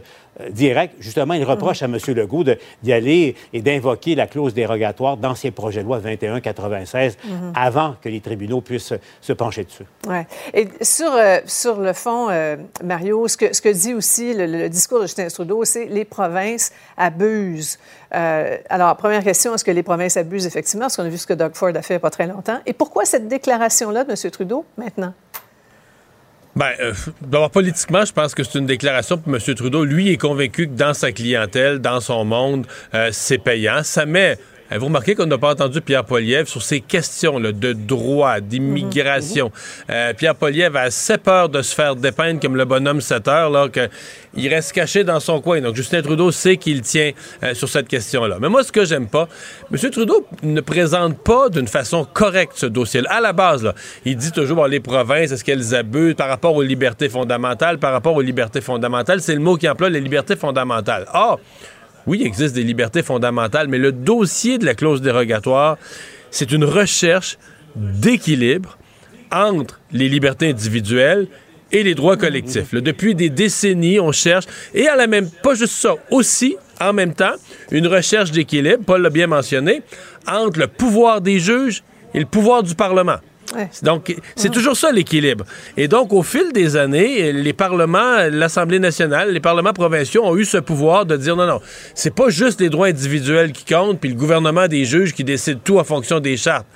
directes. 0.51 0.95
Justement, 0.99 1.35
il 1.35 1.45
reproche 1.45 1.83
à 1.83 1.87
M. 1.87 1.97
Legault 2.09 2.45
d'y 2.83 2.93
aller 2.93 3.37
et 3.53 3.63
d'invoquer 3.63 4.15
la 4.17 4.27
clause 4.27 4.53
dérogatoire 4.53 5.17
dans 5.17 5.35
ses 5.35 5.51
projets 5.53 5.81
de 5.83 5.87
loi 5.87 6.01
21-96 6.01 7.17
Mhm. 7.25 7.53
avant 7.55 7.95
que 8.03 8.09
les 8.09 8.21
tribunaux 8.21 8.61
puissent 8.61 8.95
se 9.21 9.33
pencher 9.33 9.65
dessus. 9.65 9.85
Ouais. 10.09 10.27
Et 10.53 10.69
sur, 10.83 11.13
euh, 11.13 11.39
sur 11.47 11.79
le 11.81 11.93
fond, 11.93 12.29
euh, 12.35 12.57
Mario, 12.83 13.29
ce 13.29 13.37
que, 13.37 13.55
ce 13.55 13.61
que 13.61 13.69
dit 13.69 13.95
aussi 13.95 14.35
le, 14.35 14.69
discours 14.69 15.01
de 15.01 15.07
Justin 15.07 15.29
Trudeau, 15.29 15.65
c'est 15.65 15.87
les 15.87 16.05
provinces 16.05 16.73
abusent. 16.97 17.79
Euh, 18.15 18.57
alors, 18.69 18.97
première 18.97 19.23
question, 19.23 19.55
est-ce 19.55 19.65
que 19.65 19.71
les 19.71 19.83
provinces 19.83 20.17
abusent 20.17 20.47
effectivement? 20.47 20.85
Parce 20.85 20.97
qu'on 20.97 21.05
a 21.05 21.09
vu 21.09 21.19
ce 21.19 21.27
que 21.27 21.35
Doug 21.35 21.53
Ford 21.55 21.71
a 21.71 21.83
fait 21.83 21.95
il 21.95 21.97
n'y 21.97 21.99
a 21.99 22.01
pas 22.01 22.11
très 22.11 22.27
longtemps. 22.27 22.61
Et 22.67 22.73
pourquoi 22.73 23.05
cette 23.05 23.29
déclaration-là 23.29 24.05
de 24.05 24.11
M. 24.11 24.31
Trudeau 24.31 24.65
maintenant? 24.77 25.15
Ben, 26.57 26.71
euh, 26.81 26.93
d'abord, 27.21 27.51
politiquement, 27.51 28.05
je 28.05 28.13
pense 28.13 28.35
que 28.35 28.45
c'est 28.45 28.59
une 28.59 28.67
déclaration 28.67 29.19
pour 29.19 29.35
M. 29.35 29.41
Trudeau. 29.55 29.85
Lui 29.85 30.13
est 30.13 30.17
convaincu 30.17 30.69
que 30.69 30.75
dans 30.75 30.95
sa 30.95 31.13
clientèle, 31.13 31.79
dans 31.79 32.01
son 32.01 32.25
monde, 32.25 32.67
c'est 33.11 33.39
payant. 33.39 33.83
Ça 33.83 34.07
met. 34.07 34.39
Euh, 34.75 34.79
Vous 34.79 34.87
remarquez 34.87 35.15
qu'on 35.15 35.27
n'a 35.27 35.39
pas 35.39 35.53
entendu 35.53 35.81
Pierre 35.81 36.05
Poilievre 36.05 36.49
sur 36.49 36.63
ces 36.63 36.81
questions 36.81 37.39
là, 37.39 37.53
de 37.53 37.73
droit, 37.73 38.41
d'immigration. 38.41 39.51
Euh, 39.91 40.13
Pierre 40.15 40.35
Poilievre 40.35 40.77
a 40.77 40.83
assez 40.83 41.19
peur 41.19 41.49
de 41.49 41.63
se 41.63 41.75
faire 41.75 41.97
dépeindre 41.97 42.41
comme 42.41 42.57
le 42.57 42.65
bonhomme 42.65 43.01
7 43.01 43.29
heures, 43.29 43.51
là, 43.51 43.69
qu'il 43.69 44.49
reste 44.49 44.73
caché 44.73 45.05
dans 45.05 45.21
son 45.21 45.41
coin. 45.41 45.61
Donc, 45.61 45.77
Justin 45.77 46.03
Trudeau 46.03 46.31
sait 46.31 46.57
qu'il 46.57 46.81
tient 46.83 47.13
euh, 47.43 47.55
sur 47.55 47.69
cette 47.69 47.89
question-là. 47.89 48.39
Mais 48.41 48.49
moi, 48.49 48.63
ce 48.63 48.73
que 48.73 48.85
j'aime 48.85 49.09
pas, 49.09 49.29
M. 49.73 49.91
Trudeau 49.91 50.27
ne 50.43 50.61
présente 50.61 51.19
pas 51.19 51.49
d'une 51.49 51.69
façon 51.69 52.05
correcte 52.05 52.53
ce 52.57 52.67
dossier-là. 52.67 53.11
À 53.11 53.21
la 53.21 53.33
base, 53.33 53.63
là, 53.63 53.75
il 54.05 54.17
dit 54.17 54.33
toujours 54.33 54.57
bon, 54.57 54.65
les 54.65 54.81
provinces, 54.81 55.33
est-ce 55.33 55.45
qu'elles 55.45 55.75
abusent 55.75 56.15
par 56.15 56.29
rapport 56.29 56.55
aux 56.55 56.63
libertés 56.63 57.09
fondamentales? 57.09 57.79
Par 57.79 57.93
rapport 57.93 58.15
aux 58.15 58.21
libertés 58.21 58.61
fondamentales, 58.61 59.21
c'est 59.21 59.35
le 59.35 59.41
mot 59.41 59.57
qui 59.57 59.69
emploie 59.69 59.91
les 59.91 60.01
libertés 60.01 60.37
fondamentales. 60.37 61.07
Or, 61.13 61.41
oui, 62.07 62.19
il 62.21 62.27
existe 62.27 62.55
des 62.55 62.63
libertés 62.63 63.03
fondamentales, 63.03 63.69
mais 63.69 63.79
le 63.79 63.93
dossier 63.93 64.59
de 64.59 64.65
la 64.65 64.75
clause 64.75 65.01
dérogatoire, 65.01 65.79
c'est 66.31 66.53
une 66.53 66.65
recherche 66.65 67.39
d'équilibre 67.77 68.79
entre 69.33 69.81
les 69.93 70.09
libertés 70.09 70.51
individuelles 70.51 71.27
et 71.73 71.83
les 71.83 71.95
droits 71.95 72.17
collectifs. 72.17 72.73
Depuis 72.75 73.15
des 73.15 73.31
décennies, 73.31 73.99
on 73.99 74.13
cherche, 74.13 74.45
et 74.75 74.87
à 74.87 74.97
la 74.97 75.07
même, 75.07 75.29
pas 75.43 75.55
juste 75.55 75.75
ça, 75.75 75.95
aussi 76.11 76.57
en 76.81 76.93
même 76.93 77.15
temps 77.15 77.35
une 77.71 77.87
recherche 77.87 78.31
d'équilibre, 78.31 78.85
Paul 78.85 79.03
l'a 79.03 79.11
bien 79.11 79.27
mentionné, 79.27 79.83
entre 80.29 80.61
le 80.61 80.67
pouvoir 80.69 81.21
des 81.21 81.39
juges 81.39 81.83
et 82.13 82.21
le 82.21 82.27
pouvoir 82.27 82.63
du 82.63 82.75
Parlement. 82.75 83.19
Donc, 83.83 84.15
c'est 84.37 84.51
toujours 84.51 84.77
ça 84.77 84.91
l'équilibre. 84.91 85.45
Et 85.77 85.89
donc, 85.89 86.13
au 86.13 86.23
fil 86.23 86.53
des 86.53 86.77
années, 86.77 87.33
les 87.33 87.53
parlements, 87.53 88.29
l'Assemblée 88.31 88.79
nationale, 88.79 89.33
les 89.33 89.41
parlements 89.41 89.73
provinciaux 89.73 90.25
ont 90.25 90.37
eu 90.37 90.45
ce 90.45 90.59
pouvoir 90.59 91.07
de 91.07 91.17
dire 91.17 91.37
non, 91.37 91.47
non, 91.47 91.61
c'est 91.95 92.15
pas 92.15 92.31
juste 92.31 92.61
les 92.61 92.69
droits 92.69 92.89
individuels 92.89 93.53
qui 93.53 93.65
comptent, 93.65 94.01
puis 94.01 94.11
le 94.11 94.17
gouvernement 94.17 94.67
des 94.69 94.85
juges 94.85 95.13
qui 95.15 95.25
décide 95.25 95.59
tout 95.63 95.79
en 95.79 95.85
fonction 95.85 96.21
des 96.21 96.37
chartes. 96.37 96.67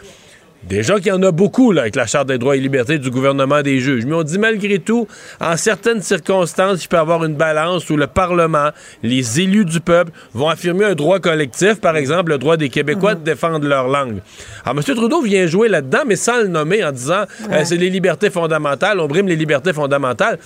Déjà 0.64 0.96
qu'il 0.96 1.06
y 1.06 1.12
en 1.12 1.22
a 1.22 1.30
beaucoup 1.30 1.70
là, 1.70 1.82
avec 1.82 1.94
la 1.94 2.06
Charte 2.06 2.26
des 2.26 2.36
droits 2.36 2.56
et 2.56 2.60
libertés 2.60 2.98
du 2.98 3.10
gouvernement 3.10 3.62
des 3.62 3.78
juges. 3.78 4.04
Mais 4.04 4.14
on 4.14 4.24
dit 4.24 4.38
malgré 4.38 4.80
tout, 4.80 5.06
en 5.40 5.56
certaines 5.56 6.02
circonstances, 6.02 6.84
il 6.84 6.88
peut 6.88 6.96
y 6.96 7.00
avoir 7.00 7.24
une 7.24 7.36
balance 7.36 7.88
où 7.90 7.96
le 7.96 8.08
Parlement, 8.08 8.70
les 9.04 9.40
élus 9.40 9.64
du 9.64 9.80
peuple, 9.80 10.10
vont 10.34 10.48
affirmer 10.48 10.84
un 10.84 10.94
droit 10.94 11.20
collectif, 11.20 11.80
par 11.80 11.96
exemple 11.96 12.32
le 12.32 12.38
droit 12.38 12.56
des 12.56 12.70
Québécois 12.70 13.14
de 13.14 13.22
défendre 13.22 13.66
leur 13.66 13.86
langue. 13.86 14.18
Alors 14.64 14.76
M. 14.76 14.96
Trudeau 14.96 15.22
vient 15.22 15.46
jouer 15.46 15.68
là-dedans, 15.68 16.00
mais 16.06 16.16
sans 16.16 16.38
le 16.38 16.48
nommer, 16.48 16.84
en 16.84 16.90
disant 16.90 17.24
euh, 17.52 17.62
c'est 17.64 17.76
les 17.76 17.88
libertés 17.88 18.28
fondamentales, 18.28 18.98
on 18.98 19.06
brime 19.06 19.28
les 19.28 19.36
libertés 19.36 19.72
fondamentales. 19.72 20.38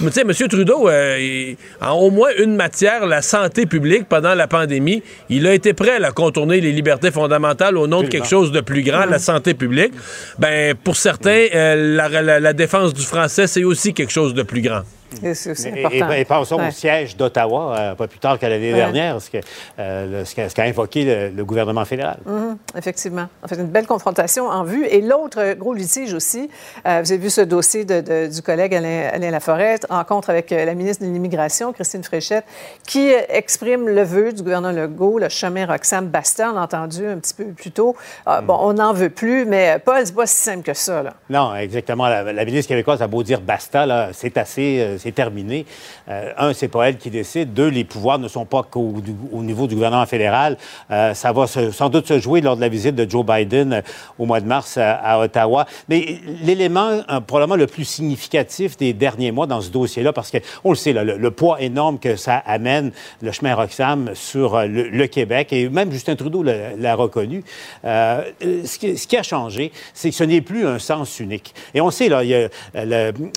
Mais 0.00 0.10
tu 0.10 0.20
sais, 0.20 0.22
M. 0.22 0.48
Trudeau, 0.48 0.88
euh, 0.88 1.54
en 1.80 1.92
au 1.92 2.10
moins 2.10 2.30
une 2.38 2.56
matière, 2.56 3.06
la 3.06 3.22
santé 3.22 3.66
publique 3.66 4.08
pendant 4.08 4.34
la 4.34 4.48
pandémie, 4.48 5.02
il 5.28 5.46
a 5.46 5.54
été 5.54 5.74
prêt 5.74 6.02
à 6.02 6.10
contourner 6.10 6.60
les 6.60 6.72
libertés 6.72 7.12
fondamentales 7.12 7.76
au 7.76 7.86
nom 7.86 8.02
de 8.02 8.08
quelque 8.08 8.26
chose 8.26 8.50
de 8.50 8.60
plus 8.60 8.82
grand, 8.82 9.06
la 9.06 9.18
santé 9.18 9.54
publique 9.54 9.59
public, 9.60 9.92
ben, 10.38 10.74
pour 10.74 10.96
certains, 10.96 11.46
euh, 11.54 12.40
la 12.40 12.52
défense 12.52 12.92
du 12.94 13.02
français, 13.02 13.46
c'est 13.46 13.64
aussi 13.64 13.94
quelque 13.94 14.12
chose 14.12 14.34
de 14.34 14.42
plus 14.42 14.62
grand. 14.62 14.82
Et, 15.22 16.24
pensons 16.24 16.60
au 16.60 16.70
siège 16.70 17.16
d'Ottawa, 17.16 17.74
euh, 17.76 17.94
pas 17.94 18.06
plus 18.06 18.18
tard 18.18 18.38
qu'à 18.38 18.48
l'année 18.48 18.72
dernière, 18.72 19.20
ce 19.20 19.30
qu'a 19.30 19.40
euh, 19.78 20.24
invoqué 20.58 21.30
le, 21.34 21.44
gouvernement 21.44 21.84
fédéral. 21.84 22.18
Mhm, 22.26 22.56
effectivement. 22.76 23.26
En 23.42 23.48
fait, 23.48 23.56
une 23.56 23.66
belle 23.66 23.86
confrontation 23.86 24.46
en 24.46 24.62
vue. 24.62 24.86
Et 24.86 25.00
l'autre 25.00 25.54
gros 25.54 25.74
litige 25.74 26.14
aussi, 26.14 26.50
euh, 26.86 27.00
vous 27.02 27.12
avez 27.12 27.20
vu 27.20 27.30
ce 27.30 27.40
dossier 27.40 27.84
du 27.84 28.42
collègue 28.42 28.74
Alain, 28.74 29.10
Alain, 29.12 29.30
Laforêt, 29.30 29.80
rencontre 29.88 30.30
avec 30.30 30.50
la 30.50 30.74
ministre 30.74 31.04
de 31.04 31.10
l'Immigration, 31.10 31.72
Christine 31.72 32.04
Fréchette, 32.04 32.44
qui 32.86 33.10
exprime 33.28 33.88
le 33.88 34.02
vœu 34.02 34.32
du 34.32 34.42
gouvernement 34.42 34.72
Legault, 34.72 35.18
le 35.18 35.28
chemin 35.28 35.66
Roxham-Basta, 35.66 36.50
on 36.50 36.54
l'a 36.54 36.62
entendu 36.62 37.06
un 37.06 37.18
petit 37.18 37.34
peu 37.34 37.44
plus 37.46 37.70
tôt. 37.70 37.96
Ah, 38.26 38.40
bon, 38.40 38.56
on 38.60 38.74
n'en 38.74 38.92
veut 38.92 39.10
plus, 39.10 39.44
mais 39.44 39.78
Paul, 39.84 40.02
c'est 40.04 40.14
pas 40.14 40.26
si 40.26 40.36
simple 40.36 40.62
que 40.62 40.74
ça. 40.74 41.02
Là. 41.02 41.14
Non, 41.28 41.54
exactement. 41.54 42.08
La, 42.08 42.32
la 42.32 42.44
ministre 42.44 42.68
québécoise 42.68 43.02
a 43.02 43.06
beau 43.06 43.22
dire 43.22 43.40
Basta, 43.40 44.10
c'est 44.12 44.36
assez 44.36 44.98
c'est 45.00 45.12
terminé. 45.12 45.66
Euh, 46.08 46.32
un, 46.38 46.52
c'est 46.52 46.68
pas 46.68 46.88
elle 46.88 46.98
qui 46.98 47.10
décide. 47.10 47.52
Deux, 47.52 47.68
les 47.68 47.84
pouvoirs 47.84 48.18
ne 48.18 48.28
sont 48.28 48.44
pas 48.44 48.62
qu'au 48.62 48.94
au 49.32 49.42
niveau 49.42 49.66
du 49.66 49.74
gouvernement 49.74 50.06
fédéral. 50.06 50.56
Euh, 50.90 51.14
ça 51.14 51.32
va 51.32 51.46
sans 51.46 51.88
doute 51.88 52.06
se 52.06 52.18
jouer 52.18 52.40
lors 52.40 52.56
de 52.56 52.60
la 52.60 52.68
visite 52.68 52.94
de 52.94 53.08
Joe 53.08 53.24
Biden 53.24 53.72
euh, 53.72 53.82
au 54.18 54.26
mois 54.26 54.40
de 54.40 54.46
mars 54.46 54.78
à, 54.78 55.18
Ottawa. 55.18 55.66
Mais 55.88 56.18
l'élément 56.42 57.00
probablement 57.26 57.56
le 57.56 57.66
plus 57.66 57.84
significatif 57.84 58.76
des 58.76 58.92
derniers 58.92 59.32
mois 59.32 59.46
dans 59.46 59.60
ce 59.60 59.70
dossier-là, 59.70 60.12
parce 60.12 60.30
qu'on 60.30 60.70
le 60.70 60.76
sait, 60.76 60.92
le, 60.92 61.30
poids 61.30 61.60
énorme 61.60 61.98
que 61.98 62.16
ça 62.16 62.36
amène, 62.36 62.92
le 63.22 63.32
chemin 63.32 63.54
Roxham, 63.54 64.10
sur 64.14 64.60
le, 64.66 65.06
Québec, 65.06 65.52
et 65.52 65.68
même 65.68 65.90
Justin 65.90 66.16
Trudeau 66.16 66.42
l'a 66.42 66.94
reconnu, 66.94 67.42
ce 67.82 68.78
qui, 68.78 68.96
ce, 68.96 69.06
qui, 69.06 69.16
a 69.16 69.22
changé, 69.22 69.72
c'est 69.94 70.10
que 70.10 70.16
ce 70.16 70.24
n'est 70.24 70.40
plus 70.40 70.66
un 70.66 70.78
sens 70.78 71.18
unique. 71.20 71.54
Et 71.74 71.80
on 71.80 71.90
sait, 71.90 72.08
là, 72.08 72.22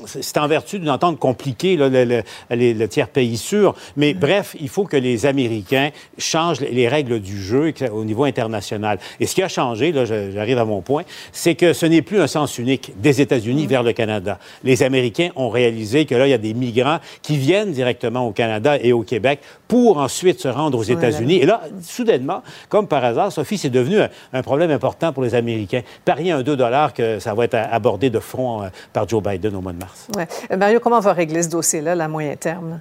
c'est 0.05 0.37
en 0.37 0.47
vertu 0.47 0.79
d'une 0.79 0.89
entente 0.89 1.19
compliquée 1.19 1.52
le, 1.61 2.85
tiers 2.87 3.09
pays 3.09 3.37
sûr. 3.37 3.75
Mais 3.97 4.13
bref, 4.13 4.55
il 4.59 4.69
faut 4.69 4.85
que 4.85 4.97
les 4.97 5.25
Américains 5.25 5.89
changent 6.17 6.61
les 6.61 6.87
règles 6.87 7.19
du 7.19 7.41
jeu 7.41 7.73
au 7.91 8.03
niveau 8.05 8.23
international. 8.23 8.99
Et 9.19 9.25
ce 9.25 9.35
qui 9.35 9.43
a 9.43 9.47
changé, 9.47 9.91
là, 9.91 10.05
j'arrive 10.05 10.57
à 10.57 10.65
mon 10.65 10.81
point, 10.81 11.03
c'est 11.31 11.55
que 11.55 11.73
ce 11.73 11.85
n'est 11.85 12.01
plus 12.01 12.19
un 12.19 12.27
sens 12.27 12.57
unique 12.57 12.93
des 12.97 13.21
États-Unis 13.21 13.67
vers 13.67 13.83
le 13.83 13.93
Canada. 13.93 14.39
Les 14.63 14.83
Américains 14.83 15.29
ont 15.35 15.49
réalisé 15.49 16.05
que 16.05 16.15
là, 16.15 16.27
il 16.27 16.31
y 16.31 16.33
a 16.33 16.37
des 16.37 16.53
migrants 16.53 16.99
qui 17.21 17.37
viennent 17.37 17.71
directement 17.71 18.27
au 18.27 18.31
Canada 18.31 18.77
et 18.81 18.93
au 18.93 19.03
Québec 19.03 19.39
pour 19.67 19.97
ensuite 19.97 20.39
se 20.39 20.47
rendre 20.47 20.77
aux 20.77 20.83
États-Unis. 20.83 21.37
Et 21.37 21.45
là, 21.45 21.61
soudainement, 21.81 22.43
comme 22.69 22.87
par 22.87 23.03
hasard, 23.03 23.31
Sophie, 23.31 23.57
c'est 23.57 23.69
devenu 23.69 23.97
un, 24.33 24.41
problème 24.41 24.71
important 24.71 25.13
pour 25.13 25.23
les 25.23 25.35
Américains. 25.35 25.81
Pariez 26.05 26.31
un 26.31 26.41
2 26.41 26.57
que 26.95 27.19
ça 27.19 27.33
va 27.33 27.45
être 27.45 27.55
abordé 27.55 28.09
de 28.09 28.19
front 28.19 28.63
euh, 28.63 28.67
par 28.91 29.07
Joe 29.07 29.21
Biden 29.21 29.55
au 29.55 29.61
mois 29.61 29.73
de 29.73 29.79
mars. 29.79 30.07
Ouais. 30.15 30.27
Mario, 30.55 30.79
comment 30.79 30.97
on 30.97 31.01
va 31.01 31.13
régler 31.13 31.42
ce 31.43 31.49
dossier-là, 31.49 31.91
à 32.03 32.07
moyen 32.07 32.35
terme? 32.35 32.79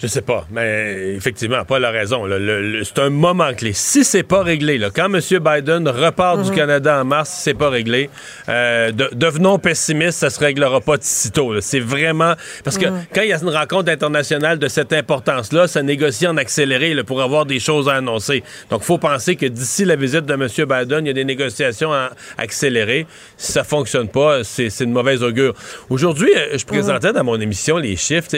Je 0.00 0.06
sais 0.06 0.22
pas, 0.22 0.46
mais 0.52 1.14
effectivement, 1.16 1.64
pas 1.64 1.80
la 1.80 1.90
raison. 1.90 2.24
c'est 2.84 2.98
un 3.00 3.10
moment 3.10 3.52
clé. 3.52 3.72
Si 3.72 4.04
c'est 4.04 4.22
pas 4.22 4.44
réglé, 4.44 4.78
là, 4.78 4.90
quand 4.94 5.12
M. 5.12 5.20
Biden 5.20 5.88
repart 5.88 6.40
du 6.40 6.50
mhm. 6.50 6.56
Canada 6.56 7.00
en 7.00 7.04
mars, 7.04 7.30
si 7.30 7.42
c'est 7.42 7.54
pas 7.54 7.68
réglé, 7.68 8.08
euh, 8.48 8.92
devenons 8.92 9.58
pessimistes, 9.58 10.20
ça 10.20 10.30
se 10.30 10.38
réglera 10.38 10.80
pas 10.80 10.98
sitôt. 11.00 11.60
C'est 11.60 11.80
vraiment 11.80 12.34
parce 12.62 12.78
que 12.78 12.86
mhm. 12.86 13.06
quand 13.12 13.22
il 13.22 13.30
y 13.30 13.32
a 13.32 13.40
une 13.42 13.48
rencontre 13.48 13.90
internationale 13.90 14.60
de 14.60 14.68
cette 14.68 14.92
importance-là, 14.92 15.66
ça 15.66 15.82
négocie 15.82 16.28
en 16.28 16.36
accéléré 16.36 16.94
pour 17.02 17.20
avoir 17.20 17.44
des 17.44 17.58
choses 17.58 17.88
à 17.88 17.94
annoncer. 17.94 18.44
Donc, 18.70 18.82
faut 18.82 18.98
penser 18.98 19.34
que 19.34 19.46
d'ici 19.46 19.84
la 19.84 19.96
visite 19.96 20.26
de 20.26 20.34
M. 20.34 20.46
Biden, 20.46 21.06
il 21.06 21.08
y 21.08 21.10
a 21.10 21.14
des 21.14 21.24
négociations 21.24 21.90
accélérées. 22.36 23.08
Si 23.36 23.50
ça 23.50 23.64
fonctionne 23.64 24.08
pas, 24.08 24.44
c'est, 24.44 24.68
une 24.80 24.92
mauvaise 24.92 25.24
augure. 25.24 25.54
Aujourd'hui, 25.90 26.30
euh, 26.36 26.56
je 26.56 26.64
présentais 26.64 27.08
mhm. 27.08 27.14
dans 27.14 27.24
mon 27.24 27.40
émission 27.40 27.78
les 27.78 27.96
chiffres 27.96 28.28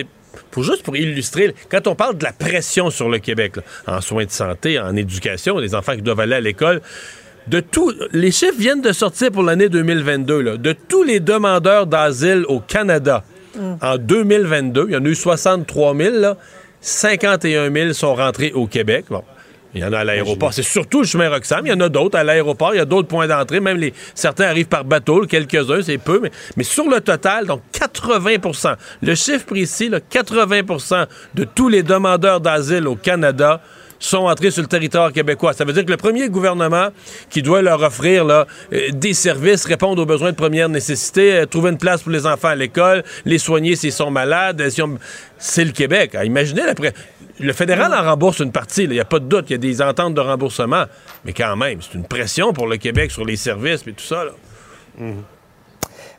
pour 0.51 0.63
juste 0.63 0.83
pour 0.83 0.97
illustrer, 0.97 1.55
quand 1.71 1.87
on 1.87 1.95
parle 1.95 2.17
de 2.19 2.25
la 2.25 2.33
pression 2.33 2.91
sur 2.91 3.09
le 3.09 3.19
Québec, 3.19 3.55
en 3.87 4.01
soins 4.01 4.25
de 4.25 4.31
santé, 4.31 4.79
en 4.79 4.97
éducation, 4.97 5.59
les 5.59 5.75
enfants 5.75 5.95
qui 5.95 6.03
doivent 6.03 6.21
aller 6.21 6.37
à 6.37 6.41
l'école, 6.41 6.81
de 7.47 7.61
tout, 7.61 7.93
les 8.13 8.31
chiffres 8.31 8.59
viennent 8.59 8.83
de 8.83 8.93
sortir 8.93 9.31
pour 9.31 9.43
l'année 9.43 9.69
2022, 9.69 10.59
de 10.59 10.73
tous 10.73 11.03
les 11.03 11.21
demandeurs 11.21 11.87
d'asile 11.87 12.45
au 12.49 12.61
Canada 12.61 13.25
mm. 13.57 13.75
en 13.81 13.97
2022, 13.99 14.87
il 14.89 14.93
y 14.93 14.97
en 14.97 15.05
a 15.05 15.09
eu 15.09 15.15
63 15.15 15.97
000, 15.97 16.35
51 16.81 17.73
000 17.73 17.93
sont 17.93 18.15
rentrés 18.15 18.53
au 18.53 18.67
Québec. 18.67 19.07
Bon. 19.11 19.25
Il 19.75 19.81
y 19.81 19.85
en 19.85 19.93
a 19.93 19.99
à 19.99 20.05
l'aéroport. 20.05 20.53
C'est 20.53 20.63
surtout 20.63 21.01
le 21.01 21.07
chemin 21.07 21.29
Roxham. 21.29 21.65
Il 21.65 21.71
y 21.71 21.73
en 21.73 21.81
a 21.81 21.89
d'autres 21.89 22.19
à 22.19 22.25
l'aéroport. 22.25 22.75
Il 22.75 22.79
y 22.79 22.81
a 22.81 22.85
d'autres 22.85 23.09
points 23.09 23.27
d'entrée. 23.27 23.61
Même 23.61 23.77
les, 23.77 23.95
certains 24.15 24.47
arrivent 24.47 24.69
par 24.69 24.85
bateau. 24.85 25.27
Quelques-uns, 25.27 25.83
c'est 25.83 25.99
peu. 25.99 26.21
Mais, 26.21 26.31
mais, 26.57 26.65
sur 26.65 26.89
le 26.89 27.01
total, 27.01 27.47
donc 27.47 27.63
80% 27.73 28.75
Le 29.03 29.15
chiffre 29.15 29.47
précis, 29.47 29.89
là, 29.89 29.99
80% 30.01 31.07
de 31.35 31.45
tous 31.45 31.69
les 31.69 31.83
demandeurs 31.83 32.41
d'asile 32.41 32.89
au 32.89 32.97
Canada 32.97 33.61
sont 34.01 34.27
entrés 34.27 34.51
sur 34.51 34.63
le 34.63 34.69
territoire 34.69 35.13
québécois. 35.13 35.53
Ça 35.53 35.65
veut 35.65 35.73
dire 35.73 35.85
que 35.85 35.91
le 35.91 35.97
premier 35.97 36.29
gouvernement 36.29 36.89
qui 37.29 37.43
doit 37.43 37.63
leur 37.63 37.83
offrir 37.83 38.25
là, 38.25 38.47
euh, 38.73 38.89
des 38.93 39.15
services, 39.15 39.65
répondre 39.67 40.03
aux 40.03 40.07
besoins 40.07 40.31
de 40.31 40.37
première 40.37 40.69
nécessité, 40.69 41.35
euh, 41.35 41.47
trouver 41.47 41.71
une 41.71 41.79
place 41.79 42.03
pour 42.03 42.11
les 42.11 42.27
enfants 42.27 42.49
à 42.49 42.55
l'école, 42.55 43.05
les 43.27 43.39
soigner 43.39 43.77
s'ils 43.77 43.93
sont 43.93 44.11
malades, 44.11 44.67
c'est 45.39 45.65
le 45.65 45.73
Québec. 45.73 46.17
imaginez 46.25 46.63
l'après. 46.65 46.95
Le 47.41 47.53
fédéral 47.53 47.93
en 47.95 48.03
rembourse 48.03 48.41
une 48.41 48.53
partie, 48.53 48.85
il 48.85 48.91
n'y 48.91 49.01
a 49.01 49.05
pas 49.05 49.19
de 49.19 49.25
doute, 49.25 49.47
il 49.49 49.53
y 49.53 49.55
a 49.55 49.59
des 49.59 49.81
ententes 49.81 50.15
de 50.15 50.21
remboursement, 50.21 50.85
mais 51.25 51.33
quand 51.33 51.57
même, 51.57 51.81
c'est 51.81 51.95
une 51.95 52.05
pression 52.07 52.53
pour 52.53 52.67
le 52.67 52.77
Québec 52.77 53.11
sur 53.11 53.25
les 53.25 53.37
services 53.37 53.87
et 53.87 53.93
tout 53.93 54.05
ça. 54.05 54.25
Vous 54.99 55.15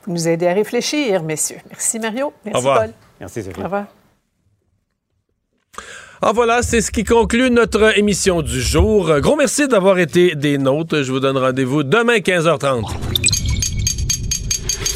nous 0.07 0.27
aidez 0.27 0.48
à 0.48 0.53
réfléchir, 0.53 1.22
messieurs. 1.23 1.60
Merci, 1.69 1.99
Mario. 1.99 2.34
Merci, 2.43 2.64
Paul. 2.64 2.93
Merci, 3.19 3.43
Sophie. 3.43 3.60
Au 3.60 3.64
revoir. 3.64 3.85
Ah 6.23 6.31
voilà, 6.34 6.61
c'est 6.61 6.81
ce 6.81 6.91
qui 6.91 7.03
conclut 7.03 7.49
notre 7.49 7.98
émission 7.98 8.41
du 8.41 8.61
jour. 8.61 9.19
Gros 9.22 9.35
merci 9.35 9.68
d'avoir 9.68 9.98
été 9.98 10.35
des 10.35 10.60
nôtres. 10.60 11.02
Je 11.02 11.11
vous 11.11 11.19
donne 11.19 11.38
rendez-vous 11.38 11.84
demain 11.84 12.18
15h30. 12.18 12.84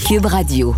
Cube 0.07 0.25
Radio. 0.25 0.75